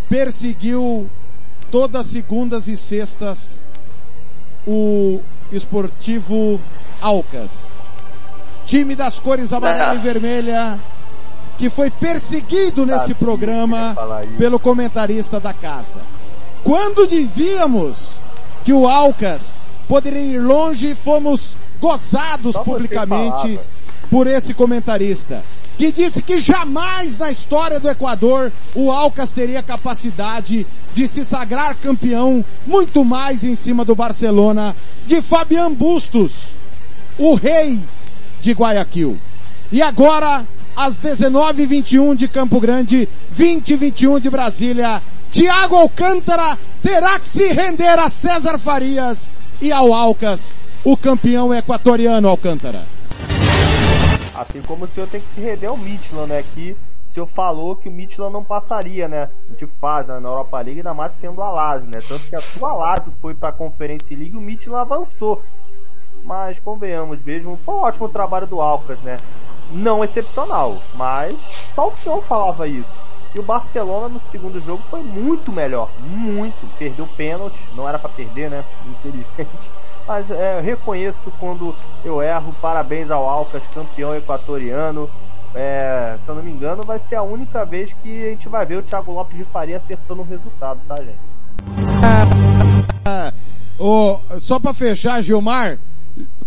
perseguiu 0.09 1.09
todas 1.70 2.06
segundas 2.06 2.66
e 2.66 2.77
sextas 2.77 3.64
o 4.66 5.20
esportivo 5.52 6.60
Alcas. 7.01 7.72
Time 8.64 8.94
das 8.94 9.18
cores 9.18 9.52
amarela 9.52 9.94
e 9.94 9.98
vermelha, 9.98 10.81
que 11.56 11.70
foi 11.70 11.90
perseguido 11.90 12.85
nesse 12.85 13.14
programa 13.14 13.97
pelo 14.39 14.59
comentarista 14.59 15.39
da 15.40 15.52
casa. 15.52 16.01
Quando 16.62 17.06
dizíamos 17.06 18.20
que 18.62 18.72
o 18.72 18.86
Alcas 18.86 19.55
poderia 19.89 20.20
ir 20.20 20.39
longe, 20.39 20.94
fomos 20.94 21.56
gozados 21.81 22.52
Só 22.52 22.62
publicamente 22.62 23.59
por 24.10 24.26
esse 24.26 24.52
comentarista, 24.52 25.42
que 25.78 25.92
disse 25.92 26.20
que 26.20 26.40
jamais 26.40 27.16
na 27.16 27.30
história 27.30 27.78
do 27.78 27.88
Equador 27.88 28.52
o 28.74 28.90
Alcas 28.90 29.30
teria 29.30 29.62
capacidade 29.62 30.66
de 30.94 31.06
se 31.06 31.24
sagrar 31.24 31.76
campeão, 31.76 32.44
muito 32.66 33.04
mais 33.04 33.44
em 33.44 33.54
cima 33.54 33.84
do 33.84 33.94
Barcelona, 33.94 34.74
de 35.06 35.22
Fabian 35.22 35.72
Bustos, 35.72 36.48
o 37.16 37.34
rei 37.34 37.80
de 38.42 38.52
Guayaquil. 38.52 39.16
E 39.70 39.80
agora, 39.80 40.44
às 40.76 40.98
19h21 40.98 42.16
de 42.16 42.26
Campo 42.26 42.60
Grande, 42.60 43.08
20h21 43.34 44.20
de 44.20 44.28
Brasília, 44.28 45.00
Thiago 45.30 45.76
Alcântara 45.76 46.58
terá 46.82 47.20
que 47.20 47.28
se 47.28 47.52
render 47.52 47.98
a 47.98 48.08
César 48.08 48.58
Farias 48.58 49.32
e 49.62 49.70
ao 49.70 49.94
Alcas, 49.94 50.52
o 50.82 50.96
campeão 50.96 51.54
equatoriano 51.54 52.28
Alcântara. 52.28 52.99
Assim 54.40 54.62
como 54.62 54.86
o 54.86 54.88
senhor 54.88 55.06
tem 55.06 55.20
que 55.20 55.28
se 55.28 55.38
render 55.38 55.66
ao 55.66 55.76
Midland, 55.76 56.26
né? 56.26 56.42
Que 56.54 56.74
o 57.04 57.06
senhor 57.06 57.26
falou 57.26 57.76
que 57.76 57.90
o 57.90 57.92
Midland 57.92 58.32
não 58.32 58.42
passaria, 58.42 59.06
né? 59.06 59.28
De 59.58 59.66
fase 59.66 60.10
né? 60.10 60.18
na 60.18 60.30
Europa 60.30 60.56
League, 60.62 60.78
ainda 60.80 60.94
mais 60.94 61.14
tendo 61.16 61.38
o 61.38 61.42
Alásio, 61.42 61.86
né? 61.90 62.00
Tanto 62.08 62.26
que 62.26 62.34
a 62.34 62.40
sua 62.40 62.70
Alásio 62.70 63.12
foi 63.20 63.34
para 63.34 63.50
a 63.50 63.52
Conferência 63.52 64.16
League 64.16 64.34
e 64.34 64.38
o 64.38 64.40
Midland 64.40 64.80
avançou. 64.80 65.42
Mas 66.24 66.58
convenhamos 66.58 67.22
mesmo, 67.22 67.58
foi 67.58 67.74
um 67.74 67.82
ótimo 67.82 68.08
trabalho 68.08 68.46
do 68.46 68.62
Alcas, 68.62 68.98
né? 69.02 69.18
Não 69.72 70.02
excepcional, 70.02 70.78
mas 70.94 71.38
só 71.74 71.90
o 71.90 71.94
senhor 71.94 72.22
falava 72.22 72.66
isso. 72.66 72.94
E 73.36 73.40
o 73.40 73.42
Barcelona 73.42 74.08
no 74.08 74.18
segundo 74.18 74.58
jogo 74.58 74.82
foi 74.84 75.02
muito 75.02 75.52
melhor, 75.52 75.90
muito. 76.00 76.66
Perdeu 76.78 77.06
pênalti, 77.06 77.60
não 77.74 77.86
era 77.86 77.98
para 77.98 78.08
perder, 78.08 78.48
né? 78.48 78.64
Infelizmente 78.86 79.70
mas 80.10 80.28
é, 80.28 80.60
reconheço 80.60 81.32
quando 81.38 81.72
eu 82.04 82.20
erro. 82.20 82.52
Parabéns 82.60 83.12
ao 83.12 83.28
Alcas, 83.28 83.62
campeão 83.72 84.12
equatoriano. 84.12 85.08
É, 85.54 86.16
se 86.20 86.28
eu 86.28 86.34
não 86.34 86.42
me 86.42 86.50
engano, 86.50 86.82
vai 86.84 86.98
ser 86.98 87.14
a 87.14 87.22
única 87.22 87.64
vez 87.64 87.92
que 87.92 88.26
a 88.26 88.30
gente 88.30 88.48
vai 88.48 88.66
ver 88.66 88.78
o 88.78 88.82
Thiago 88.82 89.12
Lopes 89.12 89.38
de 89.38 89.44
Faria 89.44 89.76
acertando 89.76 90.22
o 90.22 90.24
resultado, 90.24 90.80
tá, 90.88 90.96
gente? 90.96 91.20
oh, 93.78 94.18
só 94.40 94.58
para 94.58 94.74
fechar, 94.74 95.22
Gilmar, 95.22 95.78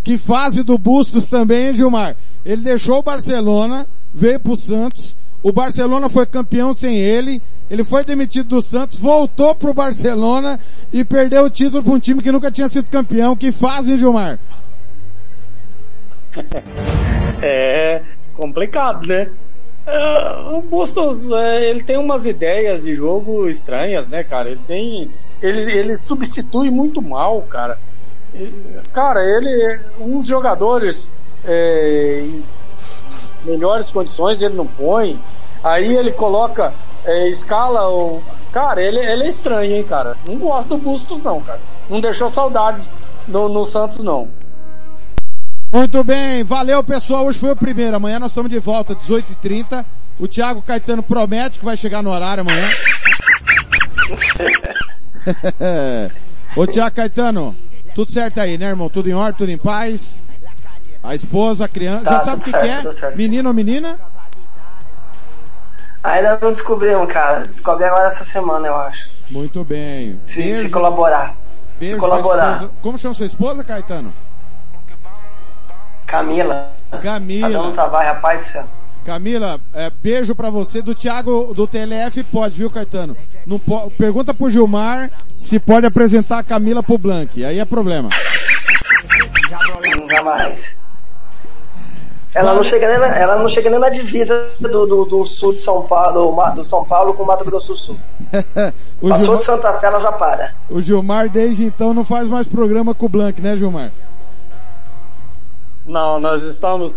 que 0.03 0.17
fase 0.17 0.61
do 0.61 0.77
Bustos 0.77 1.25
também, 1.25 1.67
hein, 1.67 1.73
Gilmar? 1.73 2.17
Ele 2.43 2.63
deixou 2.63 2.99
o 2.99 3.03
Barcelona, 3.03 3.87
veio 4.13 4.41
pro 4.41 4.57
Santos, 4.57 5.15
o 5.43 5.51
Barcelona 5.51 6.09
foi 6.09 6.25
campeão 6.25 6.73
sem 6.73 6.97
ele, 6.97 7.41
ele 7.69 7.83
foi 7.83 8.03
demitido 8.05 8.47
do 8.47 8.61
Santos, 8.61 8.97
voltou 8.97 9.53
pro 9.53 9.73
Barcelona 9.73 10.59
e 10.91 11.03
perdeu 11.03 11.43
o 11.43 11.49
título 11.49 11.83
para 11.83 11.93
um 11.93 11.99
time 11.99 12.21
que 12.21 12.31
nunca 12.31 12.49
tinha 12.49 12.69
sido 12.69 12.89
campeão. 12.89 13.35
Que 13.35 13.51
fazem, 13.51 13.97
Gilmar? 13.97 14.39
É 17.45 18.01
complicado, 18.35 19.05
né? 19.05 19.29
Uh, 19.85 20.59
o 20.59 20.61
Bustos, 20.61 21.29
é, 21.29 21.69
ele 21.69 21.83
tem 21.83 21.97
umas 21.97 22.25
ideias 22.25 22.83
de 22.83 22.95
jogo 22.95 23.49
estranhas, 23.49 24.07
né, 24.07 24.23
cara? 24.23 24.49
Ele 24.49 24.61
tem, 24.65 25.11
ele, 25.41 25.69
ele 25.69 25.97
substitui 25.97 26.71
muito 26.71 27.01
mal, 27.01 27.41
cara. 27.41 27.77
Ele, 28.33 28.53
cara, 28.93 29.19
ele, 29.25 29.79
uns 29.99 30.25
jogadores 30.25 31.11
é, 31.43 32.23
melhores 33.43 33.91
condições 33.91 34.41
ele 34.41 34.55
não 34.55 34.67
põe. 34.67 35.19
Aí 35.63 35.95
ele 35.95 36.11
coloca 36.11 36.73
é, 37.05 37.29
escala 37.29 37.89
o. 37.89 38.21
Cara, 38.51 38.81
ele, 38.81 38.99
ele 38.99 39.23
é 39.23 39.27
estranho, 39.29 39.75
hein, 39.75 39.83
cara. 39.83 40.17
Não 40.27 40.37
gosto 40.37 40.69
do 40.69 40.77
Bustos, 40.77 41.23
não, 41.23 41.41
cara. 41.41 41.59
Não 41.89 41.99
deixou 41.99 42.29
saudades 42.31 42.87
no, 43.27 43.49
no 43.49 43.65
Santos, 43.65 44.03
não. 44.03 44.27
Muito 45.73 46.03
bem, 46.03 46.43
valeu 46.43 46.83
pessoal, 46.83 47.25
hoje 47.25 47.39
foi 47.39 47.49
o 47.51 47.55
primeiro, 47.55 47.95
amanhã 47.95 48.19
nós 48.19 48.29
estamos 48.29 48.47
de 48.47 48.59
volta, 48.59 48.93
18h30, 48.93 49.83
o 50.19 50.27
Thiago 50.27 50.61
Caetano 50.61 51.01
promete 51.01 51.57
que 51.57 51.65
vai 51.65 51.75
chegar 51.75 52.03
no 52.03 52.11
horário 52.11 52.41
amanhã. 52.41 52.69
Ô 56.55 56.67
Thiago 56.67 56.95
Caetano, 56.95 57.55
tudo 57.95 58.11
certo 58.11 58.39
aí, 58.39 58.55
né 58.55 58.67
irmão? 58.67 58.87
Tudo 58.87 59.09
em 59.09 59.13
ordem, 59.13 59.35
tudo 59.35 59.49
em 59.49 59.57
paz? 59.57 60.19
A 61.03 61.13
esposa, 61.15 61.65
a 61.65 61.67
criança, 61.67 62.05
tá, 62.05 62.11
já 62.11 62.19
sabe 62.21 62.41
o 62.41 62.45
que, 62.45 62.51
certo, 62.51 62.95
que 62.95 63.05
é? 63.05 63.15
Menino 63.15 63.49
ou 63.49 63.53
menina? 63.53 63.99
Ainda 66.03 66.39
não 66.41 66.51
descobrimos, 66.53 67.11
cara. 67.11 67.41
Descobri 67.41 67.83
agora 67.85 68.07
essa 68.07 68.23
semana, 68.23 68.67
eu 68.67 68.75
acho. 68.75 69.03
Muito 69.29 69.63
bem. 69.63 70.19
Se, 70.25 70.59
se 70.61 70.69
colaborar. 70.69 71.35
beijo 71.79 71.95
Se 71.95 71.99
colaborar. 71.99 72.69
Como 72.81 72.97
chama 72.97 73.13
sua 73.13 73.25
esposa, 73.25 73.63
Caetano? 73.63 74.13
Camila. 76.05 76.71
Camila. 77.01 77.49
Tá 77.51 77.61
dando 77.63 77.73
trabalho, 77.73 78.07
rapaz 78.07 78.39
do 78.39 78.45
céu. 78.51 78.63
Camila, 79.05 79.59
é, 79.73 79.89
beijo 80.01 80.33
pra 80.33 80.49
você 80.49 80.81
do 80.81 80.95
Thiago 80.95 81.53
do 81.53 81.67
TLF, 81.67 82.23
pode, 82.25 82.55
viu, 82.55 82.69
Caetano? 82.69 83.17
Não 83.45 83.59
po- 83.59 83.91
Pergunta 83.91 84.33
pro 84.33 84.49
Gilmar 84.49 85.11
se 85.37 85.59
pode 85.59 85.85
apresentar 85.85 86.39
a 86.39 86.43
Camila 86.43 86.81
pro 86.81 86.97
Blank, 86.97 87.43
aí 87.43 87.59
é 87.59 87.65
problema. 87.65 88.07
Jamais. 90.09 90.77
Ela 92.33 92.55
não 92.55 92.63
chega 92.63 92.87
nem 92.87 92.97
na, 92.97 93.07
ela 93.15 93.35
não 93.37 93.47
chega 93.47 93.69
nem 93.69 93.79
na 93.79 93.89
divisa 93.89 94.49
do, 94.59 94.87
do, 94.87 95.05
do 95.05 95.25
sul 95.25 95.53
de 95.53 95.61
São 95.61 95.83
Paulo, 95.83 96.35
do, 96.35 96.55
do 96.55 96.65
São 96.65 96.83
Paulo 96.83 97.13
com 97.13 97.23
o 97.23 97.27
Mato 97.27 97.45
Grosso 97.45 97.67
do 97.67 97.77
Sul. 97.77 97.95
o, 98.99 99.09
Passou 99.09 99.19
Gilmar, 99.19 99.37
de 99.37 99.45
Santa 99.45 99.73
Fé, 99.79 99.85
ela 99.87 99.99
já 99.99 100.11
para. 100.11 100.55
o 100.69 100.81
Gilmar 100.81 101.29
desde 101.29 101.63
então 101.65 101.93
não 101.93 102.03
faz 102.03 102.27
mais 102.27 102.47
programa 102.47 102.95
com 102.95 103.05
o 103.05 103.09
Blank, 103.09 103.39
né, 103.39 103.55
Gilmar? 103.55 103.91
Não, 105.85 106.19
nós 106.19 106.43
estamos 106.43 106.95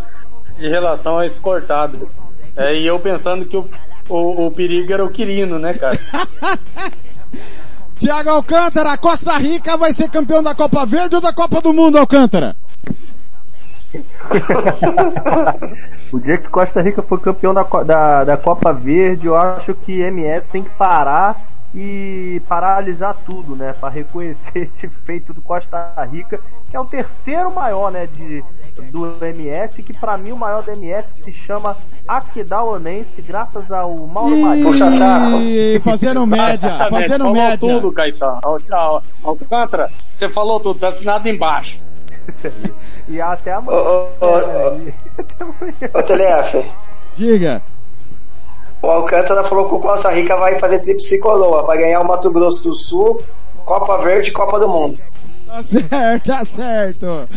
de 0.56 0.68
relações 0.68 1.38
cortadas. 1.38 2.18
É, 2.56 2.74
e 2.74 2.86
eu 2.86 2.98
pensando 2.98 3.44
que 3.44 3.56
o, 3.56 3.68
o, 4.08 4.46
o 4.46 4.50
perigo 4.50 4.90
era 4.90 5.04
o 5.04 5.10
Quirino, 5.10 5.58
né, 5.58 5.74
cara? 5.74 5.98
Thiago 7.98 8.30
Alcântara, 8.30 8.96
Costa 8.96 9.36
Rica 9.36 9.76
vai 9.76 9.92
ser 9.92 10.08
campeão 10.08 10.42
da 10.42 10.54
Copa 10.54 10.86
Verde 10.86 11.16
ou 11.16 11.20
da 11.20 11.32
Copa 11.32 11.60
do 11.60 11.72
Mundo, 11.72 11.98
Alcântara? 11.98 12.56
o 16.12 16.20
dia 16.20 16.38
que 16.38 16.48
Costa 16.48 16.80
Rica 16.82 17.02
for 17.02 17.20
campeão 17.20 17.52
da, 17.54 17.62
da, 17.62 18.24
da 18.24 18.36
Copa 18.36 18.72
Verde, 18.72 19.26
eu 19.26 19.36
acho 19.36 19.74
que 19.74 20.00
MS 20.00 20.50
tem 20.50 20.62
que 20.62 20.70
parar 20.70 21.44
e 21.74 22.40
paralisar 22.48 23.14
tudo, 23.28 23.54
né? 23.54 23.74
Para 23.78 23.90
reconhecer 23.90 24.60
esse 24.60 24.88
feito 24.88 25.34
do 25.34 25.42
Costa 25.42 25.92
Rica, 26.10 26.40
que 26.70 26.76
é 26.76 26.80
o 26.80 26.86
terceiro 26.86 27.54
maior, 27.54 27.90
né? 27.92 28.06
De, 28.06 28.42
do 28.90 29.22
MS, 29.24 29.82
que 29.82 29.92
para 29.92 30.16
mim 30.16 30.32
o 30.32 30.36
maior 30.36 30.62
do 30.62 30.70
MS 30.70 31.22
se 31.22 31.32
chama 31.32 31.76
Aquedauanense, 32.08 33.20
graças 33.20 33.70
ao 33.70 33.94
Mauro 34.06 34.38
Marinho. 34.38 34.64
Ih, 35.42 35.78
fazendo 35.80 36.24
média, 36.26 36.88
fazendo 36.90 37.18
falou 37.24 37.34
média. 37.34 37.58
tudo, 37.58 37.92
Caetano. 37.92 38.40
Al- 38.42 38.58
Al- 38.72 39.02
Alcântara, 39.24 39.90
você 40.12 40.30
falou 40.30 40.58
tudo, 40.60 40.78
tá 40.78 40.88
assinado 40.88 41.28
embaixo. 41.28 41.84
E 43.08 43.20
até 43.20 43.52
a 43.52 43.60
Ô, 43.60 43.62
ô, 43.64 44.08
ô, 44.20 44.78
Diga. 47.14 47.62
o 48.82 48.90
Alcântara 48.90 49.44
falou 49.44 49.68
que 49.68 49.74
o 49.74 49.80
Costa 49.80 50.10
Rica 50.10 50.36
vai 50.36 50.58
fazer 50.58 50.80
tríplice 50.80 51.18
coroa, 51.18 51.62
vai 51.62 51.78
ganhar 51.78 52.00
o 52.00 52.04
Mato 52.04 52.30
Grosso 52.30 52.62
do 52.62 52.74
Sul, 52.74 53.22
Copa 53.64 53.98
Verde 53.98 54.30
e 54.30 54.32
Copa 54.32 54.58
do 54.58 54.68
Mundo. 54.68 54.98
Tá 55.46 55.62
certo, 55.62 56.26
tá 56.26 56.44
certo. 56.44 57.28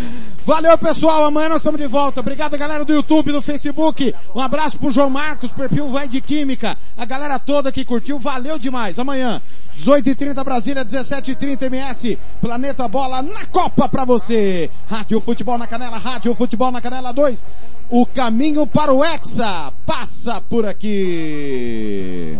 Valeu, 0.44 0.76
pessoal. 0.80 1.26
Amanhã 1.26 1.50
nós 1.50 1.60
estamos 1.60 1.80
de 1.80 1.86
volta. 1.86 2.20
Obrigado, 2.22 2.58
galera 2.58 2.84
do 2.84 2.92
YouTube, 2.92 3.32
do 3.32 3.42
Facebook. 3.42 4.14
Um 4.36 4.42
abraço 4.42 4.80
pro 4.80 4.90
João 4.90 5.12
Marcos, 5.12 5.52
perfil 5.52 5.90
Vai 5.90 6.08
de 6.08 6.20
Química. 6.20 6.76
A 6.98 7.06
galera 7.06 7.38
toda 7.38 7.72
que 7.72 7.86
curtiu, 7.86 8.18
valeu 8.18 8.58
demais. 8.58 8.98
Amanhã, 8.98 9.40
18h30 9.78 10.44
Brasília, 10.44 10.84
17h30 10.84 11.68
MS. 11.68 12.18
Planeta 12.42 12.88
Bola 12.88 13.22
na 13.22 13.46
Copa 13.46 13.88
pra 13.88 14.06
você. 14.06 14.72
Rádio 14.90 15.22
Futebol 15.22 15.60
na 15.60 15.68
Canela, 15.68 16.00
Rádio 16.00 16.34
Futebol 16.34 16.72
na 16.72 16.82
Canela 16.82 17.14
2. 17.14 17.48
O 17.92 18.08
caminho 18.08 18.66
para 18.66 18.92
o 18.92 19.06
Hexa 19.06 19.72
passa 19.86 20.42
por 20.42 20.66
aqui. 20.66 22.40